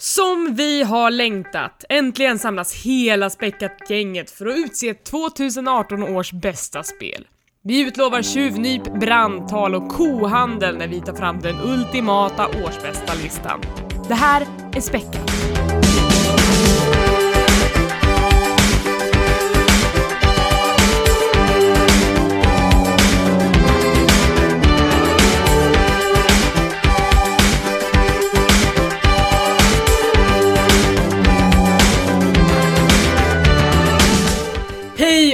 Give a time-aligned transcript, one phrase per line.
[0.00, 1.84] Som vi har längtat!
[1.88, 7.26] Äntligen samlas hela Späckat-gänget för att utse 2018 års bästa spel.
[7.64, 13.60] Vi utlovar tjuvnyp, brandtal och kohandel när vi tar fram den ultimata årsbästa listan.
[14.08, 15.57] Det här är Späckat.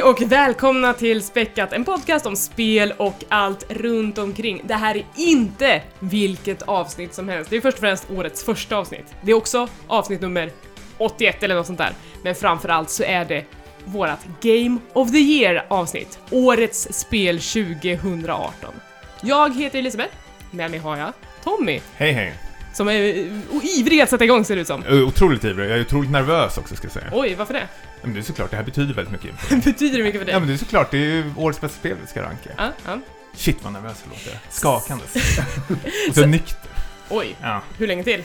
[0.05, 4.63] Och välkomna till Späckat, en podcast om spel och allt runt omkring.
[4.65, 7.51] Det här är inte vilket avsnitt som helst.
[7.51, 9.15] Det är först och främst årets första avsnitt.
[9.23, 10.51] Det är också avsnitt nummer
[10.99, 11.93] 81 eller något sånt där.
[12.23, 13.45] Men framförallt så är det
[13.85, 16.19] vårat Game of the Year avsnitt.
[16.31, 18.75] Årets spel 2018.
[19.21, 20.15] Jag heter Elisabeth.
[20.51, 21.13] Med mig har jag
[21.45, 22.35] Tommy, Hej hej!
[22.73, 24.83] som är eh, ivrig att sätta igång ser det ut som.
[24.91, 27.11] Otroligt ivrig, jag är otroligt nervös också ska jag säga.
[27.13, 27.69] Oj, varför det?
[28.05, 29.65] Men det är såklart, det här betyder väldigt mycket.
[29.65, 30.33] Betyder det mycket för dig?
[30.33, 32.51] Ja men det är såklart, det är ju årets bästa spel vi ska ranka.
[32.57, 32.99] Ja, ja.
[33.35, 34.39] Shit vad nervös jag låter.
[34.51, 35.15] Skakandes.
[36.09, 36.71] Och så nykter.
[37.09, 38.23] Oj, Ja, hur länge till?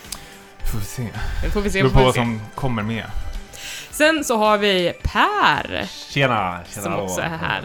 [0.72, 1.08] får vi se.
[1.44, 1.78] Det får vi se.
[1.84, 3.06] Det beror på vad som kommer med.
[3.92, 6.60] Sen så har vi Per, Tjena!
[6.70, 7.64] tjena som också är här.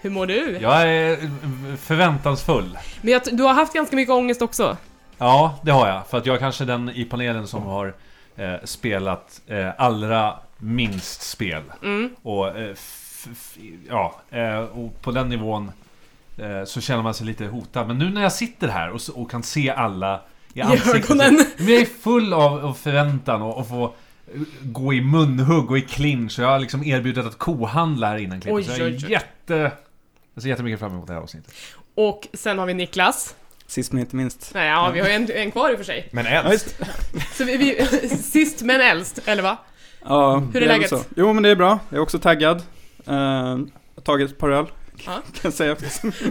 [0.00, 0.58] Hur mår du?
[0.60, 1.30] Jag är
[1.76, 2.78] förväntansfull.
[3.00, 4.76] Men jag, du har haft ganska mycket ångest också.
[5.18, 6.06] Ja, det har jag.
[6.06, 7.94] För att jag är kanske den i panelen som har
[8.36, 11.62] eh, spelat eh, allra minst spel.
[11.82, 12.10] Mm.
[12.22, 12.76] Och, eh,
[13.88, 15.72] ja, eh, och på den nivån
[16.38, 17.86] eh, så känner man sig lite hotad.
[17.86, 20.20] Men nu när jag sitter här och, och kan se alla
[20.54, 21.10] i ansiktet.
[21.10, 21.38] ögonen.
[21.38, 23.94] så- Men jag är full av, av förväntan och, och få
[24.62, 26.38] gå i munhugg och i clinch.
[26.38, 28.54] Jag har liksom erbjudit att kohandla här innan klippet.
[28.56, 29.10] Oj, Så jag är oj, oj.
[29.12, 29.72] jätte...
[30.34, 31.54] Jag ser jättemycket fram emot det här avsnittet.
[31.94, 33.34] Och sen har vi Niklas.
[33.66, 34.50] Sist men inte minst.
[34.54, 36.08] Nej, ja, vi har ju en, en kvar i och för sig.
[36.12, 36.76] Men Ja, äldst.
[37.14, 37.36] just.
[37.36, 39.56] Så vi, vi, sist men äldst, eller va?
[40.08, 40.90] Ja, Hur är det väl läget?
[40.90, 41.00] så.
[41.16, 41.78] Jo men det är bra.
[41.88, 42.56] Jag är också taggad.
[43.08, 43.16] Uh, jag
[43.96, 44.66] har tagit ett par öl.
[45.06, 45.12] Ja.
[45.12, 45.76] Kan jag säga.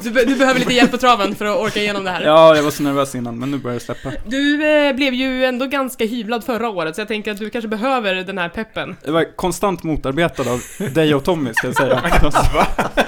[0.04, 2.22] Du, be- du behöver lite hjälp på traven för att orka igenom det här.
[2.22, 4.12] Ja, jag var så nervös innan men nu börjar det släppa.
[4.26, 7.68] Du eh, blev ju ändå ganska hyvlad förra året, så jag tänker att du kanske
[7.68, 8.96] behöver den här peppen.
[9.06, 10.62] Jag var konstant motarbetad av
[10.94, 12.02] dig och Tommy ska jag säga.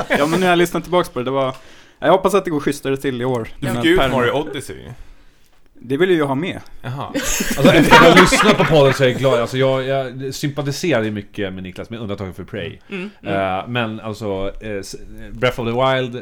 [0.10, 1.26] ja men nu har jag lyssnat tillbaks på det.
[1.26, 1.56] Det var...
[2.00, 3.48] Jag hoppas att det går schysstare till i år.
[3.60, 4.12] Du fick ju ut.
[4.12, 4.76] Mario Odyssey.
[5.80, 6.60] Det vill ju jag ha med.
[6.82, 7.06] Jaha.
[7.08, 9.40] Alltså efter att ha lyssnat på podden så är jag glad.
[9.40, 12.78] Alltså jag, jag sympatiserar ju mycket med Niklas, med undantag för Prey.
[12.90, 13.60] Mm, mm.
[13.60, 14.96] Eh, men alltså, s-
[15.32, 16.22] Breath of the Wild eh,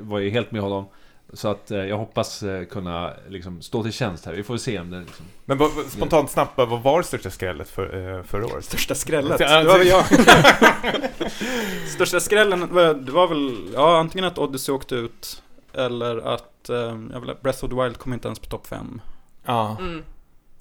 [0.00, 0.88] var ju helt med honom.
[1.32, 4.32] Så att eh, jag hoppas kunna liksom, stå till tjänst här.
[4.32, 5.26] Vi får se om det liksom...
[5.44, 8.64] Men vad- spontant snabbt, vad var det största skrället för, förra året?
[8.64, 9.38] Största skrället.
[9.38, 10.04] Det var väl jag.
[11.88, 12.60] Största skrällen,
[13.04, 15.42] det var väl, ja antingen att Odyssey åkte ut.
[15.74, 16.76] Eller att, eh,
[17.12, 19.00] jag vill, Breath of the Wild kom inte ens på topp 5.
[19.44, 19.76] Ja.
[19.80, 20.04] Mm.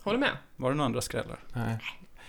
[0.03, 0.37] Håller med.
[0.55, 1.39] Var det några andra skrällar?
[1.53, 1.77] Nej.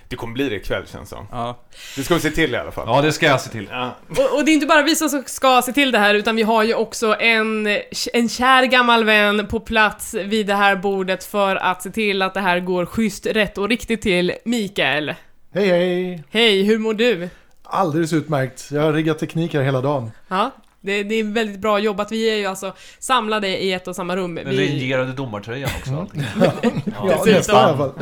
[0.08, 1.26] Det kommer bli det ikväll känns som.
[1.30, 1.58] Ja.
[1.96, 2.84] Det ska vi se till i alla fall.
[2.88, 3.68] Ja, det ska jag se till.
[3.70, 3.96] Ja.
[4.08, 6.42] Och, och det är inte bara vi som ska se till det här, utan vi
[6.42, 7.66] har ju också en,
[8.12, 12.34] en kär gammal vän på plats vid det här bordet för att se till att
[12.34, 14.32] det här går schysst, rätt och riktigt till.
[14.44, 15.14] Mikael.
[15.54, 16.24] Hej hej!
[16.30, 17.28] Hej, hur mår du?
[17.62, 18.68] Alldeles utmärkt.
[18.70, 20.10] Jag har riggat teknik här hela dagen.
[20.28, 22.12] Ja, det, det är väldigt bra jobbat.
[22.12, 24.34] Vi är ju alltså samlade i ett och samma rum.
[24.34, 25.94] Den Vi, regerade domartröjan också.
[25.96, 26.22] Allting.
[27.02, 27.56] Ja, Dessutom.
[27.56, 27.92] i alla fall.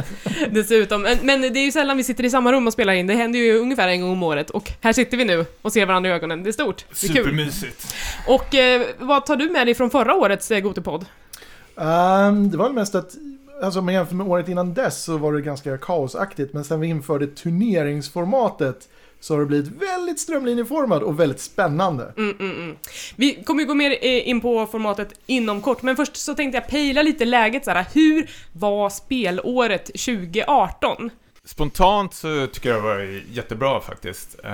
[0.50, 1.02] dessutom.
[1.02, 3.06] Men, men det är ju sällan vi sitter i samma rum och spelar in.
[3.06, 4.50] Det händer ju ungefär en gång om året.
[4.50, 6.42] Och här sitter vi nu och ser varandra i ögonen.
[6.42, 6.84] Det är stort.
[7.00, 7.24] Det är kul.
[7.24, 7.94] Supermysigt.
[8.26, 11.04] Och eh, vad tar du med dig från förra årets eh, Gotepodd?
[11.80, 13.14] Ehm, det var mest att,
[13.62, 16.54] alltså om man jämför med året innan dess så var det ganska kaosaktigt.
[16.54, 18.88] Men sen vi införde turneringsformatet
[19.20, 22.12] så har det blivit väldigt strömlinjeformat och väldigt spännande.
[22.16, 22.76] Mm, mm, mm.
[23.16, 26.68] Vi kommer ju gå mer in på formatet inom kort, men först så tänkte jag
[26.68, 27.86] pejla lite läget så här.
[27.94, 31.10] Hur var spelåret 2018?
[31.48, 34.36] Spontant så tycker jag det var jättebra faktiskt.
[34.44, 34.50] Eh,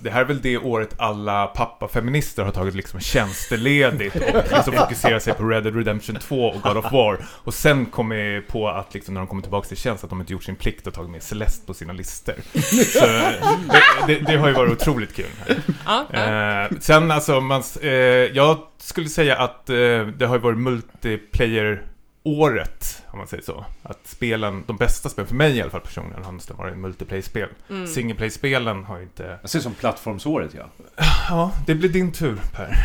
[0.00, 4.22] det här är väl det året alla pappafeminister har tagit liksom tjänsteledigt och
[4.52, 7.18] liksom fokuserar sig på Red Dead Redemption 2 och God of War.
[7.44, 10.32] Och sen kommer på att liksom när de kommer tillbaka till tjänst att de inte
[10.32, 12.34] gjort sin plikt och tagit med Celeste på sina listor.
[12.84, 15.26] Så det, det, det har ju varit otroligt kul.
[16.12, 19.76] Eh, sen alltså, man, eh, jag skulle säga att eh,
[20.16, 20.58] det har ju varit
[22.28, 23.64] multiplayer-året, om man säger så.
[23.82, 27.48] Att spelen, de bästa spelen, för mig i alla fall personligen, har nästan varit multiplayer-spel.
[27.70, 27.86] Mm.
[27.86, 29.38] Single-play-spelen har ju inte...
[29.40, 30.68] Jag ser som plattformsåret ja.
[31.28, 32.76] Ja, det blir din tur Per.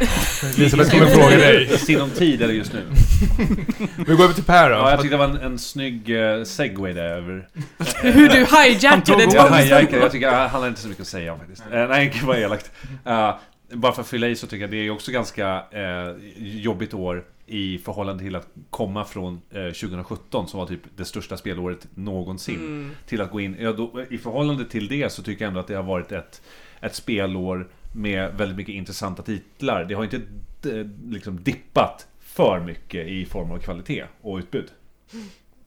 [0.57, 1.74] Elisabeth kommer fråga dig.
[1.74, 2.86] I sinom tid eller just nu?
[4.07, 4.75] Vi går över till Per då.
[4.75, 7.48] Ja, jag tyckte det var en, en snygg uh, segway där över.
[8.01, 11.39] Hur du hijackade Jag hijackade, jag tycker han har inte så mycket att säga om
[11.39, 11.63] faktiskt.
[11.72, 12.72] Eh, nej, det var elakt.
[13.06, 13.36] Eh,
[13.74, 17.24] bara för att fylla i så tycker jag det är också ganska eh, jobbigt år
[17.45, 22.56] i förhållande till att komma från eh, 2017 som var typ det största spelåret någonsin
[22.56, 22.92] Mm.
[23.07, 23.56] till att gå in.
[23.60, 26.42] Ja, då, I förhållande till det så tycker jag ändå att det har varit ett,
[26.81, 29.86] ett spelår med väldigt mycket intressanta titlar.
[29.86, 34.72] Det har inte eh, liksom dippat för mycket i form av kvalitet och utbud.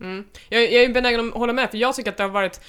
[0.00, 0.25] Mm.
[0.49, 2.61] Jag, jag är benägen att hålla med, för jag tycker att det har varit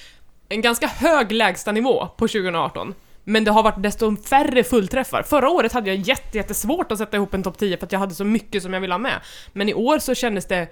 [0.48, 2.94] en ganska hög lägstanivå på 2018.
[3.28, 5.22] Men det har varit desto färre fullträffar.
[5.22, 8.14] Förra året hade jag jättesvårt att sätta ihop en topp 10 för att jag hade
[8.14, 9.20] så mycket som jag ville ha med.
[9.52, 10.68] Men i år så kändes det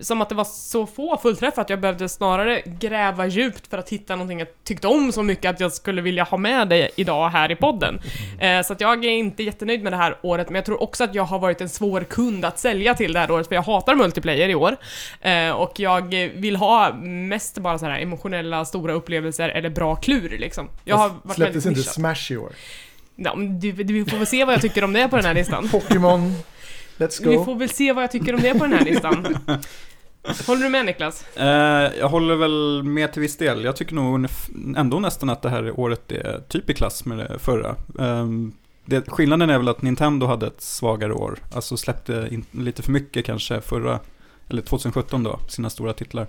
[0.00, 3.88] som att det var så få fullträffar att jag behövde snarare gräva djupt för att
[3.88, 7.28] hitta någonting jag tyckte om så mycket att jag skulle vilja ha med det idag
[7.28, 8.00] här i podden.
[8.40, 11.04] Eh, så att jag är inte jättenöjd med det här året, men jag tror också
[11.04, 13.62] att jag har varit en svår kund att sälja till det här året, för jag
[13.62, 14.76] hatar multiplayer i år.
[15.20, 20.38] Eh, och jag vill ha mest bara så här emotionella, stora upplevelser eller bra klur
[20.38, 20.68] liksom.
[20.84, 21.94] Jag har varit Släpptes inte nischad.
[21.94, 22.52] Smash i år?
[23.16, 25.68] Ja, du, du får väl se vad jag tycker om det på den här listan.
[25.72, 26.34] Pokémon,
[26.98, 27.44] Let's Vi go.
[27.44, 29.36] får väl se vad jag tycker om det på den här listan.
[30.46, 31.24] Håller du med Niklas?
[31.36, 31.46] Eh,
[31.98, 33.64] jag håller väl med till viss del.
[33.64, 34.26] Jag tycker nog
[34.76, 37.76] ändå nästan att det här året är typ i klass med det förra.
[37.98, 38.52] Ehm,
[38.84, 41.38] det, skillnaden är väl att Nintendo hade ett svagare år.
[41.54, 44.00] Alltså släppte in, lite för mycket kanske förra,
[44.48, 46.26] eller 2017 då, sina stora titlar.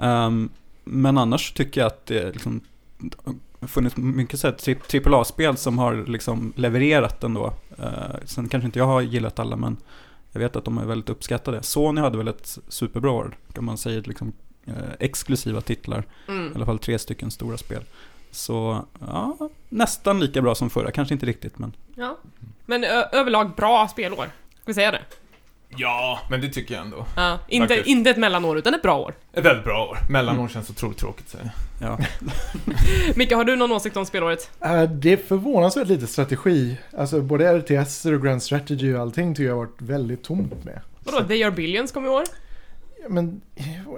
[0.00, 0.48] Ehm,
[0.84, 2.60] men annars tycker jag att det liksom
[3.66, 4.40] funnits mycket
[5.06, 7.52] AAA-spel som har liksom levererat ändå.
[7.78, 7.86] Uh,
[8.24, 9.76] sen kanske inte jag har gillat alla men
[10.32, 11.62] jag vet att de är väldigt uppskattade.
[11.62, 14.32] Sony hade väl ett superbra år, kan man säga, liksom
[14.66, 16.04] eh, exklusiva titlar.
[16.28, 16.52] I Mm.
[16.56, 17.82] alla fall tre stycken stora spel.
[18.30, 19.36] Så, ja,
[19.68, 20.90] nästan lika bra som förra.
[20.90, 22.16] Kanske inte riktigt, men Ja.
[22.66, 24.24] Men överlag bra spelår.
[24.54, 25.00] Ska vi säga det?
[25.76, 27.06] Ja, men det tycker jag ändå.
[27.16, 27.38] Ja.
[27.48, 27.88] Inte, Faktiskt.
[27.88, 29.14] inte ett mellanår, utan ett bra år.
[29.32, 29.98] Ett väldigt bra år.
[30.10, 31.50] Mellanår känns otroligt tråkigt att säga.
[31.80, 31.98] ja.
[33.14, 34.50] Micke, har du någon åsikt om spelåret?
[34.64, 36.76] Eh, Det är förvånansvärt lite strategi.
[36.98, 40.80] Alltså både RTS och Grand Strategy och allting tycker jag har varit väldigt tomt med.
[41.04, 42.24] Vadå, They Are Billions kom i år?
[43.08, 43.40] Men,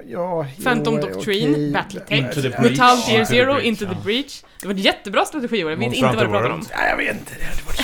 [0.07, 0.47] ja...
[0.65, 1.71] Phantom jo, Doctrine, okej.
[1.73, 2.51] Battletech, Into the
[3.27, 3.95] Zero, Breach, Into the.
[4.05, 4.43] Breach.
[4.61, 6.63] Det var ett jättebra strategiår, jag vet inte vad du pratar om.
[6.79, 7.33] Nej, jag vet inte.
[7.39, 7.81] Det hade varit...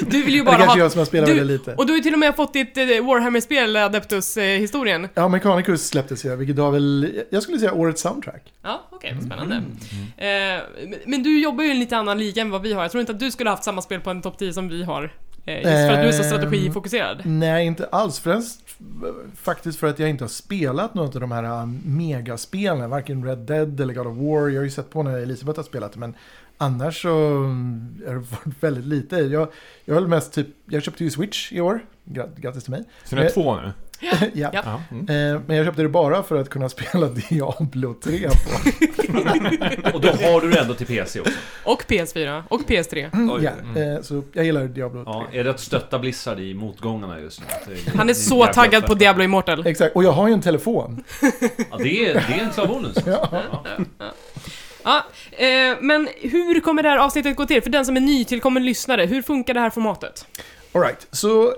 [0.10, 0.78] Du vill ju Det bara kanske ha...
[0.78, 1.74] jag som har spelat Du- väldigt lite.
[1.74, 5.08] Och du har ju till och med fått ditt eh, Warhammer-spel, Adeptus-historien.
[5.14, 7.22] Ja, Mechanicus släpptes ju, vilket har väl...
[7.30, 8.42] Jag skulle säga årets soundtrack.
[8.62, 9.56] Ja, okej, spännande.
[9.56, 9.62] Eh,
[10.26, 12.82] men- men du jobbar ju i en lite annan liga än vad vi har.
[12.82, 14.68] Jag tror inte att du skulle ha haft samma spel på en topp 10 som
[14.68, 15.12] vi har.
[15.44, 17.20] Eh, just för att du är så Ehm, strategifokuserad.
[17.24, 18.20] Nej, inte alls.
[18.20, 18.60] Främst
[19.36, 22.90] faktiskt för att jag inte har spelat något av de här äh, megaspelen.
[22.90, 24.48] Varken Red Dead eller God of War.
[24.48, 26.14] Jag har ju sett på när Elisabeth har spelat det, men
[26.58, 29.16] annars så mm, har det varit väldigt lite.
[29.16, 29.48] Jag,
[29.84, 30.46] jag mest typ...
[30.66, 31.80] Jag köpte ju Switch i år.
[32.04, 32.84] Gra- Grattis till mig.
[33.04, 33.72] Så ni har Eh, två nu?
[34.34, 34.50] ja.
[34.52, 34.62] Ja.
[34.64, 34.80] Ja.
[34.90, 35.34] Mm.
[35.34, 38.34] Eh, Men jag köpte det bara för att kunna spela Diablo 3 på.
[39.94, 41.32] Och då har du det ändå till PC också.
[41.64, 43.10] Och PS4, och PS3.
[43.36, 43.44] Oj.
[43.44, 45.12] ja, eh, så jag gillar Diablo 3.
[45.12, 47.76] Ja, är det att stötta Blizzard i motgångarna just nu?
[47.96, 48.94] Han är så taggad på.
[48.94, 49.66] Diablo Immortal.
[49.66, 51.04] Exakt, och jag har ju en telefon.
[51.70, 52.96] Ja, det är, det är en klar bonus.
[53.06, 53.28] Ja.
[53.32, 53.64] Ja.
[54.84, 57.62] Ja, eh, men hur kommer det här avsnittet gå till?
[57.62, 60.26] För den som är nytillkommen lyssnare, hur funkar det här formatet?
[60.72, 61.52] Alright, så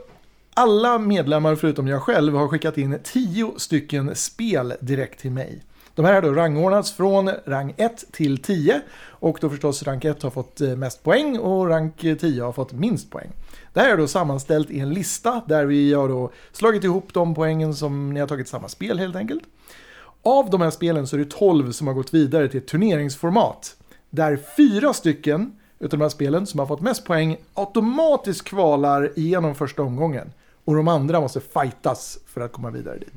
[0.54, 5.62] alla medlemmar förutom jag själv har skickat in 10 stycken spel direkt till mig.
[5.94, 10.22] De här har då rangordnats från rang 1 till 10 och då förstås rank 1
[10.22, 13.30] har fått eh, mest poäng och rank 10 har fått minst poäng.
[13.72, 17.34] Det här är då sammanställt i en lista där vi har då slagit ihop de
[17.34, 19.42] poängen som ni har tagit samma spel helt enkelt.
[20.22, 23.76] Av de här spelen så är det 12 som har gått vidare till ett turneringsformat.
[24.10, 29.54] Där fyra stycken utav de här spelen som har fått mest poäng automatiskt kvalar igenom
[29.54, 30.32] första omgången.
[30.66, 33.12] Och de andra måste fightas för att komma vidare dit.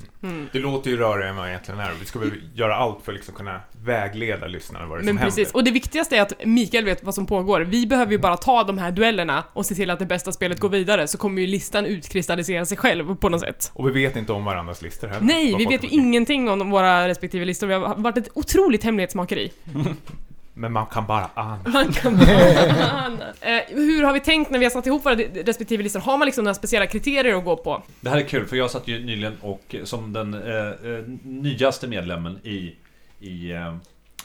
[0.52, 1.92] Det låter ju rörigare än vad egentligen är.
[2.00, 5.16] Vi ska väl göra allt för att liksom kunna vägleda lyssnarna vad det är Men
[5.18, 5.56] som precis, händer.
[5.56, 7.62] och det viktigaste är att Mikael vet vad som pågår.
[7.62, 10.60] Vi behöver ju bara ta de här duellerna och se till att det bästa spelet
[10.60, 13.72] går vidare, så kommer ju listan utkristallisera sig själv på något sätt.
[13.74, 15.26] Och vi vet inte om varandras listor heller.
[15.26, 17.68] Nej, vi vet ju ingenting om våra respektive listor.
[17.68, 19.52] Vi har varit ett otroligt hemlighetsmakeri.
[20.60, 21.60] Men man kan bara ana.
[21.66, 22.14] Man kan
[23.42, 26.00] eh, Hur har vi tänkt när vi har satt ihop våra respektive listor?
[26.00, 27.84] Har man liksom några speciella kriterier att gå på?
[28.02, 31.88] Det här är kul, för jag satt ju nyligen och som den eh, eh, nyaste
[31.88, 32.76] medlemmen i,
[33.20, 33.76] i eh,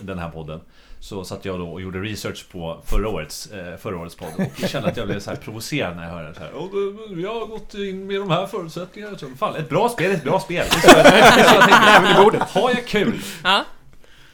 [0.01, 0.61] den här podden
[1.01, 4.53] så satt jag då och gjorde research på förra årets, eh, förra årets podd och
[4.61, 6.51] jag kände att jag blev så här provocerad när jag hörde det här.
[6.55, 6.65] "Åh,
[7.09, 9.17] det- Vi har gått in med de här förutsättningarna.
[9.39, 10.67] Fan, ett bra spel är ett bra spel.
[10.71, 12.61] Så jag, så jag tänkte.
[12.61, 13.65] Har jag kul Ja,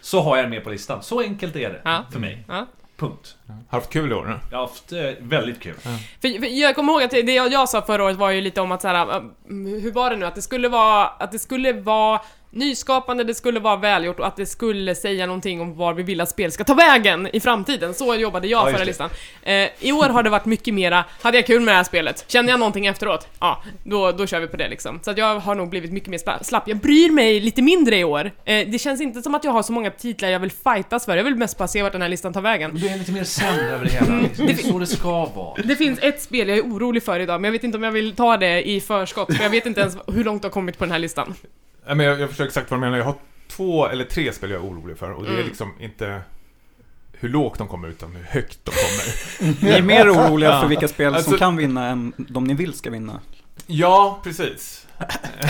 [0.01, 1.03] så har jag det med på listan.
[1.03, 2.05] Så enkelt är det Ja.
[2.11, 2.43] för mig.
[2.47, 2.65] ja.
[2.97, 3.35] Punkt.
[3.47, 4.39] Har du haft kul i år nu?
[4.51, 5.73] Jag har haft eh, väldigt kul.
[5.73, 8.61] För, för jag kommer ihåg att det jag, jag sa förra året var ju lite
[8.61, 9.21] om att så här, äh,
[9.81, 10.25] hur var det nu?
[10.25, 14.35] Att det skulle vara, att det skulle vara nyskapande, det skulle vara välgjort och att
[14.35, 17.93] det skulle säga någonting om var vi vill att spel ska ta vägen i framtiden.
[17.93, 19.09] Så jobbade jag Ja, förra listan.
[19.41, 22.25] Eh, I år har det varit mycket mera, hade jag kul med det här spelet?
[22.27, 23.27] Känner jag någonting efteråt?
[23.39, 24.99] Ja, då, då kör vi på det liksom.
[25.03, 26.67] Så att jag har nog blivit mycket mer sla- slapp.
[26.67, 28.31] Jag bryr mig lite mindre i år.
[28.45, 31.17] Eh, det känns inte som att jag har så många titlar jag vill fightas för.
[31.17, 32.71] Jag vill mest bara se vart den här listan tar vägen.
[32.81, 34.19] Det är lite mer sämre över det hela.
[34.21, 34.45] Liksom.
[34.45, 35.61] Det är så det ska vara.
[35.63, 37.91] Det finns ett spel jag är orolig för idag, men jag vet inte om jag
[37.91, 40.77] vill ta det i förskott, för jag vet inte ens hur långt det har kommit
[40.77, 41.33] på den här listan.
[41.87, 42.97] Ja, men jag, jag förstår exakt vad du menar.
[42.97, 43.15] Jag har
[43.47, 45.47] två eller tre spel jag är orolig för och det är Mm.
[45.47, 46.21] liksom inte
[47.13, 49.63] hur lågt de kommer utan hur högt de kommer.
[49.65, 52.73] Ni är mer oroliga för vilka spel Alltså- som kan vinna än de ni vill
[52.73, 53.19] ska vinna.
[53.67, 54.87] Ja, precis.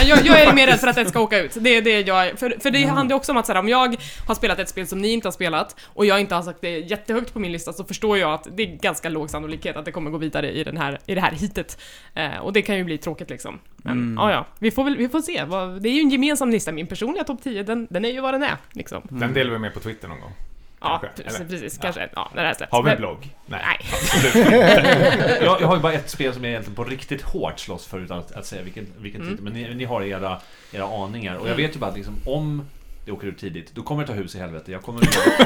[0.08, 1.58] Jag, jag är mer rädd för att det ska åka ut.
[1.60, 2.40] Det är det jag.
[2.40, 3.96] För, för det handlar ju också om att så här, om jag
[4.28, 6.70] har spelat ett spel som ni inte har spelat och jag inte har sagt det
[6.80, 9.92] jättehögt på min lista så förstår jag att det är ganska låg sannolikhet att det
[9.92, 11.82] kommer gå vidare i, den här, i det här hitet.
[12.14, 13.60] Eh, och det kan ju bli tråkigt liksom.
[13.78, 14.16] Men Mm.
[14.18, 15.46] ja, ja, vi får väl vi får se.
[15.82, 16.72] Det är ju en gemensam lista.
[16.72, 18.58] Min personliga topp 10, den, den är ju vad den är.
[18.72, 19.02] Liksom.
[19.10, 20.34] Den delar vi med på Twitter någon gång.
[20.82, 21.40] Ja, Kanske, precis.
[21.40, 21.50] eller?
[21.50, 22.10] precis kanske.
[22.16, 22.68] Ja, när det här.
[22.72, 23.36] Har vi en blogg?
[23.46, 23.62] Nej.
[23.66, 25.40] Nej.
[25.42, 28.00] Jag, jag har ju bara ett spel som jag egentligen på riktigt hårt slåss för
[28.00, 29.32] utan att, att säga vilken, vilken Mm.
[29.38, 29.44] titel.
[29.44, 30.38] Men ni, ni har era,
[30.72, 31.36] era aningar.
[31.36, 31.58] Och jag Mm.
[31.68, 32.66] vet ju bara att liksom, om
[33.10, 34.72] det åker ut tidigt, då kommer det ta hus i helvete.
[34.72, 35.02] Jag kommer,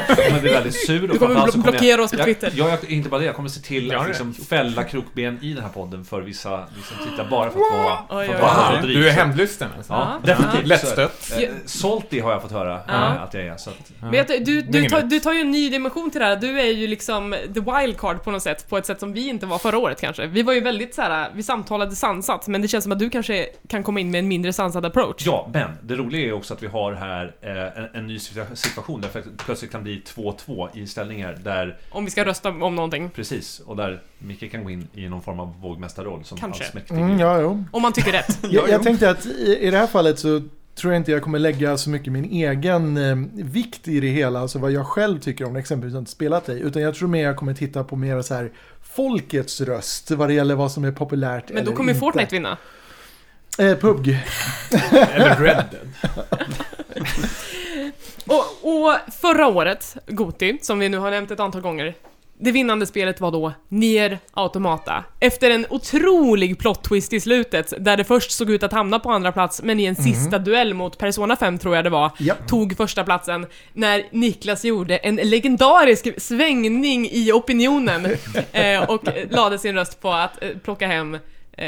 [0.07, 1.03] jag kommer bli väldigt sur.
[1.03, 2.51] och Du kommer framförallt så blo- blockera oss på jag, Twitter.
[2.55, 3.25] Ja, jag, inte bara det.
[3.25, 7.09] Jag kommer se till att liksom fälla krokben i den här podden för vissa, vissa
[7.09, 7.71] titlar bara för att
[8.09, 8.81] vara, för att vara.
[8.81, 9.93] Du är hämndlysten alltså?
[9.93, 10.67] Ja, definitivt.
[10.67, 11.31] Lättstött.
[11.41, 13.57] Eh, salty har jag fått höra eh, att jag är.
[13.57, 14.09] Så att, Ja.
[14.09, 16.35] Vet du, du, du, tar, du tar ju en ny dimension till det här.
[16.35, 19.45] Du är ju liksom the wildcard på något sätt, på ett sätt som vi inte
[19.45, 20.27] var förra året kanske.
[20.27, 23.09] Vi var ju väldigt så här, vi samtalade sansat, men det känns som att du
[23.09, 25.23] kanske kan komma in med en mindre sansad approach.
[25.25, 28.17] Ja, men det roliga är ju också att vi har här eh, en, en ny
[28.17, 32.49] situa- situation där det plötsligt kan bli 2-2 i ställningar där, Om vi ska rösta
[32.49, 33.09] om någonting.
[33.09, 36.63] precis, och där Micke kan gå in i någon form av vågmästarroll som Kanske.
[36.63, 36.95] allsmäktig.
[36.97, 37.63] Mm, ja, jo.
[37.71, 38.39] Om man tycker rätt.
[38.51, 40.41] Jag, jag tänkte att i, i det här fallet så
[40.75, 44.39] tror jag inte jag kommer lägga så mycket min egen eh, vikt i det hela,
[44.39, 47.23] alltså vad jag själv tycker om det, exempelvis inte spelat det, utan jag tror mer
[47.23, 50.91] jag kommer titta på mer så här folkets röst vad det gäller vad som är
[50.91, 51.99] populärt Men då kommer inte.
[51.99, 52.57] Fortnite vinna.
[53.59, 54.19] Eh, PUBG.
[54.91, 56.13] Eller Red Dead.
[58.27, 58.45] Och,
[58.85, 61.93] och förra året, Goti, som vi nu har nämnt ett antal gånger,
[62.37, 65.03] det vinnande spelet var då Nier Automata.
[65.19, 69.11] Efter en otrolig plot twist i slutet, där det först såg ut att hamna på
[69.11, 72.33] andra plats, men i en sista duell mot Persona 5 tror jag det var, Ja.
[72.47, 78.05] tog första platsen när Niklas gjorde en legendarisk svängning i opinionen
[78.51, 81.17] eh, och lade sin röst på att eh, plocka hem
[81.57, 81.67] Eh,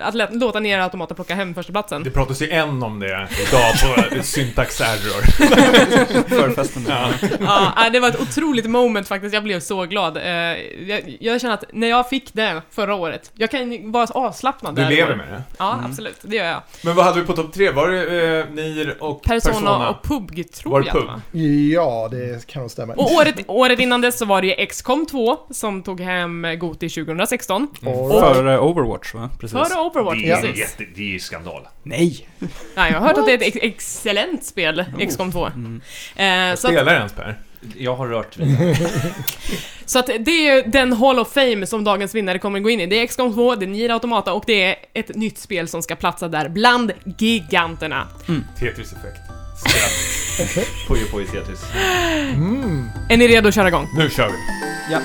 [0.00, 2.02] att lät, låta Nier Automata plocka hem första platsen.
[2.02, 3.72] Det pratas ju en om det idag
[4.16, 5.22] på Syntax Error.
[6.28, 6.86] Förfesten.
[6.88, 7.08] Ja.
[7.76, 10.16] Ja, det var ett otroligt moment faktiskt, jag blev så glad.
[10.16, 10.24] Eh,
[10.88, 14.84] jag, jag känner att när jag fick det förra året, jag kan vara avslappnad Du
[14.88, 15.42] lever med det.
[15.58, 16.62] Ja, absolut, det gör jag.
[16.82, 17.70] Men vad hade vi på topp tre?
[17.70, 19.88] Var det eh, Nier och Persona, Persona?
[19.90, 21.06] och PUBG tror Var det jag PUBG?
[21.06, 21.20] va?
[21.74, 22.92] Ja, det kan nog stämma.
[22.94, 26.88] Och året, året innan dess så var det ju XCOM 2 som tog hem Goti
[26.88, 27.68] 2016.
[27.86, 28.58] Och- För eh,
[29.14, 29.38] Overwatch va?
[29.40, 29.58] Precis.
[29.58, 30.58] Före Overwatch, Det är, precis.
[30.58, 31.62] jätte, det är ju skandal.
[31.82, 32.28] Nej!
[32.74, 35.46] Nej, jag har hört att det är ett ex excellent spel, XCOM 2.
[35.46, 35.80] Mm.
[36.16, 37.38] Eh, så, att, Spelar ens Per?
[37.76, 38.76] Jag har rört vid det.
[39.86, 42.80] så att det är ju den Hall of Fame som dagens vinnare kommer gå in
[42.80, 42.86] i.
[42.86, 45.82] Det är XCOM 2, det är Nier Automata och det är ett nytt spel som
[45.82, 48.08] ska platsa där bland giganterna.
[48.58, 49.20] Tetris effekt.
[49.56, 50.66] Skratt.
[50.88, 51.60] Puyo Puyo Tetris.
[52.34, 52.88] Mm.
[53.10, 53.88] Är ni redo att köra igång?
[53.96, 54.36] Nu kör vi.
[54.92, 54.98] Ja.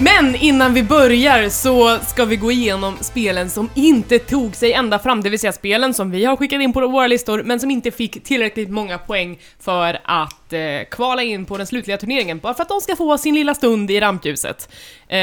[0.00, 4.98] Men innan vi börjar så ska vi gå igenom spelen som inte tog sig ända
[4.98, 7.70] fram, det vill säga spelen som vi har skickat in på våra listor, men som
[7.70, 12.54] inte fick tillräckligt många poäng för att eh, kvala in på den slutliga turneringen, bara
[12.54, 14.68] för att de ska få sin lilla stund i rampljuset.
[15.08, 15.18] Eh,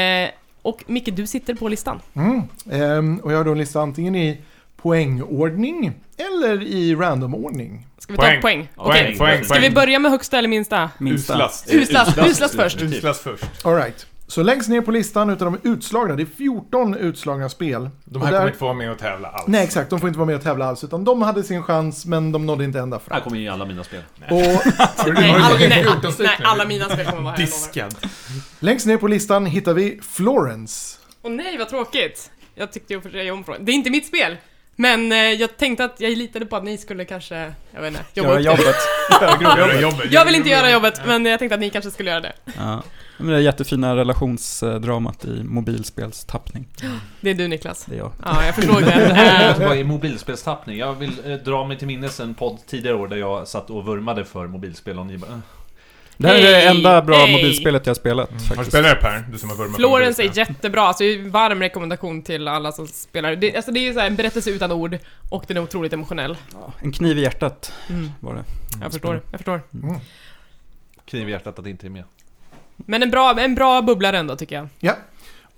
[0.62, 2.00] och Micke, du sitter på listan.
[2.14, 2.42] Mm.
[2.72, 4.40] Ehm, och jag har då en lista antingen i
[4.76, 7.86] poängordning eller i randomordning.
[7.98, 8.40] Ska vi ta Poäng.
[8.40, 8.68] poäng?
[8.74, 9.04] Poäng, Okej.
[9.04, 9.44] poäng, poäng.
[9.44, 10.90] Ska vi börja med högsta eller minsta?
[10.98, 11.34] Minsta.
[11.34, 11.72] Uslast.
[11.72, 12.82] Uslast, Uslast, uslast först.
[12.82, 13.44] Uslast först.
[13.66, 14.06] Alright.
[14.28, 17.90] Så längst ner på listan utav de utslagna, det är 14 utslagna spel.
[18.04, 19.44] De här där- kommer inte få vara med och tävla alls.
[19.46, 19.90] Nej, exakt.
[19.90, 22.46] De får inte vara med och tävla alls, utan de hade sin chans, men de
[22.46, 23.20] nådde inte ända Här fram.
[23.20, 24.02] kommer ju alla mina spel.
[24.30, 24.30] Och
[25.14, 26.32] Nej, alla, nej, 14 stycken?
[26.38, 27.38] nej, alla mina spel kommer vara här.
[27.38, 27.94] Diskad.
[28.60, 30.98] längst ner på listan hittar vi Florence.
[31.22, 32.30] Åh nej, vad tråkigt!
[32.54, 33.64] Jag tyckte ju för sig om frågan.
[33.64, 34.36] Det är inte mitt spel!
[34.76, 38.04] Men eh, jag tänkte att jag litade på att ni skulle kanske, jag vet inte,
[38.14, 38.64] jobba Göra upp det.
[39.20, 39.42] jobbet.
[39.58, 40.12] Göra jobbet.
[40.12, 42.32] Jag vill inte göra jobbet, men jag tänkte att ni kanske skulle göra det.
[42.58, 42.82] Ja.
[43.18, 46.66] Men det jättefina relationsdramat i mobilspelstappning.
[47.20, 47.84] Det är du Niklas.
[47.84, 48.12] Det är jag.
[48.24, 49.56] Ja, jag förstod det.
[49.66, 50.78] Var i mobilspelstappning.
[50.78, 53.84] Jag vill eh, dra mig till minnes en podd tidigare år där jag satt och
[53.86, 55.30] vurmade för mobilspel och ni bara...
[55.30, 55.38] "Eh."
[56.18, 57.32] Det här är det Hej, enda bra hej.
[57.32, 58.70] mobilspelet jag har spelat Har du faktiskt.
[58.70, 59.24] spelat det Per?
[59.32, 60.54] Du som har vurmat för Florence är mobilspel.
[60.54, 63.36] jättebra, alltså varm rekommendation till alla som spelar.
[63.36, 64.98] Det, alltså det är ju så här en berättelse utan ord
[65.30, 66.36] och den är otroligt emotionell.
[66.52, 68.44] Ja, En kniv i hjärtat Mm, var det.
[68.82, 69.62] jag förstår, jag förstår.
[69.82, 69.96] Mm.
[71.04, 72.04] Kniv i hjärtat att det inte är med.
[72.76, 74.68] Men en bra, en bra bubblare ändå tycker jag.
[74.80, 74.96] Ja.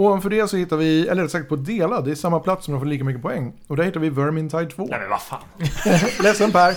[0.01, 2.75] Ovanför det så hittar vi, eller rätt sagt på delad, det är samma plats som
[2.75, 3.53] de får lika mycket poäng.
[3.67, 4.87] Och där hittar vi Vermintide 2.
[4.91, 5.41] Nej men vad fan.
[6.23, 6.75] Ledsen Per.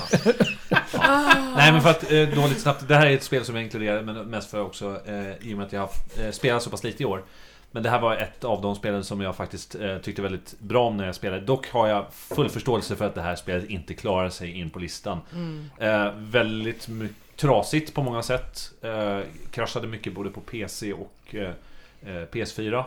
[1.56, 3.64] Nej men för att eh, då lite snabbt, det här är ett spel som jag
[3.64, 5.90] inkluderar men mest för också eh, i och med att jag har
[6.26, 7.24] eh, spelat så pass lite i år.
[7.72, 10.88] Men det här var ett av de spelen som jag faktiskt eh, tyckte väldigt bra
[10.88, 11.42] om när jag spelade.
[11.46, 14.80] Dock har jag full förståelse för att det här spelet inte klarar sig in på
[14.80, 15.18] listan.
[15.80, 18.72] Eh, väldigt my- trasigt på många sätt.
[18.82, 19.20] Eh,
[19.52, 21.42] kraschade mycket både på PC och eh,
[22.06, 22.84] eh, PS4.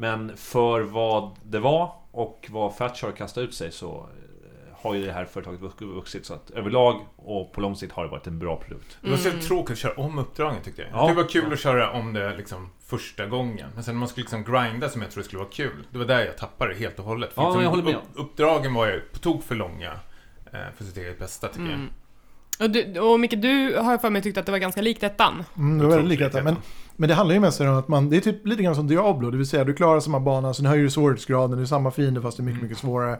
[0.00, 4.94] Men för vad det var och vad Fatch har kastat ut sig så eh, har
[4.94, 6.26] ju det här företaget vux- vuxit.
[6.26, 8.98] Så att överlag och på lång sikt har det varit en bra produkt.
[9.00, 9.40] Det var så Mm.
[9.40, 10.90] tråkigt att köra om uppdragen tyckte jag.
[10.92, 11.06] Ja.
[11.08, 13.70] Det var kul att köra om det liksom första gången.
[13.74, 15.86] Men sen när man skulle liksom grinda som jag trodde skulle vara kul.
[15.92, 17.32] Det var där jag tappade det helt och hållet.
[17.32, 17.94] För Ja, liksom jag håller med.
[17.94, 19.92] upp- Uppdragen var ju på tok för långa.
[20.52, 21.72] eh, För sitt eget bästa tycker jag.
[21.74, 21.90] Mm.
[22.60, 25.44] Och, du, och Micke, du har för mig tyckt att det var ganska likt ettan.
[25.56, 26.44] Mm, det var väldigt likt detta.
[26.44, 26.56] Men.
[27.00, 29.30] Men det handlar ju mest om att man, det är typ lite grann som Diablo,
[29.30, 32.20] det vill säga du klarar samma bana, sen höjer du svårighetsgraden, det är samma fiende
[32.22, 32.64] fast det är mycket, Mm.
[32.68, 33.12] mycket svårare.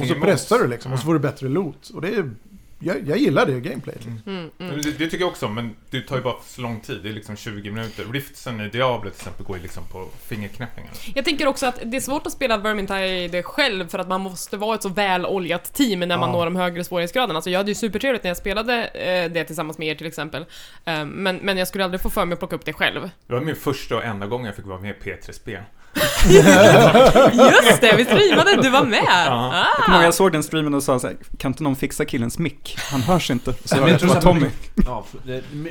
[0.00, 0.24] Och så emot.
[0.26, 1.88] pressar du liksom, och så får du bättre loot.
[1.94, 2.30] Och det är,
[2.78, 4.04] jag, jag gillar det gameplayet.
[4.04, 4.18] Mm.
[4.26, 4.82] Mm, Men mm.
[4.82, 7.00] Det, det tycker jag också, men det tar ju bara så lång tid.
[7.02, 8.04] Det är liksom 20 minuter.
[8.12, 10.92] Riftsen i Diablo till exempel går ju liksom på fingerknäppningar.
[11.14, 14.56] Jag tänker också att det är svårt att spela Vermintide själv för att man måste
[14.56, 16.32] vara ett så väl oljat team när man Ja.
[16.32, 17.34] når de högre svårighetsgraderna.
[17.36, 20.44] Alltså jag hade ju supertrevligt när jag spelade eh, det tillsammans med er till exempel.
[20.84, 23.10] Eh, men, men jag skulle aldrig få för mig att plocka upp det själv.
[23.26, 25.62] Det var min första och enda gång jag fick vara med i P3-spel.
[26.24, 29.04] Just det, vi streamade, du var med!
[29.06, 29.66] Ja.
[29.88, 30.02] Ah.
[30.02, 32.76] jag såg den streamen och sa så här, kan inte någon fixa killens mick?
[32.90, 33.54] Han hörs inte.
[33.64, 34.46] Så jag det tror var Tommy.
[34.86, 35.04] Ja,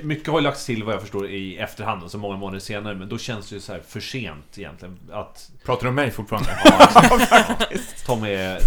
[0.03, 2.95] mycket har ju lagts till vad jag förstår i efterhand, alltså många månader senare.
[2.95, 4.99] Men då känns det ju så här för sent egentligen.
[5.11, 6.49] Att Pratar du om mig fortfarande?
[8.05, 8.59] Tom är,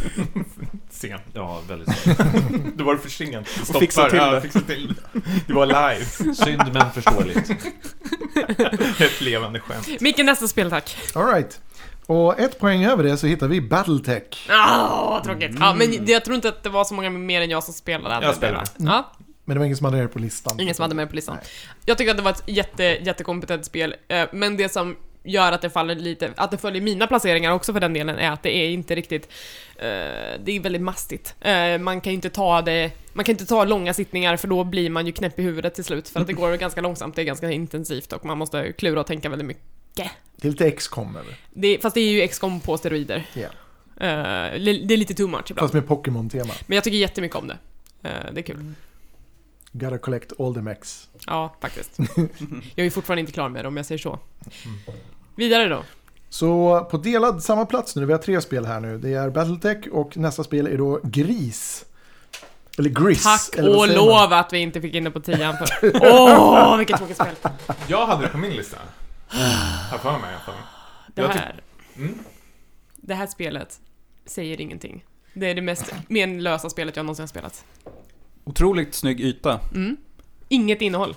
[0.96, 1.18] Sen.
[1.32, 2.18] ja, väldigt sent.
[2.76, 3.48] Då var det för sent.
[3.48, 3.80] Stoppar.
[3.80, 4.40] fixa till ja, det.
[4.40, 5.20] Fixa till det.
[5.46, 6.04] Det var live.
[6.34, 7.50] Synd men förståeligt.
[9.00, 10.00] Ett levande skämt.
[10.00, 10.96] Micke, nästa spel tack.
[11.14, 11.60] Alright.
[12.06, 14.46] Och ett poäng över det så hittar vi Battletech.
[14.50, 15.56] Ah, vad tråkigt.
[15.60, 17.74] Ja, men det- jag tror inte att det var så många mer än jag som
[17.74, 18.26] spelade.
[18.26, 18.64] Jag spelade.
[18.76, 19.12] Ja,
[19.44, 20.60] Men det var ingen som hade det på listan.
[20.60, 21.38] ingen som hade med på listan.
[21.84, 25.62] Jag tycker att det var ett jätte, jättekompetent spel, eh, men det som gör att
[25.62, 28.56] det faller lite, att det följer mina placeringar också för den delen, är att det
[28.56, 29.28] är inte riktigt,
[29.76, 29.84] eh,
[30.44, 31.34] det är väldigt mastigt.
[31.40, 34.64] Eh, man kan ju inte ta det, man kan inte ta långa sittningar för då
[34.64, 37.22] blir man ju knäpp i huvudet till slut, för att det går ganska långsamt, det
[37.22, 40.10] är ganska intensivt och man måste klura och tänka väldigt mycket.
[40.36, 41.78] Det är lite X-com eller?
[41.80, 43.26] Fast det är ju XCOM på steroider.
[44.00, 45.58] Eh, li- det är lite too much ibland.
[45.64, 46.54] Fast med Pokémon-tema.
[46.66, 47.56] Men jag tycker jättemycket om det.
[48.02, 48.72] Eh, det är kul.
[49.72, 51.08] Gotta collect all the mechs.
[51.26, 51.98] Ja, faktiskt.
[52.74, 54.18] Jag är fortfarande inte klar med det om jag säger så.
[55.36, 55.82] Vidare då.
[56.28, 58.98] Så på delad samma plats nu, vi har tre spel här nu.
[58.98, 61.84] Det är Battletech och nästa spel är då Gris.
[62.78, 63.22] Eller Gris.
[63.24, 65.90] Tack eller och lov att vi inte fick in det på tian för...
[66.02, 67.34] Åh, vilket tråkigt spel.
[67.88, 68.76] Jag hade det på min lista.
[69.90, 71.12] Har för mig i.
[71.14, 71.60] Det här,
[71.96, 72.18] Mm.
[72.96, 73.80] det här spelet
[74.26, 75.04] säger ingenting.
[75.34, 77.64] Det är det mest menlösa spelet jag någonsin har spelat.
[78.44, 79.60] Otroligt snygg yta.
[79.74, 79.96] Mm.
[80.48, 81.14] Inget innehåll.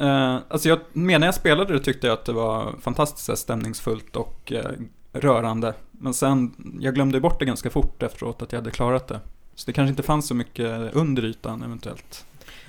[0.00, 4.52] Uh, alltså jag, när jag spelade det tyckte jag att det var fantastiskt stämningsfullt och
[4.52, 4.70] eh,
[5.12, 5.74] rörande.
[5.90, 9.20] Men sen, jag glömde bort det ganska fort efteråt att jag hade klarat det.
[9.54, 12.24] Så det kanske inte fanns så mycket under ytan eventuellt.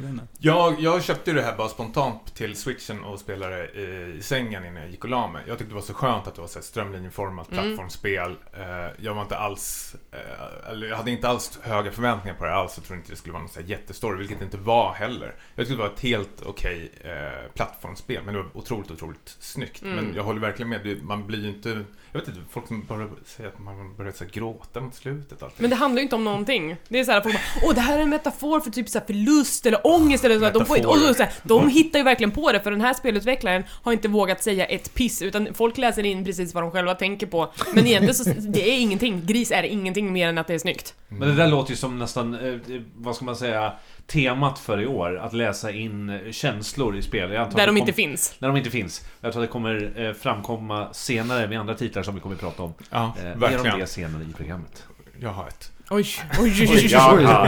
[0.09, 0.27] Inte.
[0.39, 4.81] Jag, jag köpte det här bara spontant till switchen och spelade i, i sängen innan
[4.81, 5.43] jag gick och la mig.
[5.47, 7.63] Jag tyckte det var så skönt att det var så här strömlinjeformat Mm.
[7.63, 8.35] plattformsspel.
[8.53, 12.53] Eh, jag var inte alls, eh, eller jag hade inte alls höga förväntningar på det
[12.55, 12.73] alls.
[12.77, 15.35] Jag trodde inte det skulle vara någon så här jättestory, vilket det inte var heller.
[15.55, 19.81] Jag tyckte det var ett helt okej eh, plattformsspel, men det var otroligt, otroligt snyggt.
[19.81, 19.95] Mm.
[19.95, 23.07] Men jag håller verkligen med, man blir ju inte, jag vet inte, folk som bara
[23.25, 25.43] säger att man börjar så här, gråta mot slutet.
[25.43, 25.61] Alltid.
[25.61, 26.75] Men det handlar ju inte om någonting.
[26.87, 29.05] Det är såhär, folk bara Åh, det här är en metafor för typ så här
[29.05, 30.45] förlust eller ångest eller så.
[30.45, 30.53] här.
[30.53, 32.93] De, får, och så, så här, de hittar ju verkligen på det, för den här
[32.93, 36.95] spelutvecklaren har inte vågat säga ett piss, utan folk läser in precis vad de själva
[36.95, 37.53] tänker på.
[37.73, 39.25] Men egentligen så, det är ingenting.
[39.25, 40.95] Gris är ingenting mer än att det är snyggt.
[41.07, 43.73] Men det där låter ju som nästan, eh, vad ska man säga,
[44.11, 45.17] temat för i år.
[45.19, 47.31] Att läsa in känslor i spel.
[47.31, 48.35] Jag antar Där de inte finns.
[48.39, 49.05] När de inte finns.
[49.21, 52.41] Jag tror att det kommer eh, framkomma senare med andra titlar som vi kommer att
[52.41, 52.73] prata om.
[52.89, 53.79] Ja, Eh, mer om verkligen.
[53.79, 54.83] det senare i programmet.
[55.19, 55.71] Jag har ett.
[55.89, 56.05] Oj,
[56.39, 56.95] oj, oj,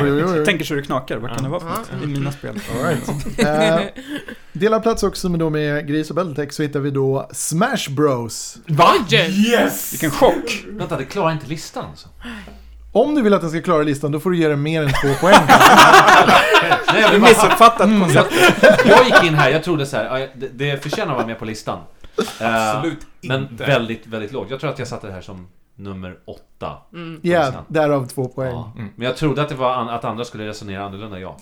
[0.01, 0.23] oj, oj.
[0.25, 0.45] Oj.
[0.45, 2.03] Tänker så det knakar, vad kan det vara för något?
[2.03, 2.59] I mina spel.
[2.75, 3.39] All right.
[3.39, 4.03] Eh,
[4.53, 8.57] delad plats också med, då med Gris och Battletech så hittar vi då Smash Bros.
[8.67, 8.93] Va?
[9.11, 9.93] Yes!
[9.93, 10.63] Vilken chock!
[10.67, 12.07] Vänta, det klarar inte listan alltså?
[12.95, 14.89] Om du vill att den ska klara listan då får du ge den mer än
[14.89, 15.35] två poäng.
[15.47, 18.85] Nej, jag, Du bara, missuppfattat konceptet.
[18.85, 21.39] jag gick in här, jag trodde så här, ja, det, det förtjänar att vara med
[21.39, 21.79] på listan.
[22.41, 23.63] Eh, Absolut Men inte.
[23.65, 24.47] väldigt, väldigt lågt.
[24.49, 26.77] Jag tror att jag satte det här som nummer åtta.
[26.93, 27.19] Mm.
[27.23, 28.51] Ja, därav två poäng.
[28.51, 28.71] Ja.
[28.77, 28.89] Mm.
[28.95, 31.37] Men jag trodde att det var an- att andra skulle resonera annorlunda, ja.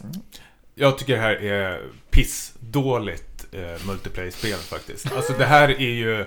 [0.75, 5.13] Jag tycker det här är pissdåligt eh, multiplayer-spel faktiskt.
[5.15, 6.25] Alltså det här är ju...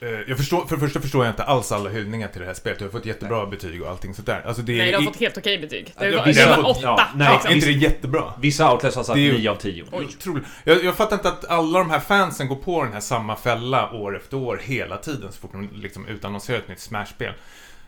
[0.00, 2.54] Eh, jag förstår, för det första förstår jag inte alls alla hyllningar till det här
[2.54, 2.80] spelet.
[2.80, 4.42] Jag har fått jättebra betyg och allting sånt där.
[4.46, 4.76] Alltså det är...
[4.78, 5.92] Nej, du har i- fått helt okej betyg.
[5.98, 6.86] Det var, vissa det har var fått- åtta.
[6.86, 7.50] ja, nej, liksom.
[7.50, 8.32] Är inte det jättebra?
[8.40, 9.84] Vissa outlets har satt Det är ju- 9 av 10.
[9.92, 10.04] Oj.
[10.04, 10.44] Otroligt.
[10.64, 13.90] Jag, jag fattar inte att alla de här fansen går på den här samma fälla
[13.92, 17.32] år efter år hela tiden så fort de liksom utannonserar ett nytt Smash-spel.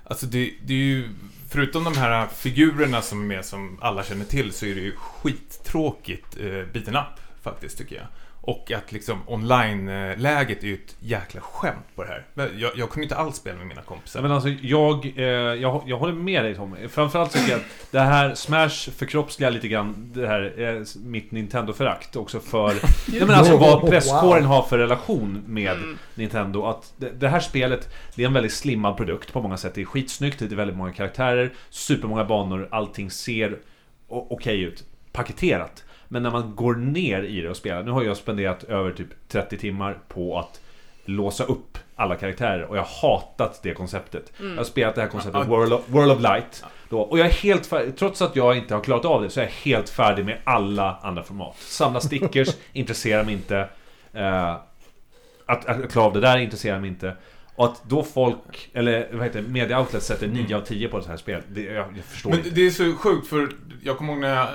[0.04, 1.08] Alltså det, det är ju,
[1.50, 4.92] förutom de här figurerna som är med som alla känner till så är det ju
[4.96, 8.04] skittråkigt eh, beaten up faktiskt tycker jag.
[8.48, 12.50] Och att liksom online-läget är ju ett jäkla skämt på det här.
[12.56, 14.22] Jag, jag kunde inte alls spela med mina kompisar.
[14.22, 16.88] Men alltså, jag, eh, jag, jag håller med dig Tommy.
[16.88, 22.16] Framförallt tycker jag att det här Smash förkroppsligar lite grann det här, eh, mitt Nintendo-förakt
[22.16, 22.68] också för...
[23.08, 25.98] Nej men alltså vad presskåren har för relation med Mm.
[26.14, 26.64] Nintendo.
[26.64, 29.74] Att det, det här spelet, det är en väldigt slimmad produkt på många sätt.
[29.74, 33.58] Det är skitsnyggt, det är väldigt många karaktärer, supermånga banor, allting ser
[34.08, 34.84] okej ut.
[35.12, 35.84] Paketerat.
[36.08, 39.28] Men när man går ner i det och spelar, nu har jag spenderat över typ
[39.28, 40.60] 30 timmar på att
[41.04, 44.32] låsa upp alla karaktärer och jag har hatat det konceptet.
[44.40, 44.50] Mm.
[44.50, 45.46] Jag har spelat det här konceptet.
[45.46, 46.64] World of, World of Light.
[46.88, 49.40] Då, och jag är helt färdig, trots att jag inte har klarat av det, så
[49.40, 51.56] är jag helt färdig med alla andra format.
[51.58, 53.68] Samla stickers intresserar mig inte.
[54.12, 54.56] Eh,
[55.46, 57.16] att, att klara av det där intresserar mig inte.
[57.54, 60.96] Och att då folk, eller vad heter det, media outlets sätter 9 av 10 på
[60.96, 62.50] sånt här spel, det, jag, jag förstår Men inte.
[62.50, 63.48] det är så sjukt för
[63.82, 64.48] jag kommer ihåg när jag eh,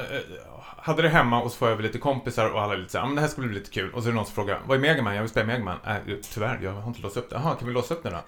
[0.84, 3.06] hade det hemma och så får jag över lite kompisar och alla är lite såhär,
[3.06, 3.94] men det här skulle bli lite kul.
[3.94, 5.16] Och så är det någon som frågar, vad är Megaman?
[5.16, 5.78] Jag vill spela Megaman.
[5.88, 5.96] Äh,
[6.34, 7.36] tyvärr, jag har inte låst upp det.
[7.36, 8.24] Jaha, kan vi låsa upp det då?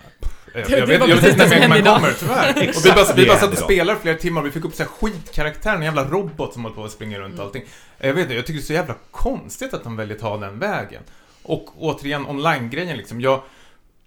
[0.53, 2.69] Jag, jag vet, jag vet inte när Megaman kommer, tyvärr.
[2.69, 4.83] Och vi bara, vi bara satt och spelade flera timmar och vi fick upp så
[4.83, 7.63] här skitkaraktär, en jävla robot som håller på att springa runt och allting.
[7.97, 10.37] Jag vet inte, jag tycker det är så jävla konstigt att de väljer att ta
[10.37, 11.03] den vägen.
[11.43, 13.21] Och återigen, online-grejen liksom.
[13.21, 13.41] Jag,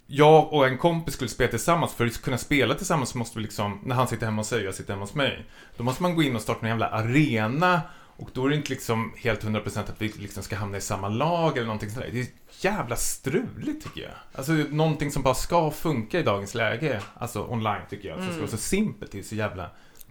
[0.06, 1.94] jag och en kompis skulle spela tillsammans.
[1.94, 4.66] För att kunna spela tillsammans måste vi liksom, när han sitter hemma hos sig och
[4.66, 5.44] jag sitter hemma hos mig.
[5.76, 7.80] Då måste man gå in och starta en jävla arena.
[8.18, 11.08] Och då är det inte liksom helt 100% att vi liksom ska hamna i samma
[11.08, 12.08] lag eller någonting sådär.
[12.12, 12.26] Det är
[12.60, 14.12] jävla struligt tycker jag.
[14.34, 17.00] Alltså någonting som bara ska funka i dagens läge.
[17.14, 18.16] Alltså online tycker jag.
[18.16, 18.40] Som ska Mm.
[18.40, 19.12] vara så simpelt.
[19.12, 19.70] Det är så jävla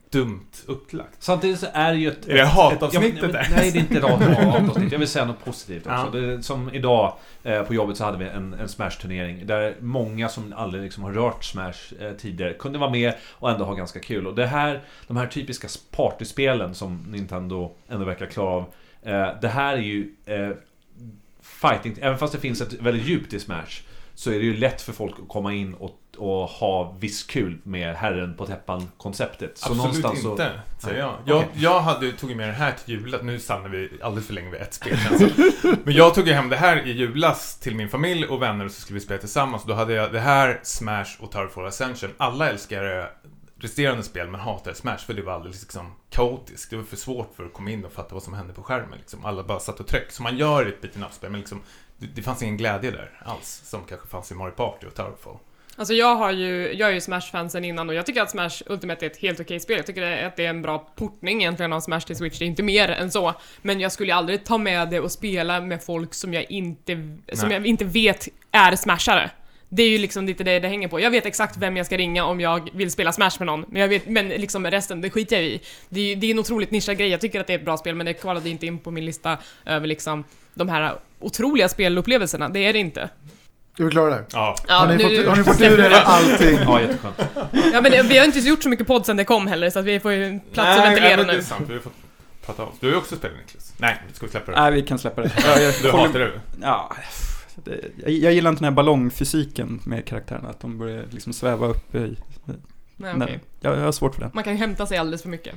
[0.10, 1.24] dumt upplagt.
[1.24, 2.28] Samtidigt så är det ju ett...
[2.28, 3.48] Är det ett- hatavsnittet där?
[3.56, 4.92] Nej, det är inte ett hatavsnitt.
[4.92, 6.10] Jag vill säga något positivt också.
[6.14, 6.20] Ja.
[6.20, 10.54] Det, som idag eh, på jobbet så hade vi en, en Smash-turnering där många som
[10.58, 14.28] aldrig liksom har rört Smash eh, tidigare kunde vara med och ändå ha ganska kul.
[14.28, 18.66] Och det här, de här typiska partyspelen som Nintendo ändå verkar klara av.
[19.04, 20.50] Eh, det här är ju eh,
[21.42, 23.82] fighting, även fast det finns ett väldigt djupt i Smash
[24.18, 27.58] så är det ju lätt för folk att komma in och, och ha viss kul
[27.64, 29.58] med herren på täppan-konceptet.
[29.58, 31.14] Så Absolut någonstans så- inte, säger jag.
[31.26, 31.50] Jag, Okej.
[31.56, 33.22] jag hade, tog med det här till julas.
[33.24, 34.98] Nu stannar vi alldeles för länge vid ett spel.
[35.84, 38.82] Men jag tog hem det här i julas till min familj och vänner och så
[38.82, 39.64] skulle vi spela tillsammans.
[39.64, 42.10] Då hade jag det här, Smash och Tower for Ascension.
[42.18, 43.06] Alla älskar eh,
[43.60, 46.70] resterande spel men hatar Smash för det var alldeles liksom kaotiskt.
[46.70, 48.98] Det var för svårt för att komma in och fatta vad som hände på skärmen.
[49.00, 49.26] Liksom.
[49.26, 50.12] Alla bara satt och tryck.
[50.12, 51.62] Som man gör i ett beaten up-spel men liksom
[51.98, 53.62] det, det fanns ingen glädje där alls.
[53.66, 55.38] Som kanske fanns i Mario Party och Towerfall.
[55.80, 58.64] Alltså jag har ju, jag är ju Smash-fan sen innan och jag tycker att Smash
[58.66, 59.78] Ultimate är ett helt okej spel.
[59.78, 62.48] Jag tycker att det är en bra portning egentligen av Smash till Switch, det är
[62.48, 63.34] inte mer än så.
[63.62, 66.94] Men jag skulle aldrig ta med det och spela med folk som jag inte,
[67.34, 67.58] som Nej.
[67.58, 69.32] jag inte vet är smashare.
[69.70, 71.00] Det är ju liksom lite det det hänger på.
[71.00, 73.82] Jag vet exakt vem jag ska ringa om jag vill spela Smash med någon, men
[73.82, 75.62] jag vet, men liksom resten, det skiter jag i.
[75.90, 77.78] Det är, det är en otroligt nischad grej, jag tycker att det är ett bra
[77.78, 82.50] spel, men det kvalade inte in på min lista över liksom de här otroliga spelupplevelserna,
[82.50, 83.10] det är det inte.
[83.80, 84.24] Är vi klara där?
[84.34, 84.56] Ja.
[84.68, 86.60] Har, ni nu- fått, har ni fått ur er allting?
[86.66, 87.16] Ja, jätteskönt.
[87.74, 89.80] Ja men det- vi har inte gjort så mycket podd sen det kom heller, så
[89.80, 91.44] att vi får ju plats att ventilera men det är nu.
[91.44, 91.66] sant.
[91.70, 91.94] Vi har fått
[92.46, 92.74] prata av.
[92.80, 93.74] Du har ju också spelat Niklas.
[93.78, 94.62] Nej, ska vi släppa det?
[94.62, 95.32] Nej, vi kan släppa det.
[95.82, 96.32] Du håller- hatar det?
[96.62, 96.92] Ja,
[97.64, 101.68] det, jag, jag gillar inte den här ballongfysiken med karaktärerna, att de börjar liksom sväva
[101.68, 102.18] upp i...
[102.46, 102.58] Nej,
[102.96, 103.40] Nej, okej.
[103.60, 104.32] jag, jag har svårt för det.
[104.34, 105.56] Man kan ju hämta sig alldeles för mycket.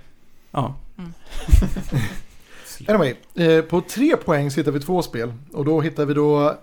[0.51, 0.75] Ja.
[2.89, 5.33] Anyway, eh, på tre poäng så hittar vi två spel.
[5.53, 6.59] Och då hittar vi då...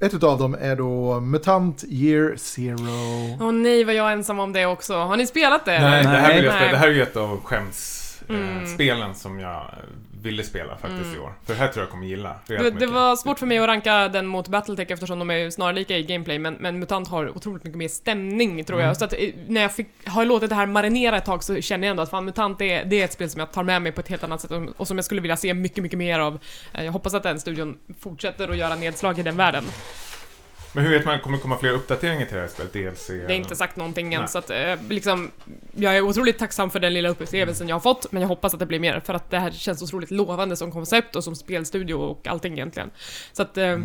[0.00, 3.36] Ett utav dem är då Mutant Year Zero.
[3.40, 4.94] Åh nej, vad jag ensam om det också.
[4.94, 5.80] Har ni spelat det?
[5.80, 6.60] Nej, det här vill jag Nej.
[6.60, 6.72] spela.
[6.72, 8.06] Det här är ju ett av skämsspelen
[8.48, 8.58] Mm.
[8.64, 9.70] eh, spelen som jag
[10.26, 11.16] ville spela faktiskt Mm.
[11.16, 11.32] i år.
[11.44, 12.34] För det här tror jag kommer gilla.
[12.46, 15.96] Det, det var svårt för mig att ranka den mot Battletech eftersom de är snarlika
[15.98, 18.84] i gameplay, men, men MUTANT har otroligt mycket mer stämning tror jag.
[18.86, 18.94] Mm.
[18.94, 21.86] Så att eh, när jag fick, har låtit det här marinera ett tag så känner
[21.86, 23.92] jag ändå att fan MUTANT är, det är ett spel som jag tar med mig
[23.92, 26.18] på ett helt annat sätt och, och som jag skulle vilja se mycket, mycket mer
[26.18, 26.38] av.
[26.74, 29.64] Eh, Jag hoppas att den studion fortsätter att göra nedslag i den världen.
[30.72, 32.72] Men hur vet man, kommer det komma fler uppdateringar till det här spelet?
[32.72, 33.06] DLC?
[33.06, 34.28] Det är inte sagt någonting än, Nej.
[34.28, 35.30] så att eh, liksom,
[35.76, 38.60] jag är otroligt tacksam för den lilla upplevelsen jag har fått, men jag hoppas att
[38.60, 41.94] det blir mer, för att det här känns otroligt lovande som koncept och som spelstudio
[41.94, 42.90] och allting egentligen.
[43.32, 43.78] Så att, eh,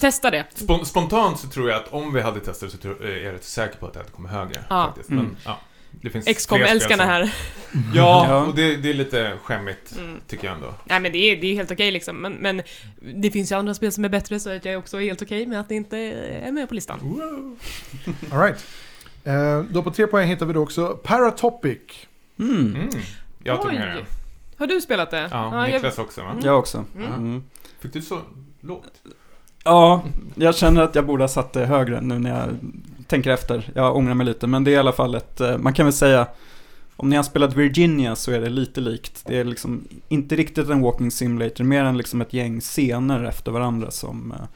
[0.00, 0.44] testa det.
[0.54, 3.44] Spon- spontant så tror jag att om vi hade testat så tror, är jag rätt
[3.44, 4.64] säker på att det hade kommit högre.
[4.70, 4.86] Ja.
[4.86, 5.10] Faktiskt.
[5.10, 5.24] Mm.
[5.24, 5.58] Men, ja,
[6.02, 7.34] det finns XCOM älskarna som- här.
[7.94, 10.20] Ja, och det, det är lite skämmigt, Mm.
[10.26, 10.74] tycker jag ändå.
[10.84, 12.62] Nej men det är, det är helt okej liksom, men, men
[13.14, 15.46] det finns ju andra spel som är bättre så att jag är också helt okej
[15.46, 17.00] med att det inte är med på listan.
[18.32, 18.64] All right.
[19.24, 21.78] Eh, då på tre poäng hittar vi då också Paratopic.
[22.38, 22.74] Mm.
[22.76, 22.88] Mm.
[23.44, 24.04] Jag tog med det.
[24.56, 25.28] Har du spelat det?
[25.30, 26.30] Ja, Niklas också va?
[26.30, 26.44] Mm.
[26.44, 26.84] Jag också.
[26.96, 27.12] Mm.
[27.12, 27.44] Mm.
[27.80, 28.20] Fick du så
[28.60, 28.92] lågt?
[29.64, 32.48] Ja, jag känner att jag borde ha satt det högre nu när jag
[33.08, 33.70] tänker efter.
[33.74, 35.92] Jag ångrar mig lite, men det är i alla fall ett, eh, man kan väl
[35.92, 36.26] säga,
[36.96, 39.22] om ni har spelat Virginia så är det lite likt.
[39.26, 43.52] Det är liksom inte riktigt en walking simulator, mer än liksom ett gäng scener efter
[43.52, 44.46] varandra som eh,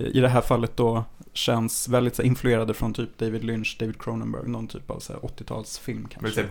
[0.00, 4.48] i det här fallet då känns väldigt så influerade från typ David Lynch, David Cronenberg,
[4.48, 6.18] någon typ av så här 80-talsfilm kanske.
[6.20, 6.48] Väldigt såhär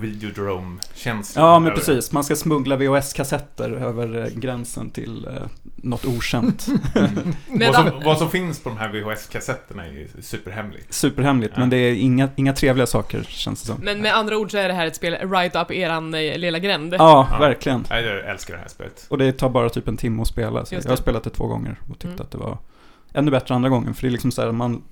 [0.59, 1.41] Videodrome-känsla.
[1.41, 2.11] Ja, men över precis.
[2.11, 5.33] Man ska smuggla VHS-kassetter över eh, gränsen till eh,
[5.75, 6.67] något okänt.
[7.47, 10.93] Men Vad som, vad som finns på de här VHS-kassetterna är superhemligt.
[10.93, 11.59] Superhemligt, Ja.
[11.59, 13.79] men det är inga, inga trevliga saker känns det som.
[13.83, 16.59] Men med andra ord så är det här ett spel right up eran eh, lilla
[16.59, 16.93] gränd.
[16.93, 17.37] Ja, Ja.
[17.39, 17.85] verkligen.
[17.89, 19.05] Jag älskar det här spelet.
[19.09, 20.65] Och det tar bara typ en timme att spela.
[20.65, 22.21] Så jag har spelat det två gånger och tyckte Mm.
[22.21, 22.57] att det var
[23.13, 23.93] ännu bättre andra gången.
[23.93, 24.83] För det är liksom så här, man,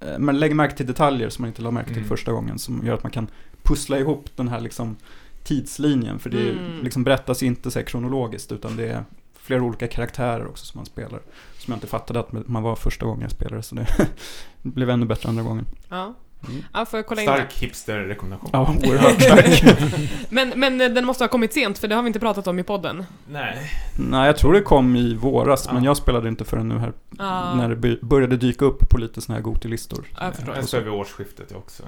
[0.00, 2.08] eh, man lägger märke till detaljer som man inte la märke till Mm.
[2.08, 2.58] första gången.
[2.58, 3.26] Som gör att man kan
[3.62, 4.96] pussla ihop den här liksom
[5.44, 6.18] tidslinjen.
[6.18, 6.82] För det Mm.
[6.82, 11.20] liksom berättas inte så kronologiskt utan det är flera olika karaktärer också som man spelar.
[11.58, 13.62] Som jag inte fattade att man var första gången jag spelade.
[13.62, 13.86] Så det
[14.62, 15.66] blev ännu bättre andra gången.
[15.88, 16.14] Ja.
[16.48, 16.64] Mm.
[16.72, 17.28] Ja, får jag kolla in.
[17.28, 18.50] Stark hipster-rekommendation.
[18.52, 19.78] Ja, oerhört stark.
[20.30, 22.62] Men, men den måste ha kommit sent, för det har vi inte pratat om i
[22.62, 23.04] podden.
[23.28, 23.70] Nej.
[23.98, 25.90] Nej, jag tror det kom i våras, men Ja.
[25.90, 27.54] jag spelade inte förrän nu här Ja.
[27.54, 30.04] när det började dyka upp på lite såna här Gotilistor.
[30.16, 30.54] Ja, jag förstår.
[30.54, 31.82] Den står vid årsskiftet också.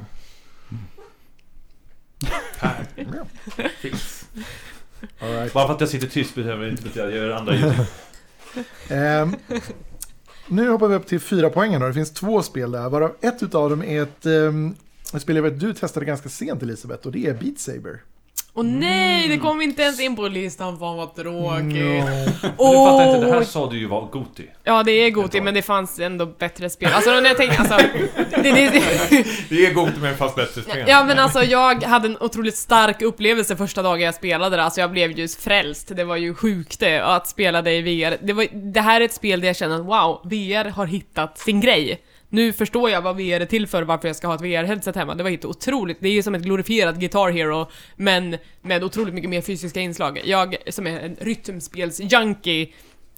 [2.58, 2.86] Här.
[3.80, 4.24] Finns.
[5.20, 5.52] All right.
[5.52, 7.74] Bara för att jag sitter tyst behöver det inte betyda att jag gör andra ljud.
[8.88, 9.36] Ehm,
[10.48, 11.86] nu hoppar vi upp till fyra poängen då.
[11.86, 14.74] Det finns två spel där, varav ett utav dem är ett, ehm,
[15.14, 18.02] ett spel jag vet du testade ganska sent Elisabeth och det är Beat Saber.
[18.58, 21.74] Och nej, det kom inte ens in på listan, fan vad tråkigt.
[22.42, 22.90] Du Åh!
[22.90, 24.46] fattar inte, det här sa du ju var Goti.
[24.64, 26.92] Ja, det är Goti, men det fanns ändå bättre spel.
[26.92, 27.76] Alltså när jag tänker, alltså...
[28.30, 28.82] Det, det, det,
[29.48, 30.84] Det är gott med en fast bättre spel.
[30.88, 34.80] ja men alltså jag hade en otroligt stark upplevelse första dagen jag spelade det, alltså
[34.80, 35.96] jag blev ju frälst.
[35.96, 38.16] Det var ju sjukt det, att spela det i VR.
[38.22, 41.38] Det, var, det här är ett spel där jag känner att wow, VR har hittat
[41.38, 42.00] sin grej.
[42.30, 45.14] Nu förstår jag vad VR är till för, varför jag ska ha ett VR-headset hemma.
[45.14, 45.96] Det var helt otroligt.
[46.00, 50.20] Det är ju som ett glorifierat Guitar Hero, men med otroligt mycket mer fysiska inslag.
[50.24, 52.68] Jag, som är en rytmspels-junkie,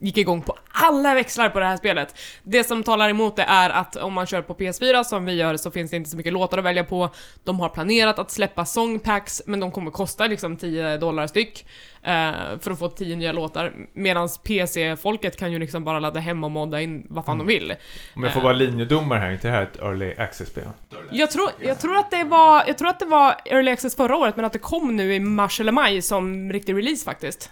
[0.01, 2.19] gick igång på alla växlar på det här spelet.
[2.43, 5.57] Det som talar emot det är att om man kör på PS4 som vi gör
[5.57, 7.11] så finns det inte så mycket låtar att välja på.
[7.45, 11.67] De har planerat att släppa songpacks men de kommer kosta liksom 10 dollar styck
[12.03, 13.73] eh, för att få 10 nya låtar.
[13.93, 17.75] Medan PC-folket kan ju liksom bara ladda hem och modda in vad fan de vill.
[18.15, 20.69] Om jag får vara linjedomare här, inte det här ett early access-spel?
[21.11, 24.17] Jag tror, jag tror att det var, jag tror att det var Early Access förra
[24.17, 27.51] året men att det kom nu i mars eller maj som riktig release faktiskt.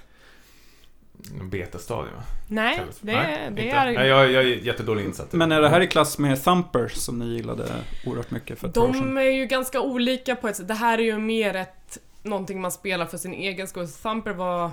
[1.35, 2.23] Någon Betastadie va?
[2.49, 3.77] Nej, det, Nej, det inte.
[3.77, 3.93] är...
[3.93, 5.33] Nej, jag, jag är jättedålig insatt.
[5.33, 7.67] Men är det här i klass med Thumper som ni gillade
[8.07, 9.15] oerhört mycket för ett år sedan?
[9.15, 10.69] De är ju ganska olika på ett sätt.
[10.69, 13.89] Det här är ju mer ett, någonting man spelar för sin egen skull.
[13.89, 14.71] Thumper var...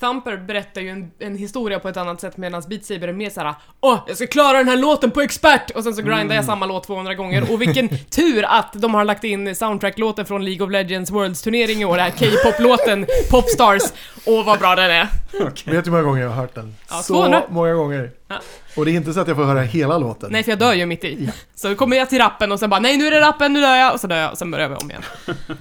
[0.00, 3.30] Thumper berättar ju en, en historia på ett annat sätt medan Beat Saber är mer
[3.30, 5.70] såhär Åh, jag ska klara den här låten på expert!
[5.70, 7.52] Och sen så grindar jag samma låt 200 gånger.
[7.52, 11.80] Och vilken tur att de har lagt in soundtrack-låten från League of Legends Worlds turnering
[11.80, 13.82] i år, den här K-pop-låten Popstars.
[14.24, 15.08] Åh vad bra den är!
[15.42, 16.74] Vet du hur många gånger jag har hört den?
[16.90, 17.42] Ja, så 200.
[17.48, 18.10] många gånger.
[18.28, 18.36] Ja.
[18.76, 20.32] Och det är inte så att jag får höra hela låten.
[20.32, 21.24] Nej för jag dör ju mitt i.
[21.26, 21.32] Ja.
[21.54, 23.76] Så kommer jag till rappen och sen bara nej nu är det rappen, nu dör
[23.76, 25.02] jag, och så dör jag och sen börjar vi om igen.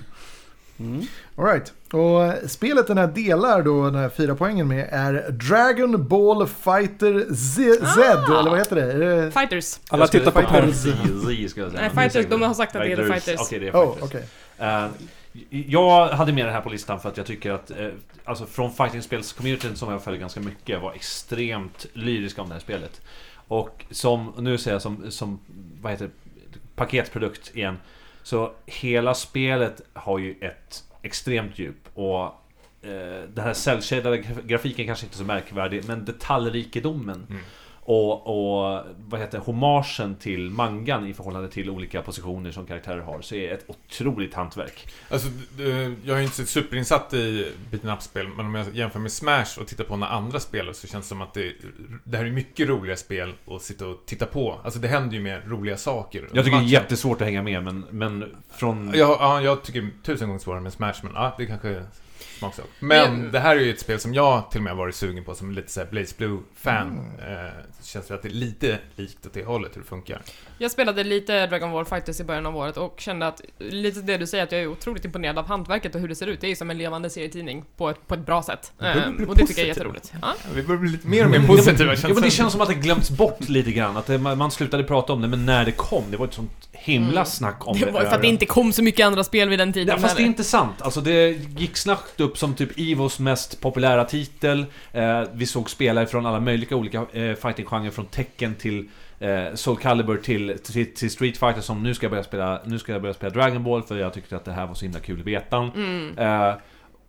[0.80, 1.08] Mm.
[1.38, 1.73] All right.
[1.93, 7.34] Och spelet den här delar då den här fyra poängen med är Dragon Ball Fighter
[7.34, 8.39] Z, Z Ah.
[8.39, 8.91] eller vad heter det?
[8.93, 9.32] Är det?
[9.32, 9.80] Fighters.
[9.89, 10.84] Alla tittar på Fighters.
[10.86, 10.91] Per.
[10.91, 10.97] Z,
[11.28, 11.82] Z ska jag säga.
[11.82, 13.39] Nej, Fighters, de har sagt att det heter Fighters.
[13.39, 14.04] Okej, det är Oh, Fighters.
[14.10, 14.23] okej.
[14.58, 14.88] Eh,
[15.50, 17.88] jag hade med det här på listan för att jag tycker att eh,
[18.26, 23.02] Alltså från fightingspels-communityn som jag följer ganska mycket var extremt lyriska om det här spelet.
[23.47, 25.39] Och som, nu säger jag som, som
[25.82, 26.12] vad heter det,
[26.76, 27.78] paketprodukt igen.
[28.23, 32.24] Så hela spelet har ju ett extremt djup och
[32.82, 37.41] eh, den här cellshadade grafiken kanske inte är så märkvärdig, men detaljrikedomen Mm
[37.88, 43.00] och, och vad heter det, hommagen till mangan i förhållande till olika positioner som karaktärer
[43.00, 44.88] har, så är ett otroligt hantverk.
[45.10, 45.28] Alltså,
[46.04, 49.84] jag är inte superinsatt i beaten up-spel, men om jag jämför med Smash och tittar
[49.84, 51.54] på när andra spelar så känns det som att det,
[52.04, 54.60] det här är mycket roliga spel att sitta och titta på.
[54.63, 56.30] Alltså det händer ju mer roliga saker.
[56.34, 58.91] Jag tycker det är jättesvårt att hänga med, men, men från...
[58.95, 61.84] Ja, ja, jag tycker tusen gånger svårare med Smash, men ja, det kanske
[62.38, 62.65] smaksak.
[62.80, 65.23] Men Men- det här är ju ett spel som jag till och med varit sugen
[65.23, 67.12] på som lite såhär Blaze Blue-fan.
[67.19, 70.21] Eh, känns det att det är lite likt åt det hållet, hur det funkar.
[70.58, 74.17] Jag spelade lite Dragon Ball Fighters i början av året och kände att, lite det
[74.17, 76.41] du säger, att jag är otroligt imponerad av hantverket och hur det ser ut.
[76.41, 78.71] Det är ju som en levande serietidning på ett, på ett bra sätt.
[78.78, 80.13] bli och det tycker jag är jätteroligt.
[80.21, 80.34] Ja.
[80.43, 81.93] Ja, vi börjar bli lite mer och mer positiva.
[81.95, 83.97] Ja, men det känns som att det glömts bort lite grann.
[83.97, 86.69] Att det, man slutade prata om det, men när det kom, det var ett sånt
[86.71, 87.26] himla Mm.
[87.26, 87.91] snack om Det det.
[87.91, 90.02] var ju för att det inte kom så mycket andra spel vid den tiden Ja,
[90.02, 90.82] fast det är inte sant.
[90.82, 94.66] Alltså det gick snabbt upp som typ Evos mest populära titel.
[94.92, 99.78] Eh, vi såg spelare från alla möjliga olika eh, fighting-genrer, från Tekken till eh, Soul
[99.78, 103.02] Calibur till, till, till Street Fighter som nu ska jag börja spela, nu ska jag
[103.02, 105.24] börja spela Dragon Ball för jag tyckte att det här var så himla kul i
[105.24, 105.72] betan.
[105.76, 106.18] Mm.
[106.18, 106.56] Eh,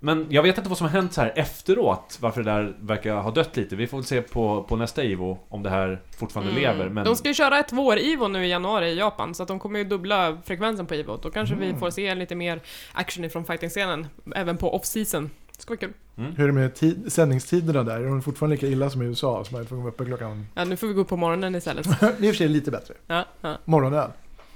[0.00, 3.14] men jag vet inte vad som har hänt så här efteråt, varför det där verkar
[3.16, 3.76] ha dött lite.
[3.76, 6.62] Vi får väl se på, på nästa Evo om det här fortfarande Mm.
[6.62, 6.88] lever.
[6.88, 7.04] Men...
[7.04, 9.78] De ska ju köra ett vår-Ivo nu i januari i Japan, så att de kommer
[9.78, 11.18] ju dubbla frekvensen på Ivo.
[11.22, 12.60] Då kanske vi får se lite mer
[12.92, 15.30] action ifrån fighting-scenen, även på off-season.
[15.56, 15.92] Det ska vara kul.
[16.36, 18.00] Hur är det med tid, sändningstiderna där?
[18.00, 19.44] Är de fortfarande lika illa som i USA?
[19.44, 20.46] Som man är att vara uppe klockan...
[20.54, 21.86] Ja, nu får vi gå upp på morgonen istället.
[21.86, 22.94] I och för sig lite bättre.
[23.06, 23.58] Ja, ja.
[23.64, 24.10] Morgonöl.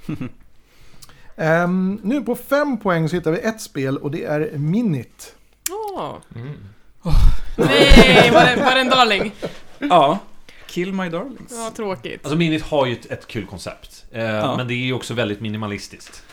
[1.35, 5.35] Ehm, nu på fem poäng så hittar vi ett spel och det är Minit.
[5.71, 6.15] Åh.
[6.35, 6.53] Mm.
[7.57, 9.31] Nej, var det, var det en darling?
[9.79, 10.19] Ja.
[10.67, 11.51] Kill My Darlings.
[11.51, 12.19] Ja, tråkigt.
[12.23, 14.05] Alltså Minit har ju ett, ett kul koncept.
[14.11, 14.57] Eh, Ja.
[14.57, 16.23] Men det är ju också väldigt minimalistiskt.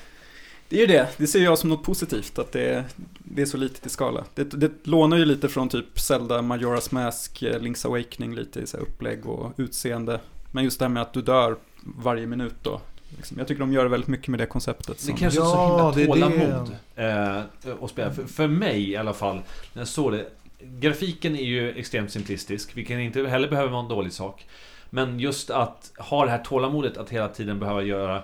[0.68, 1.08] Det är ju det.
[1.16, 2.84] Det ser jag som något positivt, att det är,
[3.18, 4.24] det är så litet i skala.
[4.34, 8.66] Det, det lånar ju lite från typ Zelda, Majora's Mask, eh, Link's Awakening, lite i
[8.66, 10.20] så här upplägg och utseende.
[10.52, 12.80] Men just det här med att du dör varje minut då.
[13.16, 13.38] Liksom.
[13.38, 15.06] Jag tycker de gör väldigt mycket med det konceptet.
[15.06, 16.36] Det kanske Ja, är är så himla det.
[16.36, 18.12] tålamod eh, att spela.
[18.12, 19.36] För, för mig i alla fall,
[19.72, 20.26] när jag såg det.
[20.80, 24.46] Grafiken är ju extremt simplistisk, vilket inte heller behöver vara en dålig sak.
[24.90, 28.22] Men just att ha det här tålamodet att hela tiden behöva göra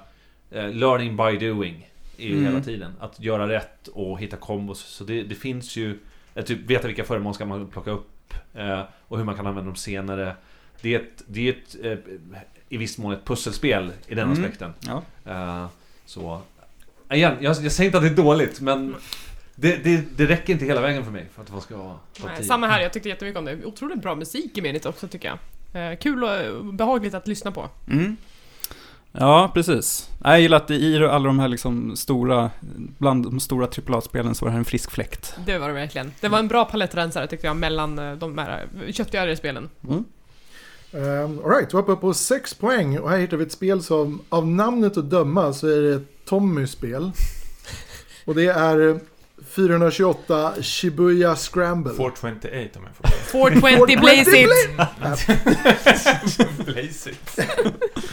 [0.50, 1.90] eh, learning by doing.
[2.18, 2.44] Är Mm.
[2.44, 2.92] hela tiden.
[3.00, 4.78] Att göra rätt och hitta kombos.
[4.80, 5.98] Så det, det finns ju...
[6.34, 8.34] Att typ veta vilka föremål ska man plocka upp.
[8.54, 10.36] Eh, och hur man kan använda dem senare.
[10.80, 12.12] Det är ett, det är ett eh,
[12.68, 14.32] i viss mån ett pusselspel i den Mm.
[14.44, 14.72] aspekten.
[14.80, 15.02] Ja.
[15.24, 15.66] Eh,
[16.06, 16.40] så...
[17.10, 18.94] Igen, jag, jag säger inte att det är dåligt, men
[19.54, 22.36] det, det, det räcker inte hela vägen för mig för att det ska vara Nej,
[22.36, 22.44] 10.
[22.46, 23.64] samma här, jag tyckte jättemycket om det.
[23.64, 25.38] Otroligt bra musik i Minit också tycker jag.
[25.92, 27.68] Eh, kul och eh, behagligt att lyssna på.
[27.90, 28.16] Mm.
[29.12, 30.10] Ja, precis.
[30.24, 32.50] Jag gillar att i alla de här liksom stora,
[32.98, 35.36] bland de stora AAA-spelen så var det här en frisk fläkt.
[35.46, 36.12] Det var det verkligen.
[36.20, 39.68] Det var en bra palettrensare tyckte jag mellan eh, de här eh, köttigare spelen.
[39.88, 40.04] Mm.
[40.96, 44.22] Um, Alright, vi är uppe på sex poäng och här hittar vi ett spel som
[44.28, 47.12] av namnet att döma så är det ett Tommy-spel.
[48.24, 49.00] Och det är
[49.50, 51.92] 428 Shibuya Scramble.
[51.94, 54.48] 428 om jag får 420 Blaze It!
[56.66, 57.36] Blaze it.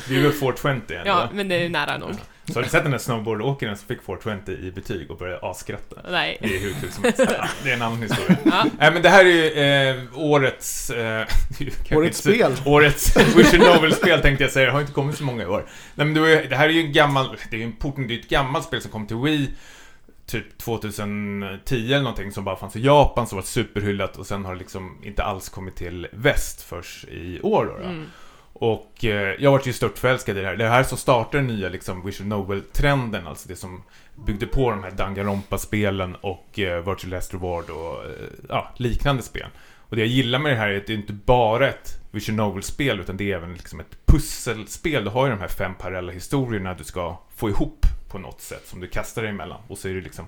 [0.08, 0.94] Det är väl 420 ändå?
[1.06, 2.12] Ja, men det är nära nog.
[2.48, 5.96] Så har du sett den där snowboardåkaren som fick 420 i betyg och började asskratta?
[6.12, 6.38] Nej.
[6.42, 7.18] Det är hur kul som helst.
[7.64, 8.38] Det är en annan historia.
[8.46, 8.66] Ja.
[8.80, 10.90] Nej men det här är ju eh, årets...
[10.90, 11.28] Eh,
[11.98, 12.56] Årets inte- spel.
[12.66, 15.66] Årets Visual Novel-spel tänkte jag säga, det har inte kommit så många i år.
[15.96, 16.14] Nej men
[16.50, 18.66] det, här är ju en gammal, det är ju en portning, det är ett gammalt
[18.66, 19.50] spel som kom till Wii
[20.26, 24.54] typ 2010 eller någonting som bara fanns i Japan som var superhyllat och sen har
[24.54, 27.78] det liksom inte alls kommit till väst först i år då.
[27.78, 27.90] då.
[27.90, 28.06] Mm.
[28.64, 30.56] Och eh, jag vart ju stört förälskad i det här.
[30.56, 33.84] Det här som startade den nya liksom Visual Novel-trenden, alltså det som
[34.26, 38.12] byggde på de här Danganronpa-spelen och eh, Virtual Last Reward och eh,
[38.50, 39.48] ja, liknande spel.
[39.90, 42.36] Och det jag gillar med det här är att det är inte bara ett Visual
[42.36, 45.04] Novel-spel utan det är även liksom ett pusselspel.
[45.04, 48.68] Du har ju de här fem parallella historierna du ska få ihop på något sätt
[48.68, 49.62] som du kastar dig emellan.
[49.68, 50.26] Och så är det liksom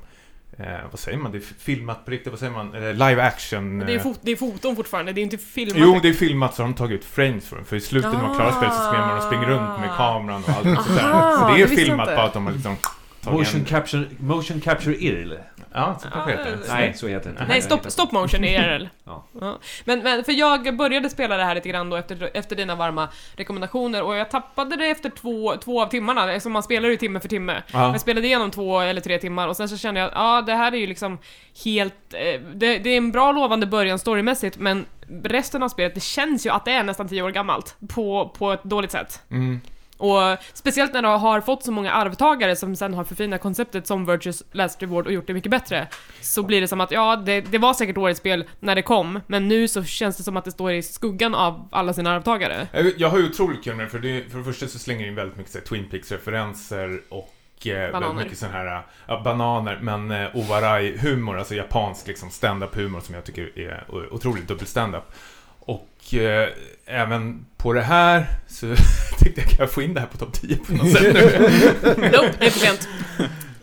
[0.58, 1.32] Eh, vad säger man?
[1.32, 2.76] Det är filmat på riktigt, vad säger man?
[2.76, 3.80] Eh, live action?
[3.80, 5.78] Det är, eh, fot, det är foton fortfarande, det är inte filmat.
[5.78, 7.66] Jo, det är filmat så har de tagit ut frames för den.
[7.66, 9.98] För i slutet när man klarar spelet så springer man och springer runt med Ah.
[9.98, 11.38] kameran och allt sånt där.
[11.38, 12.76] Så det är filmat bara att de har liksom
[13.22, 13.66] Motion en...
[13.66, 15.34] capture, motion capture IRL?
[15.76, 16.74] Ja, så kanske Ah, heter det.
[16.74, 17.46] Nej, så heter det inte.
[17.48, 18.88] Nej, stop, stop motion är IRL.
[19.42, 19.60] Ja.
[19.84, 23.10] Men, men för jag började spela det här lite grann då efter, efter dina varma
[23.36, 27.20] rekommendationer och jag tappade det efter två, två av timmarna, eftersom man spelar ju timme
[27.20, 27.64] för timme.
[27.74, 27.92] Ja.
[27.92, 30.54] Jag spelade igenom två eller tre timmar och sen så kände jag att ja, det
[30.54, 31.18] här är ju liksom
[31.66, 32.14] helt...
[32.14, 34.86] Eh, det, det är en bra lovande början storymässigt, men
[35.24, 37.76] resten av spelet, det känns ju att det är nästan tio år gammalt.
[37.90, 39.22] På, på ett dåligt sätt.
[39.32, 39.62] Mm.
[39.98, 40.20] Och
[40.54, 44.44] speciellt när du har fått så många arvtagare som sen har förfinat konceptet som Virtues
[44.52, 45.88] Last Reward och gjort det mycket bättre.
[46.22, 49.20] Så blir det som att, ja, det, det var säkert årets spel när det kom,
[49.28, 52.68] men nu så känns det som att det står i skuggan av alla sina arvtagare.
[52.74, 55.02] Jag- Jag har ju otroligt kul med det, för det, för det första så slänger
[55.02, 58.08] det in väldigt mycket så här, Twin Peaks-referenser och eh, Bananer.
[58.08, 63.24] väldigt mycket sån här, ja, bananer, men eh, Owarai-humor, alltså japansk liksom stand-up-humor som jag
[63.26, 65.04] tycker är otroligt dubbel-stand-up.
[65.66, 66.50] Och eh,
[66.86, 68.66] även på det här så
[69.20, 71.22] tänkte jag, kan jag få in det här på topp 10 på något sätt nu?
[72.12, 72.88] Nope, det är för sent.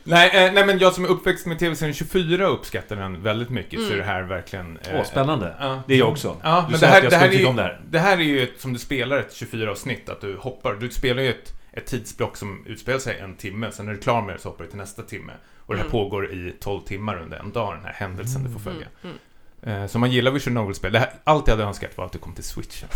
[0.05, 3.81] nej, eh, nej, men jag som är uppväxt med tv-serien 24 uppskattar den väldigt mycket,
[3.81, 3.93] så Mm.
[3.95, 4.77] är det här verkligen...
[4.77, 5.55] eh, Åh, spännande.
[5.61, 5.83] Ja.
[5.89, 6.37] Det är jag också.
[6.43, 7.57] Ja, Du men sa det att här, jag det, här skulle är tycka ju, om
[7.57, 7.81] det här.
[7.91, 10.75] det här är ju ett, som du spelar ett 24-avsnitt, att du hoppar.
[10.75, 14.03] Du spelar ju ett, ett tidsblock som utspelar sig en timme, sen när du är
[14.03, 15.33] klar med det så hoppar du till nästa timme.
[15.67, 15.93] Och det här Mm.
[15.93, 18.87] pågår i 12 timmar under en dag, den här händelsen du får följa.
[19.05, 19.19] Mm, Eh,
[19.63, 22.33] så om man gillar visual novel-spel, här, allt jag hade önskat var att det kom
[22.35, 22.89] till switchen.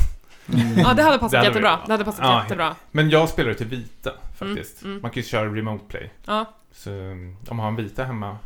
[0.55, 0.79] mm.
[0.79, 1.79] Ja, det hade passat Det hade jättebra.
[1.87, 2.75] Det hade passat Ja, jättebra.
[2.91, 4.83] Men jag spelar det till vita, faktiskt.
[4.83, 5.03] Mm, mm.
[5.03, 6.13] Man kan ju köra remote play.
[6.27, 6.45] Ja.
[6.73, 8.39] Så om man har en vita hemma...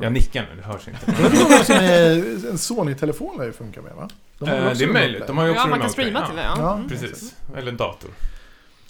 [0.00, 1.72] Jag nickar nu, det hörs inte.
[1.74, 4.08] Är en Sony-telefon lär ju funka med va?
[4.38, 6.42] De Eh, det är möjligt, de har ju också Ja, man kan streama till det,
[6.42, 6.54] ja.
[6.58, 6.74] Ja.
[6.74, 6.88] Mm.
[6.88, 8.10] Precis, eller en dator.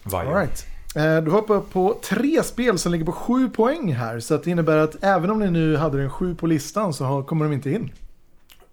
[0.03, 0.29] Vajo.
[0.29, 0.67] All right.
[0.97, 4.21] Eh, Du hoppar på tre spel som ligger på sju poäng här.
[4.21, 7.05] Så att det innebär att även om ni nu hade den sju på listan så
[7.05, 7.93] har, kommer de inte in.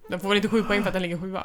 [0.08, 1.42] Den får väl inte sju poäng för att den ligger sjua?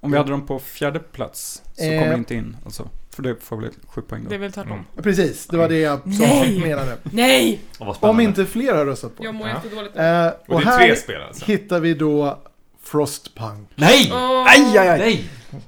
[0.00, 1.98] Om vi hade dem på fjärde plats så Eh.
[2.00, 2.56] kommer det inte in.
[2.64, 4.28] Alltså, för det får väl sju poäng då.
[4.28, 4.72] Det är väl tvärtom.
[4.72, 4.84] Mm.
[5.02, 6.60] Precis, det var det jag som Nej!
[6.60, 6.96] menade.
[7.02, 7.60] Nej!
[8.00, 9.24] Om inte fler har röstat på.
[9.24, 9.54] Jag mår Ja.
[9.54, 9.96] jättedåligt.
[9.96, 11.44] Eh, Och och det är tre här spel alltså.
[11.44, 12.38] hittar vi då
[12.84, 13.68] Frostpunk.
[13.74, 14.10] Nej!
[14.14, 14.46] Åh.
[14.48, 14.98] Aj, aj, aj!
[14.98, 15.24] Nej!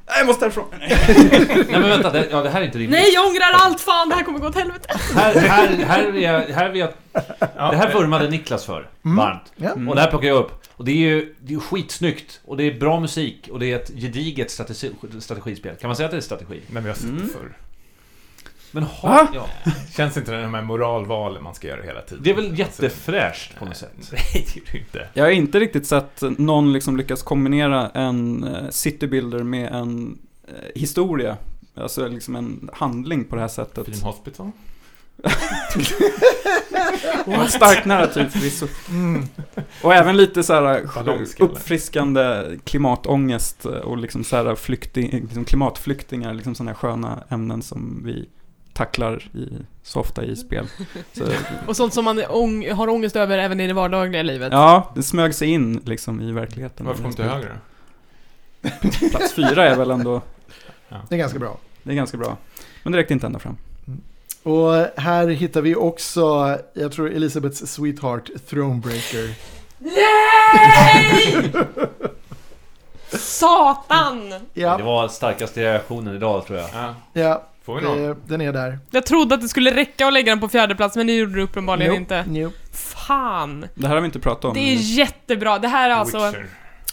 [0.06, 0.64] Jag måste därifrån!
[0.78, 3.00] Nej men vänta, det, ja, det här är inte rimligt.
[3.00, 3.80] Nej, jag ångrar allt!
[3.80, 4.88] Fan, det här kommer gå åt helvete.
[5.14, 6.90] Här, här, här är jag, här är jag,
[7.38, 9.16] Ja, det här vurmade Niklas för, Mm.
[9.16, 9.52] varmt.
[9.60, 9.88] Mm.
[9.88, 10.62] Och det här plockar jag upp.
[10.76, 12.40] Och det är ju det är skitsnyggt.
[12.44, 13.48] Och det är bra musik.
[13.52, 14.90] Och det är ett gediget strategi,
[15.20, 15.76] strategispel.
[15.76, 16.60] Kan man säga att det är strategi?
[16.66, 17.26] Men vi har sett Mm.
[17.26, 17.56] det förr.
[18.70, 19.48] Men ha, ja.
[19.96, 22.24] Känns inte det de här moralvalen man ska göra hela tiden?
[22.24, 23.92] Det är väl jättefräscht på något sätt.
[24.12, 25.08] Nej, det är det inte.
[25.12, 30.54] Jag har inte riktigt sett någon liksom lyckas kombinera en eh, citybuilder med en eh,
[30.74, 31.36] historia.
[31.74, 33.86] Alltså liksom en handling på det här sättet.
[33.86, 34.50] Film Hospital?
[37.26, 38.66] Och en stark narrativ förvisso.
[38.88, 39.24] Mm.
[39.82, 41.50] Och även lite så här Ballongskalle.
[41.50, 48.02] uppfriskande klimatångest och liksom så här flykting, liksom klimatflyktingar, liksom sådana här sköna ämnen som
[48.04, 48.28] vi
[48.76, 49.48] tacklar i,
[49.82, 50.66] så ofta i spel.
[51.12, 51.24] Så,
[51.66, 54.52] Och sånt som man ång har ångest över även i det vardagliga livet.
[54.52, 56.86] ja, det smög sig in liksom i verkligheten.
[56.86, 57.58] Varför kom inte högre?
[59.10, 60.20] Plats fyra är väl ändå,
[61.08, 61.56] Det är ganska bra.
[61.82, 62.36] det är ganska bra.
[62.82, 63.56] Men det räckte inte ända fram.
[64.42, 69.34] Och här hittar vi också, jag tror Elisabeths Sweetheart, Thronebreaker.
[69.78, 71.52] Nej!
[73.18, 74.28] Satan!
[74.30, 76.68] Det Ja, var starkaste reaktionen idag tror jag.
[76.74, 77.98] Ja, ja får vi någon?
[78.02, 78.78] det, den är där.
[78.90, 81.34] Jag trodde att det skulle räcka att lägga den på fjärde plats men det gjorde
[81.36, 82.24] det uppenbarligen Nope, inte.
[82.40, 82.56] nope.
[82.72, 83.68] Fan!
[83.74, 84.54] Det här har vi inte pratat om.
[84.54, 85.58] Det är jättebra.
[85.58, 86.46] Det här är alltså Witcher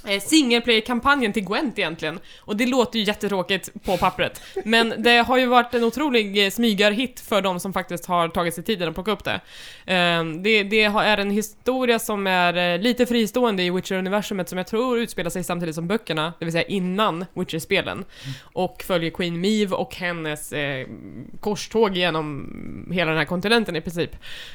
[0.08, 2.20] eh, singleplayer-kampanjen till Gwent egentligen.
[2.40, 4.42] Och det låter ju jättetråkigt på pappret.
[4.66, 8.54] Men det har ju varit en otrolig eh, smygarhit för de som faktiskt har tagit
[8.54, 9.40] sig tiden att plocka upp det.
[9.86, 14.68] Eh, det, det är en historia som är eh, lite fristående i Witcher-universumet som jag
[14.68, 18.06] tror utspelar sig samtidigt som böckerna, det vill säga innan Witcher-spelen.
[18.42, 20.88] Och följer Queen Meve och hennes eh,
[21.40, 24.12] korståg genom hela den här kontinenten i princip.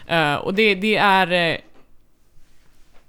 [0.07, 1.57] Eh, och det, det är eh,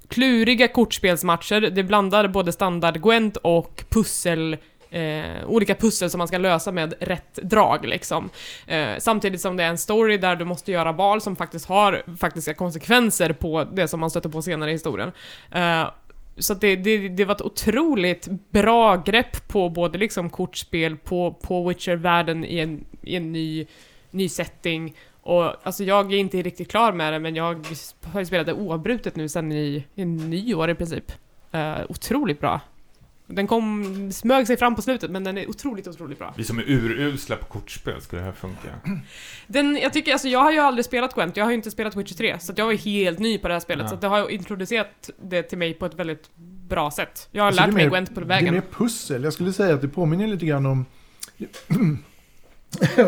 [0.10, 1.62] kluriga kortspelsmatcher.
[1.62, 4.58] Det blandar både standard Gwent och pussel
[4.92, 8.30] Eh, olika pussel som man ska lösa med rätt drag liksom.
[8.68, 12.04] Eh, samtidigt som det är en story där du måste göra val som faktiskt har
[12.18, 15.12] faktiska konsekvenser på det som man stöter på senare i historien.
[15.52, 15.90] Eh,
[16.38, 21.32] så att det, det, det var ett otroligt bra grepp på både liksom kortspel, på,
[21.42, 23.66] på Witcher-världen i en, i en ny,
[24.12, 24.96] ny setting.
[25.30, 27.66] Och alltså jag är inte riktigt klar med det, men jag
[28.04, 31.12] har ju spelat det oavbrutet nu sedan i, i nyår i princip.
[31.52, 32.62] Eh, otroligt bra.
[33.28, 36.34] Den kom, smög sig fram på slutet, men den är otroligt, otroligt bra.
[36.38, 38.70] Vi som är urusla på kortspel, skulle det här funka?
[39.48, 41.96] Den, jag tycker, alltså jag har ju aldrig spelat Gwent, jag har ju inte spelat
[41.96, 43.90] Witcher 3, så att jag var helt ny på det här spelet, Ja.
[43.90, 46.30] så att det har introducerat det till mig på ett väldigt
[46.70, 47.28] bra sätt.
[47.32, 48.54] Jag har Alltså, lärt är mig mer- Gwent på Det är vägen.
[48.54, 49.24] mer pussel.
[49.24, 50.86] Jag skulle säga att det påminner lite grann om...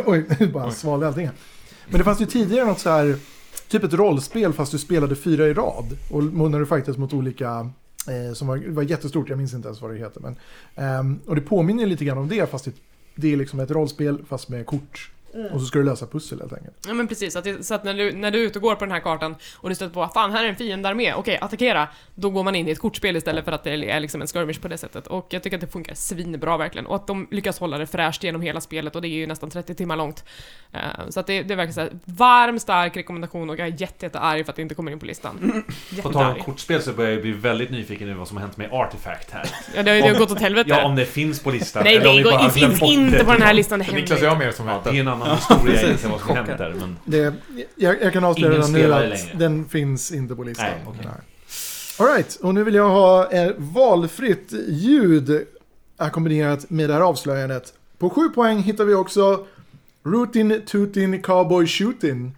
[0.06, 1.36] Oj, nu bara svalde allting här.
[1.92, 3.16] Men det fanns ju tidigare något så här,
[3.68, 5.98] typ ett rollspel fast du spelade fyra i rad.
[6.12, 7.70] Och när du fightas mot olika,
[8.08, 10.22] eh, som var, var jättestort, jag minns inte ens vad det heter.
[10.22, 10.36] Men,
[10.76, 12.72] eh, och det påminner lite grann om det, fast det,
[13.16, 15.12] det är liksom ett rollspel fast med kort
[15.54, 16.76] och så ska du lösa pussel helt enkelt.
[16.88, 18.64] Ja men precis, så att, det, så att när, du, när du är ute och
[18.64, 21.38] går på den här kartan och du stöter på fan här är en fiendearmé, okej
[21.42, 21.88] attackera.
[22.16, 24.62] Då går man in i ett kortspel istället för att det är liksom en skirmish
[24.62, 25.08] på det sättet.
[25.08, 26.86] Och jag tycker att det funkar svinbra verkligen.
[26.86, 29.50] Och att de lyckas hålla det fräscht genom hela spelet och det är ju nästan
[29.50, 30.24] 30 timmar långt.
[30.72, 30.80] Eh,
[31.10, 34.06] så att det, det är verkligen så här, varm, stark rekommendation och jag är jätte,
[34.06, 35.64] jätte arg för att det inte kommer in på listan.
[36.02, 38.58] På tal om kortspel så börjar jag bli väldigt nyfiken nu vad som har hänt
[38.58, 39.50] med Artifact här.
[39.76, 40.70] Ja det har ju gått åt helvete.
[40.70, 41.84] Ja, om det finns på listan.
[41.84, 43.80] Nej, det går, finns inte på den här listan.
[43.80, 44.82] Det Niklas jag mer som Ja,
[45.22, 45.84] annan historia precis.
[45.84, 46.74] egentligen vad som hänt där.
[46.80, 47.34] Men Det,
[47.76, 49.18] jag, jag kan avslöja redan nu att längre.
[49.34, 50.66] den finns inte på listan.
[50.66, 51.12] Nej, okej.
[52.00, 55.46] Alright, och nu vill jag ha ett valfritt ljud
[55.98, 57.74] ackompanjerat med det här avslöjandet.
[57.98, 59.46] På sju poäng hittar vi också
[60.04, 62.32] Rootin' Tootin' Cowboy Shootin'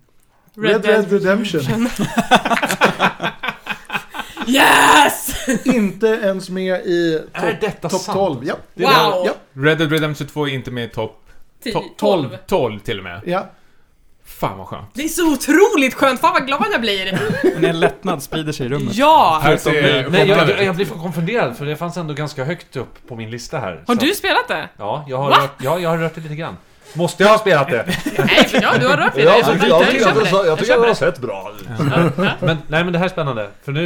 [0.55, 1.89] Red Red Redemption.
[4.47, 5.29] Yes!
[5.65, 7.21] inte ens med i
[7.61, 8.17] topp top sant?
[8.17, 8.45] 12.
[8.45, 9.25] Ja, Wow!
[9.25, 11.22] ja, Red Dead Redemption 2 är inte med i topp
[11.97, 12.37] 12.
[12.47, 13.21] 12 till och med.
[13.25, 13.45] ja.
[14.25, 14.89] Fan vad skönt.
[14.93, 17.19] Det är så otroligt skönt, fan vad glad jag blir!
[17.55, 18.95] Men en lättnad sprider sig i rummet.
[18.95, 19.39] Ja!
[19.43, 19.71] Här ser
[20.09, 23.15] Nej, jag, jag, jag, jag blir konfunderad för det fanns ändå ganska högt upp på
[23.15, 23.83] min lista här.
[23.87, 24.69] Har Så- du spelat det?
[24.77, 25.37] Ja, jag har, Va?
[25.43, 26.57] rört, ja, jag har rört det lite grann.
[26.93, 27.85] Måste jag ha spelat det?
[28.17, 29.21] Nej, för ja, du har rört det.
[29.21, 30.47] Ja, Jag jag, jag, Jag så- det.
[30.47, 31.67] jag tycker att det har sett bra ut.
[32.39, 33.49] Men, nej men det här är spännande.
[33.65, 33.85] För nu...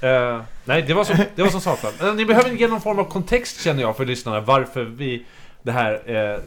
[0.00, 1.76] eh, nej, det var som, det var som.
[2.08, 5.24] Eh, Ni behöver ge någon form av kontext känner jag för lyssnarna varför vi...
[5.62, 5.92] Det här...
[6.06, 6.38] Eh,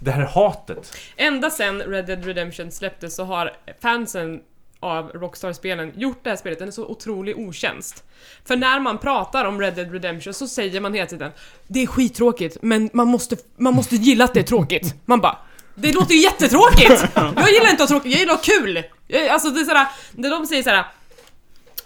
[0.00, 0.96] det här hatet.
[1.16, 4.40] Ända sen Red Dead Redemption släpptes så har fansen
[4.80, 8.04] av Rockstar-spelen gjort det här spelet en så otrolig otjänst.
[8.44, 11.32] För när man pratar om Red Dead Redemption så säger man hela tiden
[11.66, 14.94] Det är skittråkigt, men man måste, man måste gilla att det är tråkigt.
[15.04, 15.38] Man bara
[15.74, 17.04] Det låter ju jättetråkigt!
[17.14, 18.82] Jag gillar inte att ha tråkigt, jag gillar att ha kul!
[19.30, 20.84] Alltså det är såhär, när de säger såhär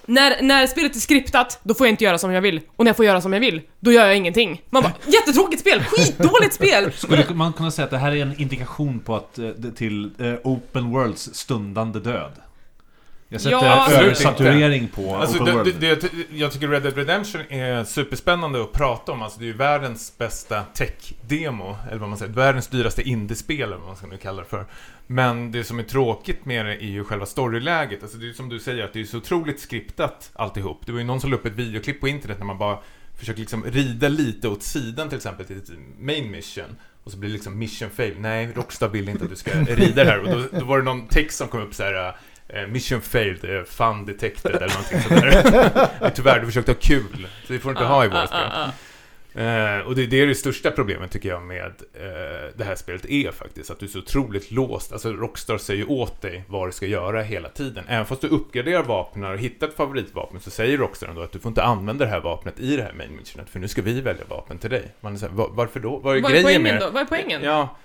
[0.06, 2.60] när, när spelet är skriptat, då får jag inte göra som jag vill.
[2.76, 4.62] Och när jag får göra som jag vill, då gör jag ingenting.
[4.70, 5.84] Man bara, jättetråkigt spel!
[5.84, 6.92] Skitdåligt spel!
[6.96, 10.34] Skulle man kunna säga att det här är en indikation på att, eh, till eh,
[10.44, 12.32] Open Worlds stundande död?
[13.28, 15.74] Jag sätter Ja, översaturering på Alltså, Open det, World.
[15.80, 19.22] det, det, jag tycker Red Dead Redemption är superspännande att prata om.
[19.22, 22.32] Alltså, det är ju världens bästa tech-demo, eller vad man säger.
[22.32, 24.64] Världens dyraste indiespel, eller vad man ska nu kalla det för.
[25.06, 28.02] Men det som är tråkigt med det är ju själva storyläget.
[28.02, 30.86] Alltså, det är som du säger, att det är så otroligt skriptat alltihop.
[30.86, 32.78] Det var ju någon som la upp ett videoklipp på internet när man bara
[33.18, 35.60] försöker liksom rida lite åt sidan till exempel till
[35.98, 36.76] main mission.
[37.04, 38.14] Och så blir det liksom mission fail.
[38.18, 40.18] Nej, Rockstar vill inte att du ska rida här.
[40.18, 42.16] Och då, då var det någon text som kom upp så här.
[42.48, 46.10] eh, Mission failed, eh, fun detected eller någonting sådär.
[46.14, 47.28] Tyvärr, du försökte ha kul.
[47.46, 48.22] Så det får du inte ha i spel.
[48.30, 48.70] ah, ah.
[49.34, 53.04] Eh, och det, det är det största problemet tycker jag med eh, det här spelet
[53.10, 53.70] är faktiskt.
[53.70, 54.92] Att du är så otroligt låst.
[54.92, 57.84] Alltså Rockstar säger åt dig vad du ska göra hela tiden.
[57.88, 61.38] Även fast du uppgraderar vapnen och hittar ett favoritvapen så säger Rockstar ändå att du
[61.38, 63.50] får inte använda det här vapnet i det här main missionet.
[63.50, 64.94] För nu ska vi välja vapen till dig.
[65.00, 65.96] Man är så här, "Va- varför då?
[65.98, 66.86] Vad är Vad är grejen med poängen det?
[66.86, 66.92] då?
[66.92, 67.42] Vad är poängen?
[67.44, 67.76] Ja,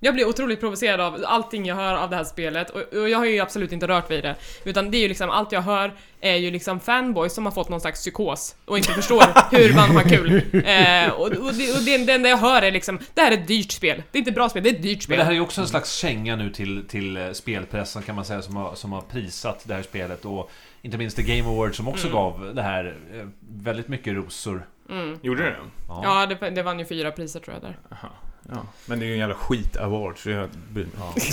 [0.00, 3.18] Jag blir otroligt provocerad av allting jag hör av det här spelet och, och jag
[3.18, 4.34] har ju absolut inte rört vid det.
[4.64, 7.68] Utan det är ju liksom, allt jag hör är ju liksom fanboys som har fått
[7.68, 9.22] någon slags psykos och inte förstår
[9.56, 10.42] hur man har kul.
[10.68, 13.36] Eh, och och, det, och det, det enda jag hör är liksom, det här är
[13.36, 14.02] ett dyrt spel.
[14.12, 15.18] Det är inte ett bra spel, det är ett dyrt Men spel.
[15.18, 18.24] det här är ju också en slags känga nu till, till eh, spelpressen kan man
[18.24, 20.50] säga som har, som har prisat det här spelet och
[20.82, 22.16] inte minst The Game Awards som också Mm.
[22.16, 24.66] gav det här eh, väldigt mycket rosor.
[24.90, 25.18] Mm.
[25.22, 25.56] gjorde det?
[25.88, 26.00] Ja.
[26.04, 27.78] Ja, det, det vann ju fyra priser tror jag där.
[27.92, 28.08] Aha.
[28.50, 28.66] Ja.
[28.86, 30.94] Men det är ju en jävla skit-award så jag bryr mig.
[30.98, 31.14] Ja.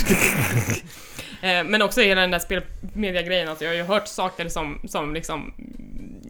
[1.42, 5.14] Eh, men också hela den där spelmedia-grejen, alltså jag har ju hört saker som, som
[5.14, 5.54] liksom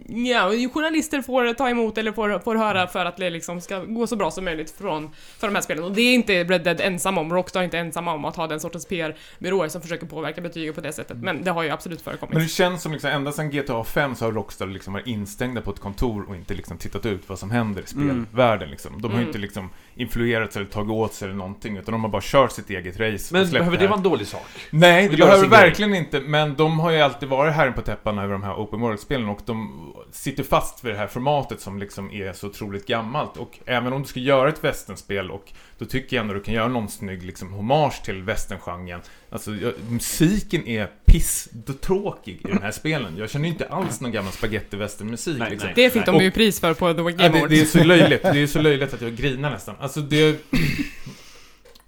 [0.07, 4.07] Ja, journalister får ta emot eller får, får höra för att det liksom ska gå
[4.07, 5.83] så bra som möjligt från, för de här spelen.
[5.83, 8.47] Och det är inte Red Dead ensam om, Rockstar är inte ensamma om att ha
[8.47, 11.17] den sortens PR-byråer som försöker påverka betygen på det sättet.
[11.17, 12.33] Men det har ju absolut förekommit.
[12.33, 15.61] Men det känns som liksom, ända sedan GTA 5 så har Rockstar liksom varit instängda
[15.61, 18.25] på ett kontor och inte liksom tittat ut vad som händer i Mm.
[18.25, 18.69] spelvärlden.
[18.69, 19.01] Liksom.
[19.01, 19.27] De har Mm.
[19.27, 22.69] inte liksom influerats eller tagit åt sig eller någonting, utan de har bara kört sitt
[22.69, 23.33] eget race.
[23.33, 23.87] Men behöver det här.
[23.87, 24.45] vara en dålig sak?
[24.69, 25.59] Nej, det behöver sin grej.
[25.59, 28.79] verkligen inte, men de har ju alltid varit herren på täppan över de här Open
[28.79, 33.37] World-spelen och de sitter fast vid det här formatet som liksom är så otroligt gammalt.
[33.37, 36.53] Och även om du ska göra ett västernspel och då tycker jag ändå du kan
[36.53, 39.01] göra någon snygg liksom hommage till västerngenren.
[39.29, 43.17] Alltså, jag, musiken är piss-tråkig i de här spelen.
[43.17, 45.67] Jag känner inte alls någon gammal spaghetti-västernmusik Nej, liksom.
[45.67, 45.73] nej.
[45.75, 48.23] det fick de ju pris för på The Game Ja, det, det är så löjligt.
[48.23, 49.75] Det är så löjligt att jag grinar nästan.
[49.79, 50.39] Alltså det...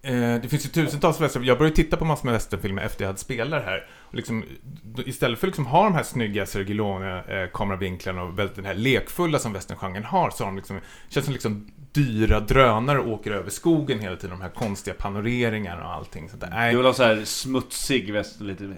[0.01, 1.43] Eh, det finns ju tusentals västern...
[1.43, 3.87] Jag började titta på massor med västernfilmer efter jag hade spelat här.
[4.07, 4.43] Och liksom,
[5.05, 8.73] istället för att liksom ha de här snygga Sergio Leone-kameravinklarna eh, och väldigt den här
[8.73, 10.79] lekfulla som westerngenren har, så har de liksom,
[11.09, 11.67] känns som liksom
[11.97, 16.29] dyra drönare och åker över skogen hela tiden, de här konstiga panoreringarna och allting.
[16.29, 18.73] Så att, nej, Du vill ha så här smutsig väst, lite...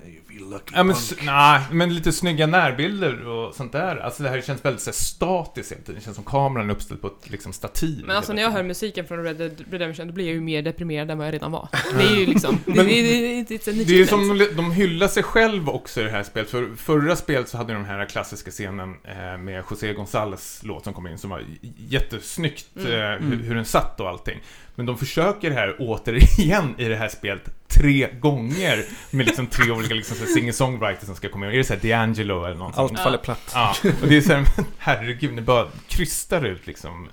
[0.73, 3.95] Ja, men, nej, men lite snygga närbilder och sånt där.
[3.97, 5.95] Alltså det här känns väldigt så här, statiskt hela tiden.
[5.95, 8.03] Det känns som kameran är uppställd på ett liksom, stativ.
[8.07, 10.61] Men alltså när jag hör musiken från Red Dead Redemption, då blir jag ju mer
[10.61, 11.67] deprimerad än vad jag redan var.
[11.97, 12.57] Det är ju liksom...
[12.65, 15.69] det, Men- det, det, det, det, Det är ju som de, de hyllar sig själv
[15.69, 16.49] också i det här spelet.
[16.49, 20.83] För förra spelet så hade de den här klassiska scenen eh, med José González låt
[20.83, 21.43] som kom in som var
[21.77, 22.91] jättesnyggt Mm.
[23.13, 24.39] Eh, hur, hur den satt och allting.
[24.75, 29.93] Men de försöker här återigen i det här spelet tre gånger med liksom tre olika
[29.93, 31.51] liksom, singer-songwriters som ska komma in.
[31.51, 32.91] Är det såhär D'Angelo eller något sånt?
[32.91, 33.51] Allt faller platt.
[33.53, 34.43] Ja, och det är såhär,
[34.77, 37.09] herregud, ni bara krystar ut liksom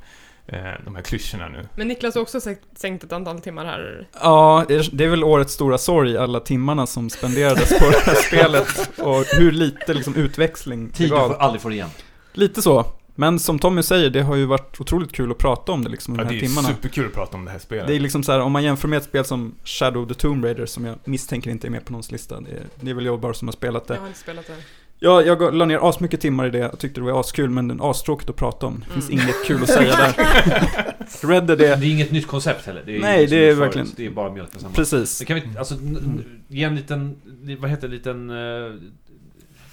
[0.46, 1.68] eh, de här klyschorna nu.
[1.76, 2.40] Men Niklas har också
[2.76, 4.08] sänkt- ett antal timmar här.
[4.22, 4.74] Ja, det
[5.04, 9.52] är- väl årets stora sorg, alla timmarna som spenderades på det här spelet och hur
[9.52, 11.90] lite liksom utväxling Tid du aldrig får igen.
[12.32, 12.86] Lite så.
[13.18, 16.16] Men som Tommy säger, det har ju varit otroligt kul att prata om det liksom,
[16.16, 16.68] de Ja, här det är timmarna.
[16.68, 17.86] superkul att prata om det här spelet.
[17.86, 20.14] Det är liksom så här, om man jämför med ett spel som Shadow of the
[20.14, 22.40] Tomb Raider, som jag misstänker inte är med på någons lista.
[22.40, 24.00] Det är, det är väl jag bara som har spelat Jag det.
[24.00, 24.54] har inte spelat det.
[24.98, 27.74] Ja, jag la ner asmycket timmar i det och tyckte det var askul, men det
[27.74, 28.84] är astråkigt att prata om.
[28.88, 29.22] Det finns Mm.
[29.24, 30.14] inget kul att säga där.
[31.28, 31.76] Red Dead Det är...
[31.76, 32.82] är inget nytt koncept heller.
[32.86, 34.74] Det är Nej, det är verkligen- Det är bara mjölka samman.
[34.74, 35.20] Precis.
[35.20, 35.74] Men kan vi alltså,
[36.48, 37.16] ge en liten,
[37.60, 38.74] vad heter det, liten uh,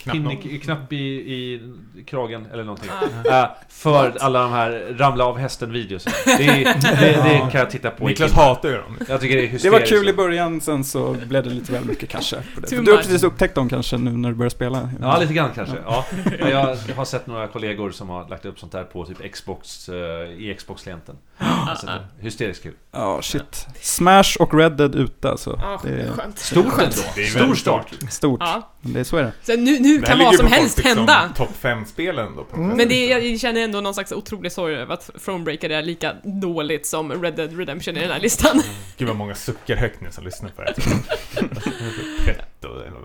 [0.04, 1.62] Knapp knapp i, i
[2.06, 2.90] kragen eller någonting.
[3.32, 3.42] Ah.
[3.44, 6.04] Eh, för alla de här ramla av hästen-videos.
[6.26, 6.64] Det, är-
[7.00, 8.98] det, det kan jag titta på Niklas hatar ju dem.
[9.10, 9.82] Jag tycker det är Det hysteriskt.
[9.92, 12.36] var kul i början, sen så blev det lite väl mycket kanske.
[12.70, 12.82] Det.
[12.86, 14.90] Du har precis upptäckt dem kanske nu när du börjar spela.
[15.02, 15.76] Ja, lite grann kanske.
[15.86, 16.06] Ja.
[16.40, 16.50] Ja,
[16.88, 19.96] Jag har sett några kollegor som har lagt upp sånt där på typ Xbox, eh,
[20.38, 21.16] i Xbox-klienten.
[21.38, 21.88] Alltså,
[22.20, 22.74] hysteriskt kul.
[22.92, 23.68] Ja, shit.
[23.82, 25.60] Smash och Red Dead ute alltså.
[25.62, 26.40] Ja, Det är skönt.
[26.40, 27.28] Stort ändå.
[27.30, 27.88] Stor start.
[28.10, 28.40] stort.
[28.44, 28.74] Ja.
[28.82, 29.32] Men det är så är det.
[29.44, 31.30] Så nu, nu kan vad som helst liksom hända.
[31.36, 32.44] Topp 5-spelen då.
[32.44, 32.78] På Mm.
[32.78, 36.14] Men det är, jag känner ändå någon slags otrolig sorg över att Thronebreaker är lika
[36.24, 38.62] dåligt som Red Dead Redemption i den här listan.
[38.98, 40.74] Gud vad många suckar högt nu som lyssnar på det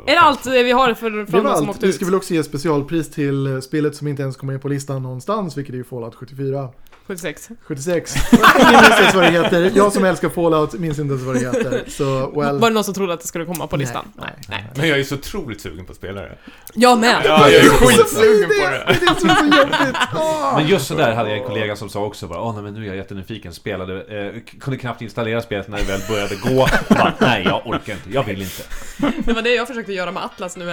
[0.07, 1.95] Är det allt vi har för, Det från de som åkte Vi ut?
[1.95, 5.03] ska väl också ge specialpris till eh, spelet som inte ens kommer med på listan
[5.03, 6.69] någonstans, vilket är ju Fallout 74.
[7.09, 7.49] 76.
[7.63, 8.17] 76.
[8.33, 9.73] Ingen minns ens vad det heter.
[9.75, 11.85] Jag som älskar Fallout minns inte ens vad det heter.
[11.89, 12.05] Så,
[12.41, 12.59] well.
[12.59, 14.13] Var det någon som trodde att det skulle komma på Nej, listan?
[14.17, 14.65] nej, nej.
[14.77, 16.39] Men jag är så otroligt sugen på att spela det.
[16.75, 17.23] Jag med!
[17.25, 18.71] Ja, jag är Så skitsugen på det!
[18.71, 18.93] det.
[18.93, 19.97] Är det som är så jobbigt!
[20.15, 20.57] Ah!
[20.57, 22.83] Men just sådär hade jag en kollega som sa också bara Åh nej men nu
[22.83, 27.15] är jag jättenyfiken, spelade, eh, kunde knappt installera spelet när det väl började gå bara,
[27.21, 28.63] Nej jag orkar inte, jag vill inte
[29.25, 30.67] Det var det jag försökte göra med Atlas nu.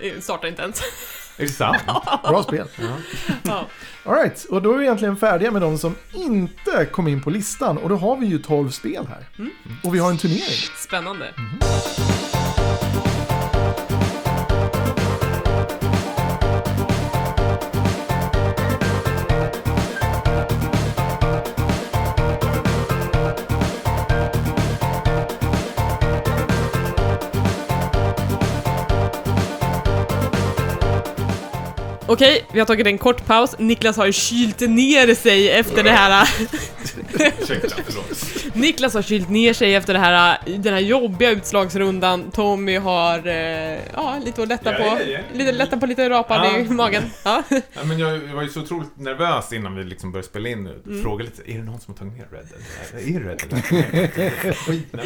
[0.00, 0.82] Det startar inte ens.
[1.36, 1.82] Är det sant?
[2.22, 2.66] Bra spel.
[3.42, 3.66] Ja.
[4.04, 7.78] Alright, och då är vi egentligen färdiga med de som inte kom in på listan.
[7.78, 9.28] Och då har vi ju 12 spel här.
[9.38, 9.50] Mm.
[9.84, 10.68] Och vi har en turnering.
[10.76, 11.34] Spännande.
[32.10, 33.54] Okej, vi har tagit en kort paus.
[33.58, 36.28] Niklas har ju kylt ner sig efter det här...
[37.14, 38.39] Ursäkta, förlåt.
[38.60, 42.30] Niklas har kylt ner sig efter det här, den här jobbiga utslagsrundan.
[42.30, 43.34] Tommy har, eh,
[43.94, 44.98] ja, lite att lätta på.
[45.32, 46.72] Lite lätta på lite rapad i Ja.
[46.72, 47.02] magen.
[47.24, 47.42] Ja.
[47.50, 50.82] Ja, men jag var ju så otroligt nervös innan vi liksom började spela in nu.
[50.86, 51.02] Mm.
[51.02, 52.60] Frågade lite, är det någon som har tagit med Red Dead?
[53.16, 53.62] Är det Red Dead?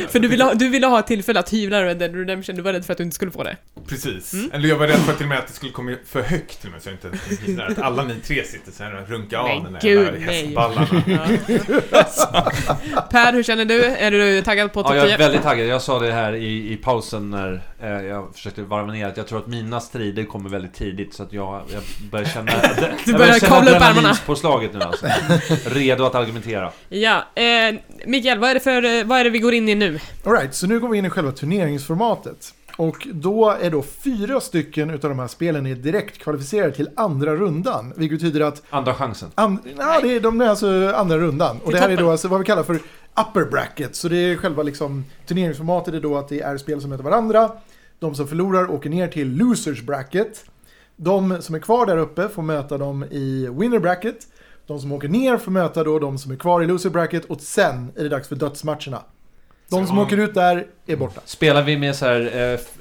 [0.11, 2.73] För du ville, ha, du ville ha tillfälle att hyvla Red Dead Redemption, du var
[2.73, 3.57] rädd för att du inte skulle få det.
[3.89, 4.33] Precis.
[4.35, 4.51] Mm.
[4.53, 6.61] Eller jag var rädd för att till och med att det skulle komma för högt
[6.61, 7.11] till med så jag inte
[7.47, 7.67] hinner.
[7.71, 10.87] Att alla ni tre sitter så här och runkar av den där hästballarna.
[13.11, 13.85] Per, känner du?
[13.85, 15.19] Är du taggad på Ja, topp jag är 10?
[15.19, 15.67] väldigt taggad.
[15.67, 19.27] Jag sa det här i, i pausen när eh, jag försökte varva ner att jag
[19.27, 22.53] tror att mina strider kommer väldigt tidigt så att jag, jag börjar känna...
[23.07, 24.15] Du börjar kavla upp ärmarna.
[24.27, 25.07] på slaget nu alltså.
[25.67, 26.71] Redo att argumentera.
[26.89, 27.75] Ja, eh,
[28.07, 30.01] Mikael, vad är, det för, eh, vad är det vi går in i nu?
[30.25, 32.55] Alright, så nu går vi in i själva turneringsformatet.
[32.77, 37.35] Och då är då fyra stycken utav de här spelen är direkt kvalificerade till andra
[37.37, 37.93] rundan.
[37.97, 39.31] Vilket betyder att Andra chansen.
[39.35, 41.61] And, ja, det är, de är alltså andra rundan.
[41.65, 42.79] Och det här är då alltså vad vi kallar för
[43.21, 43.97] upper bracket.
[43.97, 47.53] Så det är själva liksom turneringsformatet är då att det är spel som möter varandra.
[47.99, 50.45] De som förlorar åker ner till losers bracket.
[50.97, 54.17] De som är kvar där uppe får möta dem i winner bracket.
[54.67, 57.41] De som åker ner får möta då de som är kvar i loser bracket och
[57.41, 59.03] sen är det dags för dödsmatcherna.
[59.81, 61.21] De som åker ut där är borta.
[61.25, 62.21] Spelar vi med så här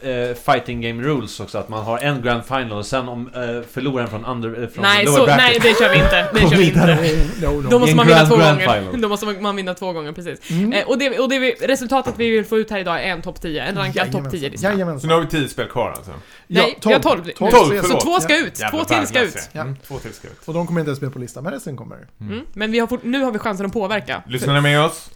[0.04, 1.58] eh, eh, fighting game rules också?
[1.58, 3.42] Att man har en grand final och sen om eh,
[3.72, 6.28] förloraren från, under, eh, från Nej, lower så, bracket nej, det kör vi inte.
[6.34, 6.98] Det kör vi inte.
[7.42, 7.70] No, no.
[7.70, 8.82] Då måste man vinna grand- två grand gånger.
[8.82, 9.02] final.
[9.02, 10.52] Då måste man vinna två gånger, precis.
[10.52, 10.74] Mm.
[10.74, 13.22] Eh, och det, och det vi, resultatet vi vill få ut här idag är en
[13.22, 13.64] topp 10.
[13.64, 14.40] En rankad topp Jajamensan.
[14.40, 14.68] 10-lista.
[14.68, 15.08] Så Jajamensan.
[15.08, 16.12] nu har vi tio spel kvar alltså.
[16.48, 17.24] Nej, vi har 12.
[17.24, 17.80] Tolv Tolv, spel.
[17.82, 18.04] Så förlåt.
[18.04, 18.40] två ska Ja.
[18.46, 18.60] ut.
[18.60, 19.50] Jävla Två till ska ut.
[19.54, 20.42] Mm, två till ska ut.
[20.46, 21.98] Och de kommer inte ens med på listan, men resten kommer.
[22.22, 22.40] Mm.
[22.54, 24.24] Men vi har fort, nu har vi chansen att påverka.
[24.28, 25.10] Lyssnar ni med oss?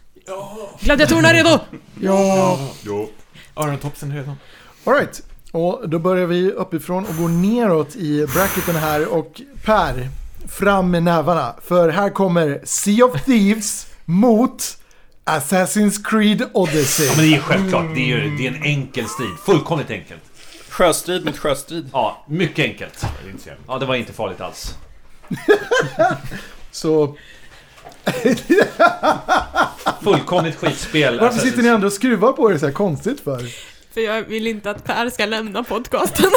[0.80, 1.58] Gladiatorerna är redo!
[2.00, 2.58] Ja!
[2.82, 3.10] Jo.
[3.56, 4.36] Örontopsen redan.
[4.84, 5.22] Alright.
[5.52, 10.08] Och då börjar vi uppifrån och går neråt i bracketen här och Per,
[10.48, 11.54] fram med nävarna.
[11.62, 14.78] För här kommer Sea of Thieves mot
[15.24, 17.06] Assassin's Creed Odyssey.
[17.06, 17.86] Ja, men det är ju självklart.
[17.94, 19.36] Det är, ju, det är en enkel strid.
[19.46, 20.22] Fullkomligt enkelt.
[20.68, 21.90] Sjöstrid mot sjöstrid.
[21.92, 23.02] Ja, mycket enkelt.
[23.02, 24.74] Är Ja, det var inte farligt alls.
[26.70, 27.16] Så
[30.02, 31.20] Fullkomligt skitspel.
[31.20, 33.42] varför sitter ni ändå och skruvar på er så här konstigt för?
[33.94, 36.30] För jag vill inte att Per ska lämna podcasten.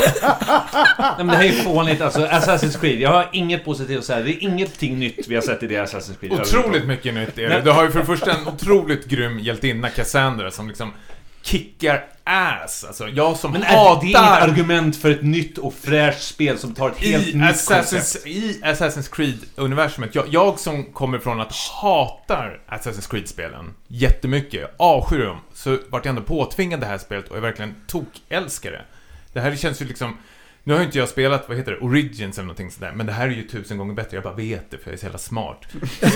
[1.00, 2.02] Nej, men det här är fånigt.
[2.02, 3.00] Alltså, Assassin's Creed.
[3.00, 4.20] Jag har inget positivt att säga.
[4.20, 6.34] Det är ingenting nytt vi har sett i det Assassin's Creed.
[6.34, 7.50] Otroligt mycket nytt är det.
[7.50, 7.62] Nej.
[7.64, 10.94] Du har ju för det första en otroligt grym hjältinna, Cassandra, som liksom
[11.42, 12.84] kickar ass.
[12.84, 14.50] Alltså, jag som Men är det inget hatar...
[14.50, 18.28] argument för ett nytt och fräscht spel som tar ett helt I nytt Assassin's, koncept?
[18.28, 25.38] I Assassin's Creed-universumet, jag, jag som kommer från att hatar Assassin's Creed-spelen jättemycket, avskyr dem,
[25.54, 28.86] så vart jag ändå påtvingad det här spelet och jag verkligen tokälskar det.
[29.34, 30.18] Det här känns ju liksom...
[30.64, 33.12] Nu har ju inte jag spelat, vad heter det, Origins eller någonting sådär, men det
[33.12, 35.20] här är ju tusen gånger bättre, jag bara vet det för jag är så jävla
[35.20, 35.58] smart.
[36.02, 36.14] Of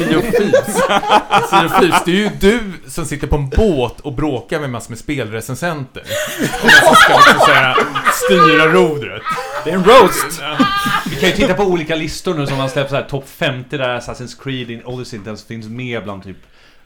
[1.50, 5.00] Thieves, det är ju du som sitter på en båt och bråkar med massor med
[5.00, 6.04] spelrecensenter.
[6.64, 7.76] Och som ska liksom säga,
[8.26, 9.24] styra rodret.
[9.64, 10.42] Det är en roast!
[11.10, 13.78] Vi kan ju titta på olika listor nu som man släpper så här topp 50
[13.78, 16.38] där Assassin's Creed in Odyssey inte ens finns med bland typ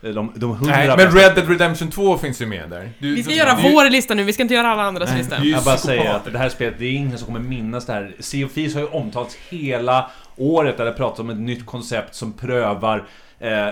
[0.01, 1.11] de, de 100 Nej, men.
[1.11, 2.89] Red Dead Redemption 2 finns ju med där.
[2.99, 5.15] Du, Vi ska du- göra du- vår lista nu, vi ska inte göra alla andras
[5.17, 5.43] lista.
[5.45, 8.15] Jag bara säger att det här spelet, det är ingen som kommer minnas det här.
[8.19, 12.15] Sea of Thieves har ju omtalats hela året där det pratas om ett nytt koncept
[12.15, 13.07] som prövar
[13.39, 13.67] eh, eh,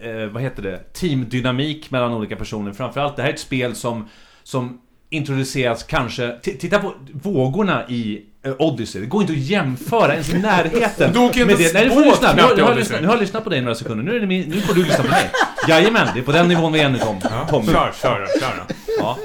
[0.00, 0.92] eh, vad heter det?
[0.92, 2.72] Teamdynamik mellan olika personer.
[2.72, 4.08] Framförallt, det här är ett spel som,
[4.42, 6.36] som introduceras kanske...
[6.42, 8.20] Titta på vågorna i eh,
[8.58, 9.00] Odyssey.
[9.00, 11.12] Det går inte att jämföra ens i närheten.
[11.14, 11.72] Du åker ju med inte det.
[11.72, 12.32] Nej, nu får du lyssna.
[12.34, 14.04] Nu, har- nu, har lyssnat, nu har jag lyssnat på dig några sekunder.
[14.04, 15.30] Nu, är det min, nu får du lyssna på mig.
[15.68, 17.16] Jajamän, det är på den nivån vi är nu Tom.
[17.22, 17.66] Ja, Tommy.
[17.66, 18.64] kör, kör kör.
[18.98, 19.18] Ja.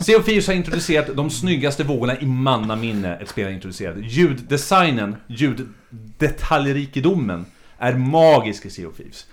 [0.00, 3.96] Sea of Thieves har introducerat de snyggaste vågorna i mannaminne ett spel har introducerat.
[4.00, 5.16] Ljuddesignen,
[6.18, 7.46] ljuddetaljrikedomen
[7.78, 9.26] är magisk i Sea of Thieves.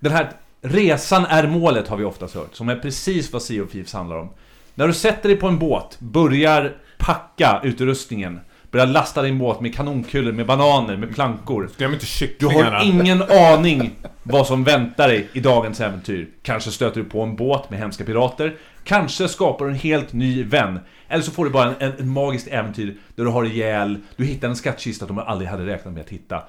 [0.00, 0.30] Den här
[0.62, 4.16] resan är målet har vi oftast hört, som är precis vad Sea of Thieves handlar
[4.16, 4.30] om.
[4.74, 8.40] När du sätter dig på en båt, börjar packa utrustningen,
[8.70, 11.70] börjar lasta din båt med kanonkulor, med bananer, med plankor.
[11.78, 12.78] Glöm inte Du kycklingarna.
[12.78, 13.90] har ingen aning
[14.22, 16.28] vad som väntar dig i dagens äventyr.
[16.42, 18.56] Kanske stöter du på en båt med hemska pirater.
[18.84, 20.80] Kanske skapar du en helt ny vän.
[21.08, 24.24] Eller så får du bara en, en, en magiskt äventyr där du har ihjäl, du
[24.24, 26.42] hittar en skattkista som du aldrig hade räknat med att hitta.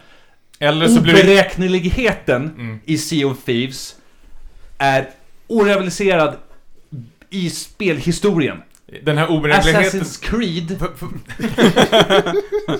[0.60, 1.22] Eller så blir det...
[1.24, 2.80] Oberäkneligheten Mm.
[2.86, 3.96] i Sea of Thieves
[4.78, 5.10] är
[5.48, 6.36] orivaliserad
[7.30, 8.58] i spelhistorien.
[9.04, 10.02] Den här oberäkneligheten...
[10.02, 10.72] Assassin's Creed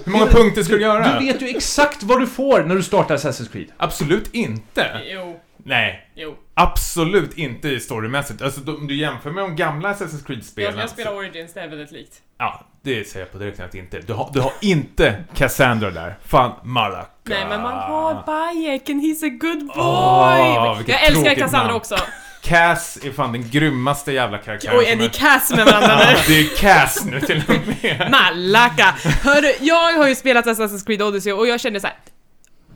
[0.06, 1.20] Hur många punkter ska du göra?
[1.20, 3.68] Du vet ju exakt vad du får när du startar Assassin's Creed.
[3.78, 5.02] Absolut inte.
[5.06, 6.08] Jo, Nej.
[6.16, 6.36] jo.
[6.54, 8.42] Absolut inte i storymässigt.
[8.42, 10.74] Alltså om du jämför med de gamla Assassin's Creed-spelen.
[10.74, 12.22] Jag, jag spelar Origins, det är väldigt likt.
[12.38, 14.00] Ja, det säger jag på direkt att inte.
[14.00, 16.18] Du har, du har inte Cassandra där.
[16.26, 17.10] Fan, Malaka.
[17.24, 20.78] Nej men man har Bayek and he's a good boy!
[20.78, 21.78] Vilket jag älskar Cassandra namn.
[21.78, 21.96] också.
[22.42, 26.16] Cass är fan den grymmaste jävla karaktären Oj, är ni kass med varandra nu?
[26.28, 28.08] det är Cass nu till och med.
[28.12, 28.96] Malaka!
[29.24, 31.96] Hörru, jag har ju spelat Assassin's Creed Odyssey och jag kände så här.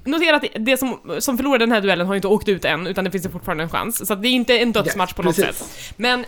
[0.05, 3.03] Notera att det- som, som förlorade den här duellen har inte åkt ut än, utan
[3.03, 4.07] det finns fortfarande en chans.
[4.07, 5.57] Så att det är inte en dödsmatch på något precis.
[5.57, 5.93] sätt.
[5.97, 6.26] Men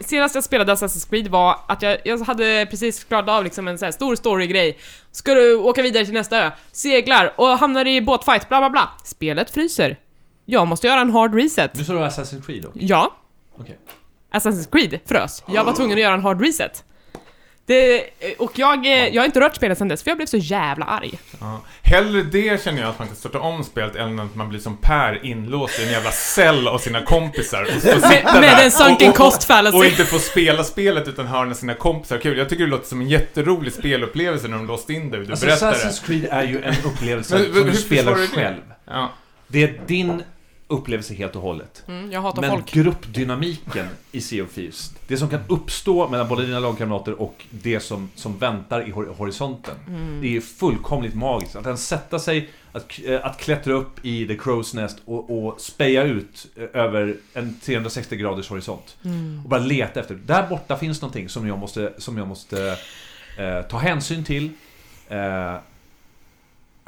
[0.00, 3.78] senast jag spelade Assassin's Creed var att jag, jag hade precis klarat av liksom en
[3.78, 4.78] så här stor story-grej.
[5.12, 8.88] Ska du åka vidare till nästa ö, seglar och hamnar i båtfight, bla bla bla.
[9.04, 9.96] Spelet fryser.
[10.50, 11.74] Jag måste göra en hard reset.
[11.74, 12.70] Nu sa du Assassin's Creed då?
[12.74, 13.16] Ja.
[13.58, 13.78] Okej.
[14.32, 15.42] Assassin's Creed frös.
[15.46, 16.84] Jag var tvungen att göra en hard reset.
[17.66, 18.04] Det,
[18.38, 20.84] och jag, eh, jag har inte rört spelet sedan dess, för jag blev så jävla
[20.84, 21.18] arg.
[21.40, 21.60] Ja.
[21.82, 24.76] Hellre det känner jag att man kan starta om spelet än att man blir som
[24.76, 27.62] Per inlåst i en jävla cell av sina kompisar.
[27.62, 29.86] Och får sitta Med, en sunken och- och- cost Och fallacy.
[29.88, 32.38] inte få spela spelet utan höra när sina kompisar kul.
[32.38, 35.20] Jag tycker det låter som en jätterolig spelupplevelse när de låst in dig.
[35.24, 35.76] Du Alltså berättar det.
[35.78, 38.28] Assassin's Creed är ju en upplevelse Men- som du spelar du det?
[38.28, 38.60] själv.
[38.86, 39.12] Ja.
[39.48, 40.22] Det är din
[40.68, 41.82] upplevelse helt och hållet.
[41.88, 42.72] Mm, jag hatar Men folk.
[42.72, 47.80] gruppdynamiken i Sea of Thieves, det som kan uppstå mellan både dina lagkamrater och det
[47.80, 49.74] som, som väntar i hor- horisonten.
[49.86, 50.20] Mm.
[50.22, 51.56] Det är fullkomligt magiskt.
[51.56, 55.60] Att ens sätta sig, att, eh, att klättra upp i The Crow's Nest och, och
[55.60, 58.96] speja ut eh, över en 360 graders horisont.
[59.04, 59.40] Mm.
[59.44, 60.14] Och bara leta efter.
[60.14, 62.76] Där borta finns någonting som jag måste, som jag måste
[63.38, 64.50] eh, ta hänsyn till.
[65.08, 65.54] Eh,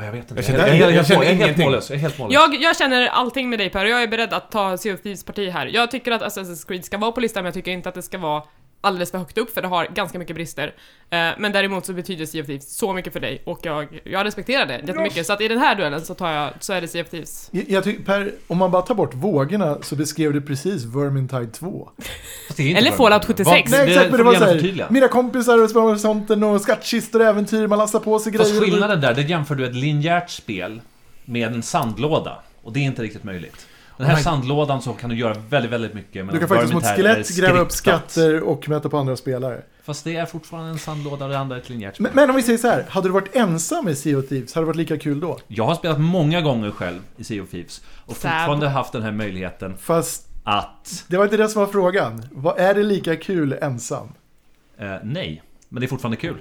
[0.05, 0.34] jag vet inte.
[0.34, 1.90] Jag känner- jag, jag, jag, jag jag, känner är helt mållös.
[1.90, 2.34] Jag är helt mållös.
[2.34, 5.01] Jag, jag känner allting med dig Per och jag är beredd att ta Sea of
[5.03, 5.66] Thieves parti här.
[5.66, 8.03] Jag tycker att Assassin's Creed ska vara på listan men jag tycker inte att det
[8.03, 8.42] ska vara
[8.80, 10.74] alldeles för högt upp för det har ganska mycket brister.
[11.10, 14.26] Eh, men däremot så betyder Sea of Thieves så mycket för dig och jag, jag
[14.26, 15.26] respekterar det jättemycket.
[15.26, 17.48] Så att i den här duellen så tar jag, så är det Sea of Thieves.
[17.52, 21.46] Jag, jag tycker, per, om man bara tar bort vågorna så beskrev du precis Vermintide
[21.52, 21.90] 2.
[22.46, 23.70] Fast det är inte Eller Fallout 76.
[23.70, 27.66] Nej det exakt, men det var såhär, mina kompisar och horisonten och skattkistor och äventyr,
[27.66, 28.64] man lastar på sig Fast grejer.
[28.64, 30.80] skillnaden där, det jämför du ett linjärt spel
[31.24, 32.42] med en sandlåda.
[32.62, 33.66] Och det är inte riktigt möjligt.
[34.01, 36.32] Den här sandlådan så kan du göra väldigt, väldigt mycket.
[36.32, 39.62] Du kan faktiskt mot skelett gräva upp skatter och möta på andra spelare.
[39.82, 42.03] Fast det är fortfarande en sandlåda och det andra är ett linjärt spel.
[42.03, 44.55] Men, men om vi säger så här, hade du varit ensam i Sea of Thieves,
[44.55, 45.38] hade det varit lika kul då?
[45.46, 47.82] Jag har spelat många gånger själv i Sea of Thieves.
[48.07, 48.30] Och Sad.
[48.30, 51.05] fortfarande haft den här möjligheten Fast att...
[51.09, 52.22] det var inte det som var frågan.
[52.32, 54.09] Vad är det lika kul ensam?
[54.78, 55.42] Eh, nej.
[55.68, 56.36] Men det är fortfarande kul.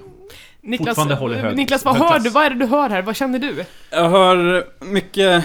[0.60, 2.30] Niklas, Fortfarande håller hög- Niklas vad hör du?
[2.30, 3.02] Vad är det du hör här?
[3.02, 3.64] Vad känner du?
[3.90, 5.44] Jag hör mycket,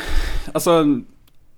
[0.53, 0.86] alltså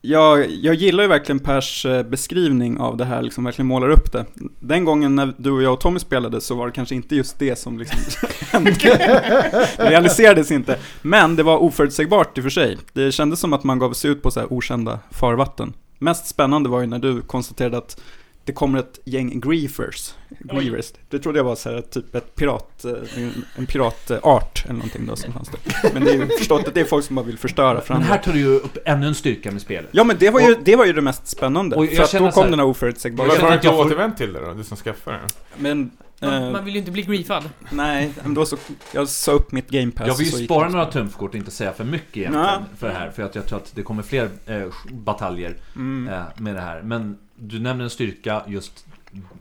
[0.07, 4.11] jag, jag gillar ju verkligen Pers eh, beskrivning av det här, liksom verkligen målar upp
[4.11, 4.25] det.
[4.59, 7.39] Den gången när du och jag och Tommy spelade så var det kanske inte just
[7.39, 7.99] det som liksom
[8.51, 8.71] hände.
[8.71, 10.79] Det realiserades inte.
[11.01, 12.77] Men det var oförutsägbart i och för sig.
[12.93, 15.73] Det kändes som att man gav sig ut på så här okända farvatten.
[15.99, 18.01] Mest spännande var ju när du konstaterade att
[18.43, 20.93] det kommer ett gäng griefers grievers.
[21.09, 25.05] Det trodde jag var så här, typ ett pirat, eh, en, en piratart eller någonting
[25.05, 25.89] då som fanns där.
[25.93, 28.01] Men det är ju förstått att det är folk som bara vill förstöra för Men
[28.03, 28.13] andra.
[28.15, 29.89] här tar du ju upp ännu en styrka med spelet.
[29.91, 31.75] Ja men det var ju, det, var ju det mest spännande.
[31.75, 33.27] Och jag för att känner då så kom här- den här oförutsägbara.
[33.27, 35.27] Varför har du att inte jag får- återvänt till det då, du som skaffade den?
[35.57, 37.49] Men, Man, eh, man vill ju inte bli griefad.
[37.71, 38.57] nej, men då så,
[38.93, 40.07] jag sa upp mitt game pass.
[40.07, 42.59] Jag vill så ju gick spara några trumfkort och inte säga för mycket egentligen Nej.
[42.77, 43.09] för det här.
[43.09, 46.13] För att jag tror att det kommer fler eh, bataljer Mm.
[46.13, 46.81] eh, med det här.
[46.81, 48.85] Men du nämner en styrka, just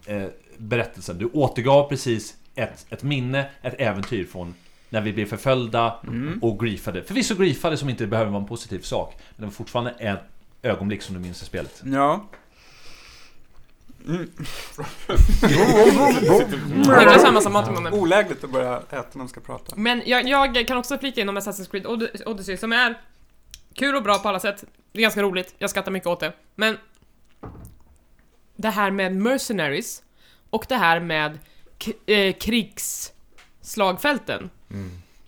[0.07, 0.23] eh,
[0.59, 1.19] berättelsen.
[1.19, 4.55] Du återgav precis ett, ett minne, ett äventyr från
[4.89, 6.39] när vi blev förföljda Mm.
[6.43, 7.03] och griefade.
[7.03, 9.15] Förvisso griefade som inte behöver vara en positiv sak.
[9.19, 10.21] Men det var fortfarande ett
[10.63, 11.83] ögonblick som du minns i spelet.
[11.85, 12.29] Ja.
[14.07, 14.31] Mm.
[16.77, 17.93] Niklas har en massa mat i munnen.
[17.95, 19.77] Olägligt att börja äta när man ska prata.
[19.77, 23.01] Men jag, jag kan också flika in om Assassin's Creed Od- Odyssey som är
[23.75, 24.65] kul och bra på alla sätt.
[24.93, 26.33] Det är ganska roligt, jag skrattar mycket åt det.
[26.55, 26.77] Men
[28.57, 30.03] det här med mercenaries
[30.57, 31.39] och det här med
[31.85, 34.51] k- eh, krigsslagfälten.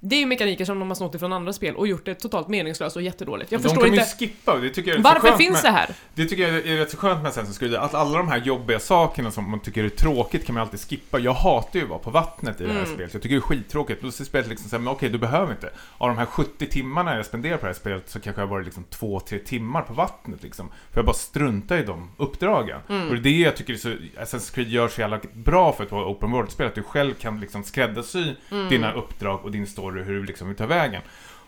[0.01, 0.09] Mm.
[0.09, 2.49] Det är ju mekaniker som de har snott ifrån andra spel och gjort det totalt
[2.49, 3.53] meningslöst och jättedåligt.
[3.53, 4.01] Jag de förstår kan inte...
[4.21, 5.91] ju skippa, det tycker jag är Varför finns med, det här?
[6.15, 8.79] Det tycker jag är rätt så skönt med Assassin's Creed, att alla de här jobbiga
[8.79, 11.19] sakerna som man tycker är tråkigt kan man alltid skippa.
[11.19, 12.95] Jag hatar ju att vara på vattnet i det här Mm.
[12.95, 14.01] spelet, jag tycker det är skittråkigt.
[14.03, 15.71] Då är spelet liksom såhär, men okej, du behöver inte.
[15.99, 18.55] Av de här 70 timmarna jag spenderar på det här spelet så kanske jag har
[18.55, 20.69] varit liksom 2-3 timmar på vattnet liksom.
[20.93, 22.81] För jag bara struntar i de uppdragen.
[22.89, 23.09] Mm.
[23.09, 25.93] Och det är det jag tycker så, Assassin's Creed gör så jävla bra för att
[25.93, 28.69] vara open world-spel, att du själv kan liksom skräddarsy Mm.
[28.69, 31.03] dina uppdrag och din story, hur du liksom vill ta vägen.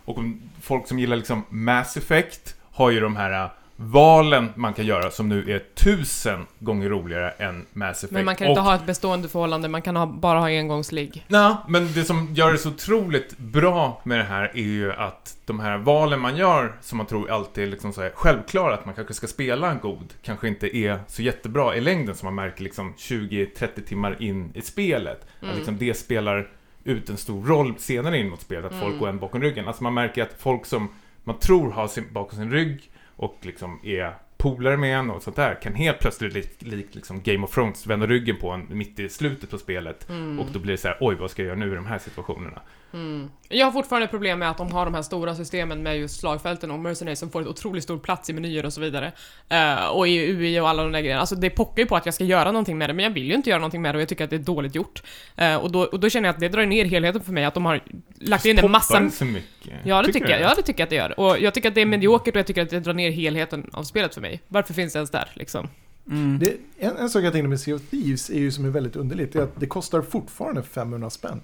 [0.04, 0.18] Och
[0.60, 3.50] folk som gillar liksom Mass Effect har ju de här äh,
[3.82, 8.12] valen man kan göra som nu är tusen gånger roligare än Mass Effect.
[8.12, 11.24] Men man kan och, inte ha ett bestående förhållande, man kan ha, bara ha engångsligg.
[11.28, 15.36] Nej, men det som gör det så otroligt bra med det här är ju att
[15.46, 18.84] de här valen man gör, som man tror alltid är liksom så här självklara, att
[18.86, 22.34] man kanske ska spela en god, kanske inte är så jättebra i längden som man
[22.34, 25.26] märker liksom 20-30 timmar in i spelet.
[25.40, 25.50] Mm.
[25.50, 26.48] Att liksom det spelar
[26.84, 28.98] ut en stor roll senare in mot spelet, att folk Mm.
[28.98, 29.68] går en bakom ryggen.
[29.68, 30.88] Alltså man märker att folk som
[31.24, 35.36] man tror har sin, bakom sin rygg och liksom är polare med en och sånt
[35.36, 38.98] där, kan helt plötsligt likt lik, liksom Game of Thrones vända ryggen på en mitt
[38.98, 40.08] i slutet på spelet.
[40.08, 40.40] Mm.
[40.40, 41.98] Och då blir det så här, oj vad ska jag göra nu i de här
[41.98, 42.62] situationerna?
[42.92, 43.30] Mm.
[43.48, 46.70] Jag har fortfarande problem med att de har de här stora systemen med just slagfälten
[46.70, 49.12] och mercenaries som får ett otroligt stor plats i menyer och så vidare.
[49.48, 51.20] Eh, och i UI och alla de där grejerna.
[51.20, 53.26] Alltså det pockar ju på att jag ska göra någonting med det, men jag vill
[53.26, 55.02] ju inte göra någonting med det och jag tycker att det är dåligt gjort.
[55.36, 57.54] Eh, och, då, och då känner jag att det drar ner helheten för mig, att
[57.54, 57.80] de har
[58.18, 59.00] lagt in en massa...
[59.00, 59.72] det så mycket?
[59.84, 60.50] Ja, det Tycker tycker jag.
[60.50, 61.20] Ja, det tycker jag att det gör.
[61.20, 63.70] Och jag tycker att det är mediokert och jag tycker att det drar ner helheten
[63.72, 64.40] av spelet för mig.
[64.48, 65.68] Varför finns det ens där, liksom?
[66.10, 66.38] Mm.
[66.38, 68.96] Det, en, en sak jag tänkte med Sea of Thieves är ju som är väldigt
[68.96, 71.40] underligt, är att det kostar fortfarande 500 spänn.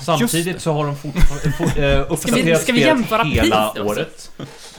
[0.00, 3.06] Samtidigt så har de fortfarande fort, eh, uppdaterat spelet
[3.44, 4.30] hela året.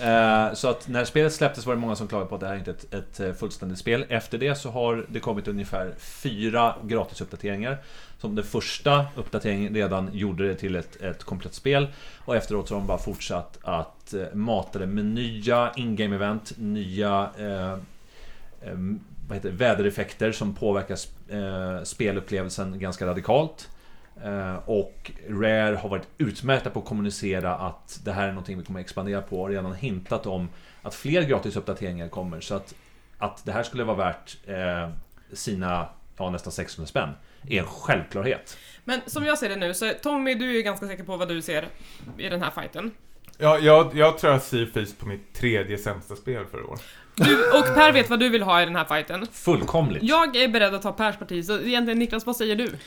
[0.01, 2.55] Eh, så att när spelet släpptes var det många som klagade på att det här
[2.55, 4.05] inte är ett, ett eh, fullständigt spel.
[4.09, 7.77] Efter det så har det kommit ungefär fyra gratisuppdateringar.
[8.21, 11.87] Som den första uppdateringen redan gjorde det till ett, ett komplett spel.
[12.25, 17.29] Och efteråt så har de bara fortsatt att mata det med nya in-game event, nya
[17.39, 17.73] eh,
[18.71, 23.69] em, vad heter det, vädereffekter som påverkar sp- eh, spelupplevelsen ganska radikalt.
[24.23, 28.63] Eh, och Rare har varit utmärkta på att kommunicera att det här är någonting vi
[28.63, 30.49] kommer expandera på och redan hintat om
[30.81, 32.41] att fler gratisuppdateringar kommer.
[32.41, 32.73] Så att,
[33.17, 34.89] att det här skulle vara värt eh,
[35.33, 37.09] sina ja, nästan 600 spänn
[37.49, 38.57] är en självklarhet.
[38.83, 41.41] Men som jag ser det nu, så Tommy, du är ganska säker på vad du
[41.41, 41.67] ser
[42.17, 42.91] i den här fighten.
[43.37, 46.79] Ja, jag, jag tror jag ser Face på mitt tredje sämsta spel för i år.
[47.15, 49.27] Du, och Per vet vad du vill ha i den här fighten.
[49.31, 50.03] Fullkomligt.
[50.03, 52.77] Jag är beredd att ta Pers parti, så egentligen Niklas, vad säger du?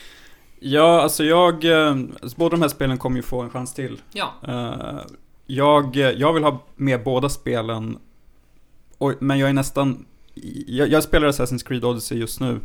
[0.65, 1.65] Ja, alltså jag...
[1.65, 1.89] eh,
[2.21, 4.01] Alltså båda de här spelen kommer ju få en chans till.
[4.13, 4.33] Ja.
[4.47, 4.99] Eh,
[5.45, 7.97] jag, jag vill ha med båda spelen.
[8.97, 10.05] Och, men jag är nästan...
[10.67, 12.59] Jag, jag spelar Assassin's Creed Odyssey just nu.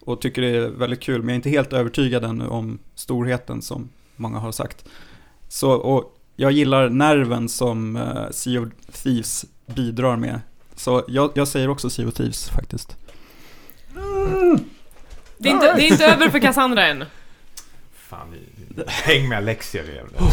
[0.00, 1.18] Och tycker det är väldigt kul.
[1.22, 4.84] Men jag är inte helt övertygad ännu om storheten som många har sagt.
[5.48, 8.68] Så, och jag gillar nerven som uh, Sea of
[9.02, 10.40] Thieves bidrar med.
[10.76, 12.96] Så jag, jag säger också Sea of Thieves faktiskt.
[15.38, 17.04] Det är, inte, det är inte över för Cassandra än.
[18.86, 20.20] Häng med Alexia jävlar.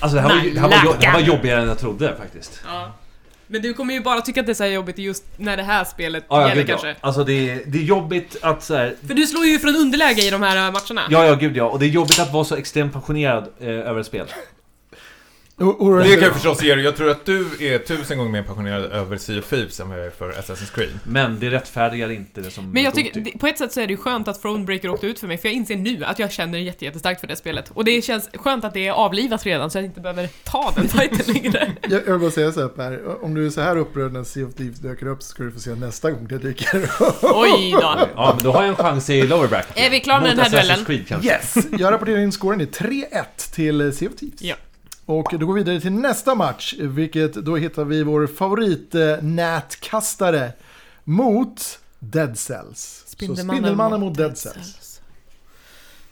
[0.00, 1.78] Alltså det här, var, ju- det, här var, jo- det här var jobbigare än jag
[1.78, 2.60] trodde faktiskt.
[2.66, 2.92] Ja.
[3.46, 5.62] Men du kommer ju bara tycka att det är så här jobbigt just när det
[5.62, 6.78] här spelet Ja, ja, gäller gud, ja.
[6.78, 6.96] kanske.
[7.00, 10.22] Alltså det är, det är jobbigt att så här, För du slår ju från underläge
[10.26, 11.02] i de här äh, matcherna.
[11.10, 11.64] Ja, ja, gud ja.
[11.64, 14.26] Och det är jobbigt att vara så extremt passionerad eh, över ett spel.
[15.60, 16.84] O- Det kan jag förstås ge dig.
[16.84, 19.98] Jag tror att du är tusen gånger mer passionerad över Sea of Thieves än vad
[19.98, 20.98] jag är för Assassin's Creed.
[21.04, 23.86] Men det rättfärdigar inte det som Men jag tycker, det- på ett sätt så är
[23.86, 26.32] det ju skönt att Thronebreaker åkte ut för mig, för jag inser nu att jag
[26.32, 27.70] känner jätte, jättestarkt för det spelet.
[27.74, 30.88] Och det känns skönt att det är avlivat redan, så jag inte behöver ta den
[30.98, 31.72] fighten längre.
[31.82, 34.24] Jag, jag vill bara säga så här Per, om du är så här upprörd när
[34.24, 36.90] Sea of Thieves dyker upp så ska du få se nästa gång det dyker upp.
[37.22, 37.98] Oj då.
[38.14, 39.78] Ja, men då har jag en chans i lower bracket.
[39.78, 41.22] Är vi klara med den här duellen?
[41.24, 41.54] Yes!
[41.78, 43.04] Jag rapporterar in scoren i 3-1
[43.54, 44.42] till Sea of Thieves.
[44.42, 44.54] Ja.
[45.08, 49.16] Och då går vi vidare till nästa match, vilket då hittar vi vår favorit eh,
[49.22, 50.52] nätkastare
[51.04, 53.04] mot Dead Cells.
[53.06, 53.10] Så
[53.46, 55.00] Spindelmannen mot Dead Cells.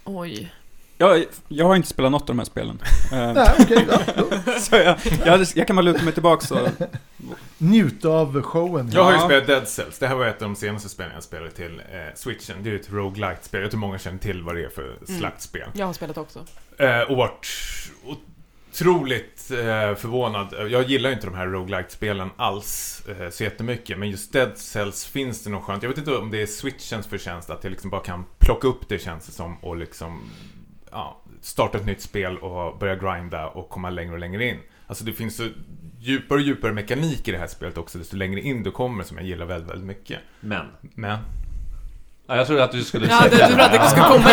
[0.05, 0.53] Oj.
[0.99, 2.79] Jag, jag har inte spelat något av de här spelen.
[3.13, 3.87] Eh, Nej, okej.
[3.91, 4.53] ja, då.
[4.61, 6.69] så jag, jag, jag kan bara luta mig tillbaka och
[7.59, 8.91] Njut av showen.
[8.93, 9.25] Jag har ju Ja.
[9.25, 9.99] spelat Dead Cells.
[9.99, 12.57] Det här var ett av de senaste spelen jag spelade till eh, Switchen.
[12.63, 13.63] Det är ju ett roguelite-spel.
[13.63, 15.69] Jag tror många känner till vad det är för slaktspel.
[15.73, 16.45] Jag har spelat också.
[16.79, 17.47] Eh, och varit
[18.77, 20.55] otroligt eh, förvånad.
[20.71, 23.99] Jag gillar ju inte de här roguelite-spelen alls eh, så jättemycket.
[23.99, 25.83] Men just Dead Cells finns det nog skönt.
[25.83, 28.89] Jag vet inte om det är Switchens förtjänst att jag liksom bara kan plocka upp
[28.89, 30.21] det känns det som och liksom
[30.91, 34.59] ja, starta ett nytt spel och börja grinda och komma längre och längre in.
[34.87, 35.49] Alltså det finns så
[35.99, 39.17] djupare och djupare mekanik i det här spelet också desto längre in du kommer som
[39.17, 40.21] jag gillar väldigt, väldigt mycket.
[40.41, 40.67] Men.
[40.81, 41.19] Men
[42.29, 44.31] Ja, jag trodde att du skulle Ja, du, du trodde att det skulle komma.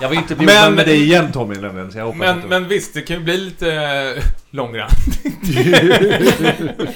[0.00, 2.42] Jag vill inte bli Men- med dig igen Tommy nämligen, så jag hoppas Men, att
[2.42, 2.48] du...
[2.48, 4.88] men visst, det kan ju bli lite eh, långrann.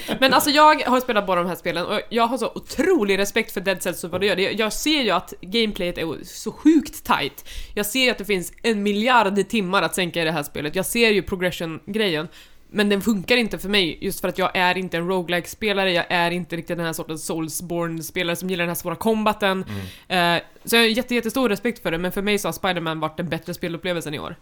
[0.20, 3.52] Men alltså jag har spelat båda de här spelen och jag har så otrolig respekt
[3.52, 4.36] för Dead Cells och vad det gör.
[4.36, 7.48] Det- Jag ser ju att gameplayet är så sjukt tight.
[7.74, 10.76] Jag ser ju att det finns en miljard timmar att sänka i det här spelet.
[10.76, 12.28] Jag ser ju progression-grejen.
[12.70, 15.92] Men den funkar inte för mig just för att jag är inte en roguelike spelare
[15.92, 19.64] jag är inte riktigt den här sortens Soulsborne-spelare som gillar den här svåra combaten.
[20.08, 23.00] Eh, så jag har jätte, jättestor respekt för det, men för mig så har Spider-Man
[23.00, 24.36] varit den bättre spelupplevelsen i år.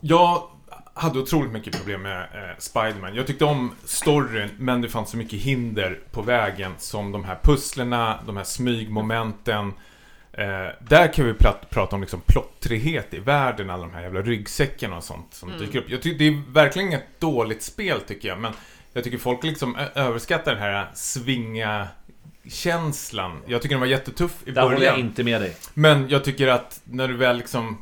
[0.00, 0.50] Jag
[0.94, 3.14] hade otroligt mycket problem med eh, Spiderman.
[3.14, 7.38] Jag tyckte om storyn, men det fanns så mycket hinder på vägen som de här
[7.42, 9.72] pusslerna, de här smygmomenten.
[10.38, 14.22] Eh, där kan vi prat, prata om liksom plottrighet i världen, alla de här jävla
[14.22, 15.60] ryggsäckarna och sånt som Mm.
[15.60, 15.90] dyker upp.
[15.90, 18.52] Jag tycker det är verkligen inget dåligt spel tycker jag, men
[18.92, 21.88] jag tycker folk liksom överskattar den här svinga
[22.52, 23.42] känslan.
[23.46, 24.98] Jag tycker den var jättetuff i Där håller jag början.
[24.98, 25.56] inte med dig.
[25.74, 27.78] Men jag tycker att när du väl liksom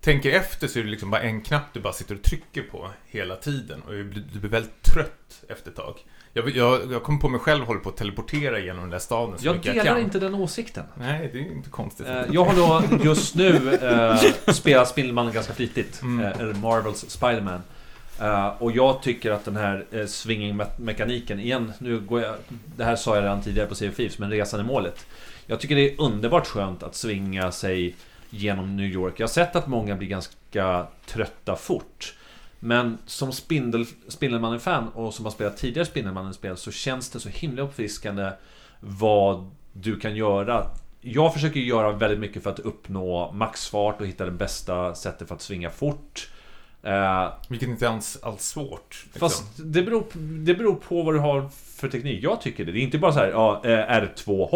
[0.00, 2.90] tänker efter så är det liksom bara en knapp du bara sitter och trycker på
[3.06, 3.82] hela tiden.
[3.82, 5.94] Och du blir, du blir väldigt trött efter ett tag.
[6.36, 9.38] Jag, jag, jag kommer på mig själv håller på att teleportera genom den där staden
[9.38, 10.04] så Jag mycket delar jag kan.
[10.04, 10.84] inte den åsikten.
[10.94, 12.06] Nej, det är inte konstigt.
[12.06, 16.02] Eh, Jag har då just nu eh, spelat Spindelmannen ganska flitigt.
[16.02, 16.24] Mm.
[16.26, 17.60] Eh, eller Marvels Spiderman.
[18.20, 22.34] Eh, och jag tycker att den här eh, swinging-mekaniken, igen, nu går jag...
[22.76, 25.06] Det här sa jag redan tidigare på Thieves, men resan är målet.
[25.46, 27.94] Jag tycker det är underbart skönt att svinga sig
[28.30, 29.14] genom New York.
[29.20, 32.14] Jag har sett att många blir ganska trötta fort.
[32.60, 37.62] Men som Spindel, Spindelmannen-fan och som har spelat tidigare Spindelmannen-spel så känns det så himla
[37.62, 38.30] uppfriskande
[38.80, 40.70] vad du kan göra
[41.08, 45.34] jag försöker göra väldigt mycket för att uppnå maxfart och hitta det bästa sättet för
[45.34, 46.30] att svinga fort.
[46.82, 49.02] Eh, Vilket inte alls, alls svårt.
[49.04, 49.20] Liksom.
[49.20, 50.04] Fast det beror,
[50.44, 52.24] det beror på vad du har för teknik.
[52.24, 52.72] Jag tycker det.
[52.72, 54.48] Det är inte bara så här, ja, eh, R2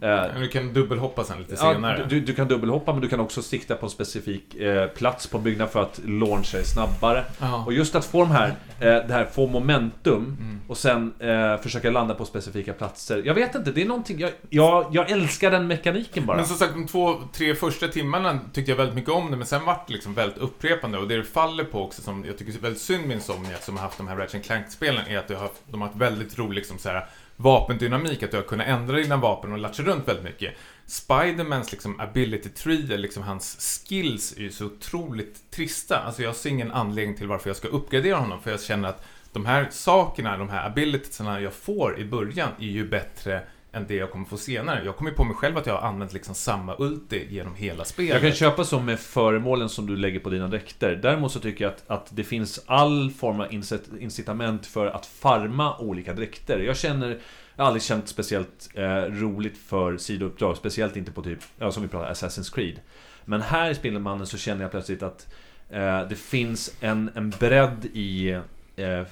[0.00, 0.26] hopp, R2 hopp.
[0.28, 2.06] Eh, Men du kan dubbelhoppa sen lite Ja, senare.
[2.08, 5.38] du, du kan dubbelhoppa men du kan också sikta på en specifik eh, plats på
[5.38, 7.24] en byggnad för att launcha snabbare.
[7.40, 7.64] Ja.
[7.66, 8.54] Och just att få de här, eh,
[8.86, 10.60] det här få momentum Mm.
[10.68, 13.22] och sen eh, försöka landa på specifika platser.
[13.24, 16.36] Jag vet inte, det är någonting, jag, jag, jag älskar den mekaniken bara.
[16.36, 19.46] Men som sagt, de två, tre första timmarna tyckte jag väldigt mycket om det, men
[19.46, 20.98] sen vart det liksom väldigt upprepande.
[20.98, 23.76] Och det det faller på också, som jag tycker är väldigt synd med Insomniac, som
[23.76, 26.38] har haft de här Ratchet Clank-spelen, är att de har, haft- de har haft väldigt
[26.38, 27.06] rolig liksom, så här,
[27.36, 30.54] vapendynamik, att du har kunnat ändra dina vapen och latcha runt väldigt mycket.
[30.86, 33.56] Spidermans liksom ability tree, liksom hans
[33.88, 35.98] skills, är ju så otroligt trista.
[35.98, 39.04] Alltså jag ser ingen anledning till varför jag ska uppgradera honom, för jag känner att
[39.32, 43.42] de här sakerna, de här abilitiesarna jag får i början är ju bättre
[43.76, 44.84] än det jag kommer få senare.
[44.84, 47.84] Jag kommer ju på mig själv att jag har använt liksom samma ulti genom hela
[47.84, 48.12] spelet.
[48.12, 50.96] Jag kan köpa så med föremålen som du lägger på dina dräkter.
[51.02, 53.52] Däremot så tycker jag att, att det finns all form av
[54.00, 56.58] incitament för att farma olika dräkter.
[56.58, 57.08] Jag känner,
[57.56, 61.82] jag har aldrig känt speciellt eh, roligt för sidouppdrag, speciellt inte på typ, ja, som
[61.82, 62.80] vi pratar Assassin's Creed.
[63.24, 65.34] Men här i Spindelmannen så känner jag plötsligt att
[65.70, 68.30] eh, det finns en, en bredd i
[68.76, 69.02] eh,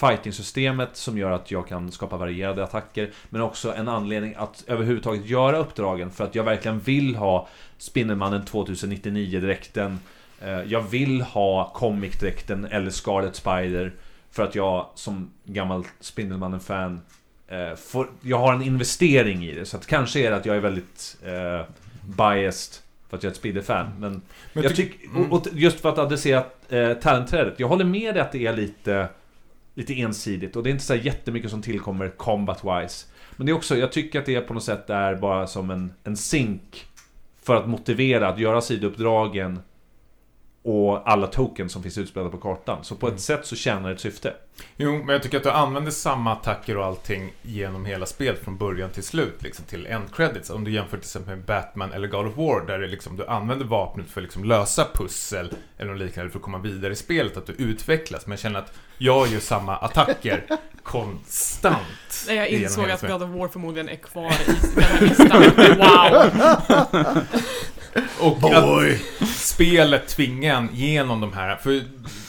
[0.00, 5.26] fighting-systemet som gör att jag kan skapa varierade attacker Men också en anledning att överhuvudtaget
[5.26, 9.98] göra uppdragen för att jag verkligen vill ha Spindelmannen 2099-dräkten
[10.40, 13.92] eh, Jag vill ha Comic-dräkten eller Scarlet Spider
[14.30, 17.00] För att jag som gammal Spindelmannen-fan
[17.48, 20.56] eh, får, Jag har en investering i det så att kanske är det att jag
[20.56, 21.66] är väldigt eh,
[22.02, 24.22] biased för att jag är ett Spindelfan men
[24.52, 27.54] Men jag tyck- tycker, och, och just för att adressera eh, talentträdet.
[27.60, 29.08] Jag håller med dig att det är lite,
[29.78, 33.06] lite ensidigt och det är inte så här jättemycket som tillkommer combat-wise.
[33.36, 35.92] Men det är också, jag tycker att det på något sätt är bara som en,
[36.04, 36.86] en sink
[37.42, 39.60] för att motivera att göra sidouppdragen
[40.62, 42.84] och alla tokens som finns utspridda på kartan.
[42.84, 43.18] Så på ett Mm.
[43.18, 44.34] sätt så tjänar det ett syfte.
[44.76, 48.56] Jo, men jag tycker att du använder samma attacker och allting genom hela spelet från
[48.58, 50.50] början till slut, liksom till end credits.
[50.50, 53.26] Om du jämför till exempel med Batman eller God of War, där det liksom, du
[53.26, 56.96] använder vapnet för att liksom lösa pussel eller något liknande för att komma vidare i
[56.96, 58.26] spelet, att du utvecklas.
[58.26, 60.44] Men jag känner att jag gör samma attacker
[60.82, 61.76] konstant.
[62.26, 63.00] Nej, jag insåg att.
[63.02, 65.42] God of War förmodligen är kvar i den här listan.
[65.78, 67.22] Wow!
[68.20, 71.82] Och att spelet tvingar en genom de här, för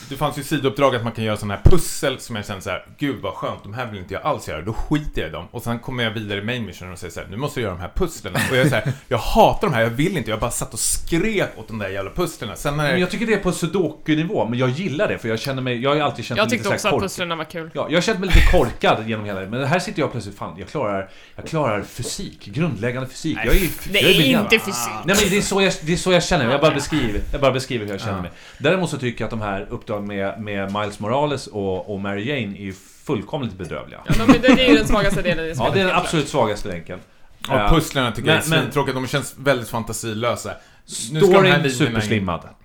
[0.10, 2.70] det fanns ju sidouppdrag att man kan göra sådana här pussel som jag kände så
[2.70, 5.32] här, gud vad skönt, de här vill inte jag alls göra, då skiter jag i
[5.32, 5.45] dem.
[5.51, 7.68] Och sen kommer jag vidare i main mission och säger så här, nu måste jag
[7.68, 8.34] göra de här pusslen.
[8.36, 10.74] Och jag är så här, jag hatar de här, jag vill inte, jag bara satt
[10.74, 12.57] och skrek åt de där jävla pusslen.
[12.57, 15.39] Sen när Men jag tycker det är på sudoku-nivå, men jag gillar det för jag
[15.39, 17.45] känner mig, jag har alltid känt Jag mig lite tyckte så också att pusslen var
[17.45, 17.70] kul.
[17.74, 20.38] Ja, jag har känt mig lite korkad genom hela det, men här sitter jag plötsligt,
[20.38, 23.38] fan, jag klarar, jag klarar fysik, grundläggande fysik.
[23.45, 24.53] jag är, Det jag är briljant.
[24.53, 24.91] inte fysik.
[25.05, 27.22] Nej men det är så jag, det är så jag känner mig, jag bara beskriver,
[27.32, 28.32] jag bara beskriver hur jag känner mig.
[28.57, 32.28] Däremot så tycker jag att de här uppdragen med, med Miles Morales och, och Mary
[32.30, 34.02] Jane är ju fullkomligt bedrövliga.
[34.08, 35.74] Ja, de, det, är ju den svagaste delen i Ja, spelet.
[35.74, 37.00] det är den absolut svagaste länken.
[37.47, 37.70] Ja, Ja.
[37.76, 40.54] pusslerna tycker jag är Men- men- svintråkiga, de känns väldigt fantasilösa.
[40.86, 42.41] Storyn superslimmad.
[42.41, 42.56] klart.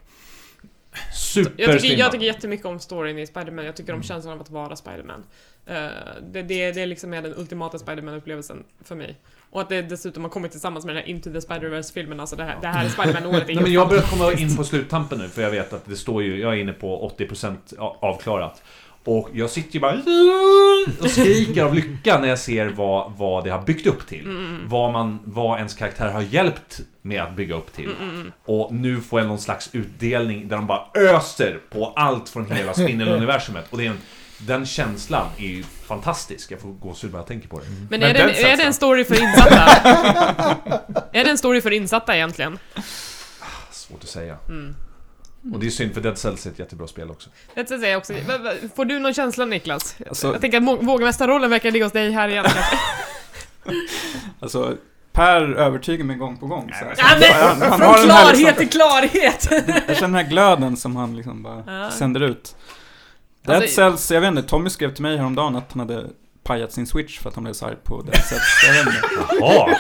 [1.35, 1.99] Jag tycker, Superslimmad.
[1.99, 3.99] jag tycker jättemycket om storyn i Spider-Man, jag tycker Mm.
[4.01, 5.25] om känslan av att vara Spider-Man.
[5.67, 5.75] Eh,
[6.33, 9.17] det, det, det liksom är den ultimata Spider-Man-upplevelsen för mig.
[9.55, 12.45] Och att det dessutom har kommit tillsammans med den här Into the Spider-Verse-filmen, alltså det
[12.45, 15.29] här, det här Spider-Man-året är Nej, ju men jag börjar komma in på sluttampen nu,
[15.29, 18.63] för jag vet att det står ju, jag är inne på 80% a- avklarat.
[19.05, 20.01] Och jag sitter ju bara
[21.01, 24.21] och skriker av lycka när jag ser vad, vad det har byggt upp till.
[24.25, 27.91] Mm, Vad, man, vad ens karaktär har hjälpt med att bygga upp till.
[28.03, 32.51] mm, Och nu får jag någon slags utdelning där de bara öser på allt från
[32.51, 33.65] hela spindeluniversumet.
[33.71, 33.99] Och det är en,
[34.47, 36.51] den känslan är ju fantastisk.
[36.51, 37.65] Jag får gåshud bara jag tänker på det.
[37.69, 39.67] Men, Men är, den det, är det en story för insatta?
[41.13, 42.59] är det en story för insatta egentligen?
[43.71, 44.37] Svårt att säga.
[44.49, 44.75] Mm.
[45.55, 47.31] Och det är synd för Dead Cells är ett jättebra spel också.
[47.53, 48.13] Ska jag säga också.
[48.13, 49.97] Va- Får du någon känsla Niklas?
[50.09, 52.45] Alltså- jag tänker att vågmästarrollen verkar ligga hos dig här igen.
[54.41, 54.77] Alltså,
[55.13, 56.69] Per övertygar mig gång på gång.
[56.79, 56.95] Så här.
[56.99, 59.49] Ja, men, Han- han från klarhet liksom- till klarhet!
[59.89, 61.91] Jag känner den här glöden som han liksom bara Ja.
[61.91, 62.57] sänder ut.
[63.45, 66.07] Dead Alltså- Cells, jag vet inte, Tommy skrev till mig häromdagen att han hade
[66.43, 68.43] pajat sin switch för att han blev så arg på Dead Cells.
[69.41, 69.77] Jaha!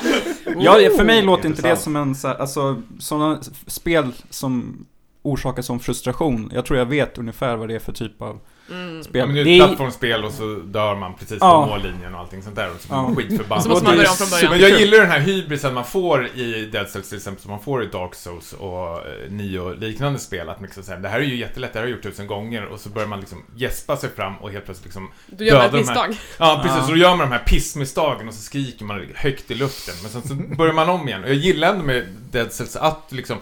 [0.57, 4.87] Ja, för mig låter inte det som en så här, alltså sådana spel som
[5.23, 6.51] orsakar sån frustration.
[6.55, 8.41] Jag tror jag vet ungefär vad det är för typ av
[8.71, 9.05] Mm.
[9.05, 9.19] spel.
[9.21, 11.62] Ja, men det är ett plattformsspel och så dör man precis Ja.
[11.65, 13.03] på mållinjen och allting sånt där och så blir Ja.
[13.03, 13.57] man skitförbannad.
[13.59, 14.51] Och så måste man börja är om från början.
[14.51, 17.61] Men jag gillar den här hybrisen man får i Dead Cells till exempel, som man
[17.61, 20.49] får i Dark Souls och eh, Nio och liknande spel.
[20.49, 22.65] Att liksom säger, det här är ju jättelätt, det här har jag gjort tusen gånger.
[22.65, 25.71] Och så börjar man liksom gäspa sig fram och helt plötsligt liksom Du gör ett
[25.73, 26.17] här- misstag.
[26.39, 26.79] Ja, precis.
[26.81, 26.85] Ja.
[26.87, 29.95] Så då gör man de här pissmisstagen och så skriker man högt i luften.
[30.03, 31.23] Men sen så börjar man om igen.
[31.25, 33.37] Och jag gillar ändå med Dead Cells att liksom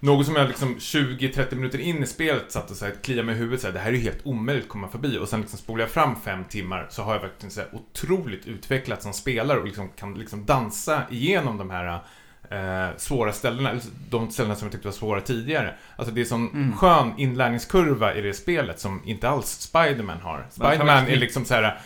[0.00, 3.34] något som jag liksom 20-30 minuter in i spelet satt och så här, kliade mig
[3.34, 5.18] i huvudet så här, det här är ju helt omöjligt att komma förbi.
[5.18, 8.46] Och sen liksom spolar jag fram fem timmar så har jag verkligen så här otroligt
[8.46, 12.00] utvecklats som spelare och liksom kan liksom dansa igenom de här
[12.50, 13.80] eh, svåra ställena,
[14.10, 15.74] de ställena som jag tyckte var svåra tidigare.
[15.96, 16.76] Alltså det är sån Mm.
[16.76, 20.46] skön inlärningskurva i det spelet som inte alls Spiderman har.
[20.50, 21.80] Spiderman är liksom så här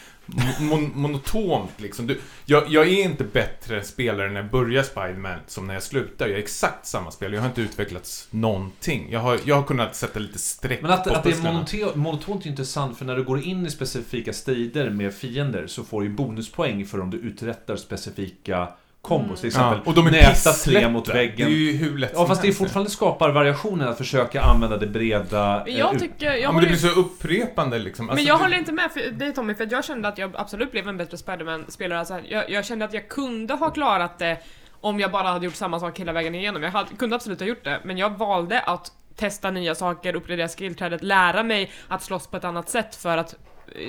[0.60, 2.06] mon monotont liksom.
[2.06, 6.26] Du, jag, jag är inte bättre spelare när jag börjar Spiderman som när jag slutar.
[6.26, 7.34] Jag är exakt samma spelare.
[7.34, 9.08] Jag har inte utvecklats någonting.
[9.10, 12.46] Jag har, jag har kunnat sätta lite streck Men att, på att det är monotont,
[12.46, 16.08] är intressant för när du går in i specifika strider med fiender så får du
[16.08, 18.68] bonuspoäng för om du uträttar specifika
[19.04, 19.40] kombos.
[19.40, 21.48] Till exempel Ja, och de är näta tre mot väggen.
[21.48, 24.76] Det är ju hur lätt Ja, fast det är fortfarande skapar variationen att försöka använda
[24.76, 25.64] det breda...
[25.66, 26.26] eh, Jag tycker...
[26.26, 28.06] Jag Ja, men det blir så upprepande liksom.
[28.06, 30.18] Men Alltså, jag det- håller inte med för dig Tommy, för att jag kände att
[30.18, 31.98] jag absolut blev en bättre Spiderman-spelare.
[31.98, 34.38] Alltså, jag, jag kände att jag kunde ha klarat det
[34.80, 36.62] om jag bara hade gjort samma sak hela vägen igenom.
[36.62, 40.48] Jag hade, kunde absolut ha gjort det, men jag valde att testa nya saker, uppgradera
[40.48, 43.34] skillträdet, lära mig att slåss på ett annat sätt för att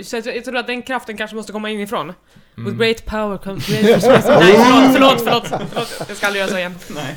[0.04, 2.14] så jag, jag tror att den kraften kanske måste komma inifrån.
[2.58, 2.66] Mm.
[2.66, 4.58] With great power comes great responsibility.
[4.58, 6.06] Nej, förlåt, förlåt, förlåt, förlåt.
[6.08, 6.76] Jag ska aldrig göra så igen.
[6.96, 7.16] Nej.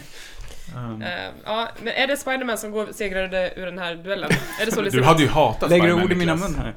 [0.77, 1.09] Um, Eh,
[1.45, 4.31] ja, men är det Spiderman som går segrade ur den här duellen?
[4.61, 6.75] Är det så Du hade ju hatat lägger du Spiderman, ord i mina mun här?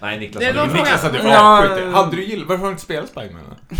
[0.00, 0.72] Nej, Niklas Det är hade.
[0.72, 1.90] Niklas hade ju Ja, avskytt det.
[1.90, 2.48] Hade du gillat...
[2.48, 3.42] Varför har du inte spelat Spiderman?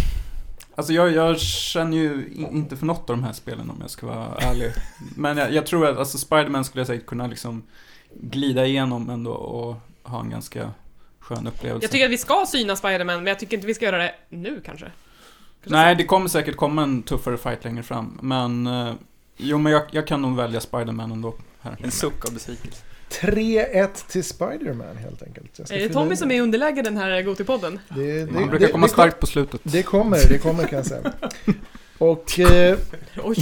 [0.74, 4.07] Alltså jag, jag känner ju inte för något av de här spelen om jag ska
[4.07, 4.73] vara ärlig.
[5.16, 7.62] Men jag, jag tror att alltså Spiderman skulle jag säkert kunna liksom
[8.20, 10.70] glida igenom ändå och ha en ganska
[11.36, 11.84] skön upplevelse.
[11.84, 14.14] Jag tycker att vi ska syna Spiderman, men jag tycker inte vi ska göra det
[14.28, 14.86] nu kanske.
[15.64, 18.18] Kanske Nej, det kommer säkert komma en tuffare fight längre fram.
[18.22, 18.94] Men, eh,
[19.36, 21.76] jo men jag, jag kan nog välja Spiderman ändå här.
[21.82, 22.82] En suck av besvikelse.
[23.10, 25.59] 3-1 till Spider-Man helt enkelt.
[25.59, 27.80] Jag ska Är det Tommy in som är i underläge den här Gotipodden?
[27.88, 29.60] Det, det, Man det, brukar komma det, starkt på slutet.
[29.64, 31.12] Det kommer, det kommer kan jag säga.
[31.98, 32.78] Och eh,
[33.22, 33.36] Oj,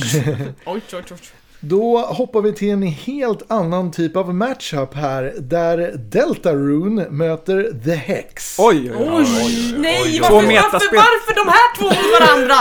[0.67, 1.19] oj, oj, oj.
[1.61, 5.35] Då hoppar vi till en helt annan typ av matchup här.
[5.39, 8.57] Där Deltarune möter The Hex.
[8.59, 9.27] Oj, oj, oj.
[9.45, 10.21] Oj, nej, oj, oj.
[10.21, 10.97] varför, Två varför, metaspel.
[10.99, 12.57] varför de här två mot varandra?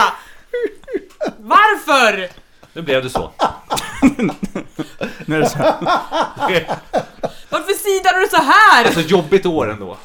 [1.39, 2.29] Varför?
[2.73, 3.31] Nu blev det så.
[5.25, 5.57] Nu är det så.
[7.49, 8.85] Varför sidar du så här?
[8.85, 9.97] Alltså jobbigt år ändå.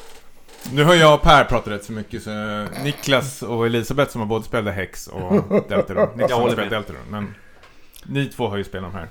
[0.71, 2.29] Nu har jag och Per pratat rätt så mycket så
[2.83, 5.33] Niklas och Elisabeth som har både spelat Hex och
[5.69, 6.05] Deltarune.
[6.13, 6.69] Niklas Jag har håller spelat.
[6.71, 7.35] Deltarune, men
[8.09, 9.07] ni två har ju spelat de här.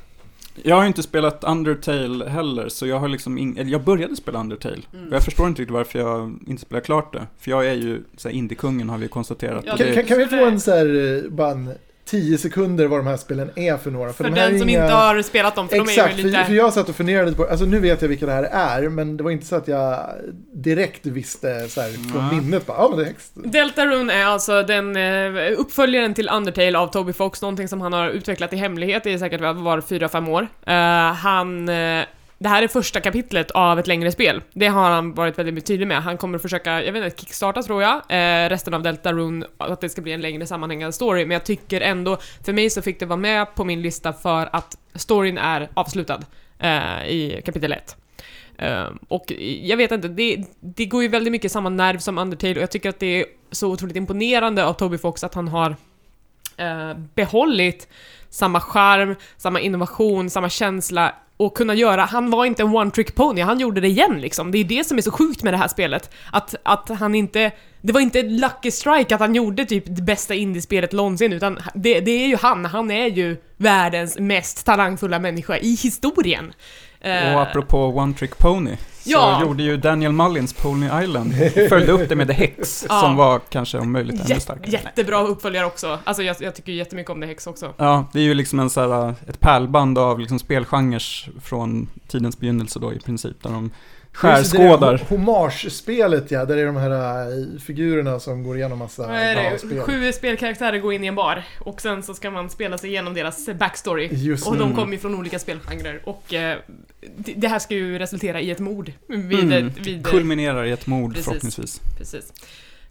[0.62, 4.40] Jag har inte spelat Undertale heller, så jag har liksom ing- eller jag började spela
[4.40, 4.82] Undertale.
[4.92, 5.08] Mm.
[5.08, 7.26] Och jag förstår inte riktigt varför jag inte spelar klart det.
[7.38, 9.64] För jag är ju så här, indie-kungen har vi konstaterat.
[9.66, 11.70] Ja, det, kan, kan vi få en så här, eh, bara en
[12.04, 14.12] 10 sekunder vad de här spelen är för några?
[14.12, 16.22] För de här den som inga- inte har spelat dem, för de är Exakt, ju
[16.22, 16.44] för, lite...
[16.44, 19.16] för jag satt och funderade på, alltså nu vet jag vilka det här är, men
[19.16, 20.10] det var inte så att jag
[20.52, 23.30] direkt visste så här från minnet bara, ja men det är Hex.
[23.34, 28.10] Deltarune är alltså den eh, uppföljaren till Undertale av Toby Fox, någonting som han har
[28.10, 30.48] utvecklat i hemlighet i säkert var 4-5 år.
[30.66, 31.68] Eh, han
[32.44, 34.42] det här är första kapitlet av ett längre spel.
[34.52, 36.02] Det har han varit väldigt tydlig med.
[36.02, 39.80] Han kommer försöka, jag vet inte, kickstarta tror jag, eh, resten av Delta Rune, att
[39.80, 43.00] det ska bli en längre sammanhängande story, men jag tycker ändå, för mig så fick
[43.00, 46.20] det vara med på min lista för att storyn är avslutad
[46.58, 47.96] eh, i kapitel 1.
[48.58, 52.18] Eh, och jag vet inte, det, det går ju väldigt mycket i samma nerv som
[52.18, 55.48] Undertale och jag tycker att det är så otroligt imponerande av Toby Fox att han
[55.48, 55.76] har
[56.56, 57.88] eh, behållit
[58.34, 63.14] samma charm, samma innovation, samma känsla och kunna göra, han var inte en one trick
[63.14, 64.50] pony, han gjorde det igen liksom.
[64.50, 66.10] Det är det som är så sjukt med det här spelet.
[66.32, 67.50] Att, att han inte,
[67.80, 72.00] det var inte lucky strike att han gjorde typ det bästa indiespelet någonsin, utan det,
[72.00, 76.52] det är ju han, han är ju världens mest talangfulla människa i historien.
[77.04, 79.40] Eh, och apropå One Trick Pony, så Ja.
[79.42, 81.34] gjorde ju Daniel Mullins Pony Island
[81.68, 83.00] följde upp det med The Hex, Ja.
[83.00, 84.70] som var kanske om möjligt ännu jät- starkare.
[84.70, 85.98] jättebra uppföljare också.
[86.04, 87.72] Alltså jag, jag tycker jättemycket om det Hex också.
[87.76, 91.02] Ja, det är ju liksom en så här, ett pärlband av liksom spelgenrer
[91.42, 93.70] från tidens begynnelse då i princip, där de
[94.14, 95.00] skärskådar.
[95.08, 99.58] Hommage-spelet ja, där är de här äh, figurerna som går igenom massa det?
[99.58, 99.80] spel.
[99.80, 103.14] Sju spelkaraktärer går in i en bar och sen så ska man spela sig igenom
[103.14, 104.08] deras backstory.
[104.12, 104.58] Just Och det.
[104.58, 106.58] de kommer ju från olika spelgenrer och eh,
[107.16, 109.52] det, här ska ju resultera i ett mord vid...
[109.52, 111.24] Mm, vid kulminerar i ett mord Precis.
[111.24, 111.80] förhoppningsvis.
[111.98, 112.32] precis.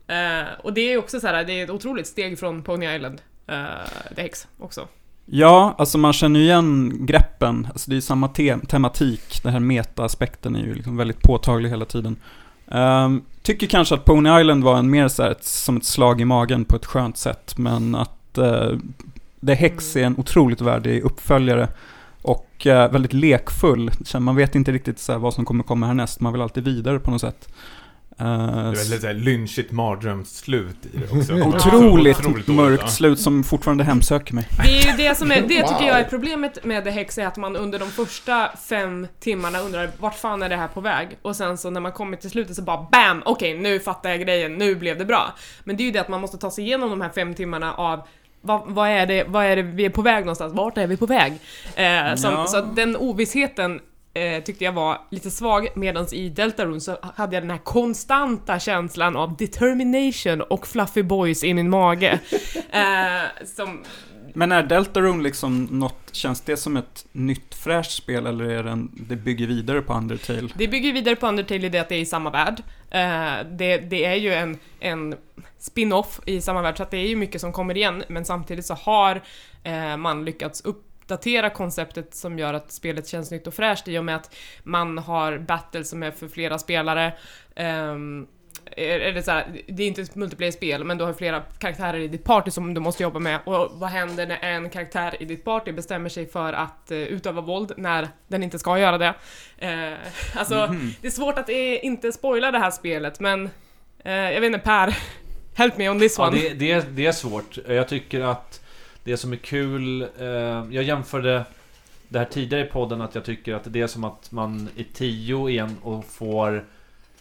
[0.08, 2.96] Eh, och det är ju också så här, det är ett otroligt steg från Pony
[2.96, 3.56] Island, uh,
[4.16, 4.88] The Hex också.
[5.26, 7.68] Ja, alltså man känner ju igen greppen.
[7.72, 9.44] Alltså det är samma te- tematik.
[9.44, 12.16] Den här meta-aspekten är ju liksom väldigt påtaglig hela tiden.
[12.68, 16.22] Ehm, tycker kanske att Pony Island var en mer så här, ett, som ett slag
[16.22, 18.78] i magen på ett skönt sätt, men att uh,
[19.46, 21.68] The Hex är en otroligt värdig uppföljare
[22.22, 23.92] och eh, väldigt lekfull.
[24.20, 27.12] Man vet inte riktigt så vad som kommer komma härnäst, man vill alltid vidare på
[27.12, 27.50] något sätt.
[28.20, 28.26] Eh,
[28.72, 31.34] Det är här lynchigt mardrömsslut i det också.
[31.48, 34.48] Otroligt, Otroligt mörkt slut som fortfarande hemsöker mig.
[34.64, 35.84] Det är ju det som är, det tycker Wow.
[35.88, 39.90] jag är problemet med The Hex är att man under de första fem timmarna undrar
[40.00, 41.08] vart fan är det här på väg?
[41.22, 43.24] Och sen så när man kommer till slutet så bara BAM!
[43.26, 45.34] Okej, nu fattar jag grejen, nu blev det bra.
[45.64, 47.74] Men det är ju det att man måste ta sig igenom de här fem timmarna
[47.74, 48.08] av
[48.42, 50.54] vad, vad, är det, vad är det vi är på väg någonstans?
[50.54, 51.34] Vart är vi på väg?
[51.76, 52.46] Eh, som, Ja.
[52.48, 53.80] Så att den ovissheten
[54.14, 58.60] eh, tyckte jag var lite svag, medan i Deltarune så hade jag den här konstanta
[58.60, 62.20] känslan av determination och fluffy boys i min mage.
[62.74, 63.84] Eh, som
[64.34, 68.92] Men är Deltarune liksom något, känns det som ett nytt fräscht spel eller är den,
[68.94, 70.50] det bygger vidare på Undertale?
[70.56, 72.64] Det bygger vidare på Undertale i det att det är i samma värld.
[72.90, 75.16] Eh, det, det är ju en, en
[75.60, 78.66] spin-off i samma värld, så att det är ju mycket som kommer igen, men samtidigt
[78.66, 79.22] så har
[79.64, 80.62] eh, man lyckats
[81.04, 84.98] uppdatera konceptet som gör att spelet känns nytt och fräscht i och med att man
[84.98, 87.14] har battles som är för flera spelare.
[87.56, 88.28] Ehm,
[88.76, 92.00] är är det, så här, det är inte ett multiplayer-spel, men du har flera karaktärer
[92.00, 93.40] i ditt party som du måste jobba med.
[93.46, 97.42] Och vad händer när en karaktär i ditt party bestämmer sig för att eh, utöva
[97.42, 99.14] våld när den inte ska göra det?
[99.58, 99.94] Eh,
[100.36, 100.94] alltså, Mhm.
[101.02, 103.50] det är svårt att eh, inte spoila det här spelet, men
[104.06, 104.98] jag vet inte Per,
[105.56, 106.38] help me on this Ja, one.
[106.38, 107.58] det, det, är, det är svårt.
[107.68, 108.63] Jag tycker att
[109.04, 110.02] det som är kul...
[110.02, 110.28] Eh,
[110.72, 111.46] jag jämförde
[112.08, 114.86] det här tidigare i podden att jag tycker att det är som att man är
[114.94, 116.66] tio igen och får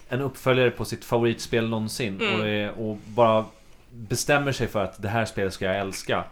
[0.09, 2.41] en uppföljare på sitt favoritspel någonsin Mm.
[2.41, 3.45] och, är, och bara
[3.93, 6.25] bestämmer sig för att det här spelet ska jag älska.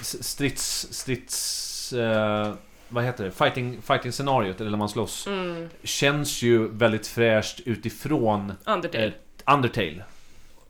[0.00, 0.88] S- strids...
[0.90, 2.52] strids eh,
[2.88, 3.30] vad heter det?
[3.30, 9.06] Fighting, fighting scenariot, eller när man slåss, Mm, känns ju väldigt fräscht utifrån Undertale.
[9.46, 10.04] Eh, Undertale.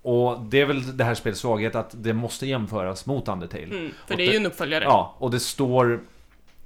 [0.02, 3.64] Och det är väl det här spelets svaghet att det måste jämföras mot Undertale.
[3.64, 4.84] Mm, för det är ju en uppföljare.
[4.84, 6.00] Ja, och det står...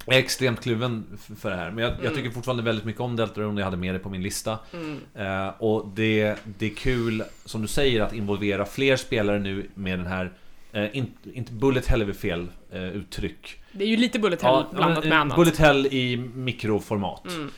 [0.06, 2.14] Jag är extremt kluven för det här, men jag, jag Mm.
[2.14, 4.58] tycker fortfarande väldigt mycket om Deltarune, jag hade med det på min lista.
[4.72, 4.98] Mm.
[5.14, 9.98] Eh, och det, det är kul, som du säger, att involvera fler spelare nu med
[9.98, 10.32] den här...
[10.72, 13.62] Eh, inte, inte Bullet Hell är väl fel eh, uttryck.
[13.72, 15.36] Det är ju lite Bullet Hell blandat men, med annat.
[15.36, 17.26] Bullet Hell i mikroformat.
[17.26, 17.50] Mm.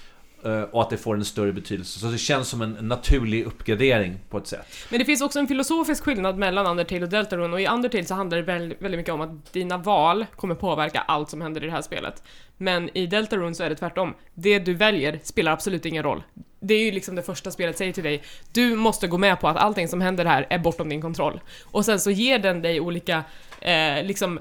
[0.44, 1.98] Eh, och att det får en större betydelse.
[1.98, 4.66] Så det känns som en naturlig uppgradering på ett sätt.
[4.90, 8.14] Men det finns också en filosofisk skillnad mellan Undertale och Deltarune och i Undertale så
[8.14, 11.66] handlar det väldigt, väldigt mycket om att dina val kommer påverka allt som händer i
[11.66, 12.22] det här spelet.
[12.56, 14.14] Men i Deltarune så är det tvärtom.
[14.34, 16.22] Det du väljer spelar absolut ingen roll.
[16.60, 18.22] Det är ju liksom det första spelet säger till dig.
[18.52, 21.40] Du måste gå med på att allting som händer här är bortom din kontroll.
[21.64, 23.24] Och sen så ger den dig olika,
[23.60, 24.40] eh, liksom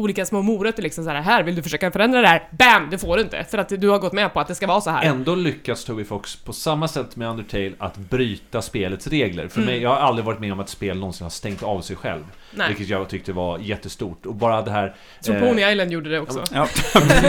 [0.00, 2.48] olika små morötter liksom så här, här vill du försöka förändra det här?
[2.50, 2.90] BAM!
[2.90, 4.80] Det får du inte, för att du har gått med på att det ska vara
[4.80, 5.04] så här.
[5.04, 9.48] Ändå lyckas Toby Fox på samma sätt med Undertale att bryta spelets regler.
[9.48, 9.72] För Mm.
[9.72, 11.96] mig, jag har aldrig varit med om att ett spel någonsin har stängt av sig
[11.96, 12.24] själv.
[12.54, 12.68] Nej.
[12.68, 14.26] Vilket jag tyckte var jättestort.
[14.26, 14.94] Och bara det här...
[15.20, 16.44] Så eh, Pony Island gjorde det också.
[16.54, 16.68] Ja,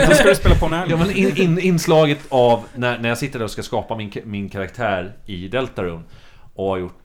[0.08, 3.18] då ska du spela på Ja när men in, in, inslaget av när, när jag
[3.18, 6.02] sitter där och ska skapa min, min karaktär i Deltarune
[6.54, 7.01] och har gjort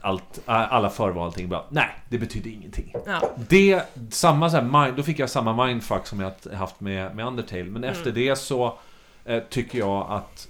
[0.00, 2.94] allt, alla förval allting bara Nej, det betyder ingenting.
[3.06, 3.30] Ja.
[3.48, 7.26] Det, samma så här, mind, då fick jag samma mindfuck som jag haft med, med
[7.26, 7.64] Undertale.
[7.64, 8.78] Men efter det så
[9.24, 10.48] eh, tycker jag att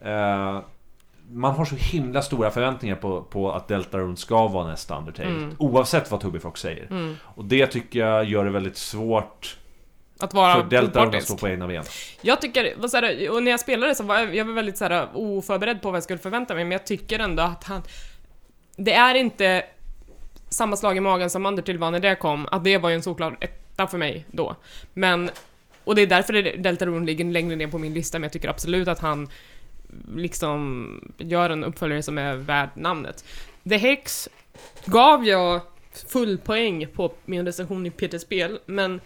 [0.00, 0.60] eh,
[1.30, 5.28] man har så himla stora förväntningar på, på att Deltarune ska vara nästa Undertale.
[5.28, 5.56] Mm.
[5.58, 6.86] Oavsett vad Toby Fox säger.
[6.90, 7.16] Mm.
[7.24, 9.56] Och det tycker jag gör det väldigt svårt
[10.20, 11.84] Att vara för Deltarune att stå på egna ben.
[12.20, 14.84] Jag tycker, vad här, och när jag spelade så var jag, jag var väldigt så
[14.84, 17.82] här, oförberedd på vad jag skulle förvänta mig, men jag tycker ändå att han...
[18.76, 19.64] Det är inte
[20.48, 23.02] samma slag i magen som Undertale var när det kom, att det var ju en
[23.02, 24.56] solklar etta för mig då.
[24.92, 25.30] Men,
[25.84, 28.88] och det är därför Deltarune ligger längre ner på min lista, men jag tycker absolut
[28.88, 29.28] att han
[30.14, 33.24] liksom gör en uppföljare som är värd namnet.
[33.68, 34.28] The Hex
[34.84, 35.60] gav jag
[36.08, 39.00] full poäng på min recension i PT Spel, men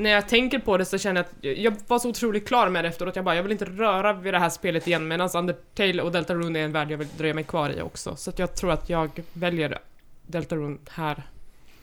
[0.00, 2.84] när jag tänker på det så känner jag att jag var så otroligt klar med
[2.84, 3.16] det efteråt.
[3.16, 6.58] Jag bara, jag vill inte röra vid det här spelet igen medan Undertale och Deltarune
[6.58, 8.16] är en värld jag vill dröja mig kvar i också.
[8.16, 9.78] Så att jag tror att jag väljer
[10.26, 11.22] Deltarune här,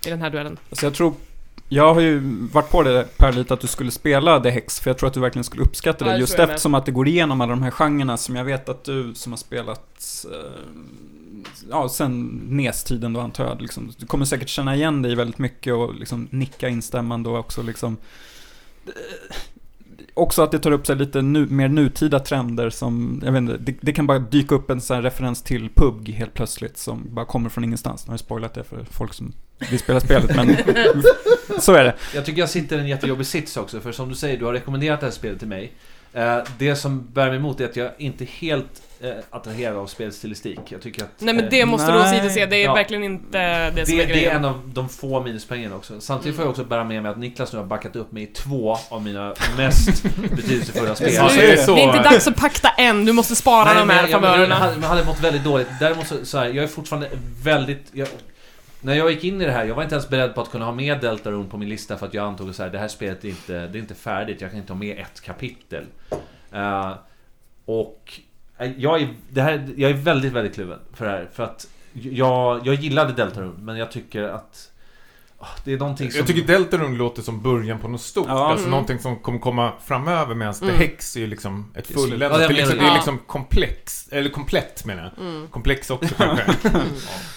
[0.06, 0.58] i den här duellen.
[0.70, 1.14] Alltså jag tror,
[1.70, 2.20] jag har ju
[2.54, 5.14] varit på det Per lite att du skulle spela The Hex, för jag tror att
[5.14, 6.18] du verkligen skulle uppskatta Ja, det.
[6.18, 8.84] det Just eftersom att det går igenom alla de här genrerna som jag vet att
[8.84, 10.62] du som har spelat, eh,
[11.70, 15.74] ja sen NES-tiden då antar jag, liksom, du kommer säkert känna igen dig väldigt mycket
[15.74, 17.98] och liksom nicka instämmande och också liksom
[18.86, 19.36] eh,
[20.14, 23.58] Också att det tar upp sig lite nu, mer nutida trender som, jag vet inte,
[23.58, 27.04] det, det kan bara dyka upp en sån här referens till PUG helt plötsligt som
[27.10, 28.06] bara kommer från ingenstans.
[28.06, 29.34] Nu har jag spoilat det för folk som
[29.70, 30.58] vill spela spelet men
[31.60, 31.94] så är det.
[32.16, 34.54] Jag tycker jag sitter i en jättejobbig sits också, för som du säger, du har
[34.54, 35.72] rekommenderat det här spelet till mig.
[36.14, 40.60] Eh, det som bär mig emot är att jag inte helt eh, attraherad av spelstilistik.
[40.70, 41.10] Jag tycker att...
[41.20, 42.18] Nej men eh, det måste du nej.
[42.18, 42.74] åsidosäga, det är Ja.
[42.74, 44.36] verkligen inte det det, som är det är grejen.
[44.36, 46.02] en av de få minuspoängen också.
[46.02, 48.26] Samtidigt får jag också bära med mig att Niklas nu har backat upp mig i
[48.26, 50.04] två av mina mest
[50.36, 51.14] betydelsefulla spel.
[51.14, 51.76] Ja, Så är det så?
[51.76, 54.12] Det är inte dags att pakta än, du måste spara de här men jag, jag,
[54.22, 54.56] favörerna.
[54.56, 55.68] hade, jag hade mått väldigt dåligt.
[55.80, 57.10] Däremot så, så här, jag är fortfarande
[57.44, 57.86] väldigt...
[57.92, 58.08] Jag,
[58.82, 60.66] när jag gick in i det här, jag var inte ens beredd på att kunna
[60.66, 63.30] ha med Deltarune på min lista för att jag antog att det här spelet är
[63.30, 65.86] inte, det är inte färdigt, jag kan inte ha med ett kapitel.
[66.54, 66.94] Uh,
[67.66, 68.20] och
[68.78, 71.30] jag är, det här, jag är väldigt, väldigt kluven för det här.
[71.34, 74.72] För att jag, jag gillade Deltarune, men jag tycker att
[75.40, 76.18] ah, Det är någonting som...
[76.18, 78.26] Jag tycker Deltarune låter som början på något stort.
[78.30, 78.48] Ja.
[78.48, 78.72] Alltså Mm.
[78.72, 80.70] någonting som kommer komma framöver medan Mm.
[80.78, 82.42] The Hex är ju liksom ett fulländat.
[82.42, 82.94] Ja, det, liksom, det är det.
[82.94, 85.26] liksom komplex, eller komplett menar jag.
[85.28, 85.48] Mm.
[85.48, 86.46] Komplex också kanske.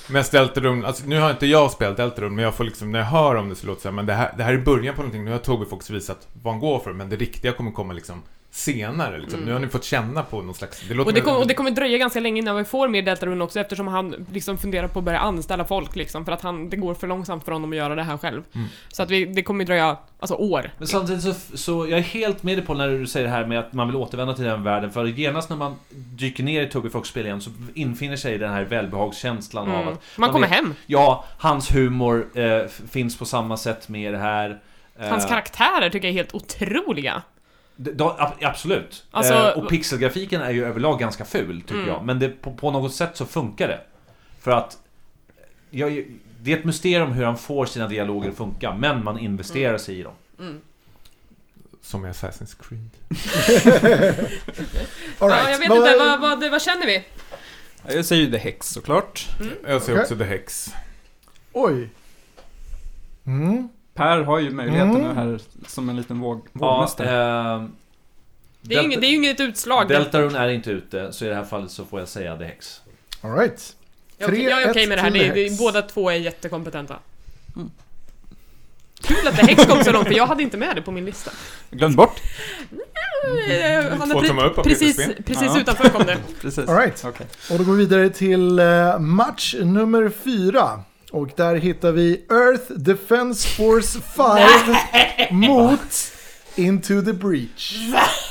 [0.09, 3.07] Men Deltarune, alltså nu har inte jag spelat Deltarune, men jag får liksom, när jag
[3.07, 4.95] hör om det så låter det så här, men det här, det här är början
[4.95, 5.25] på någonting.
[5.25, 8.23] Nu har Toby Fox visat vad han går för, men det riktiga kommer komma liksom
[8.53, 9.19] senare.
[9.19, 9.37] Liksom.
[9.39, 9.47] Mm.
[9.49, 10.81] Nu har ni fått känna på någon slags...
[10.89, 12.89] Det låter Och det, mer- kom, och det kommer dröja ganska länge innan vi får
[12.89, 16.43] mer Deltarune också eftersom han liksom funderar på att börja anställa folk liksom för att
[16.43, 18.43] han, det går för långsamt för honom att göra det här själv.
[18.55, 18.67] Mm.
[18.93, 20.71] Så att vi, det kommer dröja, alltså år.
[20.79, 23.47] Men samtidigt så, så jag är helt med dig på när du säger det här
[23.47, 24.91] med att man vill återvända till den världen.
[24.93, 28.63] För genast när man dyker ner i Toby Fox-spel igen så infinner sig den här
[28.65, 29.93] välbehagskänslan av Mm.
[29.93, 30.75] att Man kommer vet- hem.
[30.87, 34.61] ja, hans humor eh, finns på samma sätt med det här.
[34.99, 37.23] Eh, Hans karaktärer tycker jag är helt otroliga.
[37.85, 39.05] D- då, ab- absolut.
[39.11, 41.89] Alltså- eh, och pixelgrafiken är ju överlag ganska ful, tycker Mm.
[41.89, 42.05] jag.
[42.05, 43.81] Men det, på, på något sätt så funkar det.
[44.41, 44.79] För att...
[45.71, 46.05] Jag,
[46.43, 49.99] det är ett mysterium hur han får sina dialoger att funka, men man investerar sig
[49.99, 50.13] i dem.
[50.39, 50.61] Mm.
[51.83, 52.91] Som i Assassin's Creed.
[55.19, 55.43] All right.
[55.45, 57.05] Ja, jag vet inte, vad, vad, vad känner vi?
[57.95, 59.29] Jag säger ju The Hex såklart.
[59.67, 60.03] Jag ser Okej.
[60.03, 60.75] också The Hex.
[61.53, 61.89] Oj.
[63.27, 63.69] Mm.
[64.01, 65.03] Per har ju möjligheten Mm.
[65.09, 67.55] nu här som en liten våg, Ja, vågmästare.
[67.55, 67.65] eh,
[68.61, 69.89] Det är, inget, det är ju inget utslag.
[69.89, 72.81] Deltarune är inte ute, så i det här fallet så får jag säga The Hex.
[73.21, 73.77] All right.
[74.19, 76.11] jag, är okej- jag är okej 3-1 med det här, det, är- det, båda två
[76.11, 76.97] är jättekompetenta.
[77.57, 77.71] Mm.
[79.03, 81.05] Kul att det Hex kom så långt, för jag hade inte med det på min
[81.05, 81.31] lista.
[81.71, 82.21] Glöm bort.
[83.49, 85.23] Eh, Han Två tummar upp av precis, PPSP.
[85.23, 85.61] precis Ja.
[85.61, 86.17] utanför kom det.
[86.41, 86.69] Precis.
[86.69, 87.05] All right.
[87.07, 87.27] Okej.
[87.51, 90.83] Och då går vi vidare till eh, match nummer fyra.
[91.11, 94.01] Och där hittar vi Earth Defense Force
[95.29, 96.13] 5 mot
[96.57, 97.75] Into the Breach.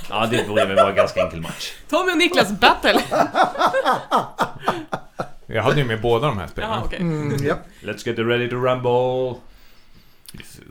[0.09, 1.71] Ja, det borde väl vara en ganska enkel match.
[1.89, 3.01] Tommy och Niklas battle.
[5.45, 6.69] Jag hade ju med båda de här spelen.
[6.69, 6.99] Jaha, okej.
[6.99, 7.55] Mm, ja.
[7.81, 9.39] Let's get ready to rumble.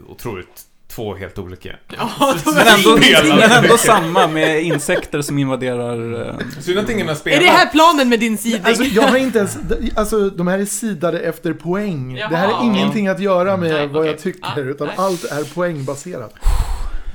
[0.09, 0.68] Otroligt.
[0.99, 1.77] Två helt olika.
[1.99, 2.11] Ja,
[2.47, 6.29] Men är ändå, men ändå samma med insekter som invaderar...
[6.29, 7.41] eh, Synd att ingen har Är spelat.
[7.41, 8.62] det här planen med din sidning?
[8.65, 9.59] Alltså jag har inte ens,
[9.97, 12.15] alltså de här är sidade efter poäng.
[12.15, 12.55] Det här Jaha.
[12.57, 14.23] har ingenting att göra med Nej, vad jag okej.
[14.33, 14.97] tycker, Ah, utan nej.
[14.99, 16.35] allt är poängbaserat.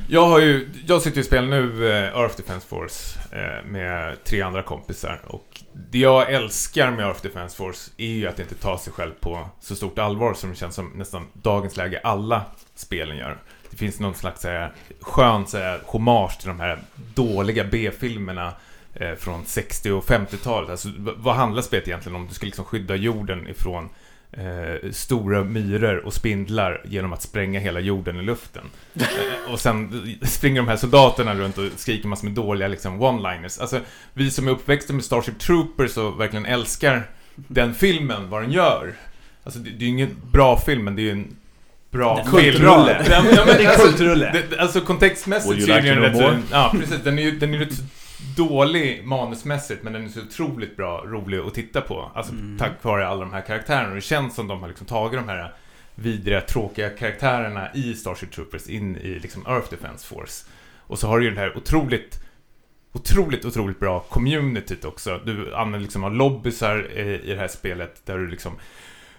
[0.09, 4.23] Jag har ju, jag sitter ju och spelar nu eh, Earth Defense Force eh, med
[4.23, 5.61] tre andra kompisar och
[5.91, 9.11] det jag älskar med Earth Defense Force är ju att det inte tar sig själv
[9.19, 12.41] på så stort allvar som det känns som nästan dagens läge alla
[12.75, 13.37] spelen gör.
[13.73, 14.71] Det finns någon slags eh, så här,
[15.01, 16.79] skön så här, hommage till de här
[17.15, 18.53] dåliga B-filmerna
[18.93, 20.69] eh, från 60 och 50-talet.
[20.69, 22.27] Alltså, vad handlar spelet egentligen om?
[22.27, 23.89] Du ska liksom skydda jorden ifrån
[24.31, 28.63] eh, stora myror och spindlar genom att spränga hela jorden i luften.
[28.93, 33.61] Eh, och sen springer de här soldaterna runt och skriker massor med dåliga liksom, one-liners.
[33.61, 33.79] Alltså,
[34.13, 38.93] vi som är uppväxta med Starship Troopers och verkligen älskar den filmen, vad den gör.
[39.43, 41.35] Alltså, det, det är ju ingen bra film, men det är ju en
[41.93, 42.51] bra En film.
[42.51, 43.05] kultrulle.
[43.09, 44.45] Ja, Det är alltså, kultrulle.
[44.49, 46.35] det- Alltså kontextmässigt så är den rätt så?
[46.51, 46.99] Ja, precis.
[47.03, 47.81] Den är ju den är rätt
[48.37, 52.11] dålig manusmässigt, men den är så otroligt bra, rolig att titta på.
[52.15, 52.57] Alltså Mm.
[52.57, 53.89] tack vare alla de här karaktärerna.
[53.89, 55.53] Och det känns som de har liksom tagit de här
[55.95, 60.45] vidriga, tråkiga karaktärerna i Starship Troopers in i liksom Earth Defense Force.
[60.87, 62.19] Och så har du ju det här otroligt
[62.95, 65.19] Otroligt, otroligt bra communityt också.
[65.25, 68.53] Du använder liksom av lobbysar eh, i det här spelet där du liksom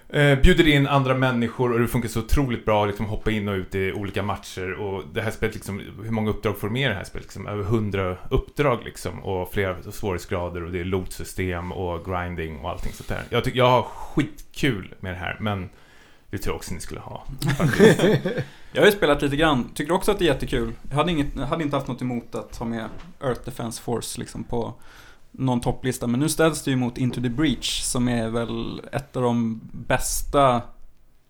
[0.09, 3.47] eh, bjuder in andra människor och det funkar så otroligt bra att liksom hoppa in
[3.47, 6.73] och ut i olika matcher och det här spelet liksom, hur många uppdrag får du
[6.73, 7.25] med i det här spelet?
[7.25, 12.69] Liksom, över hundra uppdrag liksom och flera svårighetsgrader och det är loot-system och grinding och
[12.69, 13.23] allting sånt där.
[13.29, 15.69] Jag tycker jag har skitkul med det här men
[16.29, 17.25] det tror jag också ni skulle ha.
[18.71, 20.71] Jag har ju spelat lite grann, tycker också att det är jättekul.
[20.89, 22.89] Jag hade, inget, jag hade inte haft något emot att ha med
[23.23, 24.73] Earth Defense Force liksom på
[25.37, 26.07] någon topplista.
[26.07, 29.61] Men nu ställs det ju mot Into the Breach som är väl ett av de
[29.71, 30.61] bästa,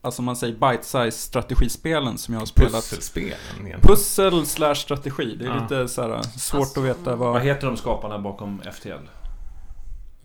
[0.01, 2.71] alltså man säger bite-size strategispelen som jag har spelat.
[2.71, 3.81] Pusselspelen egentligen.
[3.81, 5.35] Pussel slash strategi.
[5.39, 5.61] Det är Ja.
[5.61, 7.41] lite så här svårt att veta Vad vad...
[7.41, 8.89] heter de skaparna bakom FTL?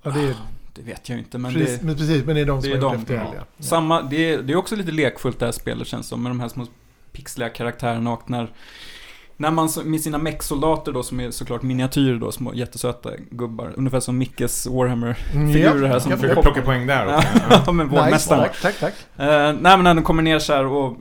[0.02, 0.35] Ja, det är,
[0.74, 1.86] Det vet jag inte men precis, det...
[1.86, 3.32] men precis, men det är de det som är har de, gjort FTL, ja.
[3.36, 3.65] ja.
[3.65, 6.40] Samma, det är, det är också lite lekfullt det här spelet känns som med de
[6.40, 6.66] här små
[7.12, 8.52] pixliga karaktärerna och när
[9.41, 13.73] När man med sina mech-soldater då, som är såklart miniatyrer då, små jättesöta gubbar.
[13.77, 16.11] Ungefär som Mickes Warhammer-figurer här som.
[16.11, 17.29] Jag plockar poäng där också.
[17.67, 17.73] Ja.
[17.73, 18.43] Men Nice, vågmästaren.
[18.43, 18.95] tack, tack, tack.
[19.27, 20.97] Eh, nej men när de kommer ner så här och,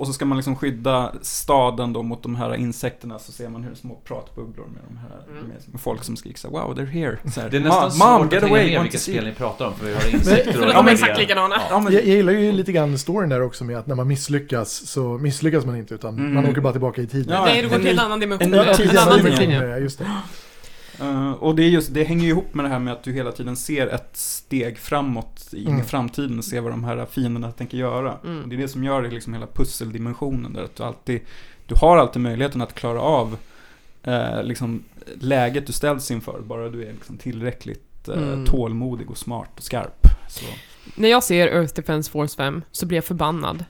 [0.00, 3.62] och så ska man liksom skydda staden då mot de här insekterna så ser man
[3.64, 5.52] hur små pratbubblor med de här Mm.
[5.72, 7.18] med, folk som skriker så här, Wow, they're here.
[7.34, 9.04] Så här, Det är nästan "Mom, svårt Mom, att get hänga away, med vilket to
[9.04, 11.18] see." spel ni pratar om, för vi har insekter och de Ja, är men- exakt
[11.18, 11.56] likadana.
[11.70, 14.08] Ja, men, Jag, jag gillar ju lite grann storyn där också med att när man
[14.08, 16.34] misslyckas så misslyckas man inte utan Mm.
[16.34, 17.34] man åker bara tillbaka i tiden.
[17.34, 18.54] Ja, Nej, du går en till en ny- annan dimension.
[18.54, 19.00] en en tidslinje.
[19.00, 19.54] annan en tidslinje.
[19.56, 20.06] dimension, ja, just det.
[21.00, 23.12] eh, och det, är just, det hänger ju ihop med det här med att du
[23.12, 25.84] hela tiden ser ett steg framåt in i Mm.
[25.84, 28.16] framtiden och ser vad de här fienderna tänker göra.
[28.24, 28.42] Mm.
[28.42, 31.20] Och det är det som gör det liksom hela pusseldimensionen där att du alltid,
[31.66, 33.36] du har alltid möjligheten att klara av
[34.02, 34.84] eh, liksom
[35.20, 38.44] läget du ställs inför, bara du är liksom tillräckligt eh, Mm.
[38.44, 40.06] tålmodig och smart och skarp.
[40.28, 40.44] Så.
[40.94, 43.64] När jag ser Earth Defense Force 5 så blir jag förbannad.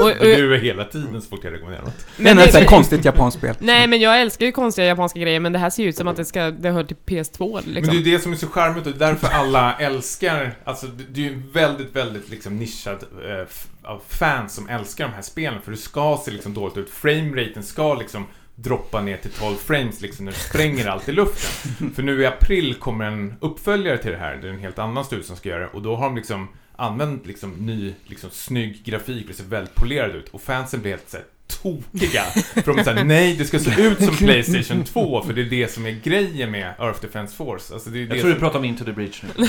[0.00, 2.06] Och, och, Du är hela tiden så fort jag rekommenderar något.
[2.16, 3.54] Det är ett sånt här konstigt japanskt spel.
[3.58, 6.08] Nej, men jag älskar ju konstiga japanska grejer, men det här ser ju ut som
[6.08, 7.94] att det ska, det hör till PS2 Men liksom.
[7.94, 10.86] det är ju det som är så charmigt och det är därför alla älskar, alltså
[10.86, 13.04] det är ju en väldigt, väldigt liksom nischad
[13.48, 16.90] f- av fans som älskar de här spelen för det ska se liksom dåligt ut.
[16.90, 18.26] Frameraten ska liksom
[18.58, 21.90] droppa ner till 12 frames liksom när du spränger allt i luften.
[21.94, 25.04] För nu i april kommer en uppföljare till det här, det är en helt annan
[25.04, 28.84] studio som ska göra det och då har de liksom Använd liksom ny, liksom snygg
[28.84, 30.28] grafik, det ser väldigt polerad ut.
[30.28, 32.22] Och fansen blir helt såhär tokiga.
[32.64, 35.72] För de säger nej, det ska se ut som Playstation 2 för det är det
[35.72, 37.74] som är grejen med Earth Defense Force.
[37.74, 38.40] Alltså det är Jag det tror du som...
[38.40, 39.28] pratar om Into the Breach nu.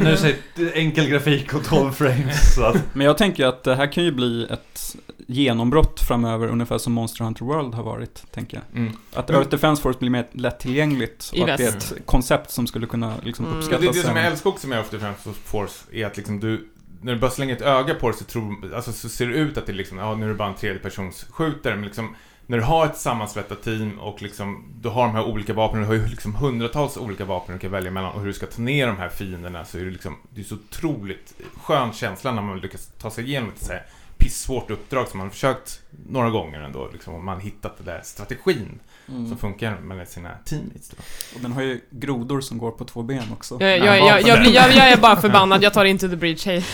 [0.00, 0.36] När du säger
[0.74, 2.54] enkel grafik och 12 frames.
[2.54, 4.96] Så att, Men jag tänker att det här kan ju bli ett
[5.26, 8.80] genombrott framöver, ungefär som Monster Hunter World har varit, tänker jag.
[8.80, 8.92] Mm.
[9.14, 11.92] Att Earth Defense Force blir mer lättillgängligt I och att det är väst.
[11.92, 13.58] ett koncept som skulle kunna liksom Mm.
[13.58, 13.80] Uppskattas.
[13.80, 16.68] det är det som jag älskar också med Earth Defense Force är att liksom du
[17.06, 19.58] när du bara slänger ett öga på det så, tror, alltså, så ser det ut
[19.58, 22.16] att det liksom, ja nu är det bara en tredjepersonsskjutare men liksom
[22.46, 25.86] när du har ett sammansvettat team och liksom du har de här olika vapnen, du
[25.86, 28.62] har ju liksom hundratals olika vapen du kan välja mellan och hur du ska ta
[28.62, 32.42] ner de här fienderna så är det liksom, det är så otroligt skön känsla när
[32.42, 36.30] man lyckas ta sig igenom ett så här pissvårt uppdrag som man har försökt några
[36.30, 38.80] gånger ändå liksom, och man har hittat den där strategin.
[39.08, 39.28] Mm.
[39.28, 40.96] som funkar med sina teammates då.
[41.34, 43.56] Och den har ju grodor som går på två ben också.
[43.60, 46.46] Jag, jag, jag, jag, blir, jag, jag är bara förbannad, jag tar Into the Breach,
[46.46, 46.64] hej.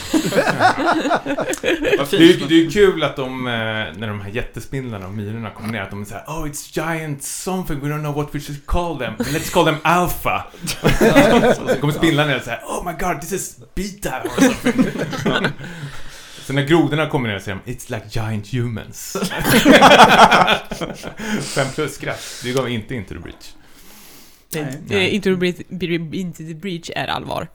[1.63, 5.69] Det är, det är kul att de, eh, när de här jättespindlarna och myrorna kommer
[5.73, 8.67] ner, att de är såhär Oh it's giant something, we don't know what we should
[8.67, 10.45] call them, let's call them alpha.
[11.57, 15.53] så kommer spindlarna ner och säger Oh my god, this is beta or something.
[16.47, 19.17] Så när grodorna kommer ner och säger de, It's like giant humans.
[21.55, 22.41] Fem plus skratt.
[22.45, 23.55] Det gav inte inte the breach.
[24.55, 24.79] Nej.
[24.91, 25.57] Eh, Into the, breach,
[26.15, 27.49] Into the Breach är allvar.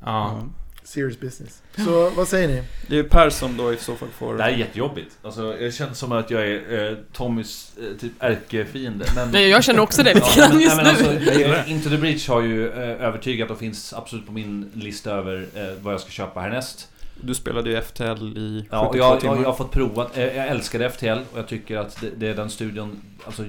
[0.00, 0.06] Ja.
[0.06, 0.46] Ja.
[0.84, 1.62] Serious business.
[1.84, 2.62] Så vad säger ni?
[2.86, 4.34] Det är Per som då i så fall får...
[4.36, 5.16] det här är jättejobbigt.
[5.22, 9.04] Alltså, jag känner som att jag är eh, Tommys eh, typ ärkefiende.
[9.14, 10.94] Men, Nej, jag känner också det Ja, lite grann men- just nej, men
[11.24, 11.28] nu.
[11.30, 15.10] Alltså, eh, Into the Breach har ju eh, övertygat och finns absolut på min lista
[15.10, 16.88] över eh, vad jag ska köpa härnäst.
[17.22, 18.02] Du spelade ju FTL
[18.38, 19.34] i 72 Ja, jag, timmar.
[19.34, 20.06] jag, jag har fått prova.
[20.14, 23.44] eh, Jag älskade FTL och jag tycker att det, det är den studion, alltså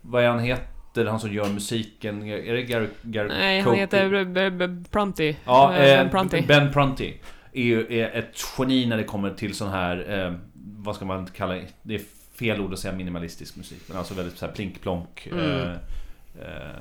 [0.00, 3.76] vad är han heter, han som gör musiken, är det Gary, Gary Nej, han Cope?
[3.80, 5.34] heter B- B- B- Prunty.
[5.44, 6.42] Ja, Eh, eh, Ben Prunty.
[6.46, 7.12] Ben Prunty
[7.52, 11.26] är ju är ett geni när det kommer till sån här, eh, vad ska man
[11.36, 11.64] kalla det?
[11.82, 12.00] Det är
[12.38, 15.28] fel ord att säga minimalistisk musik, men alltså väldigt så här plink-plonk.
[15.32, 15.44] Mm.
[15.60, 15.70] Eh,
[16.40, 16.76] eh,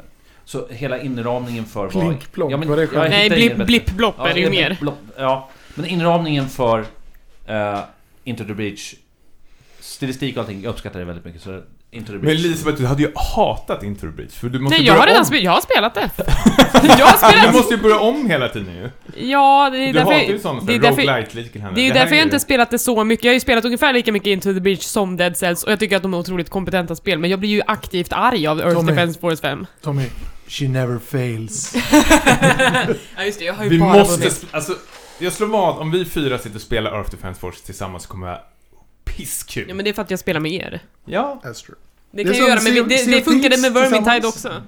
[0.45, 1.89] så hela inramningen för.
[1.89, 3.09] Plink-plonk, Ja, men var det skönt?
[3.09, 3.65] Nej, blipp, inget bättre.
[3.65, 4.77] blipp blopp är det ju ja, mer.
[4.81, 6.79] blopp- Ja, men inramningen för
[7.47, 7.79] eh,
[8.23, 8.93] Into the Breach
[9.79, 12.87] Stilistik och allting, jag uppskattar det väldigt mycket så Into the Men Breach Elisabeth, du
[12.87, 15.25] hade ju hatat Into the breach för du måste Nej, jag börja har redan om.
[15.25, 16.09] spelat, jag har spelat det.
[16.99, 17.55] jag har Du spelat...
[17.55, 18.89] måste ju börja om hela tiden ju.
[19.31, 20.39] Ja, det är Du hatar ju därför...
[20.41, 23.03] sådana Det är där därför, det är här därför jag ju- inte spelat det så
[23.03, 23.23] mycket.
[23.25, 25.79] Jag har ju spelat ungefär lika mycket Into the Breach som Dead Cells och jag
[25.79, 28.73] tycker att de är otroligt kompetenta spel, men jag blir ju aktivt arg av Earth
[28.75, 28.91] Tommy.
[28.91, 29.65] Defense Force 5.
[29.81, 30.05] Tommy,
[30.47, 31.75] she never fails.
[33.17, 34.73] ja just det, jag har ju Vi bara måste, sp- alltså,
[35.19, 38.27] jag slår vad, om vi fyra sitter och spelar Earth Defense Force tillsammans så kommer
[38.27, 38.39] jag
[39.05, 39.65] pisskul.
[39.67, 40.79] Ja men det är för att jag spelar med er.
[41.05, 41.41] Ja.
[41.43, 41.75] That's true.
[42.11, 44.63] Det Det kan är jag göra, men det, det funkade med Vermintide också.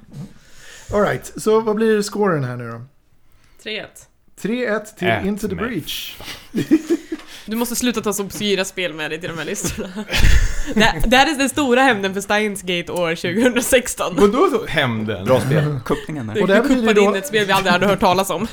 [0.93, 2.81] Alright, så vad blir scoren här nu då?
[3.69, 3.85] 3-1.
[4.41, 5.65] 3-1 till Ät Into the mig.
[5.65, 6.15] Breach.
[7.45, 10.05] Du måste sluta ta så obskyra spel med dig till de här listorna.
[10.75, 14.15] det, det här är den stora hämnden för Steins Gate år 2016.
[14.15, 15.25] Vadå så hämnden?
[15.25, 15.79] Bra spel.
[15.85, 16.33] Kupplingen där.
[16.35, 18.47] Du Och det betyder kuppade då- in ett spel vi aldrig hade hört talas om.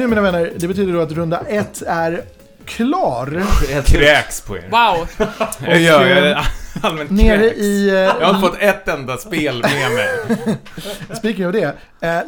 [0.00, 2.22] Nu mina vänner, det betyder då att runda 1 är
[2.64, 3.42] klar.
[3.86, 4.68] Kräks på er.
[4.70, 5.08] Wow!
[5.66, 6.46] Jag gör, Och, jag, eh,
[6.82, 7.58] allmänt Nere kräks.
[7.58, 7.88] i...
[7.88, 10.56] eh, Jag har fått ett enda spel med mig.
[11.18, 11.64] Speaking of det,
[12.00, 12.20] eh,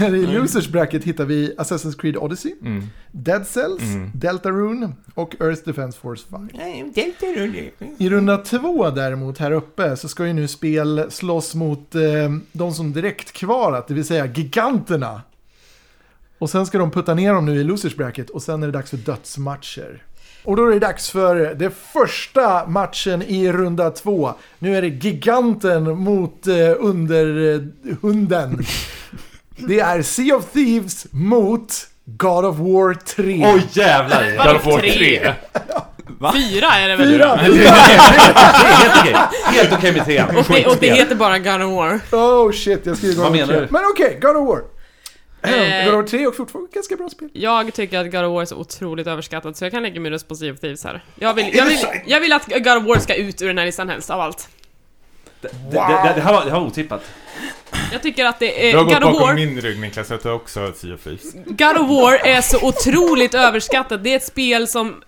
[0.00, 2.86] nere i Losers Bracket hittar vi Assassin's Creed Odyssey, Mm.
[3.12, 4.10] Dead Cells, Mm.
[4.14, 6.50] Deltarune och Earth Defense Force 5.
[7.98, 12.02] I runda två däremot här uppe så ska ju nu spel slåss mot eh,
[12.52, 15.22] de som direkt kvarat, det vill säga giganterna.
[16.38, 18.72] Och sen ska de putta ner dem nu i Losers Bracket och sen är det
[18.72, 20.02] dags för dödsmatcher.
[20.44, 24.34] Och då är det dags för det första matchen i runda två.
[24.58, 28.64] Nu är det giganten mot eh, underhunden.
[29.58, 31.72] Det är Sea of Thieves mot
[32.04, 33.46] God of War 3.
[33.54, 34.36] Oj jävlar!
[34.46, 34.92] God of War Tre.
[34.92, 35.34] 3.
[36.32, 37.06] Fyra är det väl?
[37.08, 37.36] Fyra!
[37.36, 37.72] Det är
[38.76, 39.16] helt okej.
[39.44, 40.64] Helt okej med tre.
[40.64, 42.00] Och det, heter bara God of War.
[42.12, 43.60] Oh shit, jag skriver God of War menar 3.
[43.60, 43.66] du?
[43.70, 44.62] Men okej, God of War.
[45.46, 45.84] Eh.
[45.84, 47.28] God of War 3 och fortfarande ganska bra spel.
[47.32, 50.12] Jag tycker att God of War är så otroligt överskattat så jag kan lägga min
[50.12, 51.04] röst på Sea of Thieves här.
[51.18, 53.66] Jag vill, jag vill, jag vill att God of War ska ut ur den här
[53.66, 54.48] listan helst av allt.
[55.40, 57.02] Det, det, det, det, här var, det här var otippat.
[57.92, 58.84] Jag tycker att det Du har är...
[58.84, 61.32] gått God bakom War, min rygg Niklas, jag tar också Sea of Thieves.
[61.46, 64.04] God of War är så otroligt överskattat.
[64.04, 65.02] Det är ett spel som,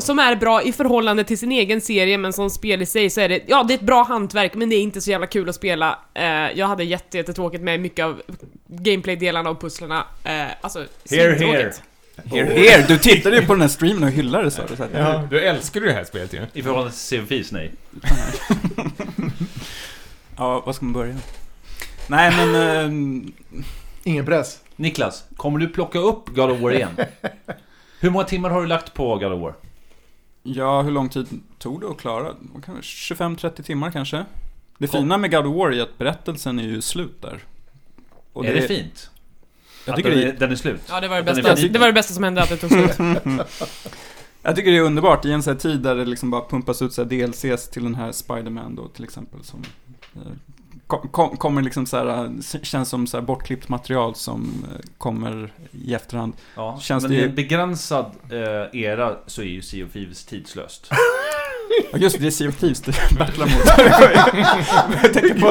[0.00, 3.20] som är bra i förhållande till sin egen serie, men som spel i sig så
[3.20, 3.40] är det...
[3.46, 5.98] Ja, det är ett bra hantverk, men det är inte så jävla kul att spela.
[6.14, 8.22] Eh, jag hade jätte, jättetråkigt med mycket av
[8.66, 10.04] gameplay-delarna och pusslerna.
[10.24, 10.78] Eh, alltså,
[11.10, 11.82] Here, svintråkigt.
[12.32, 12.44] here.
[12.54, 14.76] Here, du tittade ju på den här streamen och hyllade det sa du.
[14.76, 16.40] Så att, Ja, du älskar ju det här spelet ju.
[16.52, 17.70] I förhållande till Sea of Thieves, nej.
[20.36, 21.14] Ja, vad ska man börja?
[22.12, 22.54] Nej men...
[22.54, 23.32] ehm,
[24.04, 24.60] Ingen press.
[24.76, 26.96] Niklas, kommer du plocka upp God of War igen?
[28.00, 29.54] Hur många timmar har du lagt på God of War?
[30.42, 31.26] ja, hur lång tid
[31.58, 32.34] tog det att klara?
[32.54, 34.24] Vad kan det- 25-30 timmar kanske?
[34.78, 35.00] Det Kom.
[35.00, 37.38] fina med God of War är att berättelsen är ju slut där.
[38.32, 39.10] Och är det fint?
[39.84, 40.80] Jag Att tycker den, det är, den är slut?
[40.88, 41.68] Ja, det var det är bästa.
[41.68, 42.90] Det var det bästa som hände, att det tog slut.
[44.42, 46.82] Jag tycker det är underbart i en sån här tid där det liksom bara pumpas
[46.82, 49.62] ut så här DLCs till den här Spider-Man då till exempel som
[50.14, 50.20] eh,
[51.00, 54.80] kom, kom, kommer liksom så här, eh, känns som så här bortklippt material som eh,
[54.98, 56.32] kommer i efterhand.
[56.56, 59.92] Ja, Känns men det i ju- en begränsad eh, era så är ju Sea of
[59.92, 60.86] Thieves tidslöst.
[61.92, 63.64] Ja just det, det är Sea of Thieves det battlar mot.
[65.02, 65.46] jag tänker på,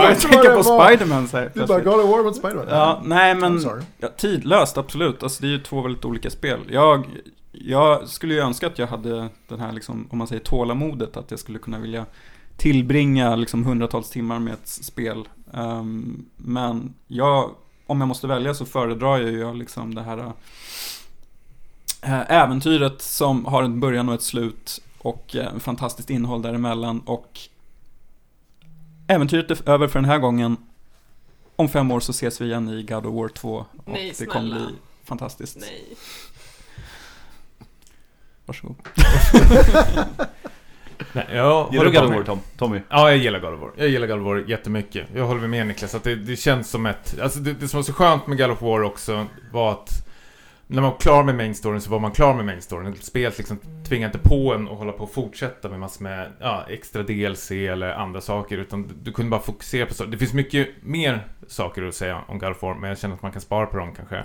[0.00, 0.62] Jag det på.
[0.62, 1.80] Spider-Man så här, är bara.
[1.80, 2.66] God of War mot Spiderman.
[2.68, 3.62] Ja, nej men
[3.98, 5.22] ja, tidlöst absolut.
[5.22, 6.58] Alltså det är ju två väldigt olika spel.
[6.70, 7.06] Jag,
[7.52, 11.30] jag skulle ju önska att jag hade den här liksom, om man säger tålamodet, att
[11.30, 12.06] jag skulle kunna vilja
[12.56, 15.28] tillbringa liksom hundratals timmar med ett spel.
[15.52, 17.50] Ehm, men jag,
[17.86, 20.32] om jag måste välja så föredrar jag ju liksom det här
[22.02, 27.38] äh, äventyret som har en början och ett slut och äh, fantastiskt innehåll däremellan och
[29.06, 30.56] äventyret är över för den här gången.
[31.56, 34.26] Om fem år så ses vi igen i God of War 2 och Nej, det
[34.26, 34.66] kommer bli
[35.04, 35.56] fantastiskt.
[35.60, 35.96] Nej.
[38.46, 38.76] Varsågod.
[41.12, 42.40] Nej, jag Gillar du God of War, Tom?
[42.56, 42.80] Tommy?
[42.88, 43.70] Ja, jag gillar God of War.
[43.76, 45.06] Jag gillar God of War jättemycket.
[45.14, 47.20] Jag håller med Niklas, att det, det känns som ett...
[47.20, 50.06] Alltså det, det som var så skönt med God of War också var att
[50.66, 52.94] när man var klar med main storyn så var man klar med main storyn.
[52.94, 53.58] Spelet liksom
[53.88, 57.50] tvingar inte på en att hålla på och fortsätta med massor med ja, extra DLC
[57.50, 58.58] eller andra saker.
[58.58, 60.04] Utan du, du kunde bara fokusera på så.
[60.04, 63.22] Det finns mycket mer saker att säga om God of War, men jag känner att
[63.22, 64.24] man kan spara på dem kanske.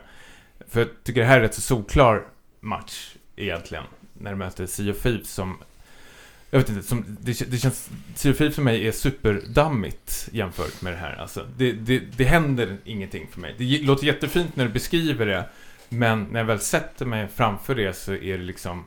[0.68, 2.24] För jag tycker det här är rätt så solklar
[2.60, 3.84] match egentligen.
[4.14, 5.58] När du möter Sea of Thieves som
[6.52, 7.90] jag vet inte, som, det, det känns...
[8.16, 11.16] Thieves för mig är superdammigt jämfört med det här.
[11.16, 13.56] Alltså, det, det, det händer ingenting för mig.
[13.58, 15.46] Det låter jättefint när du beskriver det,
[15.90, 18.86] men när jag väl sätter mig framför det så är det liksom...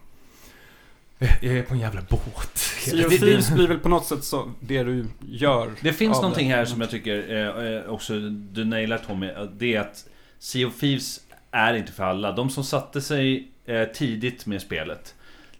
[1.18, 2.54] Jag är på en jävla båt.
[2.84, 5.70] Thieves blir väl på något sätt så det du gör.
[5.80, 6.54] Det finns någonting det.
[6.54, 9.26] här som jag tycker eh, eh, också du nailar Tommy.
[9.26, 10.06] eh, Det är att
[10.38, 11.20] Sea of Thieves
[11.50, 12.32] är inte för alla.
[12.32, 15.14] De som satte sig eh, tidigt med spelet.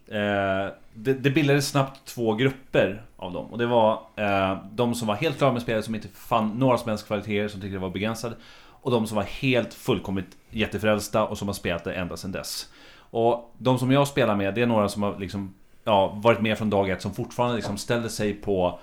[0.08, 3.46] Eh, det, det bildades snabbt två grupper av dem.
[3.46, 6.78] Och det var eh, de som var helt klara med spelet, som inte fann några
[6.78, 8.32] som helst kvaliteter, som tyckte det var begränsat
[8.66, 12.68] Och de som var helt fullkomligt jättefrälsta och som har spelat det ända sedan dess.
[12.96, 15.54] Och de som jag spelar med, det är några som har liksom,
[15.84, 18.78] ja, varit med från dag ett, som fortfarande liksom ställer sig på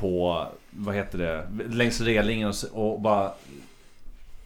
[0.00, 3.32] på, vad heter det, längs relingen och, och bara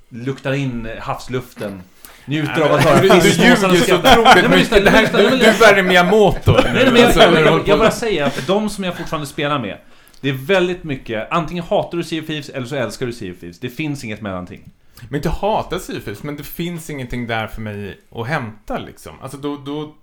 [0.08, 1.82] luktar in havsluften.
[2.26, 4.84] Njuter av att höra Du, ljuger så otroligt mycket.
[4.84, 6.52] Det här, lyssna, du, du är värre Miyamoto.
[6.52, 6.92] Nej, nej,
[7.32, 9.78] men jag, bara säger att de som jag fortfarande spelar med
[10.20, 13.32] Det är väldigt mycket, antingen hatar du Sea of Thieves eller så älskar du Sea
[13.32, 13.58] of Thieves.
[13.60, 14.70] Det finns inget mellanting.
[15.08, 18.78] Men inte hata Sea of Thieves, men det finns ingenting där för mig att hämta
[18.78, 19.12] liksom.
[19.22, 19.94] Alltså då, då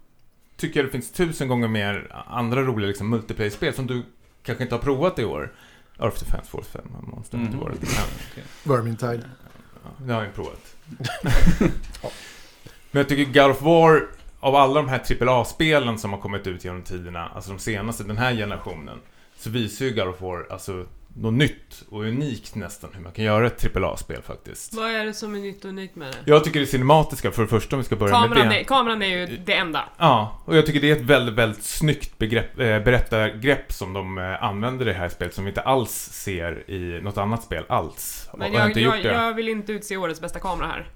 [0.57, 4.03] tycker jag det finns tusen gånger mer andra roliga liksom, multiplayer-spel som du
[4.43, 5.51] kanske inte har provat i år.
[5.99, 7.63] Earth Defense Force 5 har Monster Hunter Mhm.
[7.63, 7.79] World.
[8.63, 9.23] Vermintide.
[9.83, 10.75] Ja, det har jag provat.
[12.91, 14.07] Men jag tycker God of War,
[14.39, 18.17] av alla de här AAA-spelen som har kommit ut genom tiderna, alltså de senaste, den
[18.17, 18.99] här generationen,
[19.37, 20.85] så visar ju God of War alltså
[21.15, 24.73] något nytt och unikt nästan hur man kan göra ett AAA-spel faktiskt.
[24.73, 26.31] Vad är det som är nytt och unikt med det?
[26.31, 28.59] Jag tycker det cinematiska för det första om vi ska börja med Kameran det.
[28.59, 29.83] är, kameran är ju det enda.
[29.97, 34.17] Ja, och jag tycker det är ett väldigt, väldigt snyggt begrepp, eh, berättargrepp som de
[34.17, 37.63] eh, använder i det här spelet som vi inte alls ser i något annat spel
[37.69, 38.29] alls.
[38.37, 40.87] Men jag, jag, jag vill inte utse årets bästa kamera här.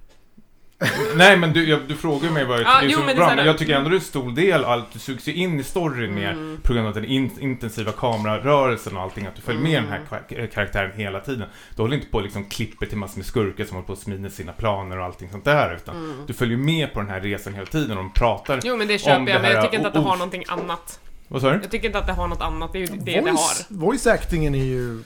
[1.15, 3.15] Nej men du, jag, du frågar mig vad jag Ja, tycker jo, är så men
[3.15, 5.27] det är bra, men jag tycker ändå det är en stor del allt, du sugs
[5.27, 6.59] ju in i storyn mer Mm.
[6.63, 9.89] på grund av den in, intensiva kamerarörelsen och allting, att du följer med Mm.
[9.89, 11.47] den här kva- karaktären hela tiden.
[11.75, 13.99] Du håller inte på och liksom klipper till massor med skurkar som håller på att
[13.99, 16.17] smida sina planer och allting sånt där, utan Mm.
[16.27, 18.59] du följer med på den här resan hela tiden och de pratar...
[18.63, 20.43] Jo men det köper Om jag, det men jag tycker inte att det har någonting
[20.47, 20.99] annat.
[21.27, 21.59] Vad sa du?
[21.61, 23.75] Jag tycker inte att det har något annat, det är ju det det voice, har.
[23.77, 25.03] voice actingen är ju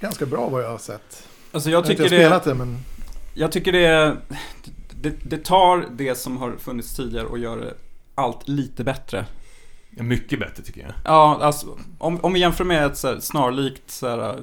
[0.00, 1.28] ganska bra vad jag har sett.
[1.52, 2.78] Alltså Jag jag har inte tycker spelat det, det, men...
[3.34, 4.16] jag tycker det,
[5.04, 7.74] det, det tar det som har funnits tidigare och gör det
[8.14, 9.26] allt lite bättre.
[9.90, 10.92] Ja, mycket bättre tycker jag.
[11.04, 14.38] Ja, alltså om, om vi jämför med ett så här, snarlikt så här,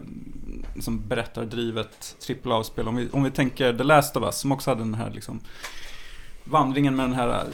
[0.80, 2.16] som berättardrivet
[2.46, 2.88] AAA-spel.
[2.88, 5.40] Om vi, om vi tänker The Last of Us som också hade den här liksom
[6.44, 7.46] vandringen med den här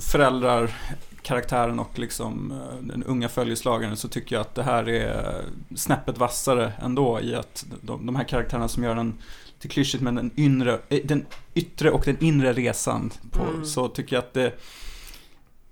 [0.00, 0.74] föräldrar
[1.26, 5.44] karaktären och liksom eh, den unga följeslagaren så tycker jag att det här är
[5.76, 9.14] snäppet vassare ändå i att de, de här karaktärerna som gör den
[9.58, 13.64] till klyschigt men den, inre, eh, den yttre och den inre resan på, Mm.
[13.64, 14.52] så tycker jag att det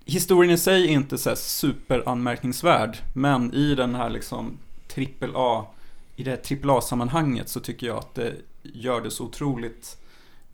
[0.07, 4.57] Historien i sig är inte så superanmärkningsvärd men i den här liksom
[4.87, 5.65] trippel A
[6.15, 8.33] i det här trippel A-sammanhanget så tycker jag att det
[8.63, 9.97] gör det så otroligt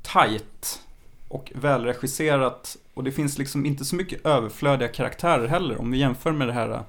[0.02, 0.82] tight
[1.28, 5.82] och välregisserat och det finns liksom inte så mycket överflödiga karaktärer heller.
[5.82, 6.82] Om vi jämför med det här äh,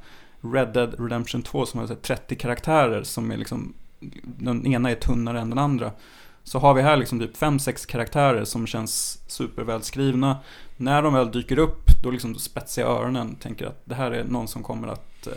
[0.52, 3.74] Red Dead Redemption 2 som har 30 karaktärer som är liksom
[4.22, 5.92] den ena är tunnare än den andra.
[6.44, 10.36] Så har vi här liksom typ 5-6 karaktärer som känns supervälskrivna.
[10.76, 13.34] När de väl dyker upp, då liksom spetsar jag öronen.
[13.34, 15.32] Tänker att det här är någon som kommer att äh,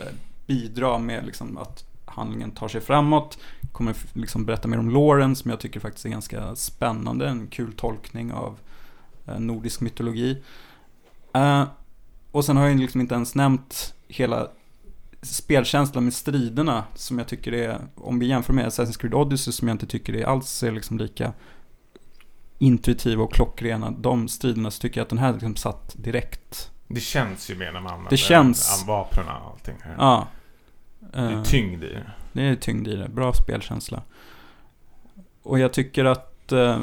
[0.46, 3.38] bidra med liksom att handlingen tar sig framåt.
[3.72, 7.28] Kommer liksom berätta mer om Lauren som jag tycker faktiskt är ganska spännande.
[7.28, 8.58] En kul tolkning av
[9.38, 10.42] nordisk mytologi.
[11.34, 11.64] Eh,
[12.30, 14.48] och sen har jag liksom inte ens nämnt hela
[15.22, 19.68] spelkänslan med striderna som jag tycker är, om vi jämför med Assassin's Creed Odyssey som
[19.68, 21.32] jag inte tycker är alls är liksom lika
[22.58, 23.90] intuitiva och klockrena.
[23.90, 26.70] De striderna så tycker jag att den här liksom satt direkt.
[26.88, 29.76] Det känns ju mer när man använder Det känns- vapnen och allting.
[29.82, 29.94] här.
[29.98, 30.28] Ja.
[31.00, 32.10] Det är Eh, tyngd i det.
[32.32, 33.08] Det är tyngd i det.
[33.08, 34.02] Bra spelkänsla.
[35.42, 36.80] Och jag tycker att eh,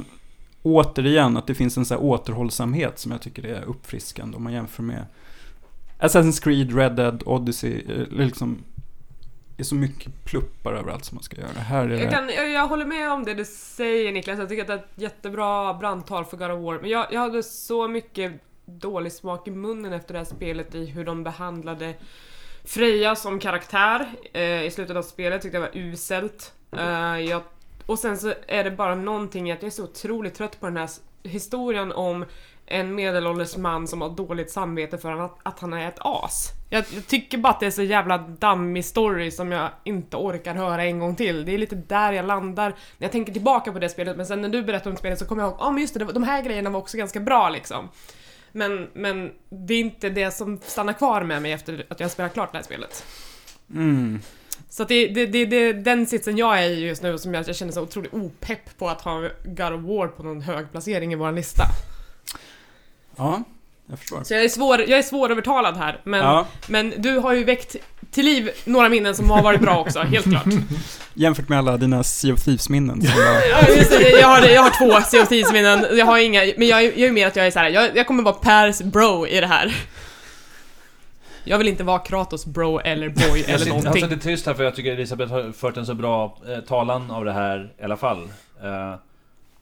[0.64, 4.84] återigen att det finns en så återhållsamhet som jag tycker är uppfriskande om man jämför
[4.84, 5.06] med
[6.00, 7.84] Assassin's Creed, Red Dead, Odyssey.
[7.90, 8.64] eh, liksom
[9.58, 11.50] det är så mycket pluppar överallt som man ska göra.
[11.60, 12.08] Här är Jag, det...
[12.16, 14.78] kan, jag, jag håller med om det du säger Niklas, jag tycker att det är
[14.78, 16.80] ett jättebra brandtal för God of War.
[16.82, 18.34] Men jag, jag hade så mycket
[18.66, 21.94] dålig smak i munnen efter det här spelet i hur de behandlade
[22.66, 26.54] Freja som karaktär eh, i slutet av spelet tyckte jag var uselt.
[26.78, 27.42] Eh, jag,
[27.86, 30.66] och sen så är det bara någonting i att jag är så otroligt trött på
[30.66, 30.90] den här
[31.24, 32.26] historien om
[32.66, 36.50] en medelålders man som har dåligt samvete för att, att han är ett as.
[36.70, 40.56] Jag, jag tycker bara att det är så jävla dammig story som jag inte orkar
[40.56, 41.46] höra en gång till.
[41.46, 44.42] Det är lite där jag landar när jag tänker tillbaka på det spelet, men sen
[44.42, 46.24] när du berättar om spelet så kommer jag ihåg, ja ah, men just det, de
[46.24, 47.90] här grejerna var också ganska bra liksom.
[48.52, 52.12] Men, men det är inte det som stannar kvar med mig efter att jag har
[52.12, 53.06] spelat klart det här spelet.
[53.74, 54.20] Mm.
[54.76, 57.56] Så det, det, det, det den sitsen jag är i just nu som jag, jag
[57.56, 61.16] känner så otroligt opepp på att ha God of War på någon hög placering i
[61.16, 61.64] vår lista.
[63.16, 63.44] Ja,
[63.90, 64.24] jag förstår.
[64.24, 67.76] Så jag är, svår, jag är svårövertalad här, men, Ja, men du har ju väckt
[68.12, 70.46] till liv några minnen som har varit bra också, helt klart.
[71.14, 73.00] jämfört med alla dina Sea of Thieves-minnen.
[73.00, 76.42] var- Ja, just det, jag, har, jag har två Sea of Thieves-minnen, jag har inga,
[76.58, 78.36] men jag, är- jag är mer att jag är så här, jag, jag kommer vara
[78.36, 79.76] Pers bro i det här.
[81.44, 83.92] Jag vill inte vara Kratos bro eller boy Jag eller sitter, någonting.
[83.92, 86.60] alltså det är trist här för jag tycker Elisabeth har fört en så bra eh,
[86.60, 88.22] talan av det här i alla fall.
[88.64, 88.94] Eh,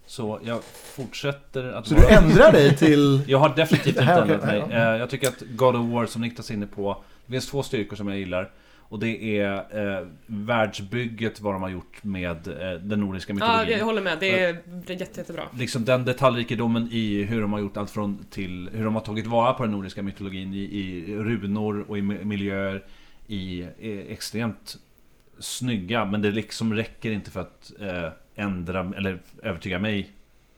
[0.06, 0.60] så jag
[0.96, 2.12] fortsätter att Så du vara...
[2.18, 3.22] ändrar dig till...
[3.28, 4.64] Jag har definitivt inte ändrat mig.
[4.72, 7.64] Eh, jag tycker att God of War som Niklas är inne på, det finns två
[7.64, 8.50] styrkor som jag gillar.
[8.92, 9.54] Och det är
[10.00, 13.78] eh, världsbygget, vad de har gjort med eh, den nordiska Ja, mytologin.
[13.78, 14.58] jag håller med, det är,
[14.88, 15.44] det är jätte, jättebra.
[15.58, 19.28] liksom den detaljrikedomen i hur de har gjort allt från till hur de har tagit
[19.28, 22.84] vara på den nordiska mytologin i, i runor och i mi- miljöer
[23.28, 24.78] i eh, extremt
[25.40, 30.10] snygga, men det liksom räcker inte för att eh, ändra eller övertyga mig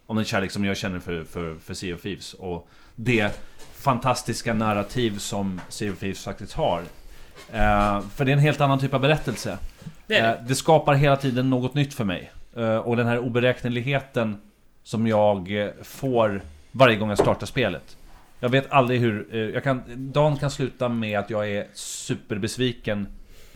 [0.06, 3.40] om den kärlek som jag känner för, för, för Sea of Thieves och det
[3.76, 6.82] fantastiska narrativ som Sea of Thieves faktiskt har.
[7.54, 9.58] Eh, för det är en helt annan typ av berättelse.
[10.08, 10.20] Det det.
[10.20, 12.32] Eh, det skapar hela tiden något nytt för mig.
[12.56, 14.38] Eh, och den här oberäkneligheten
[14.84, 17.98] som jag får varje gång jag startar spelet.
[18.40, 19.36] Jag vet aldrig hur...
[19.54, 23.08] Jag kan, dagen kan sluta med att jag är superbesviken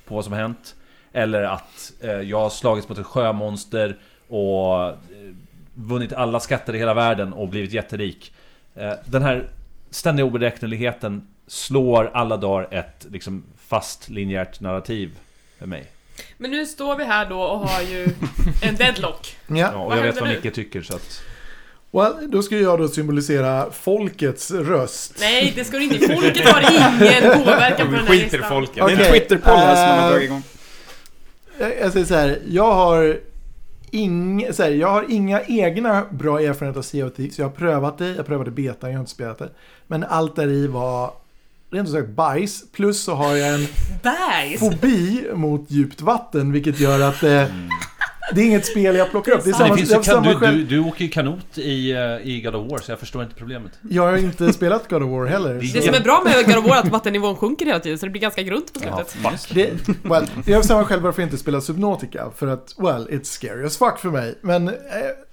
[0.06, 0.76] på vad som har hänt.
[1.14, 1.92] Eller att
[2.24, 3.98] jag har slagits mot ett sjömonster
[4.28, 4.96] och
[5.74, 8.34] vunnit alla skatter i hela världen och blivit jätterik.
[9.06, 9.50] Den här
[9.90, 15.12] ständiga oberäkneligheten slår alla dagar ett liksom, fast linjärt narrativ
[15.60, 15.92] för mig.
[16.38, 18.08] Men nu står vi här då och har ju
[18.64, 19.36] en deadlock.
[19.48, 19.58] Ja.
[19.58, 20.40] Ja, och Vad jag vet vad nu?
[20.44, 21.22] Micke tycker så att...
[21.92, 25.14] Well, då ska jag då symbolisera folkets röst.
[25.20, 26.08] Nej, det ska du inte.
[26.16, 28.50] Folket har ingen påverkan på Vi den här skiter listan.
[28.50, 28.76] folket.
[28.76, 30.44] Det är en Twitter-poll här som man har eh, dragit igång.
[31.82, 33.20] Jag, säger så här, jag har,
[33.92, 37.40] ing, så här, jag har inga egna bra erfarenheter av Sea of Thieves.
[37.40, 39.50] Jag har prövat det, jag prövade beta, jag har inte spelat det.
[39.88, 41.14] Men allt där i var
[41.78, 42.64] rent ut sagt bajs.
[42.72, 43.68] Plus så har jag en
[44.04, 44.60] Bajs!
[44.60, 47.44] fobi mot djupt vatten, vilket gör att eh,
[48.36, 49.44] det är inget spel jag plockar upp.
[49.44, 51.92] Det är samma, det finns jag, kan, samma du, du, du åker ju kanot i,
[51.92, 53.72] eh, i God of War så jag förstår inte problemet.
[53.90, 55.54] Jag har inte spelat God of War heller.
[55.54, 57.98] Det Det som är bra med God of War är att vattennivån sjunker hela tiden,
[58.00, 59.04] så det blir ganska grunt på Ja,
[59.38, 59.86] slutet.
[59.86, 59.96] fuck.
[60.04, 62.32] Det, well, jag bestämmer själv varför jag inte spelar Subnautica.
[62.36, 64.38] För att, well, it's scary as fuck för mig.
[64.42, 64.74] Men, eh,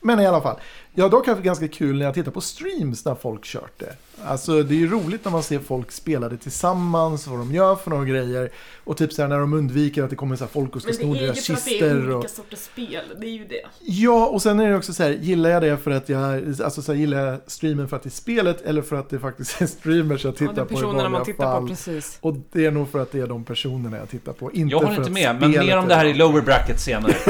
[0.02, 0.56] men i alla fall.
[0.96, 3.96] Jag har dock haft ganska kul när jag tittar på streams när folk kört det.
[4.24, 7.76] Alltså det är ju roligt när man ser folk spela det tillsammans, vad de gör
[7.76, 8.50] för några grejer.
[8.84, 10.88] Och typ så här när de undviker att det kommer så här folk och ska
[10.88, 13.26] Men sno det är ju deras för att det är olika Och, sorters spel, det
[13.26, 13.60] är ju det.
[13.80, 16.82] ja, och sen är det också så här, gillar jag det för att jag, alltså
[16.82, 19.62] så här, gillar jag streamen för att det är spelet eller för att det faktiskt
[19.62, 21.62] är streamers jag Ja, tittar det är på i personerna vanliga man tittar fall.
[21.62, 22.18] på, precis.
[22.20, 24.52] Och det är nog för att det är de personerna jag tittar på.
[24.52, 27.12] Inte Jag för håller inte med, men mer om det här i lower bracket senare.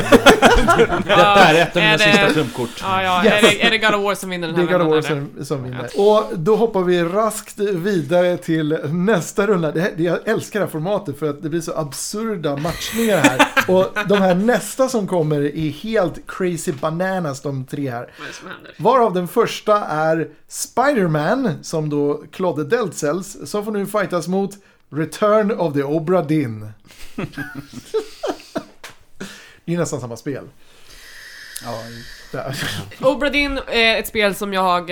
[1.07, 2.71] Detta är ett av mina sista trumkort.
[2.83, 3.23] Ja, ja.
[3.61, 5.03] Är, det, det God of War som vinner den Det här är God of War
[5.03, 5.91] som, som vinner.
[5.97, 9.73] Och då hoppar vi raskt vidare till nästa runda.
[9.73, 13.17] Det här, det, jag älskar det här formatet för att det blir så absurda matchningar
[13.19, 13.41] här.
[13.69, 18.13] Och de här nästa som kommer är helt crazy bananas de tre här.
[18.19, 18.75] Vad är det som händer?
[18.79, 23.37] Varav den första är Spider-Man som då klodde Dead Cells.
[23.45, 24.51] Som får nu fightas mot
[24.91, 26.69] Return of the Obra Dinn.
[29.65, 30.45] det är nästan samma spel.
[31.63, 31.83] Ja,
[32.33, 32.57] Där.
[33.07, 34.87] Obra Dinn är ett spel som jag...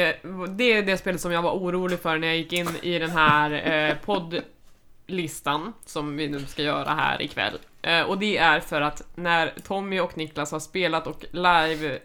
[0.48, 3.10] Det är det spelet som jag var orolig för när jag gick in i den
[3.10, 7.59] här eh, poddlistan som vi nu ska göra här ikväll.
[7.82, 11.98] Eh, och det är för att när Tommy och Niklas har spelat och live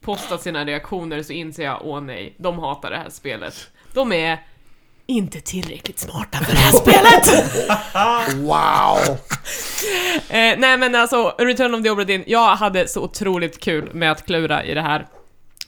[0.00, 3.70] postat sina reaktioner så inser jag, åh nej, de hatar det här spelet.
[3.92, 4.38] De är
[5.06, 7.52] inte tillräckligt smarta för det här spelet!
[8.36, 9.18] Wow!
[10.28, 14.12] Eh, nej men alltså, Return of the Obra Dinn, jag hade så otroligt kul med
[14.12, 15.06] att klura i det här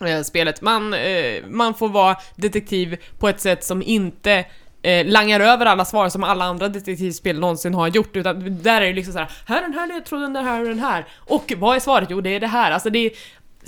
[0.07, 0.63] eh, spelet.
[0.63, 4.45] Man, eh, man får vara detektiv på ett sätt som inte
[4.83, 8.87] eh, langar över alla svar som alla andra detektivspel någonsin har gjort, utan där är
[8.87, 11.07] det liksom så här, här är den här ledtråden, den här och den här.
[11.17, 12.09] Och vad är svaret?
[12.11, 12.71] Jo, det är det här.
[12.71, 13.13] Alltså det är,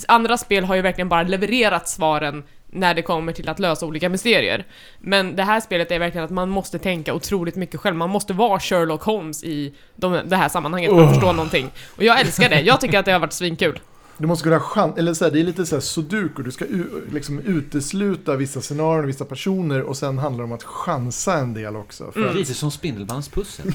[0.09, 4.09] andra spel har ju verkligen bara levererat svaren när det kommer till att lösa olika
[4.09, 4.67] mysterier.
[4.99, 7.97] Men det här spelet är verkligen att man måste tänka otroligt mycket själv.
[7.97, 11.71] Man måste vara Sherlock Holmes i de, det här sammanhanget för att förstå någonting.
[11.97, 12.61] Och jag älskar det.
[12.61, 13.81] Jag tycker att det har varit svinkul.
[14.19, 16.65] Du måste kunna chans, eller så här, det är lite så här sudoku, du ska
[17.13, 21.55] liksom utesluta vissa scenarion och vissa personer och sen handlar det om att chansa en
[21.55, 22.13] del också.
[22.13, 22.31] För Mm.
[22.31, 23.73] att, Lite som Spindelmannens pussel.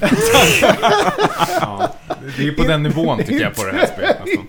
[1.60, 1.94] Ja,
[2.36, 4.46] det är på den nivån tycker jag på det här spelet nästan.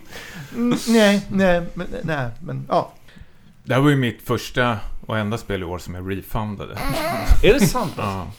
[0.56, 2.94] mm, nej, nej, men, nej, men ja.
[3.68, 6.74] Det här var ju mitt första och enda spel i år som jag refundade.
[7.44, 7.94] är det sant?
[7.98, 8.32] Ja.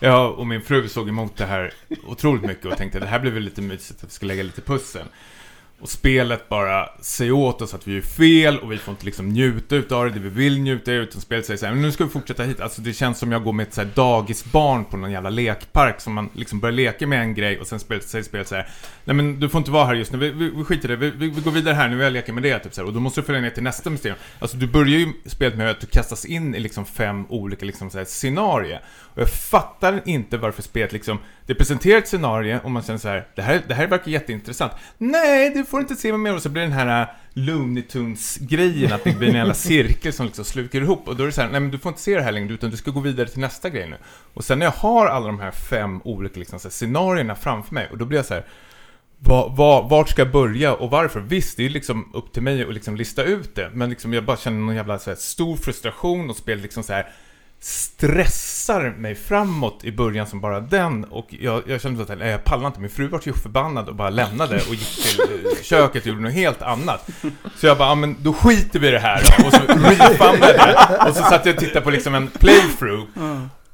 [0.00, 1.72] Ja, och min fru såg emot det här
[2.06, 4.60] otroligt mycket och tänkte det här blir väl lite mysigt att vi ska lägga lite
[4.60, 5.06] pussel.
[5.80, 9.28] Och spelet bara säger åt oss att vi är fel och vi får inte liksom
[9.28, 11.08] njuta utav det, det vi vill njuta utav.
[11.08, 12.60] Utan spelet säger så här, men nu ska vi fortsätta hit.
[12.60, 16.00] Alltså det känns som jag går med ett så här dagisbarn på någon jävla lekpark
[16.00, 18.68] som man liksom börjar leka med en grej och sen spelet, säger spelet så här,
[19.04, 20.96] nej men du får inte vara här just nu, vi, vi, vi skiter i det,
[20.96, 22.88] vi, vi, vi går vidare här nu, vill jag leka med det, typ så här.
[22.88, 24.18] Och då måste du följa ner till nästa mysterium.
[24.38, 27.90] Alltså du börjar ju spelet med att du kastas in i liksom fem olika liksom
[27.90, 28.82] så här scenarier.
[29.14, 31.18] Och jag fattar inte varför spelet liksom,
[31.50, 34.72] det presenterar ett scenario och man känner så här, det här, det här verkar jätteintressant.
[34.98, 37.82] Nej, du får inte se mig mer och så blir det den här äh, Looney
[37.82, 41.08] Tunes-grejen, att det blir en jävla cirkel som liksom slukar ihop.
[41.08, 42.54] Och då är det så här, nej men du får inte se det här längre,
[42.54, 43.96] utan du ska gå vidare till nästa grej nu.
[44.34, 47.74] Och sen när jag har alla de här fem olika liksom, så här, scenarierna framför
[47.74, 48.44] mig, och då blir jag så här,
[49.18, 51.20] va, va, vart ska jag börja och varför?
[51.20, 54.24] Visst, det är liksom upp till mig att liksom lista ut det, men liksom jag
[54.24, 57.12] bara känner någon jävla så här, stor frustration och spelar liksom så här
[57.60, 62.44] stressar mig framåt i början som bara den och jag, jag kände att nej, jag
[62.44, 66.02] pallar inte, min fru var ju förbannad och bara lämnade och gick till eh, köket
[66.02, 67.10] och gjorde något helt annat.
[67.56, 69.46] Så jag bara, ja men då skiter vi i det här då.
[69.46, 71.08] Och så refundade jag.
[71.08, 73.06] Och så satt jag och tittade på liksom en playthrough.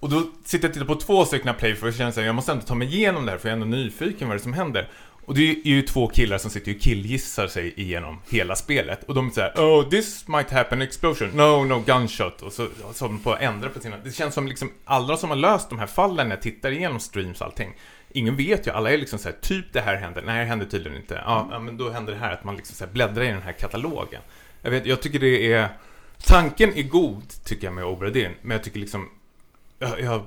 [0.01, 2.53] Och då sitter jag och tittar på två stycken playthrough och känner att jag måste
[2.53, 4.53] ändå ta mig igenom det här för jag är ändå nyfiken vad det är som
[4.53, 4.89] händer.
[5.27, 9.05] Och det är ju två killar som sitter och killgissar sig igenom hela spelet.
[9.05, 11.29] Och de är såhär Oh, this might happen explosion.
[11.29, 12.43] No, no, gunshot.
[12.43, 13.97] Och så, så håller de på att ändra på sina...
[13.97, 17.01] Det känns som liksom alla som har löst de här fallen när jag tittar igenom
[17.01, 17.75] streams och allting
[18.17, 20.67] ingen vet ju, alla är liksom så här, typ det här händer, nej det händer
[20.67, 21.15] tydligen inte.
[21.15, 23.43] Ja, ja men då händer det här, att man liksom så här bläddrar i den
[23.43, 24.23] här katalogen.
[24.63, 25.69] Jag vet, jag tycker det är,
[26.25, 29.09] tanken är god, tycker jag med Obradin, men jag tycker liksom,
[29.79, 30.27] jag, jag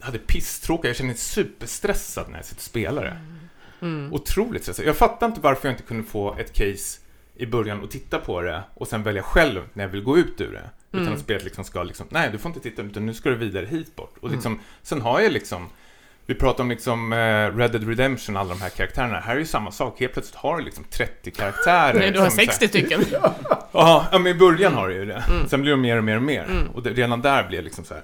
[0.00, 3.20] hade pisstråkigt, jag känner mig superstressad när jag sitter och spelar det.
[3.80, 4.12] Mm.
[4.12, 4.84] Otroligt stressad.
[4.86, 7.00] Jag fattar inte varför jag inte kunde få ett case
[7.36, 10.40] i början och titta på det och sen välja själv när jag vill gå ut
[10.40, 10.70] ur det.
[10.92, 11.14] Utan Mm.
[11.14, 13.66] att spelet liksom ska liksom, nej du får inte titta utan nu ska du vidare
[13.66, 14.14] hit bort.
[14.20, 15.66] Och liksom, sen har jag liksom,
[16.26, 17.16] vi pratar om liksom eh,
[17.56, 19.20] Red Dead Redemption, alla de här karaktärerna.
[19.20, 21.98] Här är ju samma sak, helt plötsligt har du liksom 30 karaktärer.
[21.98, 23.00] Nej, du har som så här- 60 stycken.
[23.72, 25.22] Ja, men i början har du ju det.
[25.30, 25.48] Mm.
[25.48, 26.44] Sen blir det mer och mer och mer.
[26.44, 26.68] Mm.
[26.74, 28.02] Och det, redan där blir det liksom så här.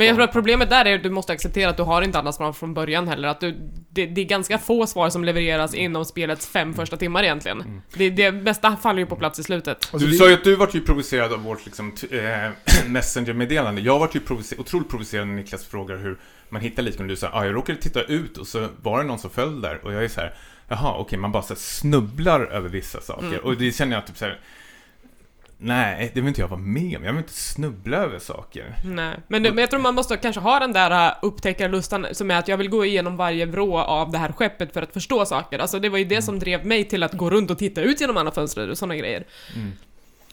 [0.00, 2.18] Men jag tror att problemet där är att du måste acceptera att du har inte
[2.18, 3.28] alla svar från början heller.
[3.28, 7.22] Att du, det, det är ganska få svar som levereras inom spelets fem första timmar
[7.22, 7.60] egentligen.
[7.60, 7.82] Mm.
[7.94, 9.88] Det, det bästa faller ju på plats i slutet.
[9.92, 12.50] Alltså, du det- sa ju att du vart ju provocerad av vårt liksom, eh,
[12.86, 13.80] Messenger-meddelande.
[13.80, 16.18] Jag vart ju provocer- otroligt provocerad när Niklas frågar hur
[16.48, 17.12] man hittar liknande.
[17.12, 19.84] Du sa, ah, jag råkade titta ut och så var det någon som föll där.
[19.84, 20.34] Och jag är så här,
[20.68, 23.26] jaha, okej, man bara så snubblar över vissa saker.
[23.26, 23.40] Mm.
[23.40, 24.40] Och det känner jag typ så här,
[25.60, 27.04] nej, det vill inte jag vara med om.
[27.04, 28.74] Jag vill inte snubbla över saker.
[28.84, 29.16] Nej.
[29.28, 32.48] Men, men jag tror man måste kanske ha den där uh, upptäckarlustan som är att
[32.48, 35.58] jag vill gå igenom varje vrå av det här skeppet för att förstå saker.
[35.58, 38.00] Alltså det var ju det som drev mig till att gå runt och titta ut
[38.00, 39.24] genom alla fönster och sådana grejer.
[39.56, 39.72] Mm.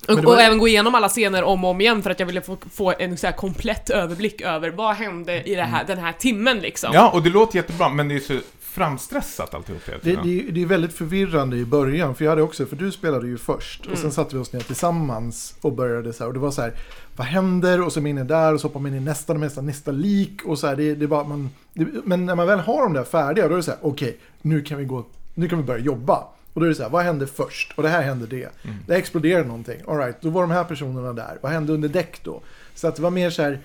[0.08, 2.28] Och, var- och även gå igenom alla scener om och om igen för att jag
[2.28, 5.98] ville få, få en så här komplett överblick över vad hände i det här, den
[5.98, 6.90] här timmen liksom.
[6.94, 8.40] Ja, och det låter jättebra, men det är så
[8.78, 12.76] framstressat alltihop Det, det, det är väldigt förvirrande i början, för jag hade också, för
[12.76, 14.12] du spelade ju först och sen Mm.
[14.12, 16.74] satte vi oss ner tillsammans och började så här, och det var så här,
[17.16, 17.82] vad händer?
[17.82, 19.92] Och så är man inne där och så hoppar man in i nästa, nästa, nästa
[19.92, 22.94] lik och så här, det, det bara, man, det, men när man väl har dem
[22.94, 25.64] där färdiga, då är det så här, okej, nu kan vi gå, nu kan vi
[25.66, 26.28] börja jobba.
[26.54, 27.74] Och då är det så här, vad hände först?
[27.78, 28.50] Och det här hände det.
[28.64, 28.76] Mm.
[28.88, 29.82] Det exploderade någonting.
[29.88, 31.38] All right, då var de här personerna där.
[31.42, 32.42] Vad hände under däck då?
[32.76, 33.60] Så att det var mer så här,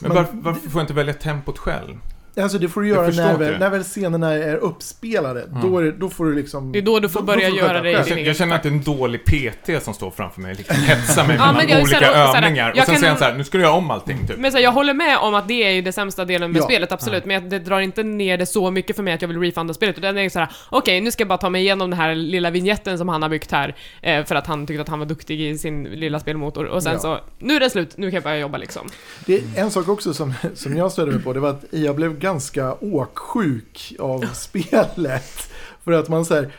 [0.00, 1.94] Men man- varför, varför får jag inte välja tempot själv?
[2.42, 5.42] Alltså det får du göra när väl, när väl scenerna är uppspelade.
[5.42, 5.60] Mm.
[5.70, 6.72] Då, är det, då får du liksom...
[6.72, 7.90] Det är då du får då- börja då du göra det.
[7.90, 10.76] Jag känner, jag känner att det är en dålig PT som står framför mig, liksom
[10.76, 12.72] hetsar mig Ja, jag är olika så här- så här, övningar.
[12.74, 14.36] jag Och sen kan- säger han så här, nu ska du göra om allting, typ.
[14.38, 16.60] Men så här, jag håller med om att det är ju det sämsta delen med
[16.60, 16.64] Ja.
[16.64, 17.24] spelet, absolut.
[17.24, 19.98] Men det drar inte ner det så mycket för mig att jag vill refunda spelet.
[19.98, 22.14] Utan det är så här: okej, nu ska jag bara ta mig igenom den här
[22.14, 23.74] lilla vignetten som han har byggt här.
[24.02, 26.64] Eh, för att han tyckte att han var duktig i sin lilla spelmotor.
[26.64, 26.98] Och sen Ja.
[26.98, 28.88] så, nu är det slut, nu kan jag börja jobba liksom.
[29.26, 31.96] Det är en sak också som, som jag stödde mig på, det var att jag
[31.96, 35.50] blev ganska åksjuk av spelet.
[35.84, 36.52] För att man så här,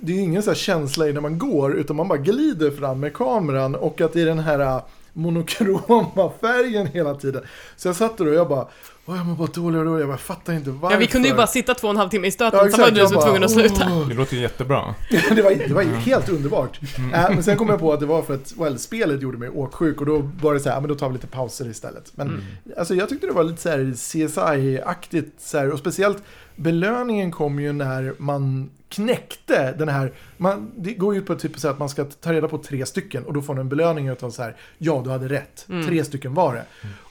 [0.00, 2.70] det är ju ingen så här känsla i när man går, utan man bara glider
[2.70, 4.82] fram med kameran och att är den här äh,
[5.12, 7.42] monokroma färgen hela tiden.
[7.76, 8.68] Så jag satt där och jag bara,
[9.08, 10.94] åh jag mår bara dåligare och dåligare, jag bara fattar inte varför.
[10.96, 12.80] Ja, vi kunde ju bara sitta två och en halv timme i stöten, Ja, sen
[12.80, 13.84] var exakt, du så bara, tvungen att sluta.
[14.08, 14.94] Det låter ju jättebra.
[15.10, 16.80] det, var, det var ju helt underbart.
[16.98, 19.48] Äh, men sen kom jag på att det var för att well, spelet gjorde mig
[19.48, 22.12] åksjuk och då var det så här, men då tar vi lite pauser istället.
[22.14, 22.40] Men Mm.
[22.78, 26.22] alltså, jag tyckte det var lite så här CSI-aktigt så här, och speciellt
[26.56, 31.58] belöningen kom ju när man knäckte den här, man, det går ju ut på typ
[31.58, 34.08] så att man ska ta reda på tre stycken och då får man en belöning
[34.08, 35.86] utav så här, ja du hade rätt, Mm.
[35.86, 36.64] tre stycken var det.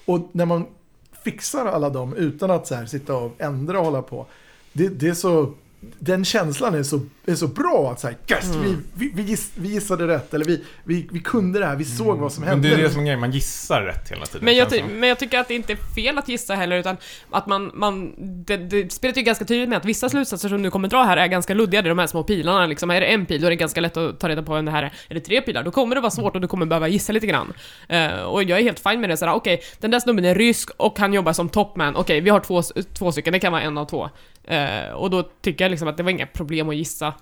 [0.06, 0.66] Och när man
[1.32, 4.26] fixar alla dem utan att så här sitta och ändra och hålla på,
[4.74, 5.54] det, det är så,
[6.00, 8.62] den känslan är så, är så bra att säga, yes, Mm.
[8.64, 11.86] vi, vi, vi, giss, vi gissade rätt, eller vi, vi, vi kunde det här, vi
[11.86, 12.70] såg vad som Men hände.
[12.70, 14.46] det är det som är grejen, man gissar rätt hela tiden.
[14.46, 14.88] Men jag, ty- som.
[14.88, 16.98] men jag tycker att det inte är fel att gissa heller, utan
[17.32, 17.72] att man...
[17.74, 18.14] man
[18.46, 21.04] det, det, spelet är ju ganska tydligt med att vissa slutsatser som du kommer dra
[21.04, 22.92] här är ganska luddiga, det är de här små pilarna liksom.
[22.92, 24.72] Är det en pil, då är det ganska lätt att ta reda på om det
[24.72, 24.94] här är.
[25.10, 27.28] Är det tre pilar, då kommer det vara svårt och du kommer behöva gissa lite
[27.28, 27.54] grann.
[27.90, 30.70] Eh, och jag är helt fine med det, såhär, okej, den där snubben är rysk
[30.78, 32.62] och han jobbar som topman, okej, vi har två,
[32.94, 34.10] två stycken, det kan vara en av två.
[34.48, 37.14] Eh, och då tycker jag liksom att det var inga problem att gissa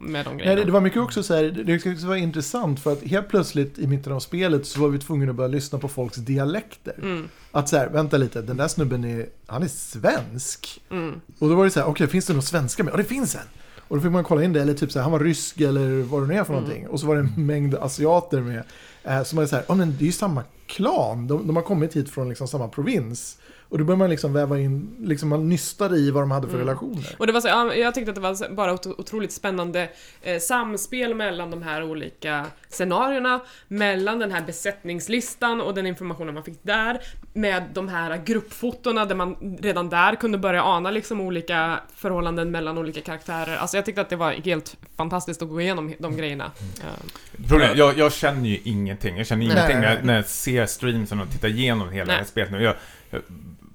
[0.00, 0.60] med de Nej, grejerna.
[0.60, 3.86] det, det var mycket också så här, det, var intressant för att helt plötsligt i
[3.86, 6.94] mitten av spelet så var vi tvungna att börja lyssna på folks dialekter.
[7.02, 10.82] Mm, Att så här, vänta lite, den där snubben är, han är svensk.
[10.90, 11.20] mm.
[11.38, 12.92] Och då var det så här, okej, finns det någon svenska med?
[12.92, 13.40] Ja, det finns en!
[13.88, 16.02] Och då fick man kolla in det, eller typ så här, han var rysk eller
[16.02, 16.62] vad det nu är för Mm.
[16.64, 16.88] någonting.
[16.88, 18.62] Och så var det en mängd asiater med.
[19.04, 21.62] Eh, som var så här, ja men det är ju samma klan, de, de har
[21.62, 23.38] kommit hit från liksom samma provins.
[23.72, 26.54] Och då börjar man liksom väva in, liksom man nystade i vad de hade för
[26.54, 26.66] Mm.
[26.66, 27.16] relationer.
[27.18, 29.88] Och det var så, ja, jag tyckte att det var bara ot- otroligt spännande
[30.22, 36.42] eh, samspel mellan de här olika scenarierna, mellan den här besättningslistan och den informationen man
[36.44, 37.00] fick där,
[37.32, 42.78] med de här gruppfotona där man redan där kunde börja ana liksom olika förhållanden mellan
[42.78, 43.56] olika karaktärer.
[43.56, 46.50] Alltså jag tyckte att det var helt fantastiskt att gå igenom de grejerna.
[46.80, 49.16] Eh, Problem, jag, jag känner ju ingenting.
[49.16, 49.52] Jag känner Nej.
[49.56, 52.14] ingenting när, jag- när jag ser streamsen och tittar igenom hela Nej.
[52.14, 52.62] det här spelet nu.
[52.62, 52.74] Jag,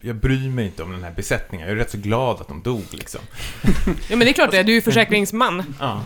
[0.02, 1.68] jag, bryr mig inte om den här besättningen.
[1.68, 3.22] Jag är rätt så glad att de dog liksom.
[3.86, 5.76] Ja men det är klart det, du är ju försäkringsman.
[5.80, 6.04] Ja.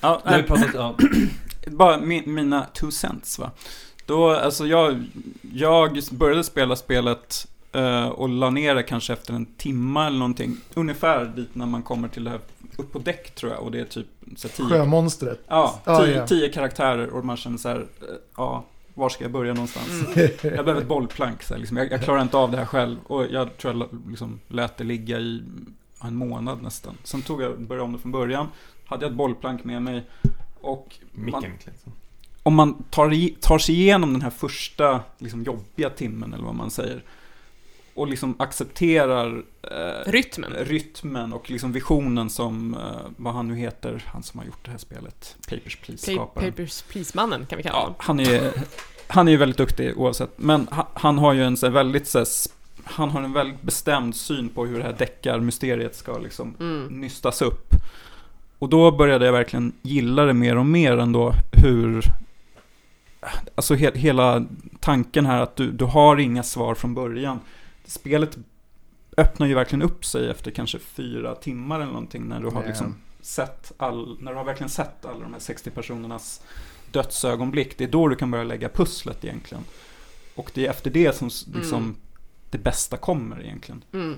[0.00, 0.94] Ja, äh, pratat, ja.
[1.66, 3.50] bara min, mina two cents va.
[4.06, 5.04] Då, alltså jag,
[5.54, 10.56] jag började spela spelet eh, och la ner det kanske efter en timma eller någonting.
[10.74, 12.40] Ungefär dit när man kommer till det här,
[12.76, 14.06] upp på däck tror jag, och det är typ
[14.36, 15.40] så här, tio, Sjömonstret.
[15.48, 16.26] ja, Ja, tio, ja.
[16.26, 17.84] tio karaktärer och man känner så här, eh,
[18.36, 18.64] ja,
[18.98, 19.88] var ska jag börja någonstans?
[20.16, 20.30] Mm.
[20.42, 21.76] Jag behöver ett bollplank, så här, liksom.
[21.76, 22.98] jag, jag klarar inte av det här själv.
[23.06, 25.42] Och jag tror jag liksom, lät det ligga i
[26.02, 26.94] en månad nästan.
[27.04, 28.48] Sen tog jag, började om det från början.
[28.86, 30.04] Hade jag ett bollplank med mig.
[30.60, 31.92] Och man, liksom.
[32.42, 36.70] om man tar, tar sig igenom den här första liksom, jobbiga timmen, eller vad man
[36.70, 37.02] säger.
[37.98, 40.52] Och liksom accepterar eh, Rytmen.
[40.52, 42.80] rytmen och liksom visionen som, eh,
[43.16, 45.36] vad han nu heter, han som har gjort det här spelet.
[45.48, 46.50] Papers, Pa- Please-skaparen.
[46.52, 47.94] Papers, Please-mannen kan vi kalla Ja, honom.
[47.98, 48.52] han är
[49.10, 50.30] han är ju väldigt duktig oavsett.
[50.36, 52.26] Men han, han har ju en så väldigt så här,
[52.84, 57.00] han har en väldigt bestämd syn på hur det här deckarmysteriet ska liksom Mm.
[57.00, 57.70] nystas upp.
[58.58, 62.02] Och då började jag verkligen gilla det mer och mer ändå hur
[63.54, 64.44] Alltså he, hela
[64.80, 67.40] tanken här att du, du har inga svar från början.
[67.88, 68.38] Spelet
[69.16, 72.94] öppnar ju verkligen upp sig efter kanske fyra timmar eller någonting när du har liksom
[73.20, 76.42] sett all, när du har verkligen sett alla de här 60 personernas
[76.92, 77.78] dödsögonblick.
[77.78, 79.64] Det är då du kan börja lägga pusslet egentligen.
[80.34, 81.96] Och det är efter det som liksom Mm.
[82.50, 83.84] det bästa kommer egentligen.
[83.92, 84.14] Mm.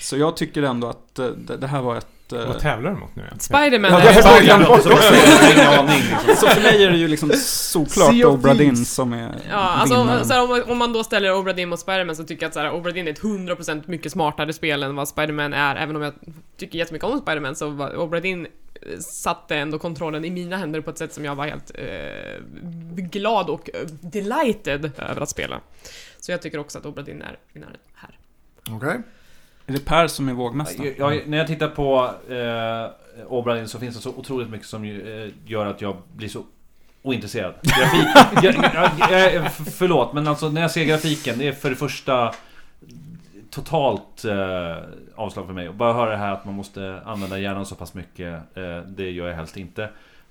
[0.00, 2.06] Så jag tycker ändå att eh, det, det här var ett...
[2.32, 3.40] eh, Vad tävlar du mot nu igen?
[3.40, 4.40] Spiderman Ja, också, jag har
[5.52, 6.02] ingen aning.
[6.02, 6.36] Liksom.
[6.36, 7.30] Så för mig är det ju liksom
[7.76, 10.24] of Obra Dinn som är Ja, alltså vinnaren.
[10.24, 12.54] så här, om, om man då ställer Obra Dinn mot Spiderman så tycker jag att
[12.54, 15.96] så här, Obra Dinn är ett 100% mycket smartare spel än vad Spiderman är, även
[15.96, 16.12] om jag
[16.56, 20.80] tycker jättemycket om Spiderman så var Obra Dinn eh, satte ändå kontrollen i mina händer
[20.80, 22.42] på ett sätt som jag var helt eh,
[22.96, 25.60] glad och eh, delighted över att spela.
[26.20, 28.18] Så jag tycker också att Obra Dinn är vinnaren här.
[28.70, 29.02] Okej.
[29.66, 30.94] Är det Per som är vågmästare?
[30.98, 34.84] Jag, jag, när jag tittar på eh, Oberlin så finns det så otroligt mycket som
[34.84, 36.44] eh, gör att jag blir så
[37.02, 37.54] ointresserad.
[37.62, 38.06] Grafik,
[38.42, 41.76] jag, jag, jag, eh, förlåt, men alltså när jag ser grafiken, det är för det
[41.76, 42.34] första
[43.50, 44.76] totalt eh,
[45.14, 45.68] avslag för mig.
[45.68, 49.10] Och bara höra det här att man måste använda hjärnan så pass mycket, eh, det
[49.10, 49.88] gör jag helst inte.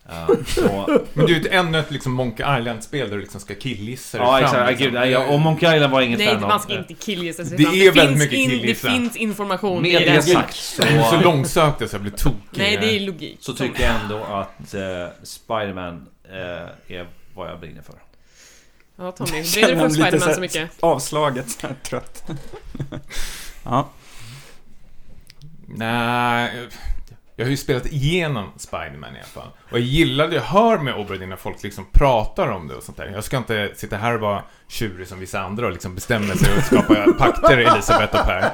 [0.09, 3.55] Eh, så, Men du är ett ännu ett liksom Monkey Island-spel där du liksom ska
[3.55, 4.43] killgissa dig ja, fram.
[4.45, 4.69] exakt.
[4.69, 4.85] liksom.
[4.85, 6.49] Gud, nej, jag, och Monkey Island var inget Nej, fan av.
[6.49, 7.73] man ska inte killgissa sig Det fram.
[7.75, 10.21] är väldigt mycket in, Det finns information Med i det det.
[10.21, 12.37] sagt så, så långsökt så jag blir tokig.
[12.51, 13.37] Nej, det är logik.
[13.41, 17.95] så tycker jag ändå att eh, Spiderman eh, är vad jag brinner för.
[18.97, 20.69] Ja, Tommy, brinner du för Spiderman så- så mycket?
[20.79, 22.23] Avslaget, så trött.
[23.63, 23.89] ja.
[25.67, 26.51] Nej,
[27.35, 29.47] jag har ju spelat igenom Spiderman i alla fall.
[29.71, 32.83] Och jag gillar det jag hör med Obradin när folk liksom pratar om det och
[32.83, 33.05] sånt där.
[33.13, 36.57] Jag ska inte sitta här och vara tjurig som vissa andra och liksom bestämma sig
[36.57, 38.51] och skapa pakter, Elisabeth och Per.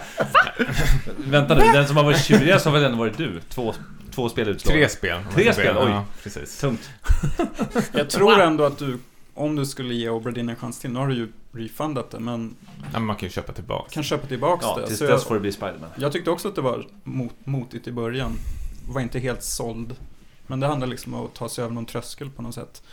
[1.17, 3.39] Vänta nu, den som har varit tjurigast har väl ändå varit du?
[3.49, 3.73] Två,
[4.15, 4.79] två spel utslagna.
[4.79, 5.19] Tre spel.
[5.33, 5.77] Tre spel?
[5.77, 5.89] Oj.
[5.89, 6.59] Ja, precis.
[6.59, 6.89] Tungt.
[7.91, 8.97] Jag tror ändå att du,
[9.33, 12.19] om du skulle ge Obra Dinn en chans till, nu har du ju refundat det,
[12.19, 12.55] men
[12.93, 13.89] Ja, man kan ju köpa tillbaka.
[13.89, 14.87] kan köpa tillbaks Ja, det.
[14.87, 15.89] tills dess jag, får det bli Spiderman.
[15.95, 18.31] jag tyckte också att det var mot, motigt i början.
[18.87, 19.95] Var inte helt såld.
[20.47, 22.83] Men det handlar liksom om att ta sig över någon tröskel på något sätt.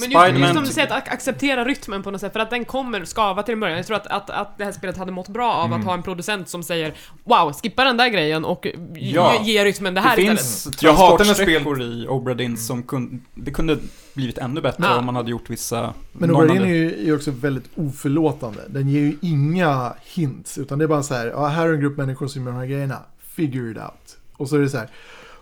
[0.00, 2.50] Men just, just som du säger, att ac- acceptera rytmen på något sätt, för att
[2.50, 3.76] den kommer skava till en början.
[3.76, 5.80] Jag tror att, att, att det här spelet hade mått bra av Mm.
[5.80, 6.94] att ha en producent som säger
[7.24, 9.42] Wow, skippa den där grejen och Ja.
[9.44, 10.40] ge, rytmen det här det istället.
[10.40, 13.78] finns Jag hatar när transportsträckor i Obra Dinn som kunde, det kunde
[14.14, 14.98] blivit ännu bättre Ja.
[14.98, 18.60] om man hade gjort vissa Men Obradin är hade- ju är ju också väldigt oförlåtande.
[18.68, 21.80] Den ger ju inga hints, utan det är bara så här, ja, här är en
[21.80, 22.98] grupp människor som gör de här grejerna.
[23.36, 24.16] Figure it out.
[24.36, 24.88] Och så är det så här,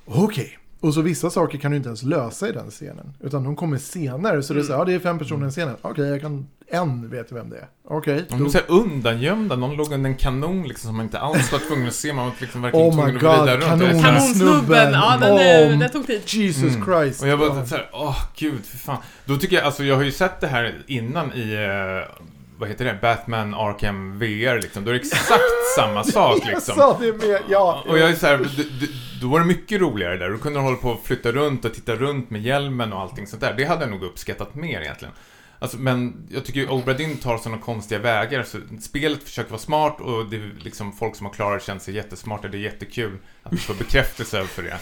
[0.07, 0.59] okej.
[0.81, 3.13] Och så vissa saker kan du inte ens lösa i den scenen.
[3.21, 5.51] Utan de kommer senare, så det är så här, ja det är fem personer i
[5.51, 5.77] scenen.
[5.83, 7.69] Okej, jag kan, en vet vem det är.
[7.89, 11.53] Okej, De då- här undangömda, någon låg under en kanon liksom som man inte alls
[11.53, 14.03] var tvungen att se, man var liksom verkligen Oh tvungen att gå God, vidare runt.
[14.03, 14.03] kanon.
[14.03, 15.33] Kanonsnubben, ja den,
[15.75, 15.79] oh.
[15.79, 16.21] den tog tid.
[16.27, 16.85] Jesus Mm.
[16.87, 17.23] Christ.
[17.23, 17.49] Och jag Ja.
[17.49, 18.99] bara såhär, åh gud, för fan.
[19.25, 22.15] Då tycker jag, alltså jag har ju sett det här innan i, eh,
[22.59, 24.85] vad heter det, Batman Arkham VR liksom.
[24.85, 25.43] Då är det exakt
[25.77, 26.75] samma sak Jag liksom.
[26.77, 27.85] sa det med, ja.
[27.89, 28.45] Och jag är såhär, d-
[28.81, 28.87] d-
[29.23, 30.31] då var det mycket roligare där.
[30.31, 33.27] Då kunde de hålla på och flytta runt och titta runt med hjälmen och allting
[33.27, 33.55] sånt där.
[33.57, 35.15] Det hade jag nog uppskattat mer egentligen.
[35.59, 38.43] Alltså, men jag tycker ju Obra Dinn tar sådana konstiga vägar.
[38.43, 41.95] Så spelet försöker vara smart och det är liksom folk som har klarat känner sig
[41.95, 42.49] jättesmarta.
[42.49, 44.75] Det är jättekul att vi får bekräftelse för det.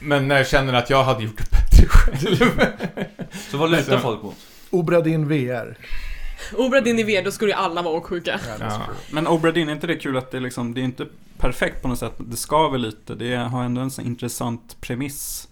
[0.00, 2.50] men när jag känner att jag hade gjort det bättre själv.
[3.50, 4.36] Så vad lutar Alltså- folk mot?
[4.72, 5.76] Obradin VR.
[6.56, 8.40] Obra din idé, då skulle ju alla vara åksjuka.
[8.60, 8.80] Ja.
[9.12, 11.06] Men Obra Dinn, är inte det kul att det liksom, det är inte
[11.38, 15.48] perfekt på något sätt, det skaver lite, det har ändå en sån intressant premiss.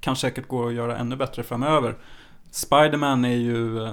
[0.00, 1.94] Kan säkert gå att göra ännu bättre framöver.
[2.50, 3.92] Spiderman är ju eh,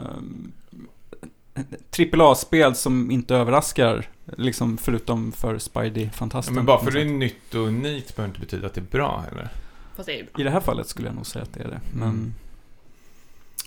[1.89, 6.53] trippel A-spel som inte överraskar, liksom förutom för Ja, Spidey-fantasten.
[6.55, 9.23] men bara för det är nytt och unikt behöver inte betyda att det är bra
[9.29, 9.49] heller.
[9.95, 10.41] Fast det är ju bra.
[10.41, 11.79] I det här fallet skulle jag nog säga att det är det.
[11.93, 12.33] Men Mm.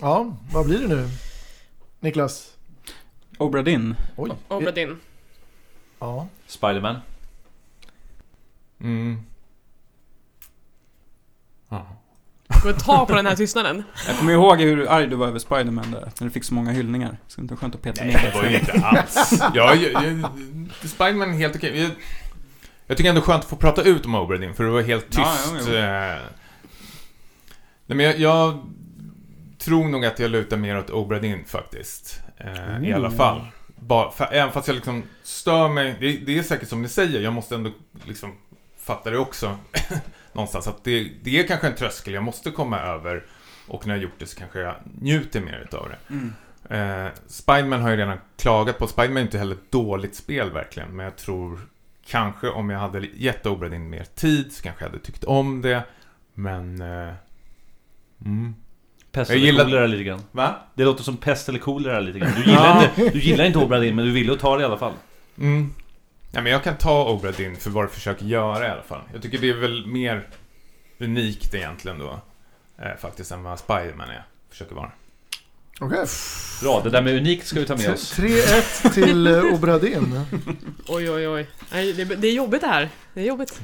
[0.01, 1.09] Ja, vad blir det nu?
[2.01, 2.51] Niklas?
[3.39, 3.97] Obra Dinn.
[4.17, 4.31] Oj.
[4.49, 5.01] Obra Dinn.
[5.99, 6.29] Ja.
[6.47, 6.97] Spiderman.
[8.81, 9.23] Mm.
[11.69, 11.87] Ja.
[12.63, 13.83] Får vi ta på den här tystnaden?
[14.07, 16.73] Jag kommer ihåg hur arg du var över Spiderman där, när du fick så många
[16.73, 17.19] hyllningar.
[17.29, 19.33] Skulle inte vara skönt att peta ner Nej, det var ju inte alls.
[19.55, 20.31] Ja, jag, jag,
[20.91, 21.81] Spiderman är helt okej.
[21.83, 21.91] Jag,
[22.87, 25.07] jag tycker ändå skönt att få prata ut om Obra Dinn, för det var helt
[25.17, 25.55] Ja, tyst.
[25.67, 25.75] jo, jo.
[25.79, 26.19] eh.
[27.87, 28.59] Nej, men jag, jag
[29.69, 32.21] tror nog att jag lutar mer åt Obra Dinn faktiskt.
[32.37, 33.47] Eh, I alla fall.
[33.81, 35.97] Bara, för, även fast jag liksom stör mig.
[36.01, 37.71] Det, det är säkert som ni säger, jag måste ändå
[38.05, 38.33] liksom
[38.79, 39.57] fatta det också.
[40.33, 40.69] någonstans.
[40.69, 43.25] Att det, det är kanske en tröskel jag måste komma över.
[43.67, 46.15] Och när jag gjort det så kanske jag njuter mer utav det.
[46.15, 46.33] Mm.
[46.71, 48.87] Eh, Spiderman har jag redan klagat på.
[48.87, 50.97] Spiderman är inte heller ett dåligt spel verkligen.
[50.97, 51.61] Men jag tror
[52.07, 55.63] kanske om jag hade gett Obra Dinn mer tid så kanske jag hade tyckt om
[55.63, 55.83] det.
[56.35, 56.81] Men...
[56.81, 57.15] Eh,
[58.25, 58.55] mm.
[59.19, 60.23] Pest Jag eller gillar- kolera lite grann.
[60.33, 60.55] Va?
[60.75, 62.33] Det låter som pest eller kolera lite grann.
[62.37, 64.65] Du gillar, inte, du gillar inte Obra Dinn, men du vill att ta det i
[64.65, 64.93] alla fall.
[65.39, 65.75] Mm.
[66.33, 69.01] Ja, men jag kan ta Obra Dinn för vad det försöker göra i alla fall.
[69.13, 70.29] Jag tycker det är väl mer
[71.01, 72.21] unikt egentligen då.
[72.83, 74.25] Eh, faktiskt än vad Spiderman är.
[74.51, 74.91] Försöker vara.
[75.81, 76.07] Okej.
[76.63, 78.19] Bra, det där med unikt ska vi ta med oss.
[78.19, 80.21] 3-1 till eh, Obra Dinn.
[80.89, 81.47] Oj, oj, oj.
[81.73, 82.89] Nej, det, det är jobbigt det här.
[83.15, 83.61] Det är jobbigt.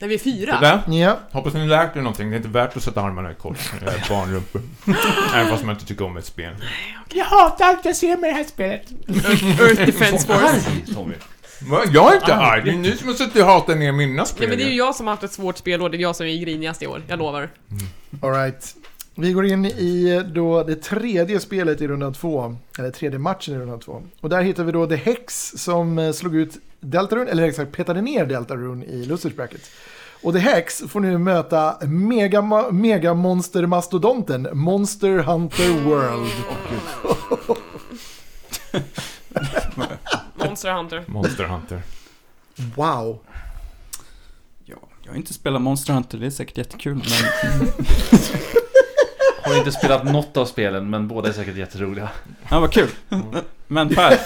[0.00, 0.60] När vi är fyra.
[0.60, 1.18] Det där, Ja.
[1.32, 2.30] hoppas ni lärt er någonting.
[2.30, 4.62] Det är inte värt att sätta armarna i kors när det är barnrumpor.
[5.34, 6.54] Även fast man inte tycker om ett spel.
[7.14, 8.82] Jag hatar allt jag ser med det här spelet.
[9.60, 10.94] Earth Defense Force.
[10.94, 11.14] Tommy.
[11.62, 11.80] Va?
[11.92, 14.42] Jag är inte arg, det är ni som har suttit och hatat ner mina spel.
[14.42, 15.88] Ja, men det är ju jag som har haft ett svårt spelår.
[15.88, 17.02] Det är jag som är grinigast i år.
[17.06, 17.48] Jag lovar.
[18.22, 18.74] Alright.
[19.14, 22.56] Vi går in i då det tredje spelet i rundan två.
[22.78, 24.02] Eller tredje matchen i rundan två.
[24.20, 28.00] Och där hittar vi då The Hex som eh, slog ut Deltarune, eller exakt petade
[28.00, 29.70] ner Deltarune i Losers Bracket.
[30.22, 36.30] Och The Hex får nu möta mega, mega monster-mastodonten Monster Hunter World.
[40.34, 41.04] Monster Hunter.
[41.06, 41.82] Monster Hunter.
[42.76, 43.18] Wow.
[44.64, 47.04] Ja, jag har inte spelat Monster Hunter, det är säkert jättekul, men...
[49.50, 52.08] Har inte spelat något av spelen, men båda är säkert jätteroliga.
[52.50, 52.88] Ja, vad kul.
[53.66, 54.18] Men Per,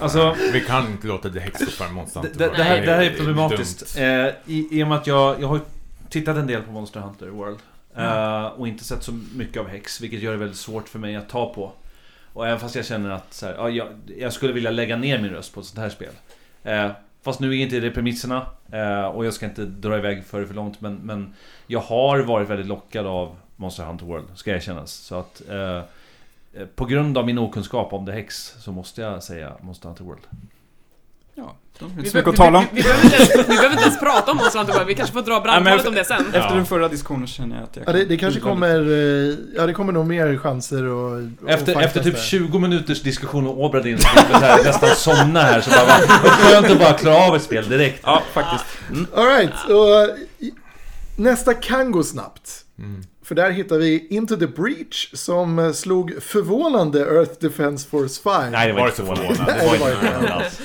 [0.00, 2.48] Alltså, Vi kan inte låta Hex gå före Monster det, Hunter.
[2.48, 3.98] det, det, här, det här är problematiskt.
[3.98, 4.04] Eh,
[4.46, 5.60] i, I och med att jag, jag har
[6.08, 7.58] tittat en del på Monster Hunter World.
[7.96, 11.16] Eh, och inte sett så mycket av Hex, vilket gör det väldigt svårt för mig
[11.16, 11.72] att ta på.
[12.32, 13.88] Och även fast jag känner att så här, ja, jag,
[14.18, 16.12] jag skulle vilja lägga ner min röst på ett sånt här spel.
[16.62, 16.90] Eh,
[17.22, 18.46] fast nu är inte det premisserna.
[18.72, 20.80] Eh, och jag ska inte dra iväg för det för långt.
[20.80, 21.34] Men, men
[21.66, 24.92] jag har varit väldigt lockad av Monster Hunter World, ska erkännas.
[24.92, 25.76] Så att eh,
[26.52, 30.04] eh på grund av min okunskap om The Hex så måste jag säga Monster Hunter
[30.04, 30.22] World.
[31.34, 31.54] ja,
[31.86, 32.64] vi, inte så be- mycket att tala om.
[32.72, 34.86] vi, vi, behöver inte ens, vi behöver inte ens prata om Hunter World.
[34.86, 36.20] Vi kanske får dra brandtalet om det sen.
[36.26, 36.54] Efter Ja.
[36.54, 39.72] den förra diskussionen känner jag att jag Ja, det, det kanske kommer, eh, ja det
[39.72, 41.12] kommer nog mer chanser och,
[41.42, 42.22] och Efter, typ där.
[42.22, 44.08] 20 minuters diskussion om Obradin så
[44.42, 48.00] jag nästan somna här så bara, vad skönt att bara klara av ett spel direkt.
[48.04, 48.64] Ja, faktiskt.
[49.16, 50.52] Alright, och i-
[51.16, 52.50] nästa kan gå snabbt.
[52.78, 53.02] Mm.
[53.24, 58.52] För där hittar vi Into the Breach som eh, slog förvånande Earth Defense Force 5.
[58.52, 59.54] Nej, det var inte förvånande.
[59.60, 59.90] Det var
[60.20, 60.60] inte alls.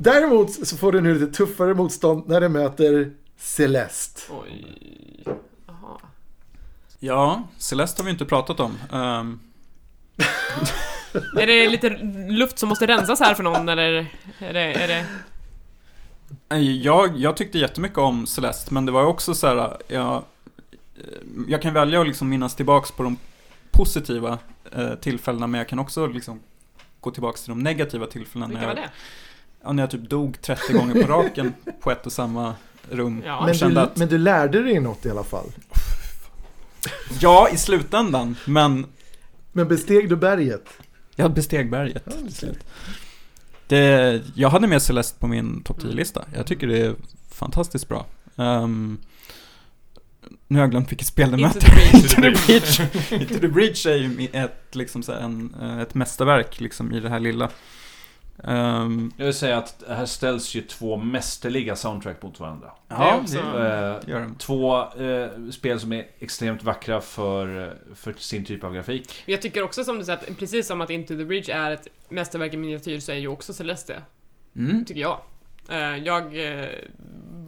[0.00, 4.20] Däremot så får du nu lite tuffare motstånd när det möter Celeste.
[4.30, 5.24] Oj.
[5.66, 5.98] Jaha.
[6.98, 8.78] Ja, Celeste har vi inte pratat om.
[8.92, 9.40] Ehm,
[11.38, 11.90] Är det lite
[12.28, 14.06] luft som måste rensas här för någon eller?
[14.38, 14.60] Är det...
[14.60, 14.88] Är
[16.48, 16.60] det...
[16.60, 20.22] jag, jag tyckte jättemycket om Celeste, men det var ju också så här, jag, eh,
[21.48, 23.16] jag kan välja att liksom minnas tillbaks på de
[23.70, 24.38] positiva
[24.72, 26.40] eh, tillfällena, men jag kan också liksom
[27.00, 28.48] gå tillbaks till de negativa tillfällena.
[28.48, 28.90] Vilka när var det?
[29.64, 32.54] Ja, när jag typ dog 30 gånger på raken på ett och samma
[32.90, 33.22] rum.
[33.26, 33.44] Ja.
[33.44, 35.46] Men kände du, att, men du lärde dig något i alla fall.
[37.20, 38.86] ja, i slutändan, men
[39.52, 40.68] Men besteg du berget?
[41.16, 42.58] jag besteg berget Ja, till slut.
[43.66, 46.24] Det, jag hade med Celeste på min topp 10-lista.
[46.34, 46.94] Jag tycker det är
[47.30, 48.06] fantastiskt bra.
[48.36, 48.98] Ehm,
[50.46, 51.94] nu har jag glömt vilket spel det möter.
[51.94, 52.80] Into the Breach.
[53.12, 57.00] Into the Breach är ju ett, liksom så här, en, eh, ett mästerverk liksom, i
[57.00, 57.50] det här lilla.
[58.44, 62.70] Ehm, Jag vill säga att här ställs ju två mästerliga soundtrack mot varandra.
[62.88, 64.34] ja, det Eh, gör de.
[64.34, 69.22] Två eh, spel som är extremt vackra för, för sin typ av grafik.
[69.26, 71.88] Jag tycker också som du säger, att precis som att Into the Bridge är ett
[72.08, 74.02] mästerverk i miniatyr så är ju också Celeste
[74.56, 74.84] Mm.
[74.84, 75.20] tycker jag.
[75.68, 76.24] Eh, Jag
[76.60, 76.68] eh,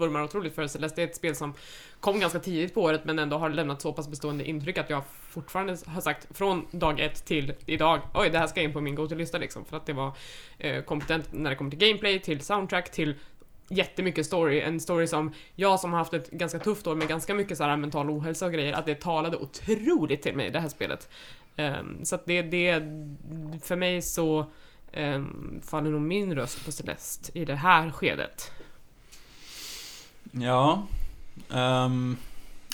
[0.01, 1.01] vurmar otroligt för Celeste.
[1.01, 1.55] Det är ett spel som
[2.01, 5.03] kom ganska tidigt på året men ändå har lämnat så pass bestående intryck att jag
[5.29, 8.95] fortfarande har sagt från dag ett till idag, oj det här ska in på min
[8.95, 9.65] go-to-lista liksom.
[9.65, 10.13] För att det var
[10.59, 13.15] eh, kompetent när det kommer till gameplay, till soundtrack, till
[13.71, 17.35] jättemycket story, en story som jag som har haft ett ganska tufft år med ganska
[17.35, 20.69] mycket så här mental ohälsa och grejer, att det talade otroligt till mig det här
[20.69, 21.09] spelet.
[21.57, 22.83] Um, så att det, det,
[23.63, 24.47] för mig så
[24.97, 28.53] um, faller nog min röst på Celeste i det här skedet.
[30.33, 30.83] Ja.
[31.49, 32.17] Um,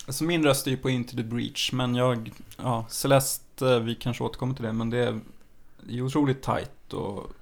[0.06, 3.94] alltså min röst är ju på Into the Breach, men jag, ja, Celeste, eh, vi
[3.94, 5.20] kanske återkommer till det, men det är
[5.88, 7.32] ju otroligt tight och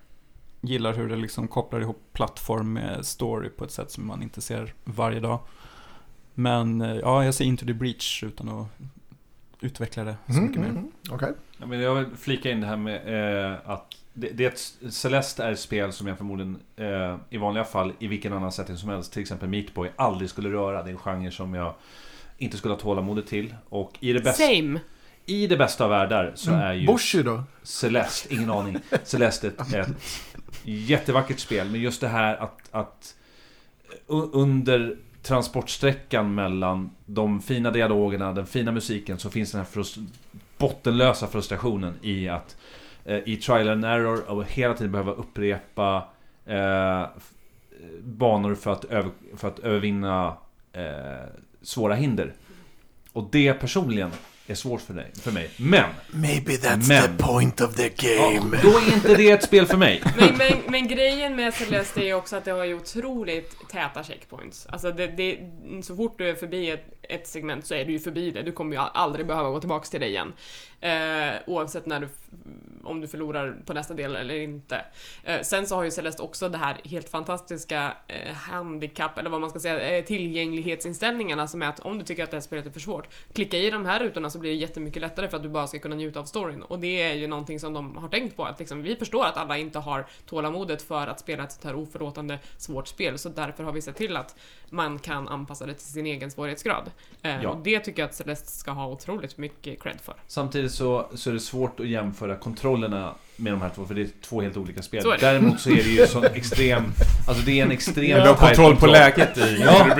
[0.60, 4.40] gillar hur det liksom kopplar ihop plattform med story på ett sätt som man inte
[4.40, 5.38] ser varje dag.
[6.34, 8.66] Men eh, ja, jag säger Into the Breach utan att
[9.60, 10.68] utveckla det så Mm, mycket mer.
[10.68, 10.92] mm, mm.
[11.10, 11.32] Okej.
[11.58, 12.96] Ja, men jag vill flika in det här med
[13.52, 17.36] eh, att det, det är ett, Celeste är ett spel som jag förmodligen eh, i
[17.36, 20.82] vanliga fall i vilken annan setting som helst, till exempel Meatboy, aldrig skulle röra.
[20.82, 21.74] Det är en genre som jag
[22.38, 23.54] inte skulle ha tålamodet till.
[23.68, 24.80] Och i det, bästa, Same!
[25.26, 27.42] i det bästa av världar så är ju Boshi då?
[27.62, 28.76] Celeste, ingen aning.
[29.04, 29.88] Celeste ett, ett
[30.64, 33.14] jättevackert spel, men just det här att, att
[34.08, 40.06] u- under transportsträckan mellan de fina dialogerna, den fina musiken, så finns den här frust-
[40.58, 42.56] bottenlösa frustrationen i att eh,
[43.24, 46.08] i trial and error och hela tiden behöva upprepa
[46.46, 47.06] eh,
[48.02, 50.36] banor för att, över, för att övervinna
[50.72, 50.82] eh,
[51.62, 52.32] svåra hinder.
[53.12, 54.10] Och det personligen
[54.46, 55.50] är svårt för, dig, för mig.
[55.56, 58.58] Men Maybe that's Men- the point of the Ja, game.
[58.62, 60.02] då är inte det ett spel för mig.
[60.18, 64.66] Men, men, men grejen med Celeste är också att det har ju otroligt täta checkpoints.
[64.66, 65.38] Alltså det, det,
[65.82, 68.42] så fort du är förbi ett, ett segment så är du ju förbi det.
[68.42, 70.32] Du kommer ju aldrig behöva gå tillbaks till det igen.
[70.80, 72.08] Eh, oavsett när du,
[72.82, 74.84] om du förlorar på nästa del eller inte.
[75.22, 79.40] Eh, sen så har ju Celeste också det här helt fantastiska eh, handikapp, eller vad
[79.40, 82.66] man ska säga, eh, tillgänglighetsinställningarna som är att om du tycker att det här spelet
[82.66, 85.42] är för svårt, klicka i de här rutorna så blir det jättemycket lättare för att
[85.42, 86.62] du bara ska kunna njuta av storyn.
[86.62, 89.36] Och det är ju någonting som de har tänkt på, att liksom, vi förstår att
[89.36, 93.64] alla inte har tålamodet för att spela ett sånt här oförlåtande svårt spel, så därför
[93.64, 94.36] har vi sett till att
[94.70, 96.90] man kan anpassa det till sin egen svårighetsgrad.
[97.22, 97.48] Eh, Ja.
[97.50, 100.14] Och det tycker jag att Celeste ska ha otroligt mycket cred för.
[100.26, 104.00] Samtidigt så, så är det svårt att jämföra kontrollerna med de här två, för det
[104.02, 105.02] är två helt olika spel.
[105.02, 105.26] Så är det.
[105.26, 106.82] Däremot så är det ju sån extrem...
[107.28, 108.20] Alltså det är en extrem...
[108.22, 109.86] Du har kontroll på läget i Ja.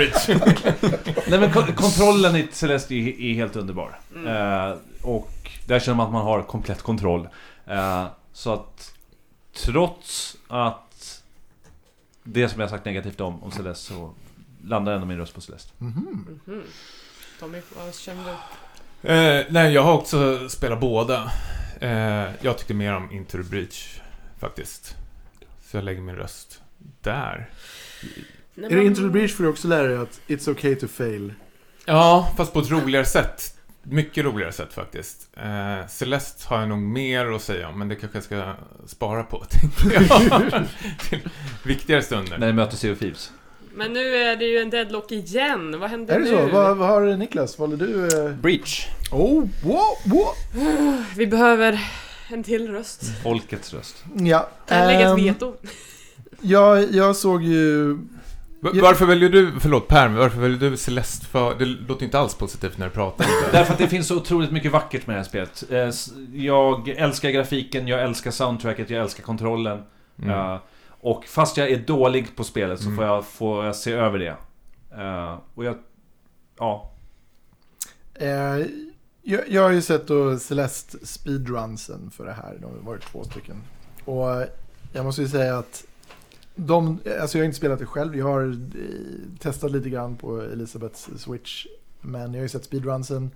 [1.29, 3.99] Nej men kon- kontrollen i Celeste är, är helt underbar.
[4.15, 4.27] Mm.
[4.71, 5.31] Eh, och
[5.67, 7.29] där känner man att man har komplett kontroll.
[7.67, 8.95] Eh, så att
[9.57, 11.23] trots att
[12.23, 14.11] det som jag sagt negativt om, om Celeste så
[14.67, 15.73] landar ändå min röst på Celeste.
[15.79, 16.39] Mhm.
[16.47, 16.63] Mhm.
[17.41, 19.09] Tommy, vad känner du?
[19.09, 21.31] Eh, nej, jag har också spelat båda.
[21.81, 24.01] Eh, jag tyckte mer om Into the Breach,
[24.39, 24.97] faktiskt.
[25.67, 26.61] Så jag lägger min röst
[27.01, 27.51] där.
[28.55, 30.87] Nej, Är det Into the Breach får du också lära dig att it's okay to
[30.89, 31.35] fail.
[31.85, 33.51] Ja, fast på ett roligare sätt.
[33.83, 35.29] Mycket roligare sätt faktiskt.
[35.37, 38.55] Eh, Celeste har jag nog mer att säga om, men det kanske jag ska
[38.87, 40.65] spara på, tänkte jag.
[41.09, 41.29] Till
[41.65, 42.39] viktigare stunder.
[42.39, 43.33] När ni möter Sea of Thieves.
[43.77, 45.81] Men nu är det ju en deadlock igen.
[45.81, 46.31] Vad händer Är det nu?
[46.31, 46.57] så?
[46.57, 47.59] Vad, vad har Niklas?
[47.59, 48.05] Valde du?
[48.27, 48.31] eh?
[48.35, 48.87] Breach.
[49.13, 50.35] Oh, wow, wow.
[51.17, 51.81] Vi behöver
[52.31, 53.03] en till röst.
[53.23, 54.05] Folkets röst.
[54.17, 54.49] Ja.
[54.69, 55.55] Kan läggas ehm, veto.
[56.41, 57.93] jag, jag såg ju...
[58.61, 61.55] Va- Varför väljer du, förlåt Per, men varför väljer du Celeste för...
[61.59, 63.27] Det låter inte alls positivt när du pratar.
[63.53, 65.65] Därför att det finns så otroligt mycket vackert med det här spelet.
[65.71, 69.83] Eh, s- Jag älskar grafiken, jag älskar soundtracket, jag älskar kontrollen.
[70.19, 70.31] Mm.
[70.31, 70.57] Eh,
[71.05, 72.97] Och fast jag är dålig på spelet så Mm.
[72.97, 74.37] får jag, får jag se över det.
[75.03, 75.77] Eh, Och jag...
[76.59, 76.91] Ja.
[78.15, 78.67] Eh,
[79.23, 82.59] jag, jag har ju sett då Celeste speedrunsen för det här.
[82.61, 83.57] De har varit två stycken.
[84.05, 84.45] Och
[84.93, 85.85] jag måste ju säga att
[86.55, 88.17] de, alltså jag har inte spelat det själv.
[88.17, 91.67] Jag har eh, testat lite grann på Elisabeths Switch.
[92.01, 93.31] Men jag har ju sett speedrunsen.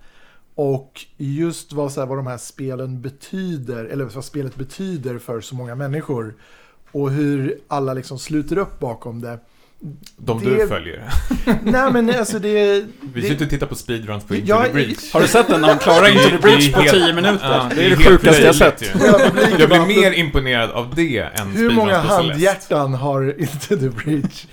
[0.55, 5.41] Och just vad, så här, vad de här spelen betyder, eller vad spelet betyder för
[5.41, 6.35] så många människor.
[6.91, 9.39] Och hur alla liksom sluter upp bakom det.
[10.17, 11.09] De det- du följer.
[11.63, 12.85] Nej men alltså det...
[13.13, 15.13] Vi sitter och tittar på speedruns på Into Ja, the Breach.
[15.13, 17.39] Har du sett den när han klarar Into the Breach på helt- 10 minuter?
[17.41, 18.83] Ja, det är det sjukaste jag sett.
[19.59, 24.45] Jag blir mer imponerad av det än Hur många handhjärtan har inte the breach?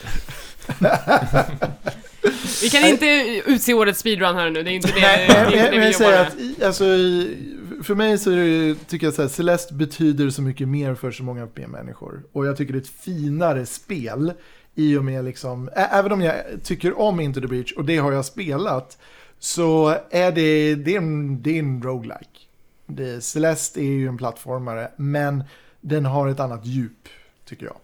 [2.63, 3.07] Vi kan inte
[3.47, 5.71] utse årets speedrun här nu, det är inte det, Nej, det, är men, inte men,
[5.71, 6.85] det men vi jag jobbar säger att, alltså,
[7.87, 11.11] för mig så är det, tycker jag så här, Celeste betyder så mycket mer för
[11.11, 12.23] så många fler människor.
[12.33, 14.33] Och jag tycker det är ett finare spel
[14.75, 18.13] i och med liksom, även om jag tycker om Into the Breach och det har
[18.13, 18.99] jag spelat,
[19.39, 22.41] så är det, det är en, det är en roguelike.
[22.87, 25.45] Det, Celeste är ju en plattformare, men
[25.81, 27.09] den har ett annat djup,
[27.45, 27.77] tycker jag.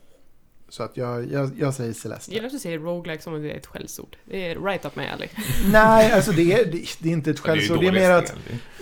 [0.73, 2.31] Så att jag, jag, jag säger Celeste.
[2.31, 4.17] Jag gillar att du säger roguelike som om det är ett skällsord.
[4.25, 5.29] Det är right up my alley.
[5.73, 7.81] Nej, alltså det är, det, det är inte ett Ja, det är skällsord.
[7.81, 8.35] Det är mer att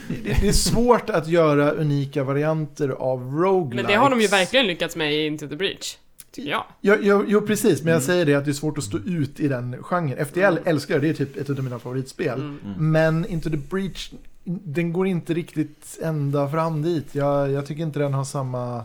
[0.08, 3.76] det, det är svårt att göra unika varianter av roguelike.
[3.82, 5.96] Men det har de ju verkligen lyckats med i Into the Breach.
[6.30, 6.64] tycker jag.
[6.80, 8.06] Jo, jo, jo precis, men jag Mm.
[8.06, 10.26] säger det att det är svårt att stå ut i den genren.
[10.26, 12.40] FTL älskar jag, det är typ ett av mina favoritspel.
[12.40, 12.58] Mm.
[12.64, 12.92] Mm.
[12.92, 14.10] Men Into the Breach,
[14.44, 17.14] den går inte riktigt ända fram dit.
[17.14, 18.84] Jag, jag tycker inte den har samma,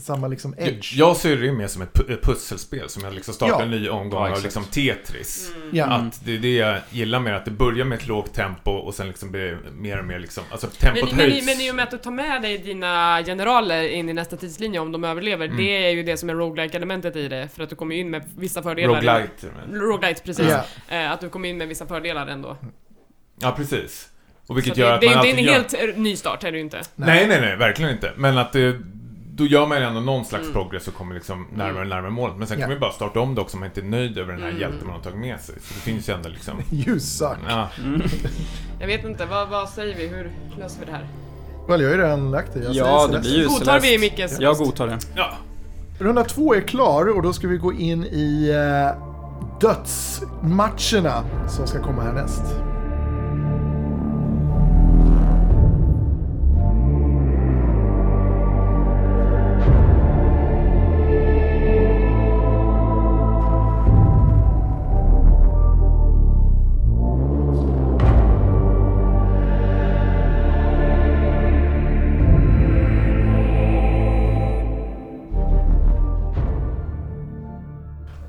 [0.00, 0.94] samma liksom edge.
[0.96, 3.62] Jag ser det mer som ett pu- ett pusselspel som jag liksom startar Ja.
[3.62, 5.52] en ny omgång Ja, av liksom Tetris.
[5.56, 5.68] Mm.
[5.76, 5.86] Ja.
[5.86, 8.94] Att det är det jag gillar med att det börjar med ett lågt tempo och
[8.94, 11.46] sen liksom blir mer och mer liksom, alltså tempot Men, men, höjs.
[11.46, 14.80] men i och med att du tar med dig dina generaler in i nästa tidslinje
[14.80, 15.56] om de överlever, Mm.
[15.56, 18.10] det är ju det som är roguelike elementet i det, för att du kommer in
[18.10, 18.94] med vissa fördelar.
[18.94, 19.46] Roguelite.
[19.70, 20.52] men- Roguelite, precis.
[20.88, 22.56] Eh, att du kommer in med vissa fördelar ändå.
[23.40, 24.08] Ja, precis.
[24.40, 25.52] Och Så vilket det, gör att det, man det är alltid en gör...
[25.88, 26.80] helt ny start, är det ju inte.
[26.94, 28.12] Nej, nej, nej, verkligen inte.
[28.16, 28.80] Men att det,
[29.38, 30.54] då gör man ändå någon slags Mm.
[30.54, 32.36] progress och kommer liksom närmare och närmare målet.
[32.36, 32.66] Men sen kan Ja.
[32.66, 34.48] man ju bara starta om det också om man inte är nöjd över den här
[34.48, 34.60] Mm.
[34.60, 35.54] hjälten man har tagit med sig.
[35.60, 36.54] Så det finns ju ändå liksom...
[36.72, 37.38] You suck.
[37.48, 37.68] Ja.
[38.80, 40.06] Jag vet inte, vad, vad säger vi?
[40.06, 41.06] Hur löser vi det här?
[41.68, 42.60] Well, jag har ju redan lagt det.
[42.60, 43.30] Jag Ja, det Celeste.
[43.30, 43.98] blir ju Godtar vi Celeste.
[44.00, 44.98] Mickes Jag godtar det.
[45.16, 45.30] ja.
[45.98, 49.02] Runda två är klar och då ska vi gå in i eh,
[49.60, 52.42] dödsmatcherna som ska komma härnäst.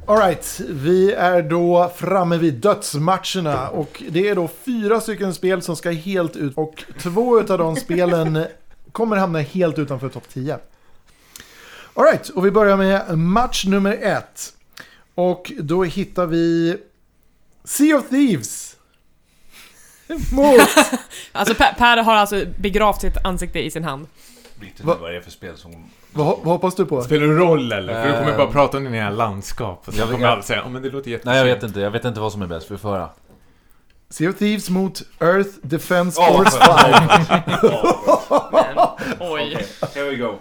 [0.09, 5.75] Alright, vi är då framme vid dödsmatcherna och det är då fyra stycken spel som
[5.75, 8.45] ska helt ut och två av de spelen
[8.91, 10.59] kommer hamna helt utanför topp 10.
[11.93, 14.53] Alright, och vi börjar med match nummer ett.
[15.15, 16.77] Och då hittar vi
[17.63, 18.77] Sea of Thieves.
[20.33, 20.61] Mot...
[21.31, 24.07] Alltså Per, per har alltså begravt sitt ansikte i sin hand.
[24.59, 25.89] Vet inte Va- vad det är för spel som...
[26.13, 27.01] vad, vad hoppas du på?
[27.01, 27.93] Spelar det roll eller?
[28.03, 29.83] För du kommer Eh, bara prata om dina landskap.
[29.87, 31.25] Och så jag vet- kommer alla säga, ja men det låter jättefint.
[31.25, 31.79] Nej, jag vet inte.
[31.79, 32.71] Jag vet inte vad som är bäst.
[32.71, 33.09] Vi får höra.
[34.09, 37.73] Sea of Thieves mot Earth Defense Oh, Force 5.
[39.19, 39.65] Oj.
[39.95, 40.35] Here we go.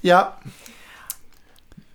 [0.00, 0.32] Ja,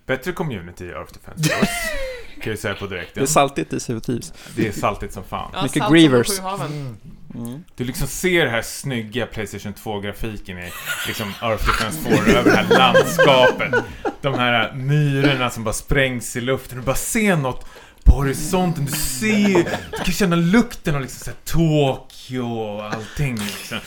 [0.06, 1.72] Bättre community i Earth Defense Force.
[2.42, 3.22] kan jag säga på Det direkten.
[3.22, 4.32] är saltigt i Sea of Thieves.
[4.56, 5.50] Det är saltigt som fan.
[5.54, 6.40] Ja, Mycket Grievers.
[6.40, 6.96] mm.
[7.34, 7.64] Mm.
[7.76, 10.72] Du liksom ser det här snygga Playstation 2-grafiken i
[11.06, 13.74] liksom Earth Defense 4 över det här landskapet.
[14.20, 16.78] De här myrorna som bara sprängs i luften.
[16.78, 17.66] Du bara ser något
[18.04, 18.84] på horisonten.
[18.84, 23.78] Du ser, du kan känna lukten av liksom så här Tokyo och allting liksom.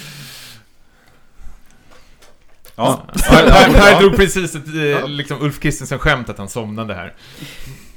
[2.75, 3.05] Ja.
[3.29, 7.13] Per drog precis ett eh, liksom Ulf Kristensen-skämt att han somnade här.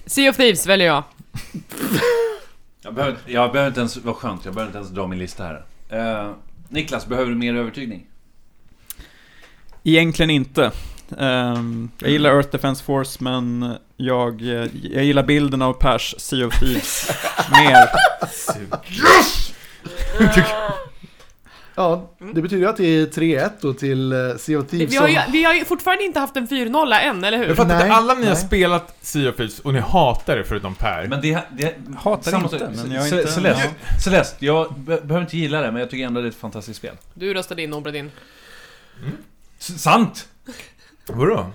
[0.06, 1.04] Sea of Thieves väljer jag.
[2.86, 3.96] Jag behöver, jag behöver inte ens...
[3.96, 4.44] Vad skönt.
[4.44, 5.64] Jag behöver inte ens dra min lista här.
[5.88, 6.32] Eh,
[6.68, 8.06] Niklas, behöver du mer övertygning?
[9.84, 10.70] Egentligen inte.
[11.18, 16.46] Ehm, jag gillar Earth Defense Force, men jag, eh, jag gillar bilden av Pers Sea
[16.46, 17.10] of Thieves
[17.50, 17.88] mer.
[21.78, 24.92] Ja, det betyder ju att det är 3-1 då till eh, Sea of Thieves.
[24.92, 27.46] Vi har, ju, vi har ju fortfarande inte haft en 4-0 än, eller hur?
[27.46, 28.42] Jag fattar Nej, inte, alla ni har nej.
[28.44, 31.06] spelat Sea of Thieves och ni hatar det förutom Per.
[31.08, 31.38] Men det...
[31.58, 33.70] det Hatar samma inte, men jag är inte- Celeste,
[34.04, 36.78] Celeste, jag be behöver inte gilla det, men jag tycker ändå det är ett fantastiskt
[36.78, 36.94] spel.
[37.14, 38.10] Du röstade in Obradin.
[39.58, 40.28] S sant!
[41.06, 41.46] Vadå?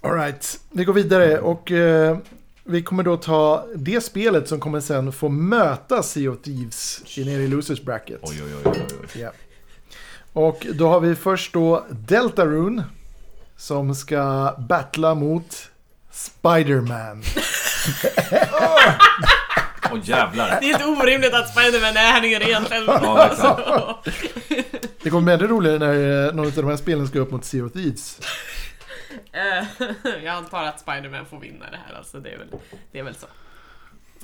[0.00, 2.18] Alright, vi går vidare och eh,
[2.64, 7.24] vi kommer då ta det spelet som kommer sen få möta Sea of Thieves i
[7.24, 8.18] nere i Losers Bracket.
[8.22, 9.20] Oj, oj, oj, oj, oj.
[9.20, 9.30] Ja.
[10.32, 12.84] Och då har vi först då Deltarune
[13.56, 15.68] som ska battla mot
[16.12, 17.22] Spider-Man.
[19.92, 20.58] Åh jävlar.
[20.60, 22.84] Det är helt orimligt att Spiderman är här nere egentligen.
[22.86, 24.02] Ja.
[25.02, 27.44] Det kommer bli ännu roligare när eh, någon av de här spelen ska upp mot
[27.44, 28.20] Sea of Thieves.
[29.32, 29.86] Eh,
[30.24, 32.48] jag antar att Spiderman får vinna det här, alltså det är väl,
[32.92, 33.26] det är väl så.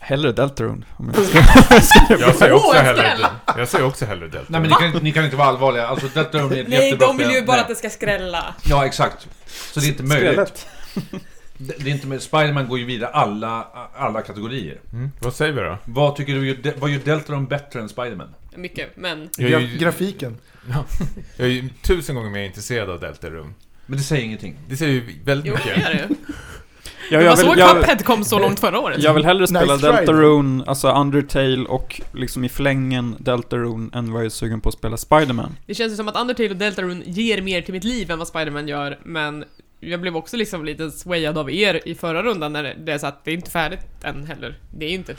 [0.01, 0.87] Hellre Deltarune.
[0.97, 1.39] Om jag ska.
[2.19, 3.27] Jag säger också hellre!
[3.57, 4.47] Jag säger också hellre Delta.
[4.49, 5.87] Nej men ni kan, ni kan inte vara allvarliga.
[5.87, 7.61] Alltså detta är ett Nej, jättebra de vill ju bara Nej.
[7.63, 8.55] att det ska skrälla.
[8.65, 9.29] Ja, exakt.
[9.47, 10.67] Så det är inte möjligt.
[11.59, 12.25] Det, är inte möjligt.
[12.25, 13.67] Spiderman går ju vidare alla,
[13.97, 14.81] alla kategorier.
[14.93, 15.11] Mm.
[15.21, 15.79] Vad säger vi då?
[15.85, 18.35] Vad tycker du, vad gör Deltaron bättre än Spiderman?
[18.57, 19.29] Mycket, men...
[19.39, 20.39] Jag är Gra- ju, grafiken.
[21.37, 23.53] jag är ju tusen gånger mer intresserad av Deltarune.
[23.87, 24.57] Men det säger ingenting.
[24.69, 25.87] Det säger ju väldigt Jo, det mycket.
[25.89, 26.15] är det ju.
[27.11, 29.03] Ja, Det jag, var så vill, jag, Cuphead kom så långt förra året.
[29.03, 29.97] jag vill hellre spela Nice try.
[29.97, 34.75] Deltarune, alltså Undertale och liksom i förlängen Deltarune än vad jag är sugen på att
[34.75, 35.57] spela Spiderman.
[35.67, 38.29] Det känns ju som att Undertale och Deltarune ger mer till mitt liv än vad
[38.29, 39.45] Spiderman gör, men
[39.81, 43.07] jag blev också liksom lite swayad av er i förra rundan när det är så
[43.07, 44.59] att det är inte färdigt än heller.
[44.79, 45.15] Det är ju inte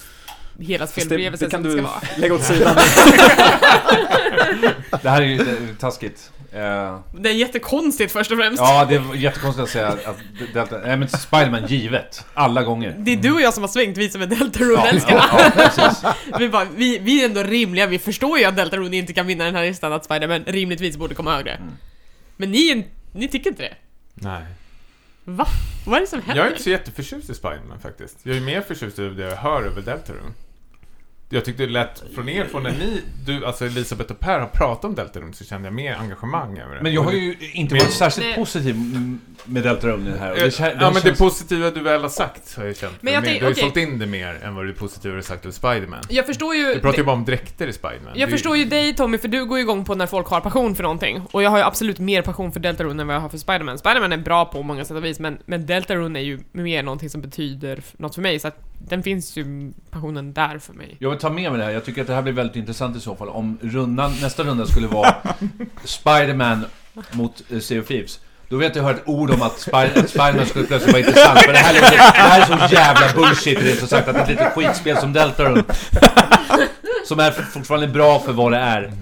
[0.59, 2.01] hela Fast det, spelupplevelsen det kan som det du ska vara.
[2.17, 2.75] lägga åt sidan.
[5.01, 6.31] Det här är ju det är taskigt.
[6.51, 8.59] Eh, Det är jättekonstigt först och främst.
[8.61, 10.17] ja, det var jättekonstigt att säga att
[10.53, 10.77] Delta...
[10.77, 12.25] Nej men Spiderman givet.
[12.33, 12.95] Alla gånger.
[12.99, 15.23] Det är du och jag som har svängt, vi som är Ja, Deltarune-älskarna.
[15.31, 16.03] ja, ja, precis.
[16.39, 19.45] vi, bara, vi, vi är ändå rimliga, vi förstår ju att Deltarune inte kan vinna
[19.45, 21.51] den här listan, att Spiderman rimligtvis borde komma högre.
[21.51, 21.73] Mm.
[22.37, 23.73] Men ni, ni tycker inte det?
[24.13, 24.43] Nej.
[25.23, 25.47] Va?
[25.85, 26.35] Vad är det som händer?
[26.37, 28.17] Jag är inte så jätteförtjust i Spiderman faktiskt.
[28.23, 30.31] Jag är mer förtjust i det jag hör över Deltarune.
[31.29, 34.47] Jag tyckte det lät från er, från när ni, du, alltså Elisabeth och Per har
[34.47, 36.81] pratat om Deltarune så kände jag mer engagemang över det.
[36.83, 38.35] Men jag har ju inte Men- varit särskilt Nej.
[38.35, 38.75] positiv
[39.45, 40.35] med Deltarune här.
[40.35, 42.93] Det, det, ja men det positiva du väl har sagt har jag känt.
[43.01, 43.63] Men jag tänk- du har ju okej.
[43.63, 45.99] sålt in det mer än vad du positivt har sagt om Spiderman.
[46.09, 46.73] Jag förstår ju...
[46.73, 48.11] Du pratar ju bara om dräkter i Spiderman.
[48.15, 50.41] Jag Det- förstår ju dig Tommy, för du går ju igång på när folk har
[50.41, 51.21] passion för någonting.
[51.31, 53.77] Och jag har ju absolut mer passion för Deltarune än vad jag har för Spiderman.
[53.77, 57.09] Spiderman är bra på många sätt och vis, men, men Deltarune är ju mer någonting
[57.09, 60.95] som betyder något för mig, så att den finns ju passionen där för mig.
[60.99, 61.71] Jag vill ta med mig det här.
[61.71, 63.29] Jag tycker att det här blir väldigt intressant i så fall.
[63.29, 65.15] Om rundan, nästa runda skulle vara
[65.83, 66.65] Spiderman
[67.11, 68.19] mot uh, Sea of Thieves.
[68.49, 71.39] Då vet jag hört ord om att Spider- Spiderman skulle plötsligt vara intressant.
[71.45, 74.29] Men det här, är, det här är så jävla bullshit rent ut sagt att ett
[74.29, 75.63] litet skitspel som Deltarune
[77.07, 78.93] som är fortfarande bra för vad det är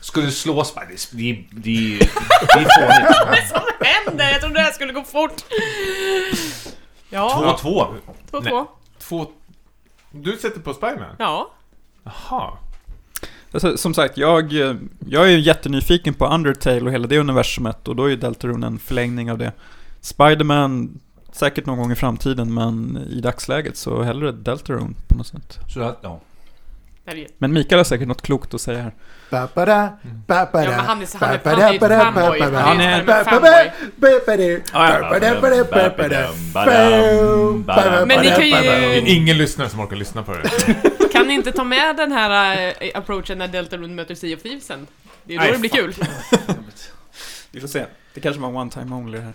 [0.00, 0.96] skulle slå Spider...
[1.10, 3.18] Det är, det är, det är fånigt.
[3.26, 4.30] Vad är det som händer?
[4.32, 5.44] Jag trodde det här skulle gå fort!
[7.10, 7.94] Ja, 2-2.
[8.30, 8.66] 2-2.
[9.12, 9.26] Två...
[10.10, 11.16] Du sätter på Spiderman?
[11.18, 11.50] Ja.
[12.04, 12.50] Jaha.
[13.52, 14.74] Alltså, som sagt, jag, eh,
[15.06, 18.66] jag är ju jättenyfiken på Undertale och hela det universumet och då är ju Deltarune
[18.66, 19.52] en förlängning av det.
[20.00, 21.00] Spiderman,
[21.32, 25.58] säkert någon gång i framtiden, men i dagsläget så hellre Deltarune på något sätt.
[25.68, 26.20] Så att, ja.
[27.38, 28.92] Men Mikael har säkert något klokt att säga här.
[29.30, 29.88] Ba-ba-da,
[30.26, 32.40] ba-ba-da, Ja, men han är- han ba-da, fanboy.
[32.54, 33.50] Han är fanboy.
[38.06, 40.48] Men ni kan ju- Det är ingen lyssnare som orkar lyssna på det.
[41.12, 44.66] Kan ni inte ta med den här eh, approachen när Deltarune möter Sea of Thieves
[44.66, 44.86] sen?
[45.24, 45.94] Det är då det blir kul.
[47.50, 47.84] Vi får se.
[48.14, 49.32] Det kanske var one time only här.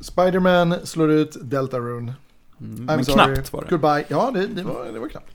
[0.00, 2.14] Spiderman slår ut Deltarune.
[2.60, 3.34] Mm, I'm men sorry.
[3.34, 3.68] knappt var det.
[3.70, 4.04] Goodbye.
[4.08, 5.26] Ja, det, det, var, det var knappt.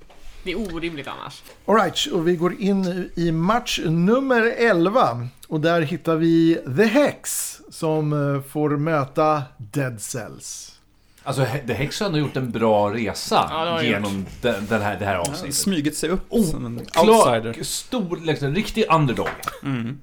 [0.48, 1.44] Det är orimligt annars.
[1.66, 5.28] Alright, och vi går in i match nummer 11.
[5.48, 10.80] Och där hittar vi The Hex som eh, får möta Dead Cells.
[11.24, 15.00] Alltså, He- The Hex har ändå gjort en bra resa Ja, genom den, den här,
[15.00, 15.56] det här avsnittet.
[15.56, 17.64] Smugit sig upp Oh, som en Klar, outsider.
[17.64, 19.28] stor, liksom, riktig underdog.
[19.64, 20.00] Mm.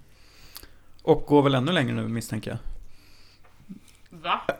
[1.02, 2.58] Och går väl ännu längre nu misstänker jag.
[4.22, 4.40] Va?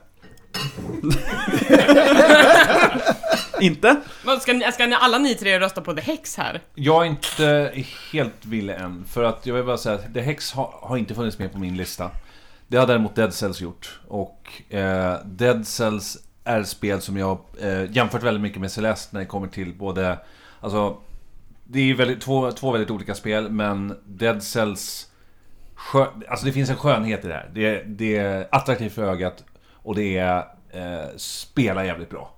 [3.65, 3.97] Inte?
[4.25, 6.61] Vad, Ska, ni, ska ni alla ni tre rösta på The Hex här?
[6.75, 7.73] Jag är inte
[8.13, 11.15] helt villig än, för att jag vill bara säga att The Hex har, har inte
[11.15, 12.11] funnits med på min lista.
[12.69, 14.01] Det har däremot Dead Cells gjort.
[14.09, 19.09] Och eh, Dead Cells är ett spel som jag eh, jämfört väldigt mycket med Celeste
[19.17, 20.19] när det kommer till både...
[20.61, 20.97] Alltså,
[21.65, 25.07] det är väldigt, två, två väldigt olika spel, men Dead Cells...
[25.75, 27.51] Skö, alltså det finns en skönhet i det här.
[27.55, 30.37] Det, är- det är attraktivt för ögat och det är...
[30.71, 32.35] Eh, spelar jävligt bra.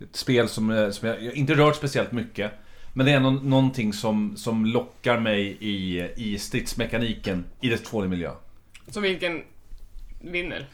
[0.00, 2.52] Ett spel som, eh, som jag, jag inte rört speciellt mycket.
[2.92, 8.30] Men det är nå- någonting som, som lockar mig i, i stridsmekaniken i dess 2D-miljö.
[8.88, 9.42] Så vilken
[10.20, 10.66] vinner?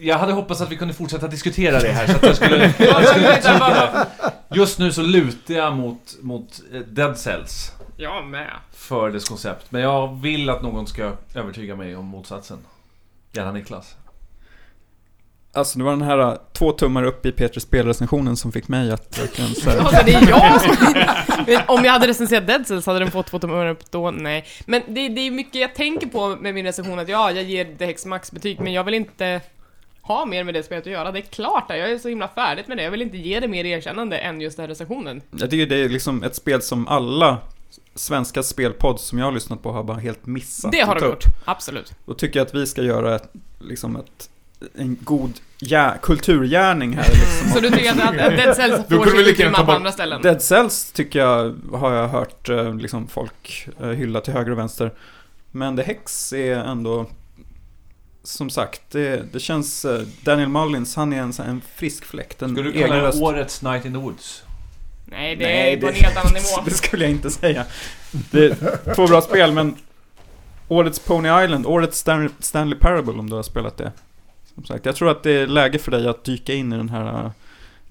[0.00, 2.74] Jag hade hoppats att vi kunde fortsätta diskutera det här så att jag skulle...
[2.78, 4.06] Jag skulle
[4.54, 8.50] just nu så lutar jag mot, mot eh, Dead Cells Jag med.
[8.72, 9.70] för dess koncept.
[9.72, 12.58] Men jag vill att någon ska övertyga mig om motsatsen.
[13.32, 13.96] Gärna Niklas.
[15.56, 18.92] Alltså det var den här uh, två tummar upp i Peters spelrecensionen som fick mig
[18.92, 20.76] att verkligen här, Alltså det är jag som...
[21.76, 24.44] Om jag hade recenserat Dead Cells hade den fått två tummar upp då, nej.
[24.66, 27.76] Men det, det är mycket jag tänker på med min recension, att ja, jag ger
[27.78, 29.40] The Hex max-betyg, men jag vill inte
[30.02, 31.12] ha mer med det spelet att göra.
[31.12, 32.82] Det är klart det, jag är så himla färdigt med det.
[32.82, 35.22] Jag vill inte ge det mer erkännande än just den här recensionen.
[35.30, 37.38] Jag tycker det är liksom ett spel som alla
[37.94, 41.24] svenska spelpods som jag har lyssnat på har bara helt missat Det har de gjort,
[41.44, 41.92] absolut.
[42.04, 44.30] Då tycker jag att vi ska göra ett, liksom ett,
[44.74, 47.48] en god gär, kulturgärning här liksom.
[47.52, 50.22] Så du tycker att, att, Dead Cells får gärna utrymme på andra ställen?
[50.22, 54.58] Dead Cells tycker jag, har jag hört eh, liksom folk eh, hylla till höger och
[54.58, 54.92] vänster.
[55.50, 57.06] Men The Hex är ändå,
[58.22, 62.54] som sagt, det, det känns, eh, Daniel Mullins, han är en, en frisk fläkt, en
[62.54, 64.42] Skulle du kalla det årets Night in the Woods?
[65.04, 66.46] Nej, det Nej, är på det- en helt annan nivå.
[66.64, 67.64] Det skulle jag inte säga.
[68.30, 69.76] Det är två bra spel, men
[70.68, 73.92] årets Pony Island, årets Stan- Stanley Parable om du har spelat det.
[74.56, 76.88] Som sagt, jag tror att det är läge för dig att dyka in i den
[76.88, 77.30] här uh,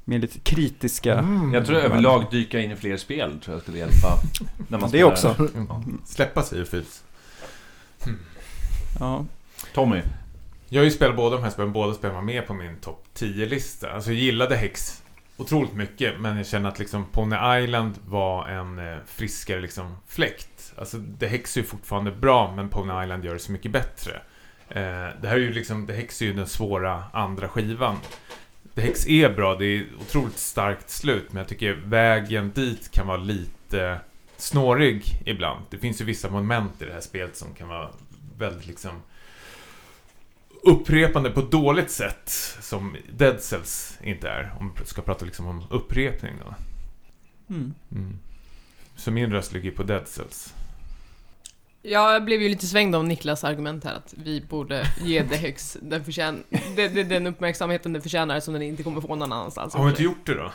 [0.03, 1.13] mer lite kritiska...
[1.13, 1.53] Mm.
[1.53, 4.19] Jag tror överlag dyka in i fler spel tror jag skulle hjälpa.
[4.67, 5.11] När man Det spelar.
[5.11, 5.35] också.
[6.05, 7.03] Släppa sig ur Thieves.
[8.99, 9.25] Ja.
[9.73, 10.01] Tommy.
[10.69, 13.05] Jag har ju spelat båda de här spelen, båda spelen var med på min topp
[13.17, 13.91] 10-lista.
[13.91, 15.03] Alltså jag gillade Hex
[15.37, 20.73] otroligt mycket, men jag känner att liksom Pony Island var en eh, friskare liksom fläkt.
[20.77, 24.21] Alltså The Hex är ju fortfarande bra, men Pony Island gör det så mycket bättre.
[24.69, 27.97] Eh, det här är ju liksom, The Hex är ju den svåra andra skivan.
[28.75, 33.07] The Hex är bra, det är otroligt starkt slut, men jag tycker vägen dit kan
[33.07, 33.99] vara lite
[34.37, 35.65] snårig ibland.
[35.69, 37.89] Det finns ju vissa moment i det här spelet som kan vara
[38.37, 39.01] väldigt liksom
[40.63, 42.29] upprepande på ett dåligt sätt
[42.61, 44.53] som Dead Cells inte är.
[44.59, 46.55] Om vi ska prata liksom om upprepning då.
[47.53, 47.73] Mm.
[47.91, 48.19] Mm.
[48.95, 50.53] Så min röst ligger på Dead Cells.
[51.87, 55.77] Jag blev ju lite svängd av Niklas argument här att vi borde ge The Hex
[55.81, 56.43] den, förtjän
[56.75, 59.73] det, det, den uppmärksamheten den förtjänar som den inte kommer få någon annanstans.
[59.73, 60.51] Har vi inte gjort det då?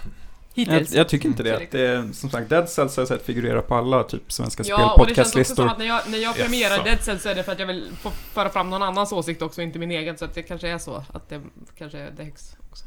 [0.54, 0.94] Jag, Hittills.
[0.94, 1.56] jag tycker inte det.
[1.56, 4.62] Att det är, som sagt, Dead Cells har jag sett figurera på alla typ svenska
[4.66, 5.66] Ja, och det känns också som spelpodcastlistor.
[5.66, 7.90] att när jag, när jag premierar Dead Cells så är det för att jag vill
[8.00, 10.18] få föra fram någon annans åsikt också, inte min egen.
[10.18, 11.42] Så att det kanske är så att det
[11.78, 12.84] kanske är The Hex också.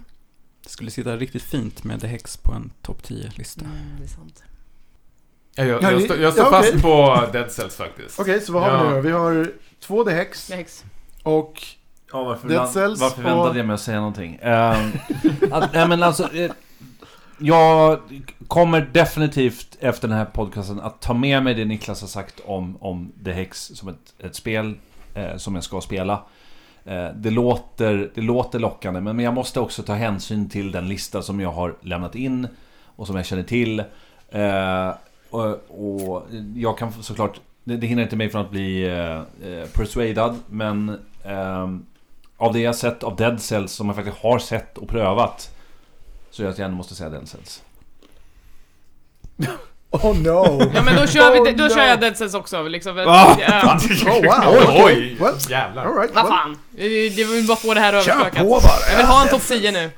[0.64, 3.66] Det skulle sitta riktigt fint med The Hex på en topp 10-lista.
[3.66, 4.44] Mm, det är sant.
[5.56, 8.20] Ja, jag, Ja, jag, vi- står, jag står ja, fast på Dead Cells faktiskt.
[8.20, 8.84] Okej, så vad har Ja.
[8.90, 9.02] vi nu?
[9.02, 9.48] Vi har
[9.80, 10.84] två The Hex The Hex.
[11.24, 11.64] och
[12.12, 14.40] Ja, varför, Dead Cells varför och- väntade jag med att säga någonting?
[14.42, 14.92] Ehm,
[15.52, 16.52] att, nej, men alltså, eh,
[17.40, 18.00] jag
[18.48, 22.78] kommer definitivt efter den här podcasten att ta med mig det Niklas har sagt om,
[22.82, 24.74] om The Hex som ett, ett spel
[25.16, 26.24] eh, som jag ska spela.
[26.86, 30.88] Eh, det, låter, det låter lockande, men men jag måste också ta hänsyn till den
[30.88, 32.48] lista som jag har lämnat in
[32.96, 33.80] och som jag känner till.
[34.30, 34.90] Eh,
[35.34, 37.40] och, och jag kan såklart...
[37.64, 39.16] Det, det hindrar inte mig från att bli eh,
[39.50, 41.86] eh, persuadad, men ehm,
[42.38, 45.56] av det jag sett av Dead Cells som jag faktiskt har sett och prövat
[46.32, 47.64] så är det att jag ändå måste säga Dead Cells.
[49.94, 50.72] Oh no!
[50.74, 51.70] Ja men då kör, vi, Oh, då no.
[51.70, 52.98] kör jag Dead Cells också liksom.
[52.98, 53.38] Ah!
[53.40, 54.66] Ja, Oh wow!
[54.68, 55.18] Oj, oj!
[55.20, 55.86] Well, Jävlar.
[55.86, 56.16] all right.
[56.16, 56.58] vad well, fan.
[56.72, 58.42] Det det vill bara få det här Kör överstökat.
[58.44, 58.90] på bara!
[58.92, 59.92] Jag vill ha en topp 10 nu.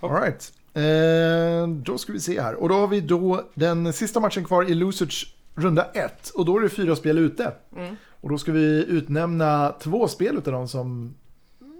[0.00, 0.52] All right.
[0.76, 2.54] Eh, då ska vi se här.
[2.54, 6.28] Och då har vi då den sista matchen kvar i Losers runda 1.
[6.28, 7.52] Och då är det fyra spel ute.
[7.76, 7.96] Mm.
[8.20, 11.14] Och då ska vi utnämna två spel utav dem som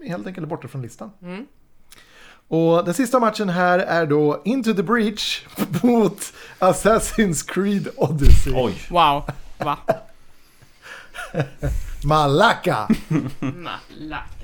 [0.07, 1.11] helt enkelt är borta från listan.
[1.23, 1.47] Mm.
[2.49, 5.47] Och den sista matchen här är då Into the Breach
[5.83, 8.53] mot Assassin's Creed Odyssey.
[8.57, 8.75] Oj!
[8.91, 9.23] Wow.
[9.59, 9.79] Va?
[12.05, 12.89] Malaka!
[13.41, 14.25] Malaka.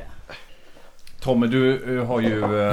[1.22, 2.38] Tommy, du eh, har ju...
[2.38, 2.72] Eh,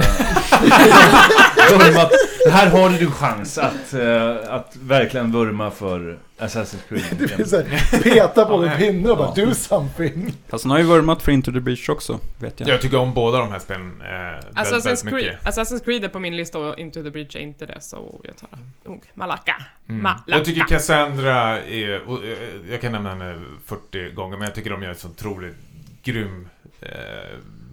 [1.78, 2.12] vurmat.
[2.50, 7.30] Här har du chans att, eh, att verkligen vurma för Assassin's Det Creed.
[7.30, 7.64] finns en
[8.02, 9.44] peta på en Ja, pinne och bara ja.
[9.46, 10.32] do something.
[10.48, 12.68] Fast han har ju vurmat för Into the Breach också, vet jag.
[12.68, 15.44] Jag tycker om båda de här spelen eh, väldigt, Assassin's väldigt Creed, mycket.
[15.44, 18.36] Assassin's Creed är på min lista och Into the Breach är inte det, så jag
[18.36, 19.56] tar nog Malaka.
[19.88, 20.02] Mm.
[20.02, 20.22] Malaka.
[20.26, 22.18] Jag tycker Cassandra är, och,
[22.70, 25.56] jag kan nämna henne 40 gånger, men jag tycker de gör ett så otroligt
[26.02, 26.48] grym
[26.80, 26.88] eh,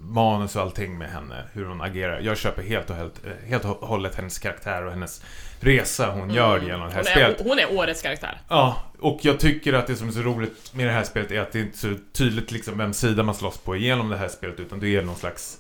[0.08, 2.20] manus och allting med henne, hur hon agerar.
[2.20, 5.24] Jag köper helt och, helt, helt och hållet hennes karaktär och hennes
[5.60, 7.42] resa hon gör genom det här hon spelet.
[7.42, 8.42] är, hon är årets karaktär.
[8.50, 11.40] Ja, och jag tycker att det som är så roligt med det här spelet är
[11.42, 14.28] att det inte är så tydligt liksom vem sida man slåss på genom det här
[14.28, 15.58] spelet, utan det är någon slags...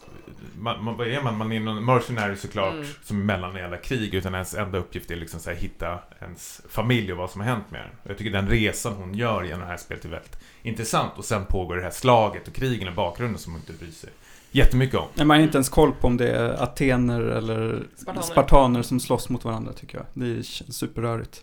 [0.60, 1.38] Man, man, vad är man?
[1.38, 2.88] Man är någon mercenary såklart, Mm.
[3.04, 6.62] som är mellan jävla krig, utan ens enda uppgift är liksom så här, hitta ens
[6.70, 7.90] familj och vad som har hänt med den.
[8.04, 11.46] Jag tycker den resan hon gör genom det här spelet är väldigt intressant, och sen
[11.46, 14.10] pågår det här slaget och krigen i bakgrunden som hon inte bryr sig
[14.58, 15.08] jättemycket om.
[15.14, 18.22] Nej, man har inte ens koll på om det är atener eller Spartaner.
[18.22, 20.06] spartaner, som slåss mot varandra tycker jag.
[20.14, 21.42] Det känns superrörigt.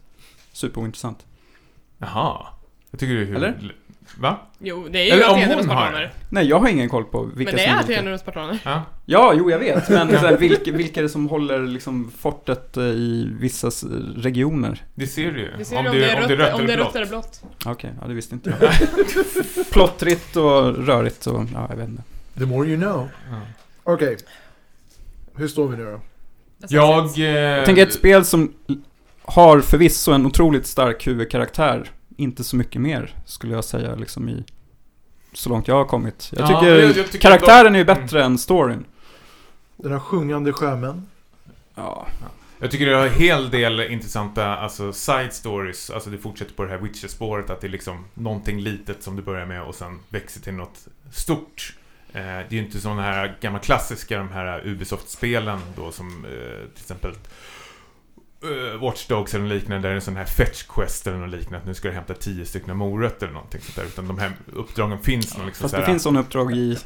[0.53, 1.27] Superintressant.
[1.99, 2.47] Jaha.
[2.91, 3.37] Jag tycker det är hur...
[3.37, 3.75] Eller?
[4.19, 4.39] Va?
[4.59, 6.13] Jo, det är ju Eller atener och hon har spartaner.
[6.31, 8.59] Nej, jag har ingen koll på vilka Men det som är atener och spartaner.
[8.65, 8.83] Ja.
[9.05, 9.89] Ja, jo jag vet.
[9.89, 13.71] Men så här, vilka, vilka är det som håller liksom fortet eh, i vissa
[14.17, 14.83] regioner?
[14.95, 15.51] Det ser du ju.
[15.59, 17.43] Det ser du om det är rött, om det är rött eller blått.
[17.65, 18.71] Okej, ja det visste inte jag.
[19.73, 22.03] Plottrigt och rörigt och, ja jag vet inte.
[22.39, 23.09] The more you know.
[23.31, 23.41] Ja.
[23.83, 24.17] Okej.
[25.37, 26.01] Hur står vi nu då?
[26.69, 27.19] Jag...
[27.19, 28.53] Eh, Jag tänker ett spel som
[29.23, 31.91] har förvisso en otroligt stark huvudkaraktär.
[32.17, 34.45] Inte så mycket mer, skulle jag säga, liksom i...
[35.33, 36.31] Så långt jag har kommit.
[36.37, 38.85] Jag Ja, tycker, jag- jag tycker karaktären är ju bättre än storyn.
[39.77, 41.07] Den här sjungande sjömän.
[41.75, 42.07] Ja.
[42.59, 45.91] Jag tycker det har en hel del intressanta alltså, side stories.
[45.91, 47.51] Alltså det fortsätter på det här Witcher-spåret.
[47.51, 50.87] Att det är liksom någonting litet som du börjar med och sen växer till något
[51.13, 51.75] stort.
[52.15, 56.69] Eh, det är ju inte sådana här gamla klassiska, de här Ubisoft-spelen då som eh,
[56.75, 57.15] till exempel
[58.43, 59.77] eh, Watch Dogs eller liknande.
[59.77, 61.59] Där det är en sån här fetch quest eller något liknande.
[61.59, 63.85] Att nu ska du hämta tio stycken morötter eller någonting sånt där.
[63.85, 66.79] Utan de här uppdragen finns nog liksom Fast det här, finns sådana uppdrag i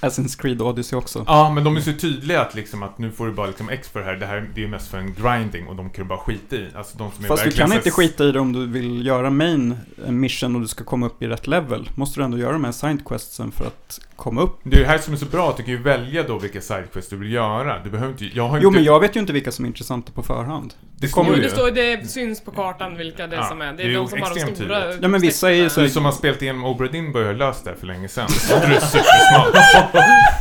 [0.00, 1.24] Assassin's Creed Odyssey också.
[1.26, 3.88] Ja, men de är så tydliga att liksom att nu får du bara liksom X
[3.88, 4.16] för det här.
[4.16, 6.68] Det här det är mest för en grinding och de kan du bara skita i.
[6.74, 9.30] Alltså de som är Fast du kan inte skita i det om du vill göra
[9.30, 11.90] main eh, mission och du ska komma upp i rätt level.
[11.94, 14.60] Måste du ändå göra de här sidequestsen för att komma upp.
[14.62, 16.60] Det är det här som är så bra, att du kan ju välja då vilka
[16.60, 17.82] sidequests du vill göra.
[17.84, 18.78] Du behöver inte, jag har Jo inte...
[18.78, 20.74] men jag vet ju inte vilka som är intressanta på förhand.
[21.00, 23.66] Det kommer Jo, det, står, det syns på kartan vilka det är Ja, som är.
[23.66, 24.80] Det det är, är de som har de stora...
[24.80, 25.02] tydligt.
[25.02, 27.64] Ja, men vissa är ju så- Du som har spelat igenom Obradin bör ju löst
[27.64, 28.28] det för länge sedan.
[28.28, 29.54] Så det är supersmart.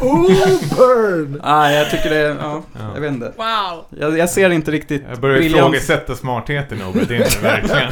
[0.02, 1.42] Oh, burn!
[1.44, 2.80] Nej, jag tycker det är, ja, Ja.
[2.94, 3.34] jag vet inte.
[3.38, 3.86] Wow!
[4.00, 7.92] Jag, jag ser inte riktigt Jag börjar briljans- ifrågasätta smartheten i Obradin, verkligen.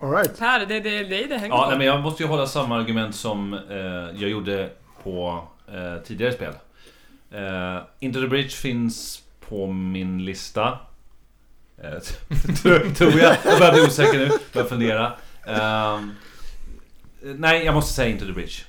[0.00, 0.38] Alright.
[0.38, 1.68] Per, det är det, det, det hänger Ja, på.
[1.68, 4.68] nej, men jag måste ju hålla samma argument som eh, jag gjorde
[5.02, 6.52] på eh, tidigare spel.
[7.30, 10.78] Eh, Into the Bridge finns på min lista.
[11.82, 11.98] Eh,
[12.96, 13.36] tror- jag.
[13.44, 14.30] Jag börjar bli osäker nu.
[14.52, 15.12] Börjar fundera.
[15.46, 16.14] Ehm,
[17.22, 18.62] nej, jag måste säga Into the Bridge.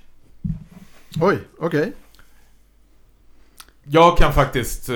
[1.22, 1.94] Oj, okej.
[3.84, 4.96] Jag kan faktiskt eh,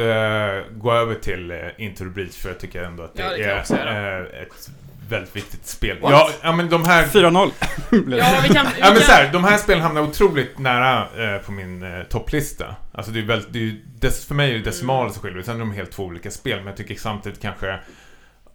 [0.71, 3.73] gå över till uh, Into the Breach för jag tycker ändå att det, Ja, det
[3.75, 4.69] är eh, ett
[5.09, 5.99] väldigt viktigt spel.
[6.01, 6.11] What?
[6.11, 7.05] Ja, ja, men de här...
[7.05, 7.51] 4-0.
[7.89, 8.17] blev det.
[8.17, 8.65] Ja, vi kan...
[8.65, 12.03] Vi Ja men så här, de här spelen hamnar otroligt nära eh, på min eh,
[12.03, 12.75] topplista.
[12.91, 15.55] Alltså det är väldigt, det är dess, för mig är det decimaler som skiljer, sen
[15.55, 16.57] är de helt två olika spel.
[16.57, 17.69] Men jag tycker samtidigt kanske,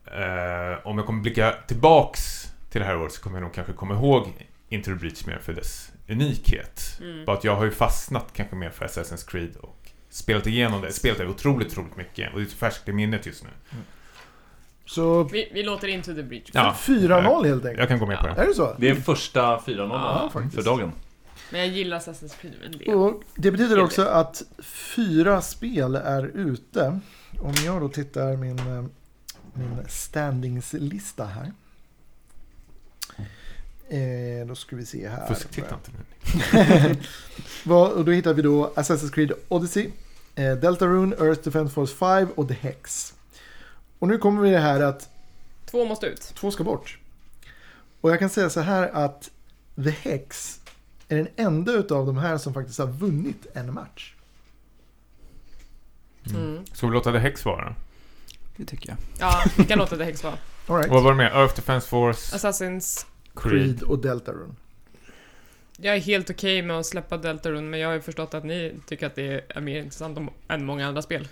[0.07, 3.73] eh, om jag kommer blicka tillbaks till det här året så kommer jag nog kanske
[3.73, 6.99] komma ihåg Into the Breach mer för dess unikhet.
[7.01, 7.25] Mm.
[7.25, 10.93] Bara att jag har ju fastnat kanske mer för Assassin's Creed och spelat igenom det.
[10.93, 13.51] Spelat det otroligt, otroligt mycket och det är så färskt i minnet just nu.
[14.89, 16.51] Så Vi, vi låter Into the Breach.
[16.53, 16.77] Ja.
[16.79, 17.79] 4-0 helt enkelt.
[17.79, 18.33] Jag kan gå med på det.
[18.33, 18.77] Är det så?
[18.79, 20.55] Det är första 4-0 Ja, faktiskt.
[20.55, 20.93] för dagen.
[21.51, 22.89] Men jag gillar Assassin's Creed en del.
[22.95, 27.01] Och det betyder också att fyra spel är ute.
[27.41, 28.85] Om jag då tittar min, eh,
[29.55, 31.53] min standingslista här.
[33.89, 35.27] Eh, då ska vi se här.
[35.27, 36.97] Fusktitta inte nu.
[37.75, 39.91] Och då hittar vi då Assassin's Creed Odyssey,
[40.35, 43.15] eh, Deltarune, Earth Defense Force 5 och The Hex.
[43.99, 45.11] Och nu kommer vi det här att
[45.67, 46.21] Två måste ut.
[46.35, 46.99] två ska bort.
[48.01, 49.31] Och jag kan säga så här att
[49.85, 50.61] The Hex
[51.09, 54.15] är den enda utav de här som faktiskt har vunnit en match.
[56.35, 56.67] Mm.
[56.73, 57.75] Ska vi låta det Hex vara?
[58.57, 58.99] Det tycker jag.
[59.19, 60.35] Ja, vi kan låta det Hex vara.
[60.67, 60.91] All right.
[60.91, 61.31] Vad var det mer?
[61.31, 63.07] Earth Defense Force, Assassin's...
[63.35, 63.53] Creed.
[63.53, 64.55] Creed och Deltarune.
[65.77, 68.75] Jag är helt okej med att släppa Deltarune, men jag har ju förstått att ni
[68.87, 71.29] tycker att det är mer intressant än många andra spel.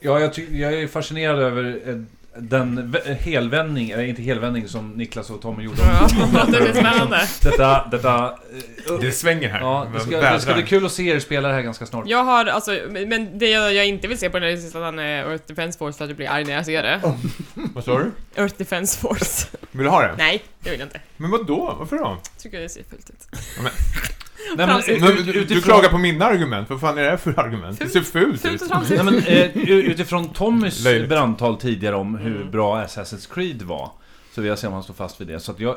[0.00, 1.94] Ja, jag, jag är fascinerad över eh,
[2.38, 5.76] den vä- helvändning, eller inte helvändning, som Niklas och Tommy gjorde.
[5.82, 6.08] Ja,
[6.50, 7.28] det är spännande.
[7.42, 8.24] Detta, detta...
[8.88, 9.60] eh, Det svänger här.
[9.60, 12.04] Ja, det ska, det ska bli kul att se er spela det här ganska snart.
[12.08, 15.30] Jag har alltså, men det jag, jag inte vill se på den här listan är
[15.30, 17.00] Earth Defense Force för att jag blir arg när jag ser det.
[17.54, 18.10] Vad sa du?
[18.36, 19.46] Earth Defense Force.
[19.70, 20.14] Vill du ha det?
[20.18, 21.00] Nej, det vill jag inte.
[21.16, 21.76] Men vad då?
[21.78, 22.18] Varför då?
[22.38, 23.28] Tycker det ser fult ut.
[24.56, 27.10] Nej, men, ut- Du, du, du utifrån- klagar på mina argument, vad fan är det
[27.10, 27.78] här för argument?
[27.78, 28.62] Det ser fult ut.
[28.90, 31.08] Nej, men, eh, utifrån Tommys Löjligt.
[31.08, 32.50] brandtal tidigare om hur Mm.
[32.50, 33.90] bra Assassin's Creed var
[34.34, 35.40] Så vill jag se om han står fast vid det.
[35.40, 35.76] Så att jag,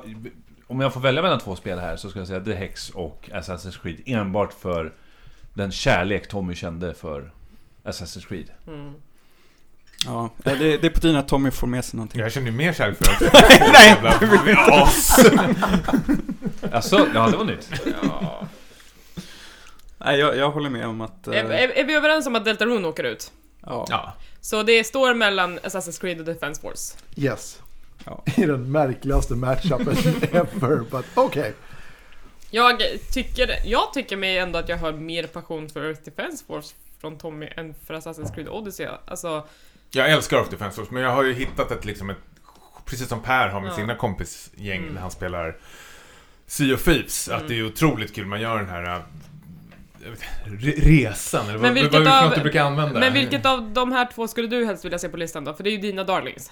[0.68, 3.30] om jag får välja mellan två spel här så ska jag säga The Hex och
[3.34, 4.94] Assassin's Creed enbart för
[5.54, 7.32] den kärlek Tommy kände för
[7.84, 8.46] Assassin's Creed.
[8.68, 8.94] Mm.
[10.06, 12.22] Ja, det, det är på tiden att Tommy får med sig någonting.
[12.22, 13.72] Jag känner ju mer kärlek för det.
[13.74, 14.56] Nej!
[14.72, 15.20] As!
[16.74, 17.70] Alltså, ja det var nytt.
[18.04, 18.48] Ja.
[19.98, 21.28] Nej, jag, jag håller med om att...
[21.28, 23.32] eh, Är, är, är vi överens om att Deltarune åker ut?
[23.66, 23.86] ja.
[23.90, 24.14] Ja.
[24.42, 26.98] Så det står mellan Assassin's Creed och Defense Force.
[27.16, 27.62] Yes.
[28.06, 28.24] Ja.
[28.38, 29.88] I den märkligaste matchupen
[30.32, 31.54] ever, but okej.
[32.52, 32.82] Jag
[33.12, 37.18] tycker, jag tycker mig ändå att jag har mer passion för Earth Defense Force från
[37.18, 38.88] Tommy än för Assassin's Creed Odyssey.
[39.06, 39.48] Alltså,
[39.92, 42.18] Jag älskar Earth Defense Force, men jag har ju hittat ett liksom ett...
[42.86, 43.76] Precis som Per har med Ja.
[43.76, 44.94] sina kompisgäng Mm.
[44.94, 45.58] när han spelar
[46.50, 47.28] Sea of Thieves.
[47.28, 47.42] Mm.
[47.42, 49.04] Att det är otroligt kul, man gör den här...
[50.46, 53.00] re- resan, eller Men vad, vilket vad för av- du brukar använda?
[53.00, 55.54] men vilket av de här två skulle du helst vilja se på listan då?
[55.54, 56.52] För det är ju dina darlings.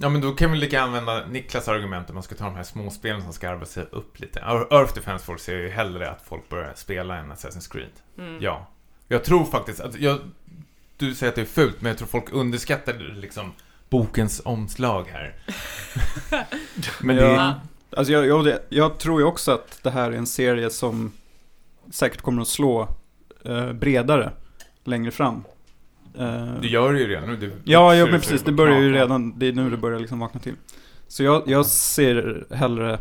[0.00, 2.62] Ja men då kan vi lika använda Niklas argument om man ska ta de här
[2.62, 4.40] småspelen som ska arbeta sig upp lite.
[4.40, 7.90] Earth Defense Force ser ju hellre att folk börjar spela än Assassin's Creed.
[8.18, 8.38] Mm.
[8.40, 8.68] Ja.
[9.08, 10.18] Jag tror faktiskt att, jag,
[10.96, 13.52] du säger att det är fult, men jag tror folk underskattar liksom
[13.88, 15.34] bokens omslag här.
[17.00, 17.60] men det Ja.
[17.96, 21.12] Alltså jag, jag, jag tror ju också att det här är en serie som
[21.90, 22.88] säkert kommer att slå
[23.44, 24.32] eh, bredare
[24.84, 25.44] längre fram.
[26.18, 27.36] Eh, det gör det ju redan nu.
[27.36, 28.42] Det ja, ja, men precis.
[28.42, 30.54] Det börjar ju redan, det är nu det börjar liksom vakna till.
[31.08, 32.98] Så jag, jag ser hellre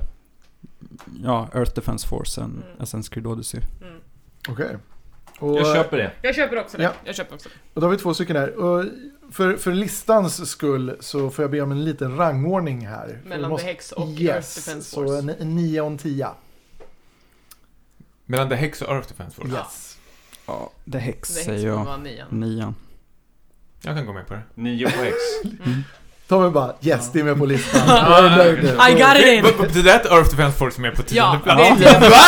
[1.24, 2.64] ja, Earth Defense Force än Mm.
[2.80, 3.62] Assassin's Creed Odyssey.
[4.50, 4.78] Okej.
[5.40, 6.12] Och, Jag köper det.
[6.22, 6.84] Jag köper också det.
[6.84, 6.94] Ja.
[7.04, 7.56] Jag köper också det.
[7.74, 8.56] och då har vi två stycken här.
[8.56, 8.86] Och
[9.32, 13.20] för, för listans skull så får jag be om en liten rangordning här.
[13.26, 15.18] Mellan måste- The Hex och Earth Yes, Defense så Force.
[15.20, 16.28] en, en 9 och en 10.
[18.26, 19.52] Mellan The Hex och Earth Defense Force.
[19.56, 19.98] Yes.
[20.46, 22.00] Ja, The Hex The Hex säger jag.
[22.04, 22.28] nian.
[22.30, 22.76] Nian.
[23.82, 24.42] Jag kan gå med på det.
[24.56, 25.16] Nio på X.
[26.28, 27.82] Tommy bara, yes, det är med på listan.
[28.90, 29.62] I got it in!
[29.62, 31.80] Betyder det att Earth Defense Force är med på tionde Ja, plats?
[31.80, 32.10] det är tionde.
[32.10, 32.26] Va?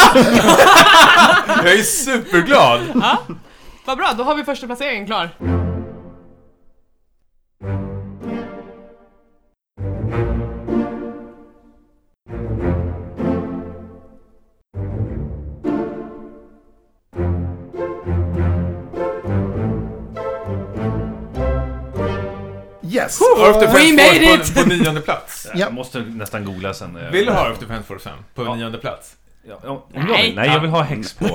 [1.63, 2.81] jag är superglad!
[2.95, 3.17] Ja,
[3.85, 5.29] vad bra, då har vi första placeringen klar.
[22.89, 23.19] Yes!
[23.39, 24.55] Earth Defense We made Force it!
[24.55, 25.47] på, på nionde plats.
[25.53, 25.59] Ja.
[25.59, 26.95] Jag måste nästan googla sen.
[26.97, 27.11] eh.
[27.11, 28.17] Vill du ha Earth Defense Force sen?
[28.35, 28.55] På Ja.
[28.55, 29.15] nionde plats?
[29.47, 30.25] Ja, ja, om jag Nej.
[30.27, 30.35] vill.
[30.35, 31.25] Nej, jag vill ha Hex på.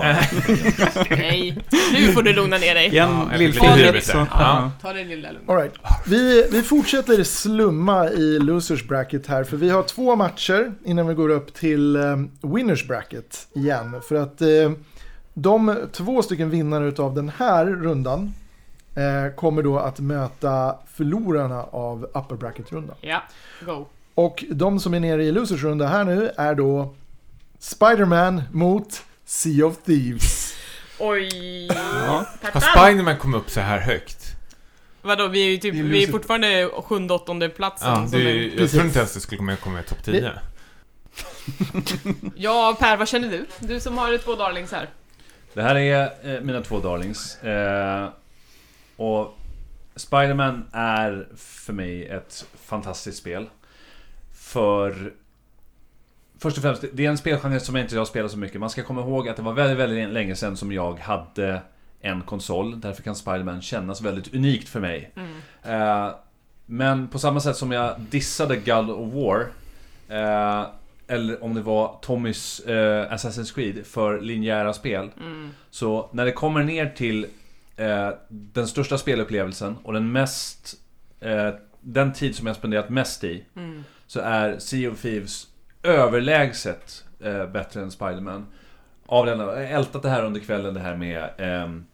[1.11, 1.59] Nej,
[1.93, 2.91] nu får du lugna ner dig.
[2.95, 4.09] Ja, lillfingret.
[4.15, 4.71] Ja.
[4.83, 5.51] Ta det lilla lugnt.
[5.51, 5.75] All right.
[6.07, 11.15] vi, vi fortsätter slumma i losers bracket här, för vi har två matcher innan vi
[11.15, 12.03] går upp till eh,
[12.43, 14.01] winners bracket igen.
[14.09, 14.49] För att eh,
[15.35, 18.35] de två stycken vinnare av den här rundan
[18.95, 22.97] eh, kommer då att möta förlorarna av upper bracket-rundan.
[23.01, 23.23] Ja,
[23.67, 23.87] go.
[24.15, 26.95] Och de som är nere i losers runda här nu är då
[27.59, 30.55] Spider-Man mot Sea of Thieves.
[30.99, 31.67] Oj.
[31.67, 32.27] Ja.
[32.43, 34.35] Har Spiderman kommit upp så här högt?
[35.03, 37.89] Vadå, vi är ju typ, Det är vi är fortfarande sjunde, åttonde platsen.
[37.89, 40.33] Ja, som det är, jag tror inte ens det skulle komma komma i topp 10.
[42.37, 43.47] Ja, Per, vad känner du?
[43.59, 44.89] Du som har två darlings här.
[45.55, 47.43] Det här är eh, mina två darlings.
[47.43, 48.09] Eh,
[48.97, 49.39] och
[49.97, 53.47] Spiderman är för mig ett fantastiskt spel.
[54.33, 55.13] För...
[56.39, 58.61] Först och främst, det är en spelgenre som jag inte har spelat så mycket.
[58.61, 61.61] Man ska komma ihåg att det var väldigt, väldigt länge sedan som jag hade
[62.01, 62.81] en konsol.
[62.81, 65.11] Därför kan Spiderman kännas väldigt unikt för mig.
[65.63, 66.11] Eh,
[66.67, 69.47] men på samma sätt som jag dissade God of War
[70.09, 70.67] eh,
[71.07, 75.51] Eller om det var Tommys eh, Assassin's Creed för linjära spel Mm.
[75.71, 77.27] Så när det kommer ner till
[77.77, 80.75] eh, den största spelupplevelsen och den mest
[81.21, 81.49] eh,
[81.81, 83.85] Den tid som jag spenderat mest i Mm.
[84.07, 85.47] Så är Sea of Thieves
[85.83, 88.47] överlägset eh, bättre än Spiderman
[89.07, 91.85] Av den, jag har ältat det här under kvällen det här med ehm,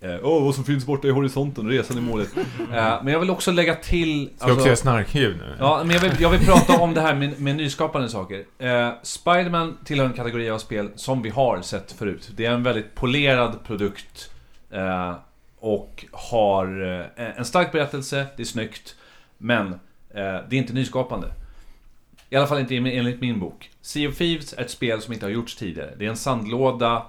[0.00, 3.30] eh, Åh, vad som finns borta i horisonten, resan i målet eh, Men jag vill
[3.30, 5.56] också lägga till Ska jag också göra snarkljud nu?
[5.58, 8.44] Ja, men jag vill, jag vill prata om det här med, med nyskapande saker.
[8.58, 12.30] Eh, Spiderman tillhör en kategori av spel som vi har sett förut.
[12.36, 14.30] Det är en väldigt polerad produkt.
[14.76, 15.14] Eh,
[15.58, 16.82] och har
[17.16, 18.96] eh, en stark berättelse, det är snyggt.
[19.38, 19.72] Men
[20.10, 21.28] eh, det är inte nyskapande.
[22.30, 23.70] I alla fall inte enligt min bok.
[23.80, 25.94] Sea of Thieves är ett spel som inte har gjorts tidigare.
[25.98, 27.06] Det är en sandlåda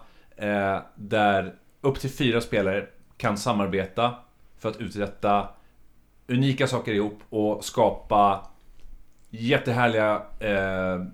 [0.96, 2.88] där upp till fyra spelare
[3.18, 4.16] kan samarbeta
[4.60, 5.50] för att uträtta
[6.28, 8.48] unika saker ihop och skapa
[9.30, 11.06] jättehärliga eh,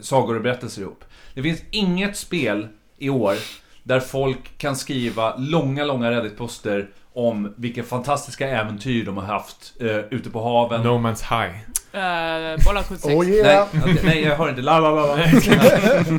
[0.00, 1.04] sagor och berättelser ihop.
[1.34, 3.34] Det finns inget spel i år
[3.90, 9.96] där folk kan skriva långa, långa Reddit-poster om vilka fantastiska äventyr de har haft eh,
[9.96, 10.82] ute på haven.
[10.82, 11.54] No Man's High.
[11.94, 13.14] Uh, Bolla 76.
[13.14, 13.68] Oh yeah!
[13.72, 14.62] Nej, nej, jag hör inte.
[14.62, 15.22] La, la, la, la.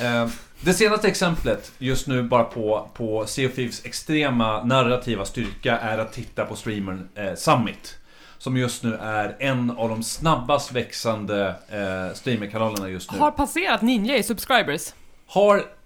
[0.00, 0.28] Eh,
[0.60, 3.50] Det senaste exemplet just nu bara på, på Sea
[3.84, 7.98] extrema narrativa styrka är att titta på streamern eh, Summit.
[8.38, 13.18] Som just nu är en av de snabbast växande eh, streamerkanalerna just nu.
[13.18, 14.94] Har passerat Ninja i subscribers.
[15.26, 15.77] Har...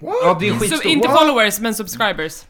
[0.00, 0.84] Ja, det är Så, skitstort.
[0.84, 1.18] inte What?
[1.18, 2.44] followers, men subscribers.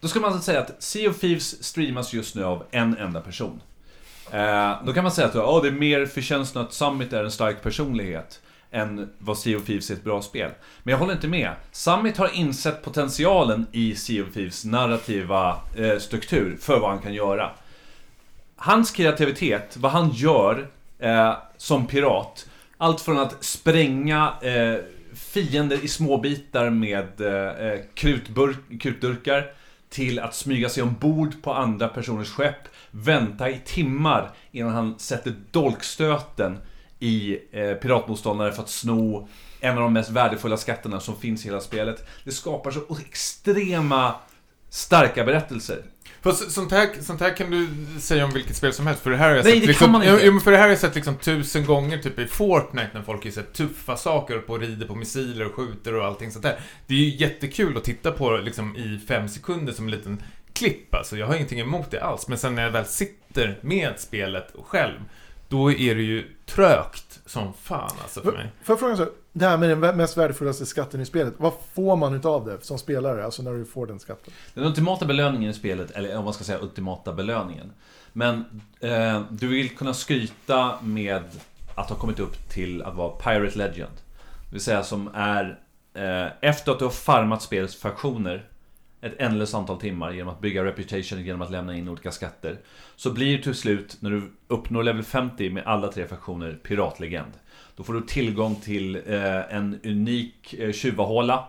[0.00, 3.20] Då ska man alltså säga att Sea of Thieves streamas just nu av en enda
[3.20, 3.60] person.
[4.32, 7.30] Eh, då kan man säga att oh, det är mer förtjänsten att Summit är en
[7.30, 8.40] stark personlighet
[8.70, 10.50] än vad Sea of Thieves är ett bra spel.
[10.82, 11.52] Men jag håller inte med.
[11.72, 17.14] Summit har insett potentialen i Sea of Thieves narrativa eh, struktur för vad han kan
[17.14, 17.50] göra.
[18.56, 20.68] Hans kreativitet, vad han gör
[20.98, 24.74] eh, som pirat, allt från att spränga eh,
[25.30, 29.52] fiender i små bitar med eh, eh krutburk, krutdurkar
[29.88, 35.34] till att smyga sig ombord på andra personers skepp, vänta i timmar innan han sätter
[35.50, 36.58] dolkstöten
[36.98, 39.28] i eh, piratmotståndare för att sno
[39.60, 42.06] en av de mest värdefulla skatterna som finns i hela spelet.
[42.24, 44.14] Det skapar så extrema
[44.68, 45.82] starka berättelser.
[46.22, 47.68] Fast sånt här, sånt här kan du
[48.00, 49.84] säga om vilket spel som helst, för det här har jag Nej, sett det liksom,
[49.84, 50.24] kan man inte.
[50.24, 53.02] Jo, men för det här har jag sett liksom tusen gånger typ i Fortnite när
[53.02, 56.60] folk gör tuffa saker och på rider på missiler och skjuter och allting sånt där.
[56.86, 60.94] Det är ju jättekul att titta på liksom i fem sekunder som en liten klipp
[60.94, 61.16] alltså.
[61.16, 62.28] Jag har ingenting emot det alls.
[62.28, 64.98] Men sen när jag väl sitter med spelet själv,
[65.48, 68.52] då är det ju trögt som fan alltså för mig.
[68.62, 69.06] Får jag fråga så?
[69.32, 71.34] Det här med den mest värdefullaste skatten i spelet.
[71.36, 73.24] Vad får man utav det som spelare?
[73.24, 74.32] Alltså när du får den skatten.
[74.54, 77.72] Den ultimata belöningen i spelet, eller om man ska säga ultimata belöningen.
[78.12, 78.44] Men
[78.80, 81.22] eh, du vill kunna skryta med
[81.74, 83.96] att ha kommit upp till att vara Pirate Legend.
[84.46, 85.58] Det vill säga som är
[85.94, 88.46] eh, efter att du har farmat spelets fraktioner
[89.00, 92.58] ett ändlöst antal timmar genom att bygga reputation genom att lämna in olika skatter.
[92.96, 97.32] Så blir det till slut, när du uppnår level 50 med alla tre fraktioner piratlegend.
[97.80, 101.44] Då får du tillgång till eh, en unik eh, tjuvahåla.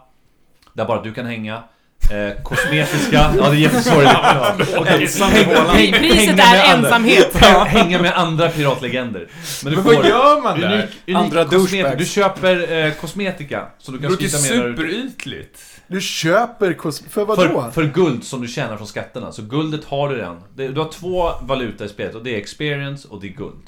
[0.73, 1.63] Där bara du kan hänga.
[2.11, 4.11] Eh, kosmetiska, ja det är jättesorgligt.
[4.13, 5.05] Ja, okej.
[5.07, 7.35] Häng- Priset hänga är med andra- ensamhet.
[7.67, 9.27] Hänga med andra piratlegender.
[9.63, 10.77] Men du Men får vad gör man unik, där?
[11.07, 11.57] unik Andra kosmetika.
[11.57, 11.97] douchebags.
[11.97, 15.59] Du köper eh, kosmetika som du Det kan skryta med du- superytligt.
[15.87, 17.61] Du köper kos- för vad då?
[17.61, 19.31] för, för guld som du tjänar från skatterna.
[19.31, 20.43] Så guldet har du redan.
[20.55, 23.63] Det- Du har två valutor i spelet och det är experience och det är guld.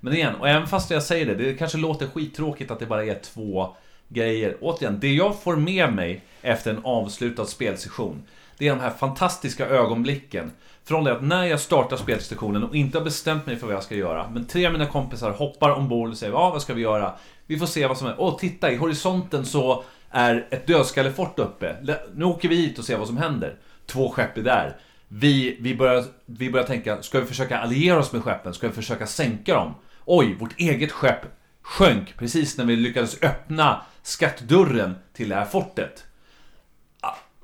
[0.00, 3.04] Men igen, och även fast jag säger det, det kanske låter skittråkigt att det bara
[3.04, 3.76] är två
[4.08, 4.56] grejer.
[4.60, 8.22] Återigen, det jag får med mig efter en avslutad spelsession,
[8.58, 10.52] det är de här fantastiska ögonblicken.
[10.84, 13.82] Från det att när jag startar spelsessionen och inte har bestämt mig för vad jag
[13.82, 16.82] ska göra, men tre av mina kompisar hoppar ombord och säger ja, vad ska vi
[16.82, 17.12] göra?
[17.46, 18.14] Vi får se vad som är.
[18.18, 21.76] Åh, titta, i horisonten så är ett dödskallefort uppe.
[22.14, 23.54] Nu åker vi hit och ser vad som händer.
[23.86, 24.76] Två skepp är där.
[25.08, 28.54] Vi, vi, börjar, vi börjar tänka, ska vi försöka alliera oss med skeppen?
[28.54, 29.74] Ska vi försöka sänka dem?
[30.10, 31.26] Oj, vårt eget skepp
[31.62, 36.04] sjönk precis när vi lyckades öppna skattdörren till det här fortet.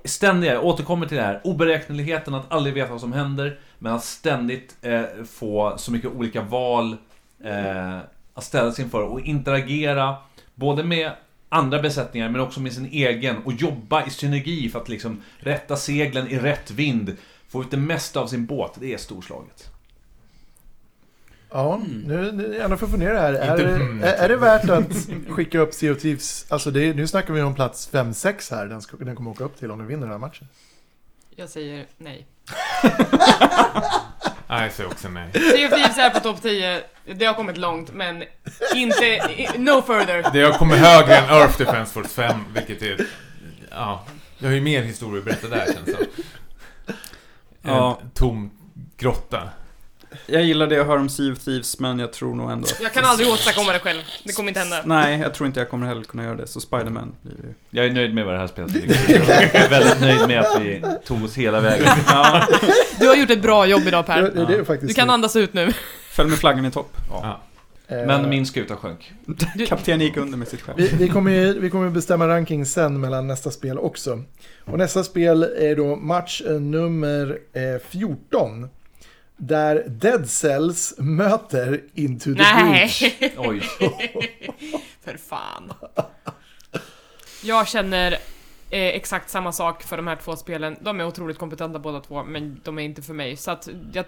[0.04, 4.04] Ständiga, jag återkommer till det här, oberäkneligheten att aldrig veta vad som händer, men att
[4.04, 6.96] ständigt eh, få så mycket olika val
[7.44, 7.98] eh,
[8.34, 10.16] att ställas inför och interagera
[10.54, 11.12] både med
[11.48, 15.76] andra besättningar men också med sin egen och jobba i synergi för att liksom rätta
[15.76, 17.16] seglen i rätt vind,
[17.48, 18.72] få ut det mesta av sin båt.
[18.80, 19.73] Det är storslaget.
[21.56, 23.32] Ja, nu, nu gärna för att fundera här.
[23.34, 24.86] Är, det- är, är det värt att
[25.28, 26.46] skicka upp Sea of Thieves?
[26.48, 28.66] Alltså det, nu snackar vi om plats 5-6 här.
[28.66, 30.48] Den, ska, den kommer åka upp till om du vinner den här matchen.
[31.36, 32.26] Jag säger nej.
[34.48, 35.28] Nej, jag säger också nej.
[35.32, 36.82] Sea of Thieves är på topp 10.
[37.14, 38.24] Det har kommit långt, men
[38.74, 39.04] inte...
[39.04, 40.26] i- No further.
[40.32, 43.06] Det har kommit högre än Earth Defense Force 5, vilket är...
[43.70, 44.04] Ja,
[44.38, 46.04] jag har ju mer historia att berätta där känns det som.
[47.62, 48.00] En Ja.
[48.14, 48.50] tom
[48.96, 49.48] grotta.
[50.26, 52.68] Jag gillar det jag hör om Sea of Thieves, men jag tror nog ändå.
[52.82, 54.00] Jag kan aldrig åstadkomma det själv.
[54.24, 54.82] Det kommer inte hända.
[54.84, 56.46] Nej, jag tror inte jag kommer heller kunna göra det.
[56.46, 57.54] Så Spiderman blir det ju.
[57.70, 58.74] Jag är nöjd med vad det här spelet.
[59.08, 61.86] Jag är väldigt nöjd med att vi tog oss hela vägen.
[62.06, 62.46] Ja,
[63.00, 64.22] Du har gjort ett bra jobb idag Per.
[64.22, 65.72] det, det är faktiskt Du kan andas ut nu.
[66.10, 66.96] följ med flaggan i topp.
[67.10, 67.40] Ja.
[67.88, 69.12] Eh, Men min skuta sjönk.
[69.68, 70.78] Kapten gick under med sitt skepp.
[70.78, 74.22] Vi, vi, kommer, ju- vi kommer bestämma ranking sen mellan nästa spel också.
[74.64, 78.68] Och nästa spel är då match eh, nummer eh, 14.
[79.46, 83.02] Där Dead Cells möter Into the Breach.
[83.20, 83.34] Nej.
[83.38, 83.60] Oj.
[85.04, 85.72] För fan.
[87.42, 88.18] Jag känner eh,
[88.70, 90.76] exakt samma sak för de här två spelen.
[90.80, 93.36] De är otroligt kompetenta båda två, men de är inte för mig.
[93.36, 94.04] Så att jag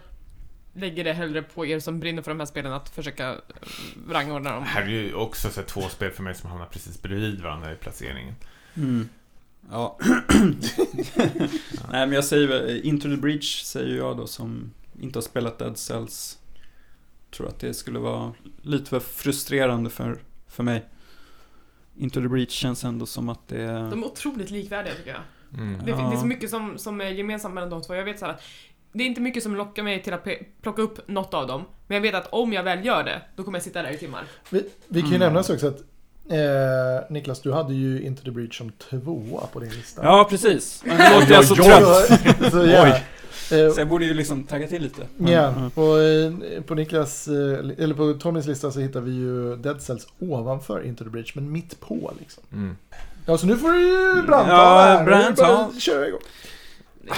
[0.72, 3.38] lägger det hellre på er som brinner för de här spelen att försöka eh,
[4.08, 4.62] rangordna dem.
[4.62, 7.76] Här är ju också så två spel för mig som hamnar precis bredvid varandra i
[7.76, 8.34] placeringen.
[8.74, 9.08] Mm.
[9.70, 9.98] Ja.
[11.90, 15.58] Nej, men jag säger väl, Into the Breach säger jag då som inte har spelat
[15.58, 16.38] Dead Cells.
[17.36, 20.18] Tror att det skulle vara lite för frustrerande för,
[20.48, 20.84] för mig.
[21.96, 23.90] Into the Breach känns ändå som att det är...
[23.90, 25.20] De är otroligt likvärdiga tycker jag.
[25.62, 25.84] Mm.
[25.84, 25.96] Det, Ja.
[25.96, 27.94] det är så mycket som, som är gemensamt mellan de två.
[27.94, 28.36] Jag vet så här,
[28.92, 30.26] det är inte mycket som lockar mig till att
[30.62, 31.64] plocka upp något av dem.
[31.86, 33.98] Men jag vet att om jag väl gör det, då kommer jag sitta där i
[33.98, 34.24] timmar.
[34.50, 35.26] Vi, vi kan ju Mm.
[35.26, 35.80] nämna så också att
[36.30, 40.04] eh, Niklas, du hade ju Into the Breach som tvåa på din lista.
[40.04, 40.82] Ja, precis.
[40.86, 41.84] Men nu låter jag så trött.
[42.44, 42.98] Så, så, ja.
[43.52, 45.02] Eh, Så jag borde ju liksom tagga till lite.
[45.16, 45.70] Ja, mm.
[45.74, 50.06] och eh, på Niklas, eh, eller på Tommys lista så hittar vi ju Dead Cells
[50.18, 52.42] ovanför Into the Breach, men mitt på liksom.
[52.52, 52.76] Mm.
[53.26, 55.32] Ja, så nu får du ju brandtala Ja, här.
[55.36, 56.20] Bara att köra igång.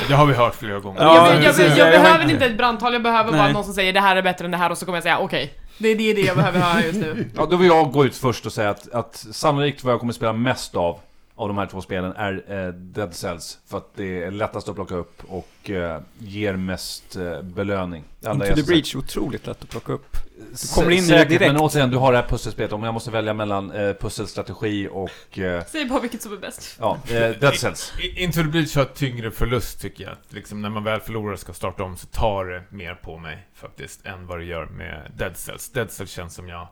[0.08, 1.02] Det har vi hört flera gånger.
[1.02, 3.52] Ja, jag, jag, jag, jag, behöver inte ett brandtal, jag behöver bara Nej.
[3.52, 5.18] någon som säger det här är bättre än det här och så kommer jag säga
[5.18, 5.54] okej.
[5.78, 7.30] Det är det, det jag behöver höra just nu.
[7.36, 10.12] Ja, då vill jag gå ut först och säga att, att sannolikt vad jag kommer
[10.12, 10.98] spela mest av
[11.38, 13.58] av de här två spelen är eh, Dead Cells.
[13.66, 18.04] För att det är lättast att plocka upp och eh, ger mest eh, belöning.
[18.26, 20.16] Andra Into the är Breach, otroligt lätt att plocka upp.
[20.52, 21.52] S- kommer in säkert, direkt.
[21.52, 22.72] Men återigen, du har det här pusselspelet.
[22.72, 25.38] Om jag måste välja mellan eh, pusselstrategi och...
[25.38, 26.76] Eh, Säg bara vilket som är bäst.
[26.80, 27.92] ja, eh, Dead Cells.
[28.16, 30.16] Into the Breach har ett tyngre förlust tycker jag.
[30.28, 33.46] Liksom, när man väl förlorar och ska starta om så tar det mer på mig
[33.54, 35.70] faktiskt än vad det gör med Dead Cells.
[35.72, 36.68] Dead Cells känns som jag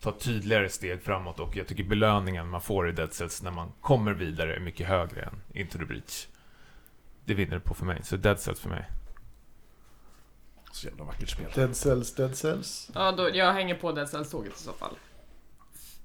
[0.00, 3.72] tar tydligare steg framåt och jag tycker belöningen man får i Dead Cells när man
[3.80, 6.26] kommer vidare är mycket högre än Into the Breach.
[7.24, 8.90] Det vinner det på för mig, så Dead Cells för mig.
[10.72, 11.46] Så jävla vackert spel.
[11.54, 12.90] Dead Cells, Dead Cells.
[12.94, 14.94] Ja, då, jag hänger på Dead Cells-tåget i så fall.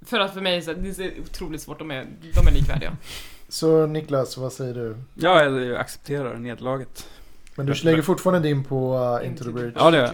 [0.01, 2.97] För att för mig så det är otroligt svårt, de är, de är likvärdiga.
[3.49, 4.97] Så Niklas, vad säger du?
[5.13, 7.09] Ja, jag, accepterar nederlaget.
[7.55, 9.73] Men du lägger fortfarande din på uh, Into the Bridge?
[9.75, 10.13] Ja, det gör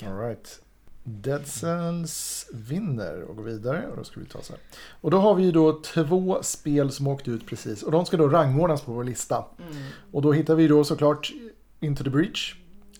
[0.00, 0.08] jag.
[0.08, 0.60] Alright.
[1.08, 3.86] Dead Cells vinner och går vidare.
[3.90, 4.60] Och då ska vi ta så här.
[5.00, 7.82] Och då har vi ju då två spel som åkte ut precis.
[7.82, 9.44] Och de ska då rangordnas på vår lista.
[9.58, 9.82] Mm.
[10.12, 11.32] Och då hittar vi då såklart
[11.80, 12.54] Into the Breach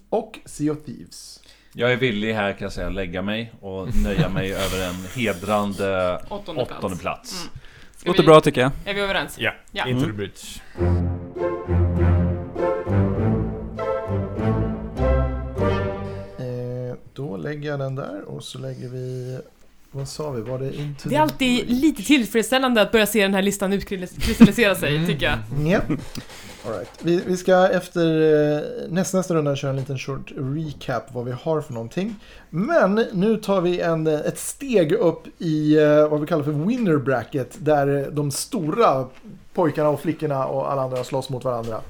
[0.09, 1.41] och Sea of Thieves.
[1.73, 4.95] Jag är villig här kan jag säga att lägga mig och nöja mig över en
[5.15, 6.79] hedrande Åttonde plats.
[6.79, 7.33] åttonde plats.
[7.43, 7.59] Mm.
[7.97, 8.71] Ska Låter vi- bra tycker jag.
[8.85, 9.37] Är vi överens?
[9.39, 9.87] Ja, Ja.
[9.89, 10.11] Into Mm.
[10.11, 11.78] the Bridge.
[17.49, 19.39] Lägger jag den där och så lägger vi...
[19.91, 20.41] Vad sa vi?
[20.43, 24.75] Var det Into Det är alltid lite tillfredsställande att börja se den här listan utkristallisera
[24.75, 25.07] sig, Mm.
[25.07, 25.39] tycker jag.
[25.73, 25.81] Ja.
[26.67, 26.89] All right.
[27.03, 28.07] vi, vi ska efter
[28.57, 32.15] eh, nästa, nästa runda köra en liten short recap vad vi har för någonting.
[32.51, 36.53] Men nu tar vi en, eh, ett steg upp i eh, vad vi kallar för
[36.53, 37.57] winner bracket.
[37.59, 39.07] Där de stora
[39.55, 41.81] pojkarna och flickorna och alla andra slåss mot varandra.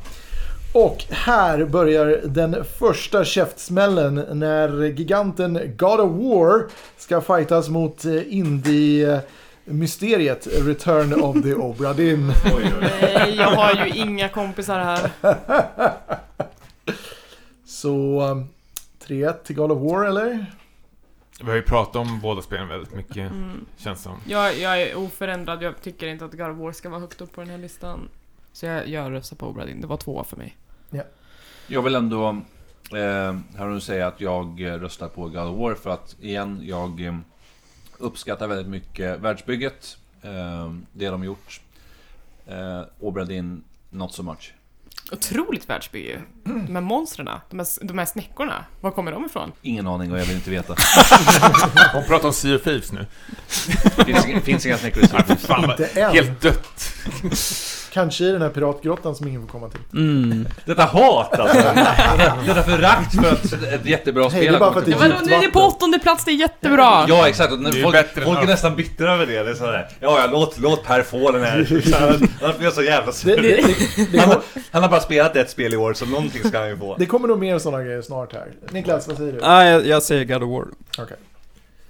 [0.72, 6.66] Och här börjar den första käftsmällen när giganten God of War
[6.96, 12.26] ska fightas mot eh, indie-mysteriet Return of the Obra Dinn.
[12.80, 15.10] Nej, jag har ju inga kompisar här.
[17.66, 18.48] Så um,
[19.06, 20.46] 3-1 till God of War eller?
[21.40, 23.64] Vi har ju pratat om båda spelen väldigt mycket, Mm.
[23.76, 24.16] känns som.
[24.26, 27.32] Jag, jag är oförändrad, jag tycker inte att God of War ska vara högt upp
[27.32, 28.08] på den här listan.
[28.58, 30.56] Så jag, jag röstar på Obradin, det var två för mig.
[31.66, 32.40] Jag vill ändå
[32.96, 37.16] eh, och säga att jag röstar på God of War för att igen, jag eh,
[37.98, 41.60] uppskattar väldigt mycket världsbygget, eh, det de gjort.
[42.46, 44.54] Eh, Obradin, not so much.
[45.12, 46.18] Otroligt världsbygge.
[46.44, 49.52] De här monstren, de här, de här snäckorna, var kommer de ifrån?
[49.62, 50.74] Ingen aning och jag vill inte veta.
[51.94, 53.06] Hon pratar om Sea of Thieves nu.
[54.04, 55.06] finns, finns inga snäckor i
[55.48, 56.12] vad- Inte än.
[56.12, 56.94] helt dött.
[57.92, 59.80] Kanske i den här piratgrottan som ingen får komma till.
[59.92, 60.48] Mm.
[60.64, 61.56] Detta hat alltså!
[62.46, 65.04] Detta förakt för ett, ett jättebra spel det är har bara för att det Ja,
[65.04, 67.04] är vadå, ni är på åttonde plats, det är jättebra!
[67.08, 69.42] Ja exakt, och när Det är folk, folk är nästan bittra över det.
[69.42, 71.56] Det är sådär, ja, ja låt, låt Per få den här.
[72.46, 73.36] Han, blir så jävla Det, sur.
[73.42, 73.56] det,
[73.96, 74.36] det, det, Han,
[74.70, 76.96] han har bara spelat ett spel i år, så någonting ska han ju få.
[76.98, 78.48] det kommer nog mer sådana grejer snart här.
[78.70, 79.38] Niklas, vad säger du?
[79.40, 80.66] Nej, jag, jag säger God of War.
[81.04, 81.16] Okej.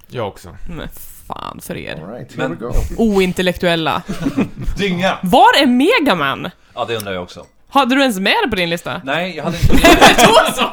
[0.07, 0.55] Jag också.
[0.69, 0.87] Men
[1.27, 2.03] fan för er.
[2.03, 2.73] All right, here Men- we go.
[2.97, 4.01] Ointellektuella.
[4.77, 5.17] Dynga!
[5.23, 6.49] Var är Megaman?
[6.73, 7.45] Ja, det undrar jag också.
[7.71, 9.01] Hade du ens med det på din lista?
[9.03, 10.69] Nej, jag hade inte med, Då så!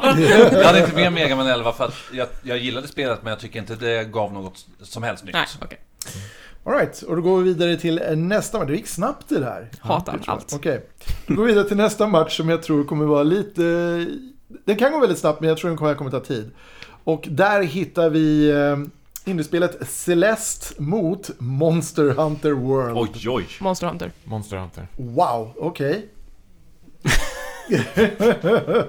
[0.57, 3.39] jag hade inte med Mega Man 11 för att jag, jag gillade spelet, men jag
[3.39, 5.33] tycker inte det gav något som helst nytt.
[5.33, 5.77] Nej, okej.
[6.63, 8.67] All right, och då går vi vidare till nästa match.
[8.67, 9.69] Det gick snabbt det där.
[9.79, 10.53] Hatar allt.
[10.53, 10.85] Okej,
[11.27, 13.61] då går vi vidare till nästa match som jag tror kommer vara lite...
[14.65, 16.51] Den kan gå väldigt snabbt men jag tror den kommer, kommer ta tid.
[17.03, 18.77] Och där hittar vi eh,
[19.25, 22.97] indiespelet Celeste mot Monster Hunter World.
[22.97, 23.47] Oj, oj.
[23.59, 24.11] Monster Hunter.
[24.23, 24.87] Monster Hunter.
[24.97, 26.09] Wow, okej.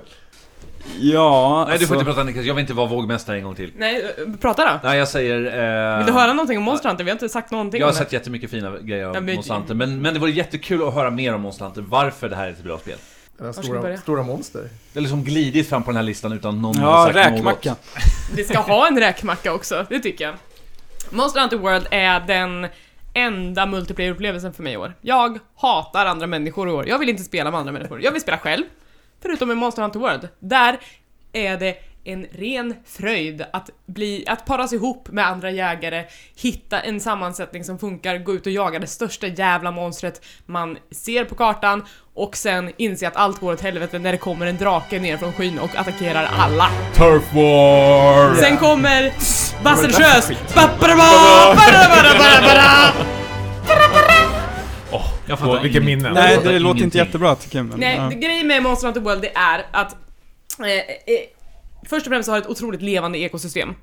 [1.00, 3.54] Ja, Nej, du får alltså- inte prata Niklas, jag vill inte vara vågmästare en gång
[3.54, 3.72] till.
[3.76, 4.88] Nej, eh, prata då.
[4.88, 5.36] Nej, jag säger...
[5.36, 7.04] Eh, Vill du höra någonting om Monster Hunter?
[7.04, 8.04] Vi har inte sagt någonting Jag har om det.
[8.04, 10.94] sett jättemycket fina grejer av Ja, men- Monster Hunter, men, men det vore jättekul att
[10.94, 12.96] höra mer om Monster Hunter, varför det här är ett bra spel.
[13.38, 14.60] Den stora, stora monster.
[14.62, 17.70] Det har liksom glidit fram på den här listan utan någon har Ja, sagt räkmacka.
[17.70, 17.78] något.
[18.36, 20.34] Vi ska ha en räkmacka också, det tycker jag.
[21.10, 22.66] Monster Hunter World är den
[23.14, 24.94] enda multiplayer-upplevelsen för mig i år.
[25.00, 26.88] Jag hatar andra människor i år.
[26.88, 28.02] Jag vill inte spela med andra människor.
[28.02, 28.64] Jag vill spela själv.
[29.22, 30.28] Förutom i Monster Hunter World.
[30.40, 30.78] Där
[31.32, 36.04] är det en ren fröjd att, bli, att paras ihop med andra jägare,
[36.36, 41.24] hitta en sammansättning som funkar, gå ut och jaga det största jävla monstret man ser
[41.24, 44.98] på kartan och sen inse att allt går åt helvete när det kommer en drake
[44.98, 46.70] ner från skyn och attackerar alla.
[46.94, 48.34] Turf War!
[48.34, 49.12] Sen kommer
[49.64, 50.30] Basselsjös...
[55.28, 56.12] Jag Åh, vilka minnen.
[56.14, 56.98] Nej, fattar det låter inte ingenting.
[56.98, 57.66] jättebra tycker jag.
[57.66, 58.02] Men, Nej, ja.
[58.08, 59.96] det- grejen med Monster Hunter World det är att
[60.60, 60.82] eh, eh,
[61.88, 63.74] Först och främst så har det ett otroligt levande ekosystem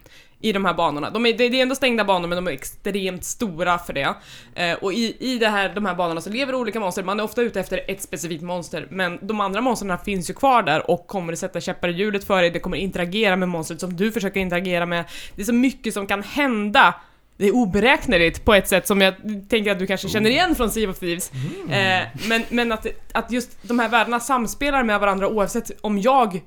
[0.41, 1.09] i de här banorna.
[1.09, 4.13] De är, det det är ändå stängda banor men de är extremt stora för det.
[4.55, 7.23] Eh, och i, i det här, de här banorna så lever olika monster, man är
[7.23, 11.07] ofta ute efter ett specifikt monster men de andra monstren finns ju kvar där och
[11.07, 14.39] kommer sätta käppar i hjulet för dig, det kommer interagera med monstret som du försöker
[14.39, 15.05] interagera med.
[15.35, 16.93] Det är så mycket som kan hända
[17.37, 19.13] det är oberäkneligt på ett sätt som jag
[19.49, 21.31] tänker att du kanske känner igen från Sea of Thieves.
[21.69, 26.41] Eh, men men att, att just de här världarna samspelar med varandra oavsett om jag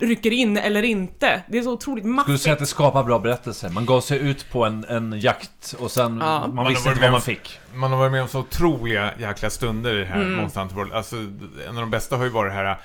[0.00, 1.42] rycker in eller inte.
[1.48, 2.40] Det är så otroligt Skulle du maffigt.
[2.42, 3.68] säga att det skapar bra berättelser?
[3.68, 6.38] Man gav sig ut på en, en jakt och sen, Ja.
[6.40, 7.58] man Man visste inte vad man fick.
[7.74, 10.32] Man har varit med om så otroliga jäkla stunder i det här Mm.
[10.32, 10.92] Monster Hunter World.
[10.92, 11.16] Alltså,
[11.68, 12.76] en av de bästa har ju varit det här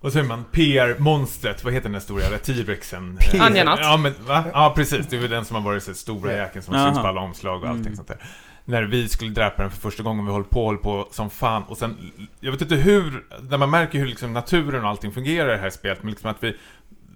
[0.00, 3.18] Och så är man PR-monstret, vad heter den där stora jävla T-rexen?
[3.40, 3.78] Anjanat.
[3.82, 4.44] Ja, men va?
[4.52, 5.06] Ja, precis.
[5.06, 7.62] Det är väl den som har varit så stora jäkeln som syns på alla omslag
[7.62, 7.96] och allting Mm.
[7.96, 8.18] sånt där.
[8.64, 11.62] När vi skulle dräpa den för första gången, vi höll på, höll på som fan
[11.62, 11.96] och sen,
[12.40, 15.62] jag vet inte hur, när man märker hur liksom naturen och allting fungerar i det
[15.62, 16.56] här spelet, men liksom att vi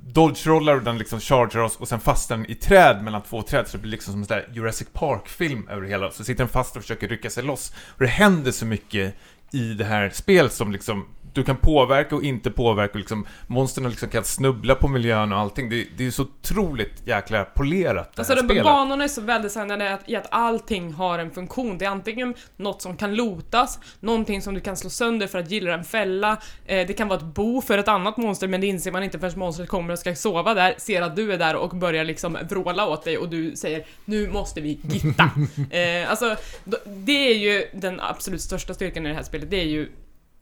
[0.06, 3.68] dodge-rollar och den liksom chargear oss och sen fastnar den i träd mellan två träd
[3.68, 6.10] så det blir liksom som en sån där Jurassic Park-film över det hela.
[6.10, 7.72] Så sitter den fast och försöker rycka sig loss.
[7.88, 9.14] Och det händer så mycket
[9.52, 13.90] i det här spelet som liksom du kan påverka och inte påverka och liksom monstren
[13.90, 15.68] liksom kan snubbla på miljön och allting.
[15.68, 18.64] Det, det är så otroligt jäkla polerat det Alltså här spelet.
[18.64, 21.78] banorna är så väldesignade i att allting har en funktion.
[21.78, 25.50] Det är antingen något som kan lotas, någonting som du kan slå sönder för att
[25.50, 28.66] gilla en fälla, eh, det kan vara ett bo för ett annat monster men det
[28.66, 31.56] inser man inte förrän monstret kommer och ska sova där, ser att du är där
[31.56, 35.30] och börjar liksom vråla åt dig och du säger nu måste vi gitta.
[35.76, 36.36] eh, alltså,
[36.84, 39.88] det är ju den absolut största styrkan i det här spelet, det är ju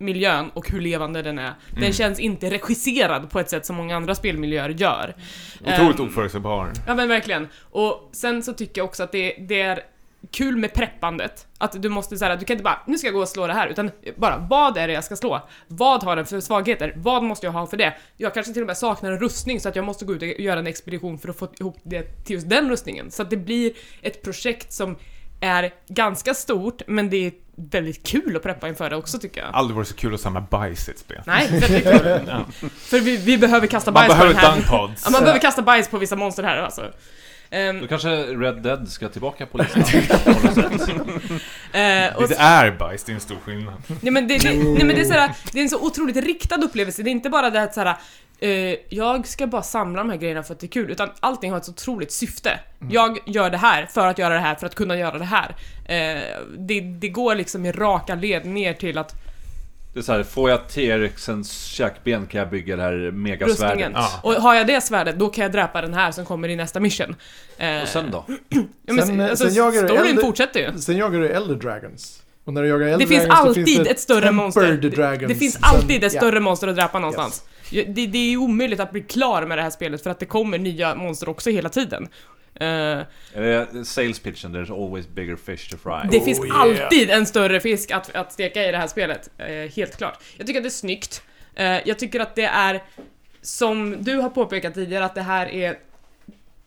[0.03, 1.53] miljön och hur levande den är.
[1.71, 1.93] Den Mm.
[1.93, 5.15] känns inte regisserad på ett sätt som många andra spelmiljöer gör.
[5.67, 6.73] Otroligt Ehm, oförutsägbar.
[6.87, 7.49] Ja men verkligen.
[7.71, 9.81] Och sen så tycker jag också att det, det är
[10.31, 11.47] kul med preppandet.
[11.59, 13.53] Att du måste säga du kan inte bara, nu ska jag gå och slå det
[13.53, 15.49] här, utan bara, vad är det jag ska slå?
[15.69, 16.93] Vad har den för svagheter?
[16.97, 17.95] Vad måste jag ha för det?
[18.17, 20.29] Jag kanske till och med saknar en rustning så att jag måste gå ut och
[20.29, 23.11] göra en expedition för att få ihop det till just den rustningen.
[23.11, 23.73] Så att det blir
[24.03, 24.97] ett projekt som
[25.41, 29.51] är ganska stort, men det är väldigt kul att preppa inför det också tycker jag.
[29.55, 31.21] Aldrig varit så kul att samla bajs i ett spel.
[31.27, 32.21] Nej, väldigt kul.
[32.27, 32.45] Ja.
[32.79, 34.91] För vi, vi behöver kasta Man bajs på behöver den här.
[35.05, 36.93] Ja, man behöver kasta bajs på vissa monster här alltså.
[37.51, 39.83] Ehm, Då kanske Red Dead ska tillbaka på listan.
[39.83, 40.73] på sätt.
[41.73, 43.75] eh, och Det är bajs, det är en stor skillnad.
[44.01, 46.57] Nej men det, det, nej, men det, är såhär, det är en så otroligt riktad
[46.57, 47.97] upplevelse, det är inte bara det att såhär,
[48.43, 51.51] eh, jag ska bara samla de här grejerna för att det är kul, utan allting
[51.51, 52.61] har ett så otroligt syfte.
[52.91, 55.57] Jag gör det här för att göra det här, för att kunna göra det här.
[55.85, 56.23] Eh,
[56.59, 59.15] det, det går liksom i raka led ner till att
[59.95, 63.91] Det är så här, får jag T-rexens käkben kan jag bygga det här megasvärdet.
[63.95, 64.21] Ja.
[64.23, 66.81] och har jag det svärdet, då kan jag dräpa den här som kommer i nästa
[66.81, 67.15] mission.
[67.59, 68.25] Eh, Och sen då?
[68.87, 70.79] ja, men, Sen, eh, alltså, sen jagar du storyn eld- fortsätter ju.
[70.79, 72.23] Sen jagar du Elder Dragons.
[72.45, 74.73] Och när du jagar Elder Det finns Dragons så alltid finns det ett större monster.
[74.73, 77.43] Det, det finns Sen- alltid ett större monster att dräpa någonstans.
[77.47, 80.19] Ja, Det, det är ju omöjligt att bli klar med det här spelet för att
[80.19, 82.09] det kommer nya monster också hela tiden.
[82.55, 84.57] Är det sales pitchen?
[84.57, 86.19] There's always bigger fish to fry.
[86.19, 89.97] det finns alltid en större fisk att, att steka i det här spelet, eh, helt
[89.97, 90.23] klart.
[90.37, 91.23] Jag tycker att det är snyggt.
[91.85, 92.83] Jag tycker att det är,
[93.43, 95.79] som du har påpekat tidigare, att det här är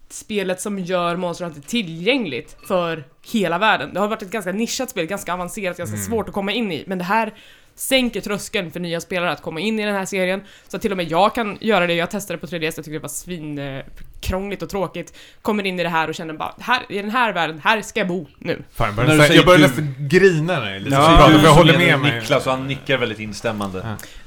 [0.09, 3.93] spelet som gör Monster Hunter tillgängligt för hela världen.
[3.93, 6.06] Det har varit ett ganska nischat spel, ganska avancerat, ganska Mm.
[6.06, 7.34] svårt att komma in i, men det här
[7.75, 10.41] sänker tröskeln för nya spelare att komma in i den här serien.
[10.67, 11.93] Så att till och med jag kan göra det.
[11.93, 15.13] Jag testade på 3DS, jag tyckte det var svinkrångligt och tråkigt.
[15.41, 17.99] Kommer in i det här och känner bara, här, i den här världen, här ska
[17.99, 18.63] jag bo nu.
[18.73, 21.53] Fan, jag börjar, jag börjar du- nästan grina när jag liksom Ja, pratar, för jag
[21.53, 22.15] håller med mig.
[22.19, 23.79] Niklas och han nickar väldigt instämmande.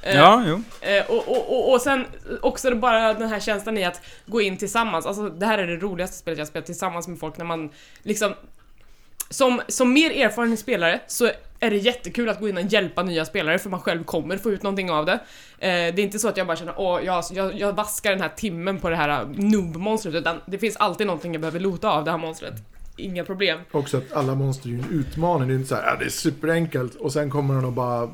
[0.02, 0.08] Ja.
[0.10, 0.62] Eh, Ja, jo.
[0.80, 2.04] Eh, och, och, och, och sen
[2.42, 5.06] också bara den här känslan i att gå in tillsammans.
[5.06, 7.70] Alltså det här är det roligaste spelet jag spelat tillsammans med folk när man
[8.02, 8.34] liksom
[9.30, 11.30] som, som mer erfaren spelare så
[11.60, 14.50] är det jättekul att gå in och hjälpa nya spelare för man själv kommer få
[14.50, 15.12] ut någonting av det.
[15.12, 15.18] Eh,
[15.68, 18.32] det är inte så att jag bara känner åh, jag, jag, jag vaskar den här
[18.36, 22.04] timmen på det här äh, noob-monstret utan det finns alltid någonting jag behöver lota av
[22.04, 22.54] det här monstret.
[22.96, 23.60] Inga problem.
[23.70, 25.48] Också att alla monster är ju en utmaning.
[25.48, 26.94] Det är inte så här, ja, det är superenkelt.
[26.94, 28.10] Och sen kommer den och bara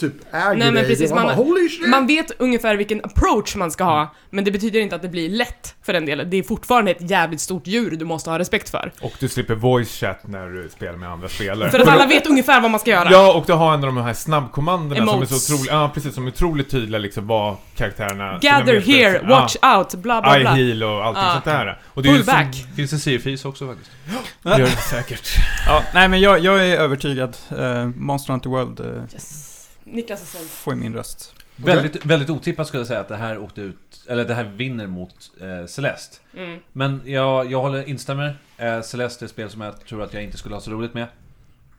[0.00, 0.86] typ äger Nej, men dig.
[0.86, 1.88] precis, Och man, man- bara!
[1.88, 5.28] Man vet ungefär vilken approach man ska ha, men det betyder inte att det blir
[5.30, 6.30] lätt för den delen.
[6.30, 8.92] Det är fortfarande ett jävligt stort djur du måste ha respekt för.
[9.00, 11.70] Och du slipper voice chat när du spelar med andra spelare.
[11.70, 13.08] För att alla vet ungefär vad man ska göra.
[13.10, 16.14] Ja, och du har en av de här snabbkommandona som är så otroligt, ja precis,
[16.14, 18.38] som är otroligt tydliga liksom vad karaktärerna...
[18.42, 20.50] Gather sina medspelare- here, watch out, bla bla I bla.
[20.50, 21.32] heal och allting Ja.
[21.32, 21.78] sånt där.
[21.86, 22.66] Och det är Pull ju som- back.
[22.76, 23.90] Finns det Sirfis också faktiskt?
[24.42, 25.28] Det gör det säkert.
[25.66, 27.36] Ja, nej men jag, jag är övertygad.
[27.58, 29.49] Uh, Monster Hunter World uh, Yes.
[29.90, 30.44] Niklas snäll.
[30.44, 31.34] får min röst.
[31.56, 34.86] Väldigt, väldigt otippat skulle jag säga att det här åkte ut, eller det här vinner
[34.86, 36.16] mot eh, Celeste.
[36.36, 36.58] Mm.
[36.72, 38.38] Men jag, jag håller, instämmer.
[38.56, 40.94] Eh, Celeste är ett spel som jag tror att jag inte skulle ha så roligt
[40.94, 41.06] med.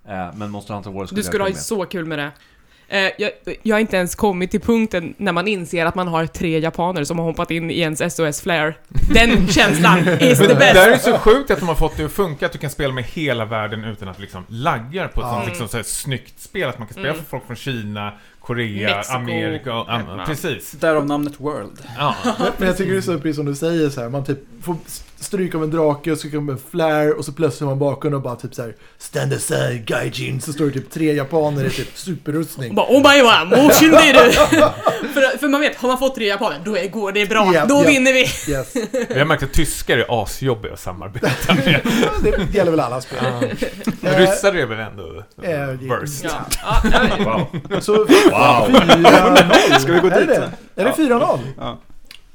[0.07, 1.64] Eh, men Monster Hunter World skulle Du skulle jag ha kunna med.
[1.64, 2.31] så kul med det.
[2.93, 3.31] Eh, jag,
[3.63, 7.03] jag har inte ens kommit till punkten när man inser att man har tre japaner
[7.03, 8.73] som har hoppat in i ens SOS-flare.
[9.13, 10.73] Den känslan is the Men det best!
[10.73, 12.93] där är så sjukt att de har fått det att funka, att du kan spela
[12.93, 15.33] med hela världen utan att liksom laggar på ett Ja.
[15.35, 16.69] sånt liksom, så här, snyggt spel.
[16.69, 17.19] Att man kan spela Mm.
[17.23, 19.15] för folk från Kina, Korea, Mexiko.
[19.17, 19.87] Amerika och.
[20.25, 20.71] Precis.
[20.71, 21.79] Därav namnet World.
[21.97, 22.15] Ja.
[22.57, 24.75] Men jag tycker det är så precis som du säger så här, man typ får
[25.24, 28.14] stryk av en drake och så kommer en flare och så plötsligt är man bakom
[28.14, 31.69] och bara typ så här Stand aside gaijin så står det typ tre japaner i
[31.69, 32.75] typ superrustning.
[32.75, 34.32] Bara oh my god, motion det du!
[35.14, 37.51] för, för man vet, har man fått tre japaner, då är, går det bra.
[37.53, 37.88] Ja, då ja.
[37.88, 38.22] vinner vi!
[38.51, 38.75] Yes.
[39.09, 41.82] Vi har märkt att tyskar är asjobbiga att samarbeta med.
[42.24, 43.19] Det gäller väl alla spel.
[44.01, 45.24] Ryssar är väl ändå
[45.88, 46.24] worst.
[46.24, 46.45] Ja,
[46.91, 47.80] ja, ja, Wow.
[47.82, 49.80] Så 4-0!
[49.80, 50.27] Ska vi gå dit?
[50.27, 50.51] det?
[50.75, 51.40] Är det 4-0?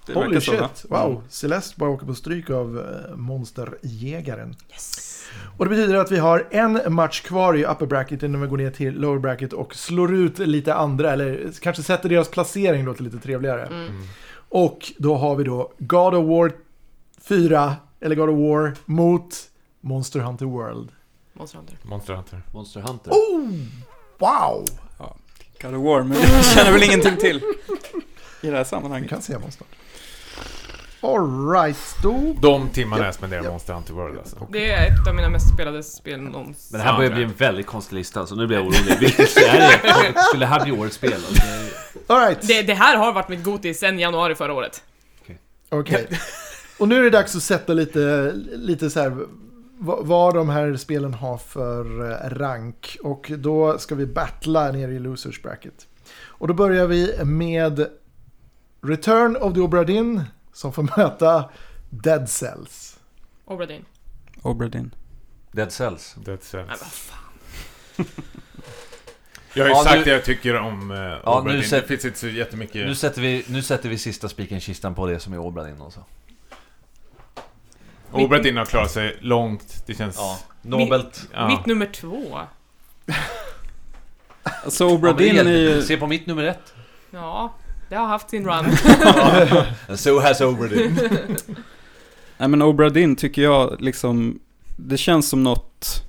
[0.06, 0.12] Ja.
[0.14, 1.22] Det Holy verkar så, shit, wow.
[1.28, 4.56] Celeste bara åker på stryk av eh, monsterjägaren.
[5.58, 8.56] Och det betyder att vi har en match kvar i upper bracket innan vi går
[8.56, 12.94] ner till lower bracket och slår ut lite andra, eller kanske sätter deras placering då
[12.94, 13.66] till lite trevligare.
[13.66, 14.02] Mm.
[14.48, 16.52] Och då har vi då God of War
[17.20, 19.34] 4, eller God of War, mot
[19.80, 20.88] Monster Hunter World.
[21.32, 21.76] Monster Hunter.
[21.82, 22.42] Monster Hunter.
[22.52, 23.10] Monster Hunter.
[23.10, 23.50] Oh!
[24.18, 24.64] Wow!
[25.62, 27.36] God of War, men jag känner väl ingenting till
[28.40, 29.10] i det här Vi sammanhanget.
[29.10, 29.68] kan se snart.
[31.00, 32.34] Alright, då...
[32.41, 33.07] De timmarna Ja.
[33.07, 33.50] jag spenderar Ja.
[33.50, 34.47] Monster Hunter World alltså.
[34.52, 36.55] Det är ett av mina mest spelade spel någonsin.
[36.70, 38.97] Men det här börjar bli en väldigt konstig lista, så nu blir jag orolig.
[39.00, 39.58] Vilket är
[40.12, 40.20] det?
[40.23, 41.12] Skulle det här bli årets spel?
[41.15, 41.42] Alltså,
[42.07, 44.83] Alright, Det, det här har varit mitt Goti sen januari förra året.
[45.68, 46.08] okej.
[46.78, 49.16] Och nu är det dags att sätta lite, lite så här
[49.78, 52.97] vad, de här spelen har för eh, rank.
[53.02, 55.86] Och då ska vi battla ner i losers bracket.
[56.26, 57.86] Och då börjar vi med
[58.83, 60.23] Return of the Obra Dinn
[60.56, 61.50] som får möta
[61.90, 62.98] Dead Cells.
[63.44, 63.84] Obra Dinn.
[64.42, 64.94] Obra Dinn.
[65.52, 66.14] Dead Cells.
[66.24, 66.66] Dead Cells.
[66.68, 68.06] Men vad fan.
[69.54, 71.82] Jag har ju Ja, sagt nu- det jag tycker om uh, Ja, Obra nu sätt-
[71.82, 72.86] Det finns inte så jättemycket...
[72.86, 75.64] Nu sätter vi, nu sätter vi sista spiken i kistan på det som är Obra
[75.64, 76.04] Dinn också.
[78.12, 79.82] Obra Dinn har klarat sig långt.
[79.86, 80.16] Det känns...
[80.16, 81.28] Ja, nobelt.
[81.32, 81.48] Ja.
[81.48, 82.40] Mitt nummer två.
[84.42, 85.82] Alltså Obra Ja, men det Dinn är ju...
[85.82, 86.74] Se på mitt nummer ett.
[87.10, 87.54] Ja,
[87.89, 88.66] det har haft sin run.
[89.89, 90.98] And so has Obra Dinn.
[92.39, 94.40] Nej men Obra Dinn tycker jag liksom,
[94.76, 96.02] det känns som något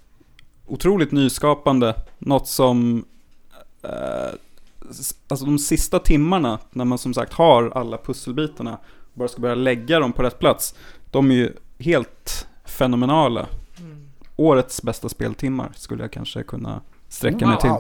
[0.66, 1.96] otroligt nyskapande.
[2.18, 3.06] Något som,
[3.84, 4.34] eh,
[5.28, 9.56] alltså de sista timmarna när man som sagt har alla pusselbitarna och bara ska börja
[9.56, 10.76] lägga dem på rätt plats.
[11.12, 13.48] De är ju helt fenomenala.
[13.80, 14.10] Mm.
[14.36, 17.72] Årets bästa speltimmar skulle jag kanske kunna sträcka mig till.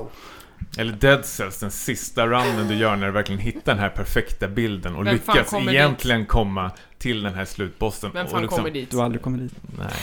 [0.77, 4.47] Eller Dead Cells, den sista runden du gör när du verkligen hittar den här perfekta
[4.47, 8.11] bilden och Vem lyckas egentligen komma till den här slutbossen.
[8.13, 8.91] Vem och fan liksom, kommer dit?
[8.91, 9.53] Du har aldrig kommit dit.
[9.77, 9.93] Nej.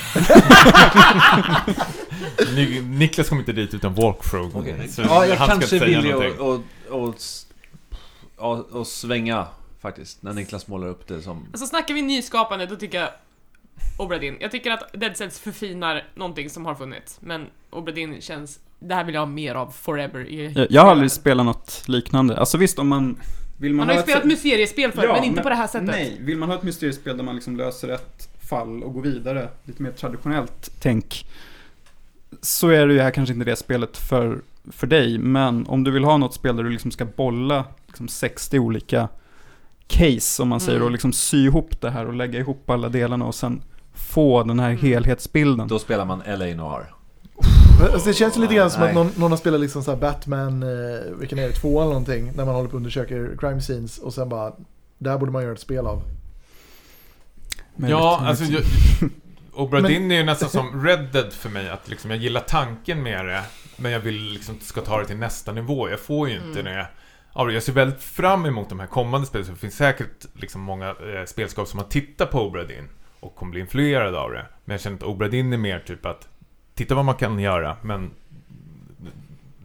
[2.55, 4.87] Ni- Niklas kommer inte dit utan walkthrough.
[4.89, 6.33] Så Ja, jag kanske någonting.
[6.33, 7.15] att och, och,
[8.39, 9.47] ja, och svänga
[9.81, 10.23] faktiskt.
[10.23, 11.47] När Niklas målar upp det som...
[11.53, 13.09] Alltså snackar vi nyskapande, då tycker jag
[13.99, 14.37] Obra Dinn.
[14.41, 17.19] Jag tycker att Dead Cells förfinar någonting som har funnits.
[17.21, 18.61] Men Obra Dinn känns...
[18.89, 20.53] Det här vill jag ha mer av forever i...
[20.55, 22.37] Jag, jag har aldrig spelat något liknande.
[22.39, 23.17] Alltså visst om man...
[23.59, 25.87] Vill Man har ju ett- spelat mysteriespel förr, men inte på det här sättet.
[25.87, 29.49] Nej, vill man ha ett mysteriespel där man liksom löser ett fall och går vidare,
[29.65, 31.27] lite mer traditionellt tänk,
[32.43, 34.39] så är det ju här kanske inte det spelet för,
[34.73, 35.19] för dig.
[35.19, 39.09] Men om du vill ha något spel där du liksom ska bolla liksom 60 olika
[39.87, 40.87] case, om man säger, Mm.
[40.87, 43.63] och liksom sy ihop det här och lägga ihop alla delarna och sen
[43.95, 44.81] få den här Mm.
[44.81, 45.69] helhetsbilden.
[45.69, 46.94] Då spelar man LA Noir.
[47.83, 48.89] Alltså det känns ju lite grann som Nej.
[48.89, 50.69] att någon, någon har spelat liksom så här Batman, eh,
[51.19, 54.15] vilken är det, två eller någonting, när man håller på och undersöker crime scenes och
[54.15, 54.53] sen bara,
[54.99, 56.03] det här borde man göra ett spel av.
[57.77, 57.97] Ja, Möjligt.
[57.97, 58.63] alltså jag,
[59.73, 61.69] Men- Dinn är ju nästan som Red Dead för mig.
[61.71, 63.43] Att liksom, jag gillar tanken med det,
[63.77, 65.89] men jag vill liksom ska ta det till nästa nivå.
[65.91, 66.65] Jag får ju inte Mm.
[66.73, 66.87] det.
[67.35, 70.61] Ja, jag ser väldigt fram emot de här kommande spelen, så det finns säkert liksom
[70.61, 72.89] många eh, spelskap som har tittat på Obra Dinn
[73.21, 74.47] och kommer bli influerade av det.
[74.65, 76.29] Men jag känner att Obra Dinn är mer typ att
[76.75, 78.11] titta vad man kan göra, men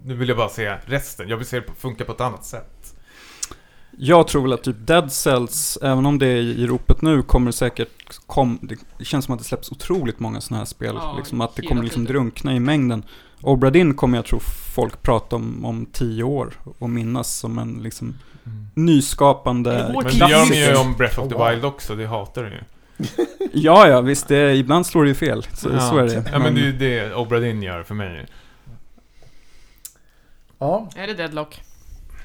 [0.03, 1.29] nu vill jag bara se resten.
[1.29, 2.95] Jag vill se det funka på ett annat sätt.
[4.01, 7.51] Jag tror väl att typ Dead Cells, även om det är i ropet nu, kommer
[7.51, 8.59] säkert kom,
[8.97, 10.95] det känns som att det släpps otroligt många sådana här spel.
[10.95, 13.03] Ja, liksom att det kommer liksom drunkna i mängden.
[13.41, 14.39] Obra Dinn kommer jag tro
[14.75, 18.15] folk prata om om tio år och minnas som en liksom
[18.73, 21.49] nyskapande Det går Men det gör de ju om Breath of the.
[21.49, 22.61] Wild också, det hatar du ju.
[23.53, 25.43] Ja, ja, visst, det, ibland slår det ju fel.
[25.53, 25.79] Så, ja.
[25.79, 26.23] så är det.
[26.31, 28.25] Ja, men det är ju det Obra Dinn gör för mig.
[30.59, 31.61] Ja, Är det Deadlock?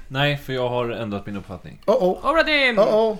[0.08, 1.82] Nej, för jag har ändrat min uppfattning.
[1.86, 2.78] oh oh, Obra Dinn!
[2.78, 3.16] oh oh.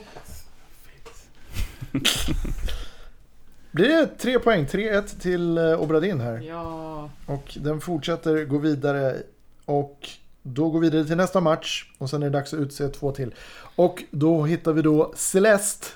[3.70, 4.66] Blir det tre poäng?
[4.66, 6.41] 3-1 till eh, Obradin här.
[6.41, 7.10] Ja...
[7.26, 9.16] Och den fortsätter gå vidare.
[9.65, 10.08] Och
[10.42, 11.92] då går vi vidare till nästa match.
[11.99, 13.34] Och sen är det dags att utse två till.
[13.76, 15.86] Och då hittar vi då Celeste.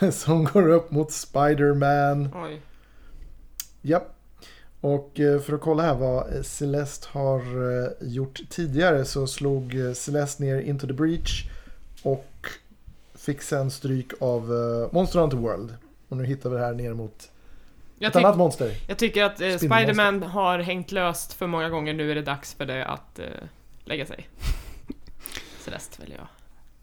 [0.12, 2.28] Som går upp mot Spider-Man.
[2.34, 2.60] Oj.
[3.82, 4.14] Japp.
[4.80, 9.74] Och eh, för att kolla här vad eh, Celeste har eh, gjort tidigare så slog
[9.94, 11.44] Celeste ner Into the Breach
[12.02, 12.46] och
[13.14, 14.48] fick sen stryk av
[14.92, 15.74] Monster Hunter World.
[16.08, 17.30] Och nu hittar vi det här ner mot
[17.98, 18.74] Jag, ett annat monster.
[18.88, 19.56] jag tycker att eh.
[19.56, 21.94] Spiderman har hängt löst för många gånger.
[21.94, 23.26] Nu är det dags för det att eh,
[23.84, 24.28] lägga sig.
[25.64, 26.28] Celeste väljer jag.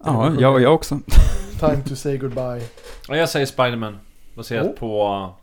[0.05, 0.99] Ja, jag och jag också.
[1.59, 2.61] Time to say goodbye.
[3.07, 3.99] Ja, jag säger Spiderman.
[4.35, 4.73] Baserat Oh.
[4.73, 5.33] på,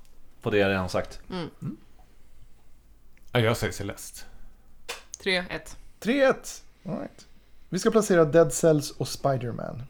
[0.42, 1.20] på det jag redan sagt.
[1.30, 1.76] Mm.
[3.32, 4.20] Ja, jag säger Celeste.
[5.24, 5.44] 3-1.
[6.00, 6.34] 3-1.
[6.86, 7.26] All right.
[7.68, 9.82] Vi ska placera Dead Cells och Spider-Man.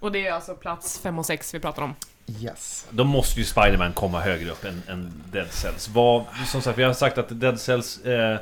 [0.00, 1.94] Och det är alltså plats 5 och 6 vi pratar om.
[2.40, 2.86] Yes.
[2.90, 5.88] Då måste ju Spider-Man komma högre upp än, än Dead Cells.
[5.88, 7.98] Vad, som sagt, vi har sagt att Dead Cells...
[8.04, 8.38] Eh,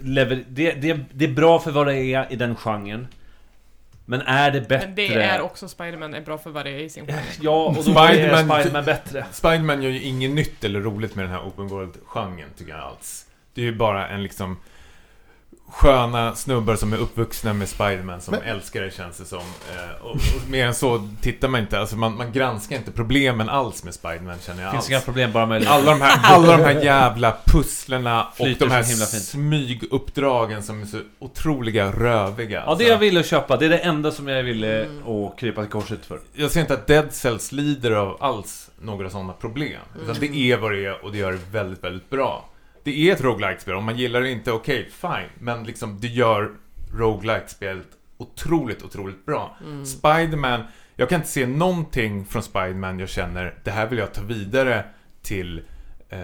[0.00, 3.08] lever, det, det, det är bra för vad det är i den genren.
[4.10, 4.86] Men är det bättre...
[4.86, 7.18] Men det är också Spider-Man är bra för vad det är i sin genre.
[7.40, 9.26] Ja, och då Spider-Man- är Spider-Man bättre.
[9.32, 13.26] Spiderman gör ju inget nytt eller roligt med den här open world-genren, tycker jag alls.
[13.54, 14.56] Det är ju bara en liksom
[15.70, 19.38] sköna snubbar som är uppvuxna med Spiderman som Men- älskar det känns det som.
[19.38, 23.48] Eh, och, och mer än så tittar man inte, alltså man, man granskar inte problemen
[23.48, 24.90] alls med Spiderman känner jag Det finns alls.
[24.90, 28.82] inga problem, bara med Alla de här, alla de här jävla pusslerna och de här
[28.82, 29.22] så himla fint.
[29.22, 32.62] smyguppdragen som är så otroliga röviga.
[32.66, 35.70] Ja, det jag ville köpa, det är det enda som jag ville och krypa till
[35.70, 36.20] korset för.
[36.34, 39.80] jag ser inte att Dead Cells lider av alls några sådana problem.
[40.02, 42.48] Utan det är vad det är och det gör det väldigt, väldigt bra.
[42.88, 43.74] Det är ett roguelike-spel.
[43.74, 45.28] Om man gillar det inte, okej, fine.
[45.38, 46.52] Men liksom, det gör
[46.94, 47.86] roguelike-spelet
[48.16, 49.56] otroligt, otroligt bra.
[49.84, 50.62] Spiderman,
[50.96, 54.84] jag kan inte se någonting från Spiderman jag känner, det här vill jag ta vidare
[55.22, 55.62] till
[56.08, 56.18] eh,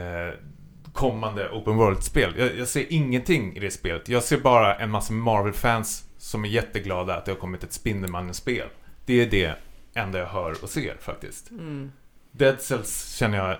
[0.93, 2.34] kommande open world-spel.
[2.39, 4.09] Jag, jag ser ingenting i det spelet.
[4.09, 8.68] Jag ser bara en massa Marvel-fans som är jätteglada att det har kommit ett Spindelmannen-spel.
[9.07, 9.55] Det är det
[9.94, 11.51] enda jag hör och ser faktiskt.
[11.51, 11.93] Mm.
[12.31, 13.59] Dead Cells känner jag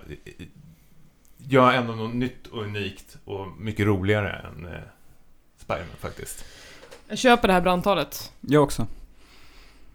[1.49, 4.73] gör ändå något nytt och unikt och mycket roligare än eh,
[5.59, 6.45] Spiderman faktiskt.
[7.09, 8.33] Jag köper det här brandtalet.
[8.41, 8.87] Jag också.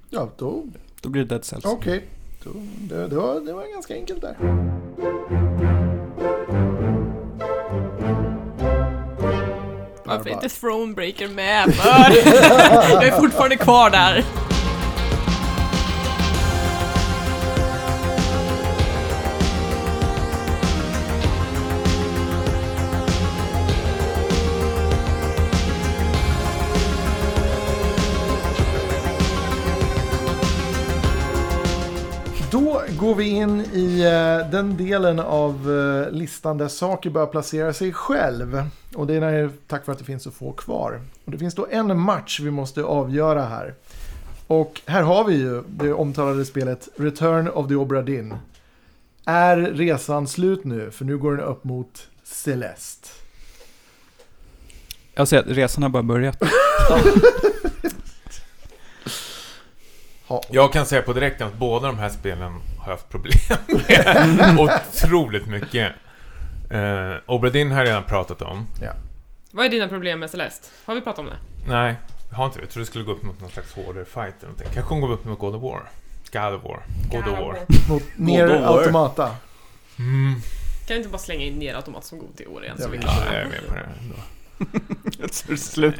[0.09, 0.63] Ja, då...
[1.01, 1.65] Då blir det Dead Cells.
[1.65, 2.05] Okej.
[2.43, 4.35] Då- Det, det, var, det var ganska enkelt där.
[10.05, 11.75] Varför är inte Thronebreaker med?
[11.75, 11.89] För?
[12.93, 14.25] jag är fortfarande kvar där.
[32.99, 37.93] Går vi in i eh, den delen av eh, listan där saker börjar placera sig
[37.93, 38.63] själv.
[38.95, 41.01] Och det är när, tack vare att det finns så få kvar.
[41.25, 43.73] Och det finns då en match vi måste avgöra här.
[44.47, 48.33] Och här har vi ju det omtalade spelet Return of the Obra Dinn.
[49.25, 50.91] Är resan slut nu?
[50.91, 53.07] För nu går den upp mot Celeste.
[55.13, 56.37] Jag säger att resan har bara börjat.
[60.30, 60.41] Ha.
[60.49, 64.59] Jag kan säga på direkten att båda de här spelen har jag haft problem med
[64.93, 65.91] otroligt mycket.
[66.74, 68.67] Uh, Obradin har jag redan pratat om.
[69.51, 70.67] Vad är dina problem med Celeste?
[70.85, 71.38] Har vi pratat om det?
[71.67, 71.95] Nej,
[72.30, 72.64] jag har inte det.
[72.64, 74.67] Jag tror det skulle gå upp mot någon slags hårdare fight eller någonting.
[74.74, 75.82] Kanske hon går upp mot God of War.
[76.32, 76.83] God of War.
[77.11, 77.58] God of War.
[77.90, 78.77] Mot Nier War.
[78.77, 79.35] Automata.
[79.99, 80.33] Mm.
[80.88, 82.75] Kan vi inte bara slänga in ner automat som god till år igen?
[82.80, 84.16] Jag Så vi Ja, jag är med på det ändå.
[85.58, 85.95] Slut.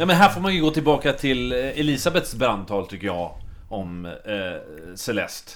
[0.00, 3.34] Ja men här får man ju gå tillbaka till eh, Elisabeths brandtal tycker jag
[3.68, 5.52] Om eh, Celeste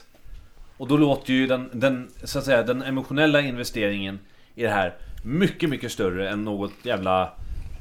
[0.77, 4.19] Och då låter ju den, den, så att säga, den emotionella investeringen
[4.55, 7.33] i det här Mycket, mycket större än något jävla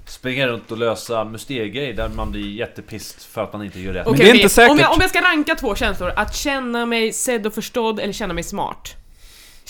[0.05, 4.05] Springa runt och lösa mystergrej där man blir jättepist för att man inte gör rätt
[4.05, 4.71] Men Okej, det är inte säkert.
[4.71, 8.13] Om jag, om jag ska ranka två känslor, att känna mig sedd och förstådd eller
[8.13, 8.95] känna mig smart.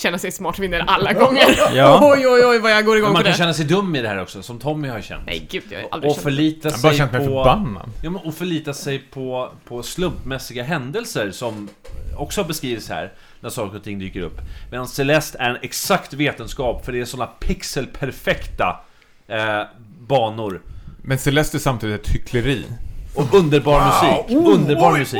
[0.01, 1.43] Känna sig smart vinner alla gånger.
[1.73, 1.99] Ja.
[2.13, 3.37] oj, oj, oj vad jag går igång man på kan det.
[3.37, 5.87] känna sig dum i det här också, som Tommy har känt Nej gud, jag har
[5.91, 7.25] aldrig Och känt förlita Jag har bara sig känt mig på...
[7.27, 7.89] förbannad.
[8.03, 11.69] Ja, men och förlita sig på, på slumpmässiga händelser som
[12.17, 14.41] också beskrivs här när saker och ting dyker upp.
[14.71, 18.79] Medan Celeste är en exakt vetenskap för det är sådana pixelperfekta
[19.27, 19.61] eh,
[19.99, 20.61] banor.
[21.01, 22.65] Men Celeste är samtidigt ett hyckleri.
[23.15, 24.37] Och underbar musik.
[24.47, 25.19] Underbar musik.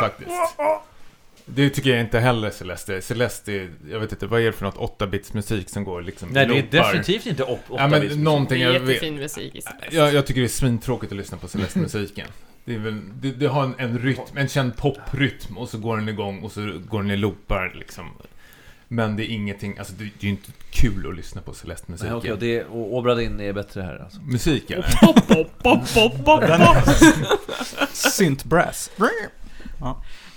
[0.00, 0.30] Faktiskt.
[1.54, 3.02] Det tycker jag inte heller Celeste.
[3.02, 6.28] Celeste är, jag vet inte, vad är det för något 8-bits musik som går liksom
[6.32, 6.78] Nej, det är loopar?
[6.92, 8.24] definitivt inte op- Ja åtta men bits musik.
[8.24, 8.88] någonting Det är jag vet.
[8.90, 9.96] jättefin musik i Celeste.
[9.96, 12.26] Jag, jag tycker det är svintråkigt att lyssna på Celeste-musiken.
[12.64, 15.96] Det, är väl, det, det har en, en rytm, en känd poprytm och så går
[15.96, 18.04] den igång och så går den i loopar liksom.
[18.88, 22.14] Men det är ingenting, alltså det, det är ju inte kul att lyssna på Celeste-musiken.
[22.14, 24.20] Okej, och, det, och Obradin är bättre här alltså.
[24.20, 24.82] Musik eller?
[25.00, 25.62] Pop, pop,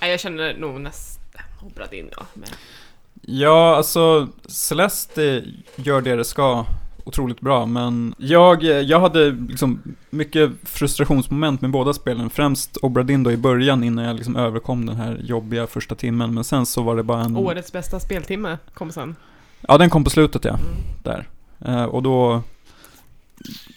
[0.08, 1.22] jag känner nog nästan
[1.62, 2.26] Obradin, ja.
[2.34, 2.50] Men
[3.22, 5.44] Ja, alltså Celeste
[5.76, 6.66] gör det det ska
[7.04, 12.30] otroligt bra, men jag, jag hade liksom mycket frustrationsmoment med båda spelen.
[12.30, 16.44] Främst Obradin då i början innan jag liksom överkom den här jobbiga första timmen, men
[16.44, 17.38] sen så var det bara en...
[17.38, 19.16] årets bästa speltimme kom sen.
[19.68, 20.64] Ja, den kom på slutet ja, Mm.
[21.04, 21.28] där.
[21.66, 22.44] Eh, och då...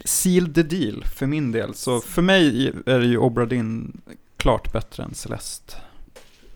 [0.04, 1.74] Seal the deal för min del.
[1.74, 4.00] Så för mig är det ju Obradin
[4.36, 5.74] klart bättre än Celeste.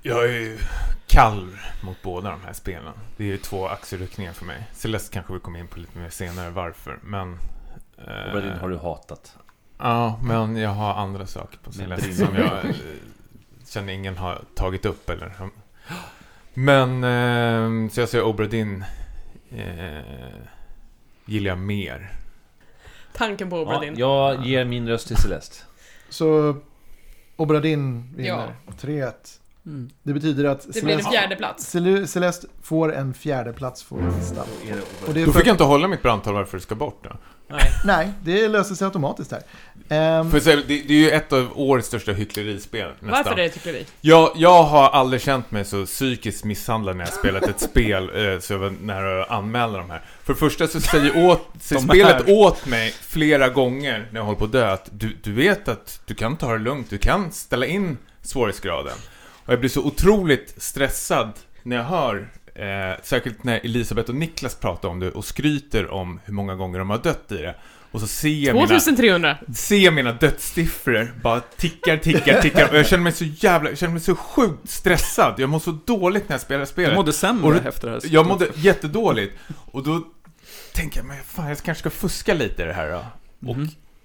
[0.03, 0.59] Jag är ju
[1.07, 2.93] kall mot båda de här spelen.
[3.17, 4.67] Det är ju två axelryckningar för mig.
[4.73, 7.39] Celeste kanske vi kommer in på lite mer senare varför, men
[8.07, 9.37] Eh, Obradin har du hatat.
[9.79, 12.71] Ja, men jag har andra saker på Celeste som jag eh,
[13.69, 15.33] känner ingen har tagit upp eller...
[16.55, 18.85] Men, eh, så jag säger Obradin
[19.51, 20.03] eh,
[21.25, 22.13] gillar jag mer.
[23.13, 23.95] Tanken på Ja, Obradin.
[23.99, 25.57] jag ger min röst till Celeste.
[26.09, 26.57] Så
[27.37, 28.55] Obradin vinner.
[28.81, 29.13] 3-1.
[29.69, 29.91] Mm.
[30.03, 31.77] Det betyder att det blir en Celeste, fjärde plats.
[32.07, 34.47] Celeste får en fjärde plats på listan.
[35.07, 37.11] Och det Då fick jag inte hålla mitt brandtal varför det ska bort då.
[37.51, 37.71] Nej.
[37.85, 39.43] Nej, det löser sig automatiskt här.
[39.89, 43.11] Ehm, För det, det är ju ett av årets största hycklerispel nästan.
[43.11, 43.87] Varför är det tycker vi?
[44.01, 48.39] Jag, jag har aldrig känt mig så psykiskt misshandlad när jag spelat ett spel eh,
[48.41, 50.03] så jag var nära att anmäla de här.
[50.25, 52.31] För det första så säger åt, så De spelet här.
[52.31, 56.01] åt mig flera gånger när jag håller på att dö att du, du vet att
[56.07, 58.97] du kan ta det lugnt, du kan ställa in svårighetsgraden.
[59.49, 62.29] Och jag blir så otroligt stressad när jag hör
[62.59, 66.79] Eh, särskilt när Elisabeth och Niklas pratar om det och skryter om hur många gånger
[66.79, 67.55] de har dött i det.
[67.91, 69.37] Och så ser jag mina 2300.
[69.55, 73.93] se mina dödssiffror bara tickar, tickar, tickar och jag känner mig så jävla, jag känner
[73.93, 75.35] mig så sjukt stressad.
[75.39, 76.95] Jag mår så dåligt när jag spelar Jag spelet.
[76.95, 78.01] mådde sämre Och efter det här.
[78.05, 79.39] Jag mådde jättedåligt.
[79.71, 80.07] Och då
[80.75, 83.05] tänker jag, men fan jag kanske ska fuska lite i det här då.
[83.51, 83.57] Och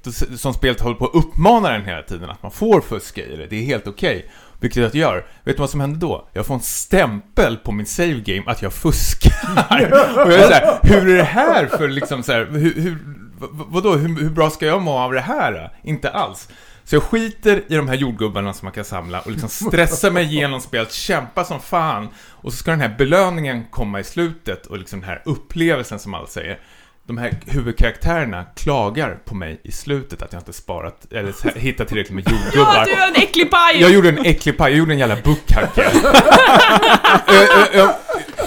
[0.04, 3.36] då, som spelet håller på att uppmana den hela tiden, att man får fuska i
[3.36, 3.48] det.
[3.48, 4.32] Det är helt okej.
[4.64, 5.26] Vilket jag gör.
[5.44, 6.30] Vet du vad som händer då?
[6.34, 9.32] Jag får en stämpel på min save game att jag fuskar.
[10.26, 12.98] och jag är såhär, hur är det här för liksom så här, hur, hur,
[13.38, 15.78] vad, vadå, hur, hur bra ska jag må av det här?
[15.84, 16.50] Inte alls.
[16.84, 20.26] Så jag skiter i de här jordgubbarna som man kan samla och liksom stressar mig
[20.26, 22.08] igenom spelet, kämpa som fan.
[22.30, 26.14] Och så ska den här belöningen komma i slutet och liksom den här upplevelsen som
[26.14, 26.60] alla säger.
[27.08, 32.16] De här huvudkaraktärerna klagar på mig i slutet att jag inte sparat, eller hittat tillräckligt
[32.16, 32.76] med jordgubbar.
[32.76, 33.82] Ja, du är en äcklig paj!
[33.82, 35.84] Jag gjorde en äcklig paj, jag gjorde en jävla buckhacke.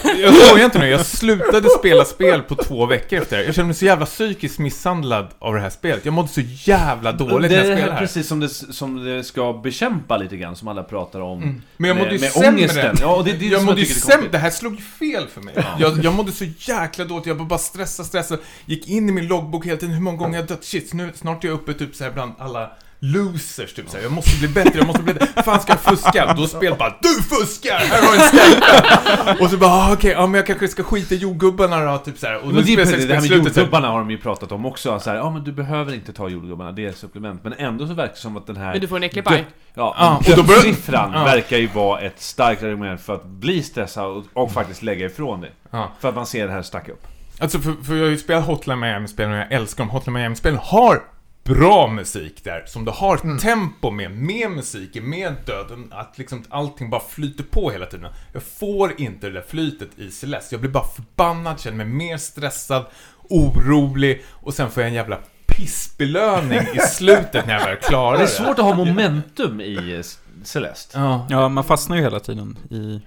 [0.05, 3.45] jag, skojar inte nu, jag slutade spela spel på två veckor efter det.
[3.45, 6.05] Jag kände mig så jävla psykiskt misshandlad av det här spelet.
[6.05, 8.01] Jag mådde så jävla dåligt det när är jag spelade det här.
[8.01, 11.43] precis som det, som det ska bekämpa lite grann, som alla pratar om.
[11.43, 11.63] Mm.
[11.77, 12.95] Men jag mådde ju med, med sämre.
[13.01, 14.75] Ja, och det, det är det jag som mådde ju är sämre, det här slog
[14.75, 15.55] ju fel för mig.
[15.79, 18.43] Jag, jag mådde så jäkla dåligt, jag bara stressade, stressade.
[18.65, 20.65] Gick in i min loggbok hela tiden, hur många gånger jag dött.
[20.65, 22.71] Shit, nu, snart är jag uppe typ så här bland alla
[23.13, 24.03] losers, typ såhär.
[24.05, 25.43] Jag måste bli bättre, jag måste bli bättre.
[25.43, 26.35] Fan ska jag fuska?
[26.37, 27.79] Då spelar bara Du fuskar!
[27.79, 29.45] Här har du en stämpel!
[29.45, 32.19] Och så bara, ah, okej, ja men jag kanske ska skita i jordgubbarna då, typ
[32.19, 32.37] såhär.
[32.37, 35.01] Och då Men det, precis, det här med jordgubbarna har de ju pratat om också.
[35.01, 37.45] Så här, ja men du behöver inte ta jordgubbarna, det är ett supplement.
[37.45, 38.73] Men ändå så verkar det som att den här...
[38.73, 39.45] Men du får en äcklig paj.
[39.75, 41.25] Ja, Ja, och då börjar- dödssiffran Ja.
[41.25, 45.41] verkar ju vara ett starkt argument för att bli stressad och, och faktiskt lägga ifrån
[45.41, 45.51] det.
[45.71, 45.93] Ja.
[46.01, 47.07] För att man ser det här stacka upp.
[47.41, 49.91] Alltså för, för jag har ju spelat Hotline Miami-spelen och jag älskar dem.
[49.91, 51.03] Hotline Miami-spelen har
[51.47, 56.91] bra musik där, som du har tempo med, med musiken, med döden, att liksom allting
[56.91, 58.11] bara flyter på hela tiden.
[58.33, 60.55] Jag får inte det där flytet i Celeste.
[60.55, 62.87] Jag blir bara förbannad, känner mig mer stressad,
[63.23, 68.19] orolig och sen får jag en jävla pissbelöning i slutet när jag väl klarar Det
[68.19, 68.25] det.
[68.25, 70.03] är svårt att ha momentum i
[70.45, 70.99] Celeste.
[70.99, 71.27] Ja.
[71.31, 73.01] Ja, man fastnar ju hela tiden i...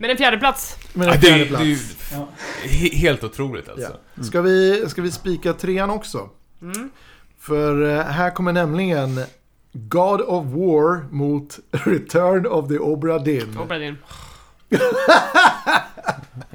[0.00, 0.76] Men en fjärde plats.
[0.92, 2.30] Men Ja, en det, fjärde är- det är ju plats.
[2.64, 3.96] he- helt otroligt alltså.
[4.14, 4.22] Ja.
[4.22, 6.28] Ska, vi, ska vi spika trean också?
[6.62, 6.90] Mm.
[7.48, 9.20] För eh, här kommer nämligen
[9.72, 13.58] God of War mot Return of the Obra Dinn.
[13.58, 13.96] Obradin.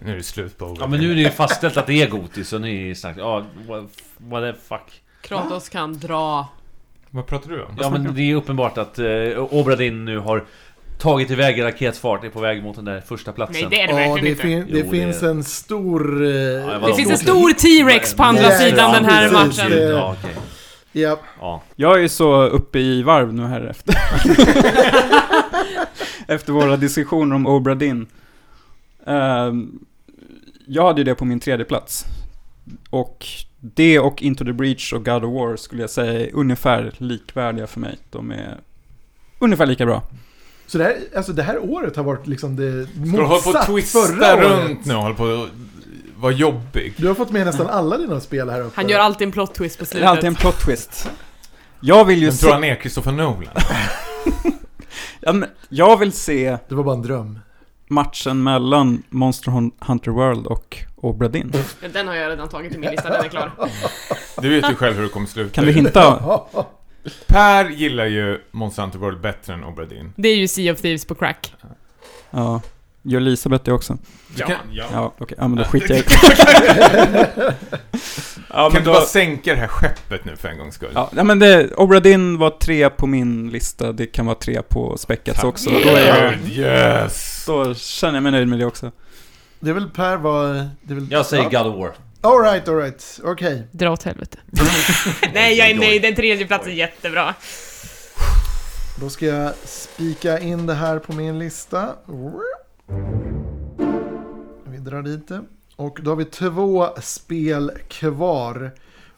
[0.05, 2.09] Nu är det slut på Ja men nu är det ju fastställt att det är
[2.09, 3.83] Gotis, så ni är snackat, ja, what,
[4.17, 5.01] what the fuck.
[5.21, 6.47] Kratos kan dra.
[7.09, 7.77] Vad pratar du om?
[7.81, 9.05] Ja men det är uppenbart att eh,
[9.49, 10.43] Obradin nu har
[10.99, 13.55] tagit iväg i raketfart, är på väg mot den där första platsen.
[13.61, 14.41] Nej, det är det Ja, verkligen det, inte.
[14.41, 16.23] fin- det Jo, det finns är- en stor...
[16.25, 19.57] eh, Ja, Det finns en stor T-Rex på andra Ja, sidan ja, den här precis.
[19.57, 19.71] matchen.
[19.71, 20.35] Det- Ja, okej.
[20.93, 21.61] Ja, Ja.
[21.75, 23.95] Jag är så uppe i varv nu här efter.
[26.33, 28.07] efter våra diskussioner om Obra Dinn.
[29.05, 29.79] Ehm,
[30.67, 32.05] jag hade ju det på min tredje plats.
[32.89, 33.25] Och
[33.59, 37.67] det och Into the Breach och God of War skulle jag säga är ungefär likvärdiga
[37.67, 37.97] för mig.
[38.09, 38.57] De är
[39.39, 40.03] ungefär lika bra.
[40.67, 43.35] så det här, alltså det här året har varit liksom det Ska du hålla på
[43.35, 45.47] och motsatt twista runt nu hålla på
[46.23, 46.93] vara jobbig?
[46.97, 48.71] Du har fått med nästan alla dina spel här uppe.
[48.75, 50.41] Han gör alltid en plot twist på Det är alltid en slutet.
[50.41, 51.09] plot twist.
[51.79, 52.53] Jag vill ju Vem tror se...
[52.53, 52.75] han är?
[52.75, 53.47] Christopher Nolan?
[55.19, 57.39] Ja, men jag vill se Det var bara en dröm.
[57.87, 61.53] matchen mellan Monster Hun- Hunter World och Obra Dinn.
[61.93, 63.51] Den har jag redan tagit i min lista, den är klar.
[64.41, 65.53] Du vet ju själv hur det kommer sluta.
[65.55, 66.39] Kan du hinta?
[67.27, 70.13] Per gillar ju Monster Hunter World bättre än Obradin.
[70.15, 71.53] Det är ju Sea of Thieves på crack.
[72.31, 72.61] Ja.
[73.05, 73.97] Gör Elisabeth det också?
[74.35, 74.47] Ja.
[74.47, 74.85] kan, ja.
[74.91, 75.37] Ja, okej.
[75.39, 76.03] Ja, men då skiter jag i
[78.49, 80.91] Ja, kan du bara sänka det här skeppet nu för en gångs skull?
[80.93, 83.91] Ja, men det, Obra Dinn var tre på min lista.
[83.91, 85.45] Det kan vara tre på Speckats Tack.
[85.45, 85.69] också.
[85.69, 87.43] Då, är jag, Yes!
[87.47, 88.91] då känner jag mig nöjd med det också.
[89.59, 90.69] Det är väl Per var...
[90.81, 91.43] Väl, Jag säger.
[91.43, 91.91] God of War.
[92.21, 93.19] Alright, alright.
[93.23, 93.67] Okej.
[93.71, 94.37] Dra åt helvete.
[95.33, 96.01] Nej, jag är nöjd.
[96.01, 97.33] Den tredje platsen är jättebra.
[98.99, 101.89] Då ska jag spika in det här på min lista.
[104.65, 105.41] Vi drar dit det.
[105.75, 108.71] Och då har vi två spel kvar.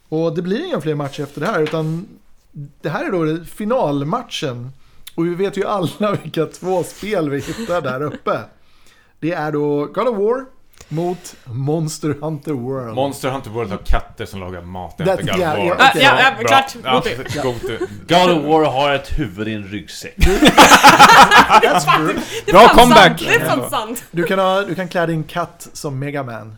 [0.09, 2.07] Och det blir inga fler matcher efter det här, utan
[2.81, 4.71] det här är då finalmatchen.
[5.15, 8.39] Och vi vet ju alla vilka två spel vi hittar där uppe.
[9.19, 10.45] Det är då God of War
[10.89, 12.95] mot Monster Hunter World.
[12.95, 15.65] Monster Hunter World har katter som lagar mat Det- efter God of ja, War.
[15.65, 16.75] ja, Ah, ja, klart.
[16.93, 17.15] Mot det.
[17.41, 17.53] to.
[18.07, 20.15] God of War har ett huvud i en ryggsäck.
[22.51, 23.19] Bra comeback.
[23.19, 24.03] Det är fan sant.
[24.11, 26.57] Du kan, ha, du kan klä din katt som Mega Man.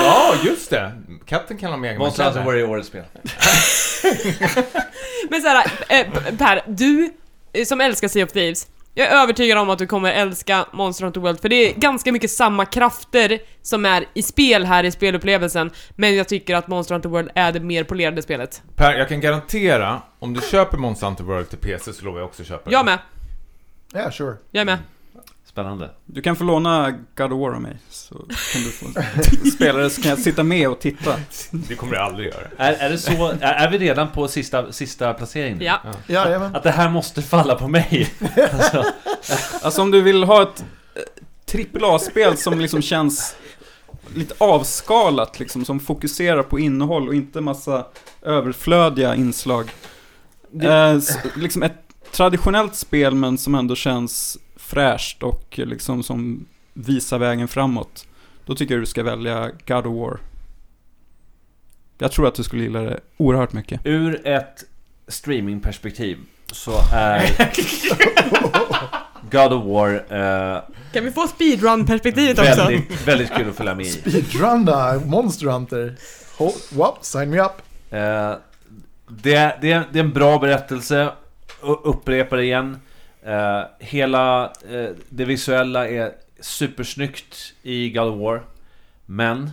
[0.00, 0.92] Ja, just det.
[1.26, 2.44] Katten kan ha Mega Man Monster Hunter.
[2.44, 3.04] War är årets spel.
[5.30, 6.06] Men såhär, eh,
[6.38, 7.10] Per, du
[7.52, 11.04] eh, som älskar Sea of Thieves, jag är övertygad om att du kommer älska Monster
[11.04, 14.90] Hunter World, för det är ganska mycket samma krafter som är i spel här i
[14.90, 18.62] spelupplevelsen, men jag tycker att Monster Hunter World är det mer polerade spelet.
[18.76, 22.28] Per, jag kan garantera, om du köper Monster Hunter World till PC så lovar jag
[22.28, 22.76] också köpa det.
[22.76, 22.98] Jag med,
[23.92, 24.34] Ja, sure.
[24.50, 24.78] jag är med.
[25.52, 25.90] Spännande.
[26.06, 27.76] Du kan få låna God of War av mig.
[27.90, 28.14] Så
[28.52, 28.86] kan du få
[29.54, 31.16] spela det så kan jag sitta med och titta.
[31.50, 32.46] Det kommer jag aldrig göra.
[32.58, 35.60] Är, är det så, är, är vi redan på sista, sista placeringen?
[35.60, 35.80] Ja.
[36.06, 36.44] Ja.
[36.54, 38.10] Att det här måste falla på mig?
[38.52, 38.84] Alltså,
[39.62, 40.64] Alltså om du vill ha ett
[41.46, 43.36] trippel A-spel som liksom känns
[44.14, 47.86] lite avskalat liksom, som fokuserar på innehåll och inte massa
[48.22, 49.70] överflödiga inslag.
[50.62, 51.78] Eh, s- liksom ett
[52.12, 54.38] traditionellt spel men som ändå känns
[54.76, 58.06] fräscht och liksom som visar vägen framåt.
[58.46, 60.18] Då tycker jag du ska välja God of War.
[61.98, 63.80] Jag tror att du skulle gilla det oerhört mycket.
[63.84, 64.64] ur ett
[65.08, 66.18] streamingperspektiv
[66.52, 67.22] så är
[69.30, 72.64] God of War eh, Kan vi få speedrun-perspektivet också?
[72.64, 73.90] väldigt, väldigt kul att följa med i.
[73.90, 75.96] Speedrunna Monster Hunter.
[76.38, 77.04] Ho, what?
[77.04, 77.52] Sign me up.
[77.90, 78.32] Eh,
[79.08, 81.12] det, är- det, är- det är en bra berättelse,
[81.62, 82.80] U- upprepar det igen.
[83.22, 88.42] Eh, hela eh, det visuella är supersnyggt i God of War.
[89.06, 89.50] Men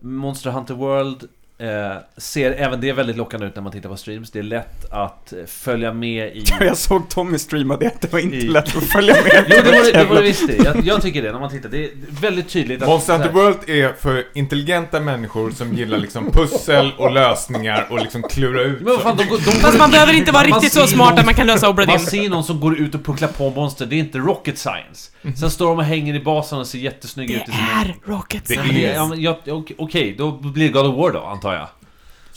[0.00, 1.28] Monster Hunter World
[1.62, 4.30] eh, ser även det väldigt lockande ut när man tittar på streams.
[4.30, 6.44] Det är lätt att följa med i...
[6.60, 9.44] Jag såg Tommy streama det, det var inte I- lätt att följa med.
[9.48, 10.56] Jo, det var det, det, var det visst det.
[10.56, 11.68] Jag, jag tycker det när man tittar.
[11.68, 12.88] Det är väldigt tydligt att...
[12.88, 18.22] Monster Hunter World är för intelligenta människor som gillar liksom pussel och lösningar och liksom
[18.22, 18.80] klura ut.
[18.80, 21.18] Men vad fan, de, de går Fast man behöver inte vara riktigt så smart någon-
[21.18, 23.86] att man kan lösa Obra Man ser någon som går ut och pucklar på monster,
[23.86, 25.10] det är inte rocket science.
[25.40, 28.54] Sen står de och hänger i basen och ser jättesnygga ut Det är Rocket Det
[28.54, 28.62] är-
[29.08, 29.72] Science.
[29.78, 31.51] Okej, då blir det God of War då, antar jag.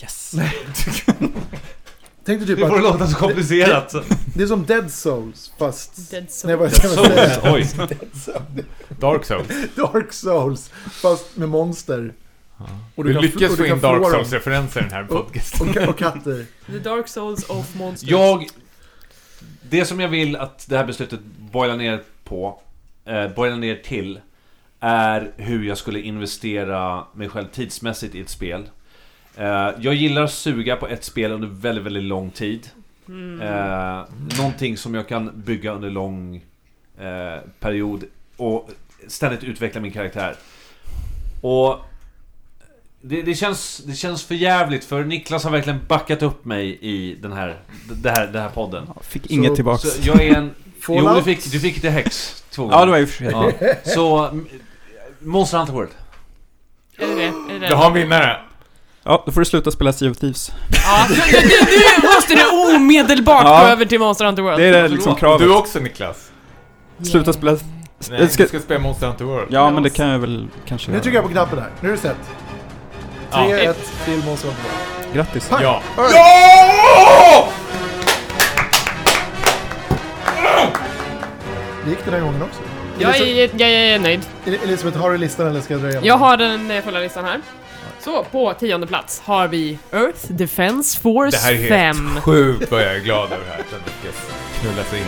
[0.02, 0.36] Yes.
[2.26, 3.92] Tänkte typ Det får att låta så komplicerat.
[3.92, 4.02] så.
[4.36, 6.12] det är som Dead Souls, fast...
[6.12, 6.48] Dead Soul.
[6.50, 7.30] Nej, vad säga?
[7.42, 7.88] Souls, oj.
[9.00, 9.48] Dark Souls.
[9.76, 12.14] Dark Souls, fast med monster.
[12.96, 14.04] Och Du kan- lyckas och få du in Dark.
[14.12, 15.70] Souls-referenser i den här podcasten.
[15.70, 16.46] Och, ka- och katter.
[16.68, 18.10] The Dark Souls of Monsters.
[18.10, 18.48] Jag...
[19.70, 21.20] Det som jag vill att det här beslutet
[21.52, 22.62] boilar ner på,
[23.06, 24.20] eh, boilar ner till,
[24.80, 28.70] är hur jag skulle investera mig själv tidsmässigt i ett spel.
[29.38, 32.70] Eh, jag gillar att suga på ett spel under väldigt, väldigt lång tid.
[33.08, 33.42] Mm.
[33.42, 34.04] Eh,
[34.38, 36.36] någonting som jag kan bygga under lång
[37.00, 38.04] eh, period
[38.38, 38.70] och
[39.08, 40.36] ständigt utveckla min karaktär.
[41.42, 41.80] Och
[43.02, 47.16] det, det, känns, det känns för jävligt för Niklas har verkligen backat upp mig i
[47.22, 47.60] den här,
[48.04, 48.90] det här, den här podden.
[49.02, 49.84] Fick inget tillbaks.
[49.84, 50.52] Så jag är en...
[50.88, 52.78] Jo, du fick, du fick det häx två gånger.
[52.78, 53.58] Ja, det var och för sig.
[53.62, 53.92] Ja.
[53.94, 54.40] Så,
[55.20, 55.92] Monster Hunter World.
[56.98, 57.24] Är det det?
[57.24, 57.68] Är det det?
[57.68, 58.45] Du har en vinnare.
[59.08, 60.52] Ja, då får du sluta spela Sea of Thieves.
[60.86, 61.50] Ja, du, du,
[62.02, 63.60] du måste nu omedelbart Ja.
[63.60, 64.60] gå över till Monster Hunter World.
[64.60, 65.40] Det är liksom Och kravet.
[65.48, 66.32] du också Niklas.
[67.12, 67.52] Sluta spela...
[68.10, 69.48] Nej, Ska- du ska spela Monster Hunter World.
[69.50, 71.70] Ja, men det kan jag väl kanske Nu trycker jag på knappen här.
[71.82, 72.16] Nu är det sett.
[73.32, 73.74] 3-1
[74.06, 75.16] till Monster Hunter World.
[75.16, 75.50] Grattis.
[75.50, 75.64] Pang!
[75.64, 75.82] Ja.
[75.98, 76.12] Right.
[76.16, 77.48] Ja!
[81.84, 82.62] Det gick den här gången också.
[83.00, 84.22] Jag är, jag är nöjd.
[84.46, 86.08] Elis- Elisabeth, har du listan eller ska jag dra igenom?
[86.08, 87.42] Jag har den eh, fulla listan här.
[88.06, 92.08] Så, på tionde plats har vi Earth Defense Det Force här är 5.
[92.08, 93.60] helt sjukt vad jag är glad över det här.
[93.60, 94.30] Att den lyckas
[94.62, 95.06] knulla sig in.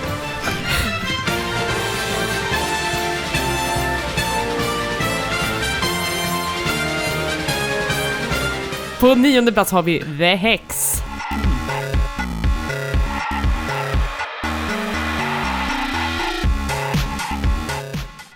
[8.99, 10.93] På nionde plats har vi The Hex.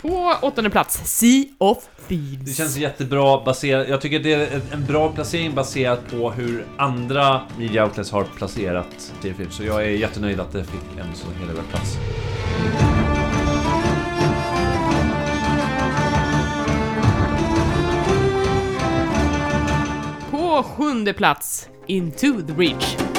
[0.01, 1.77] På åttonde plats, Sea of
[2.11, 2.45] Thieves.
[2.45, 3.89] Det känns jättebra baserat...
[3.89, 9.13] Jag tycker det är en- bra placering baserat på hur andra media outlets har placerat
[9.21, 9.49] TV4.
[9.49, 11.97] Så jag är jättenöjd att det fick en så hedervärd plats.
[20.31, 23.10] På sjunde plats, Into the Breach.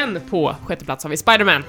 [0.00, 1.62] Sen på sjätte plats har vi Spider-Man.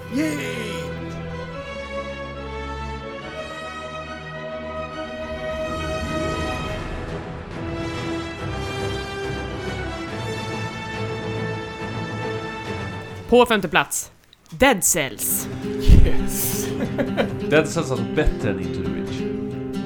[13.30, 14.12] På femte plats,
[14.50, 15.48] Dead Cells.
[17.50, 19.22] Dead Cells alltså bättre än Into the Reach.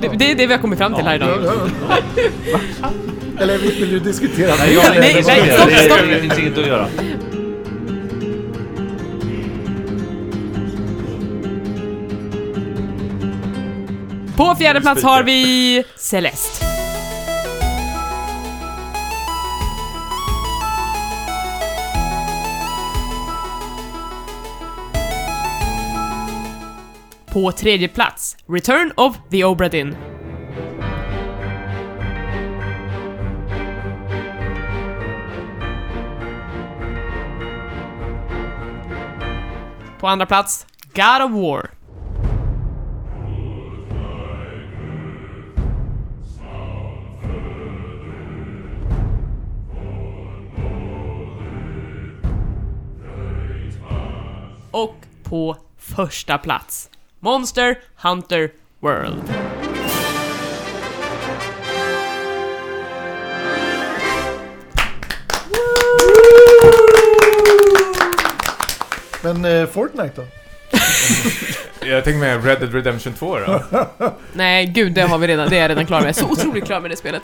[0.01, 1.30] Det, det är det vi har kommit fram till här idag.
[3.40, 5.99] Eller vill, vill du diskutera Nej, jag nej, det, nej, det, stopp, det, stopp.
[6.09, 6.88] det finns inget att göra.
[14.38, 16.65] På fjärde plats har vi Celeste.
[27.33, 29.95] På tredje plats, Return of the Obra Dinn.
[39.99, 41.75] På andra plats, God of War.
[54.76, 56.90] Och på första plats,
[57.20, 59.34] Monster Hunter World.
[69.24, 70.44] Men eh, Fortnite då?
[71.81, 73.61] Jag tänker med Red Dead Redemption 2 då.
[74.33, 76.15] Nej, gud, det har vi redan, det är jag redan klar med.
[76.15, 77.22] Så otroligt klar med det spelet.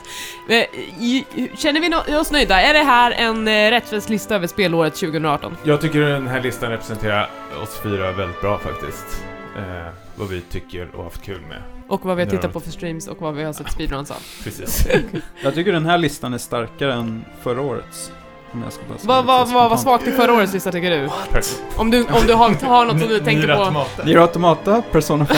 [0.48, 0.56] Eh,
[1.04, 1.24] i-
[1.56, 2.60] Känner vi no- oss nöjda?
[2.60, 5.56] Är det här en eh, rättvis lista över spelåret 2018?
[5.64, 7.28] Jag tycker den här listan representerar
[7.62, 9.22] oss fyra väldigt bra faktiskt.
[9.56, 11.62] Eh, vad vi tycker och haft kul med.
[11.88, 12.30] Och vad vi har Ja.
[12.30, 14.16] tittat på för streams och vad vi har sett speedruns av.
[14.44, 14.86] Precis.
[15.42, 18.12] Jag tycker den här listan är starkare än förra årets.
[18.52, 19.80] Om jag ska bara Vad var spontant.
[19.80, 21.08] svagt i förra årets lista tycker du?
[21.32, 21.62] Perfekt.
[21.76, 25.36] Om du, om du har, har något som du tänker på, Nier Automata, Persona 5,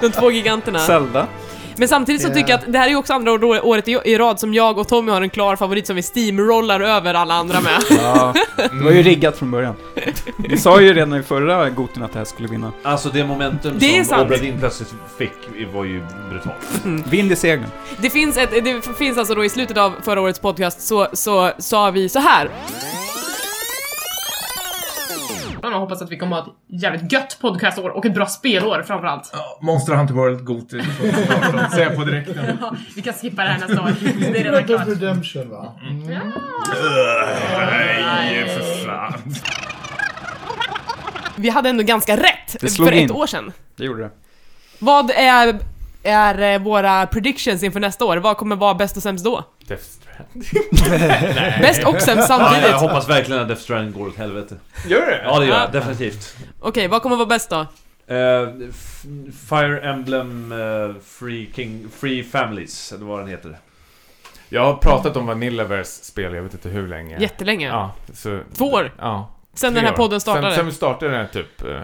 [0.00, 0.78] de två giganterna.
[0.78, 1.26] Zelda.
[1.76, 4.16] Men samtidigt så tycker jag att det här är ju också andra år- året i,
[4.18, 7.60] rad som jag och Tommy har en klar favorit som vi steamrollar över alla andra
[7.60, 7.72] med.
[8.02, 9.74] Ja, det var ju riggat från början.
[10.38, 12.72] Vi sa ju redan i förra Goten att det här skulle vinna.
[12.82, 14.22] Alltså det momentum Det är som sant.
[14.22, 15.32] Obra Dinn plötsligt fick
[15.74, 17.06] var ju brutalt.
[17.10, 17.68] Vind i seglen.
[17.98, 21.50] Det finns, ett, det finns alltså då i slutet av förra årets podcast så, så
[21.58, 22.50] sa vi så här.
[25.62, 29.32] Jag hoppas att vi kommer ha ett jävligt gött podcastår och ett bra spelår framförallt.
[29.60, 32.58] Monster Hunter World Goti 2018, säger jag på direkten.
[32.96, 33.94] Vi kan skippa det här nästa år.
[34.32, 34.88] Det är redan klart.
[34.88, 35.72] Redemption va?
[35.90, 36.06] Mm.
[38.06, 39.12] Nej, för fan.
[41.36, 43.10] Vi hade ändå ganska rätt Det för ett in.
[43.10, 43.52] år sedan.
[43.76, 44.10] Det gjorde det.
[44.78, 45.58] Vad är,
[46.02, 48.16] är eh, våra predictions inför nästa år?
[48.16, 49.44] Vad kommer vara bäst och sämst då?
[49.64, 50.01] Stranding.
[51.60, 52.68] Bäst och sämst Ja, samtidigt.
[52.70, 54.56] jag hoppas verkligen att Death Stranding går åt helvete.
[54.86, 55.22] Gör det?
[55.24, 55.60] Ja, det gör Ja.
[55.62, 55.72] jag.
[55.72, 56.36] Definitivt.
[56.60, 57.66] Okej, vad kommer vara bäst då?
[58.70, 59.04] F-
[59.48, 61.88] Fire Emblem eh, Free King...
[61.98, 63.58] Free Families, eller vad den heter.
[64.48, 67.18] Jag har pratat om Vanillaverse spel, jag vet inte hur länge.
[67.20, 67.66] Jättelänge.
[67.68, 68.40] Ja, så...
[68.56, 68.92] Två år.
[68.98, 69.30] Ja.
[69.54, 69.96] Sen den här år.
[69.96, 70.46] podden startade.
[70.50, 71.62] Sen, sen vi startade den här typ...
[71.62, 71.80] eh,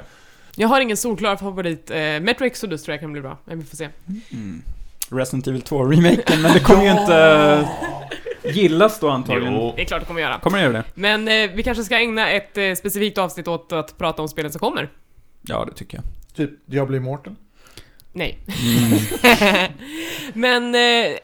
[0.54, 1.90] Jag har ingen solklar favorit.
[1.90, 3.88] Eh, Metro Exodus tror jag kan bli bra, men vi får se.
[4.32, 4.62] Mm.
[5.10, 7.68] Resident Evil 2-remaken, men det kommer ju inte
[8.44, 9.54] gillas då antagligen.
[9.54, 9.72] Jo.
[9.76, 10.38] Det är klart det kommer göra.
[10.38, 10.84] Kommer det göra det?
[10.94, 14.52] Men eh, vi kanske ska ägna ett eh, specifikt avsnitt åt att prata om spelen
[14.52, 14.88] som kommer.
[15.42, 16.04] Ja, det tycker jag.
[16.34, 17.34] Typ Diablo Immortal.
[18.12, 18.38] Nej.
[18.62, 19.72] Mm.
[20.32, 21.18] men eh, Jag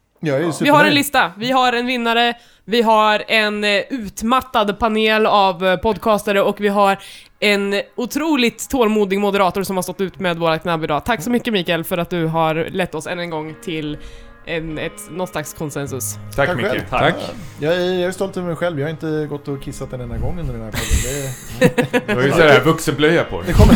[0.61, 1.33] vi har en lista.
[1.37, 6.69] Vi har en vinnare, vi har en eh, utmattad panel av eh, podcastare och vi
[6.69, 6.99] har
[7.41, 11.05] en otroligt tålmodig moderator som har stått ut med våra knabb idag.
[11.05, 13.99] Tack så mycket Mikael för att du har lett oss än en gång till
[14.47, 16.15] en, ett, någon slags konsensus.
[16.37, 16.67] Tack, Tack Micke.
[16.67, 16.81] själv.
[16.91, 17.15] Tack.
[17.61, 18.81] Jag är, jag är stolt över mig själv.
[18.81, 21.33] Jag har inte gått och kissat en enda gång under den här podden.
[21.77, 23.47] Det, Du har ju sådär vuxenblöja på dig.
[23.47, 23.75] det, kommer,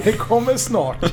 [0.04, 1.04] det kommer snart.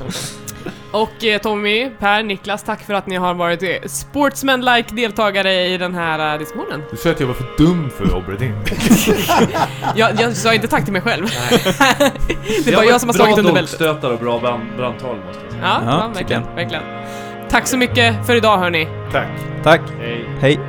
[0.92, 5.78] Och eh, Tommy, Per, Niklas, tack för att ni har varit eh, sportsman-like deltagare i
[5.78, 6.84] den här eh, diskussionen.
[6.92, 8.54] Du sa att jag var för dum för Obradin.
[9.96, 11.26] Jag, jag sa inte tack till mig själv.
[12.66, 13.80] det Ni var jag som har slagit under Bra bältet.
[13.80, 15.64] dolkstötar och bra brand, brandtal måste jag säga.
[15.64, 16.84] Ja, Ja, ja verkligen, verkligen.
[17.50, 18.88] Tack så mycket för idag hörni.
[19.12, 19.28] Tack.
[19.64, 19.82] Tack.
[20.00, 20.26] Hej.
[20.42, 20.60] Hej.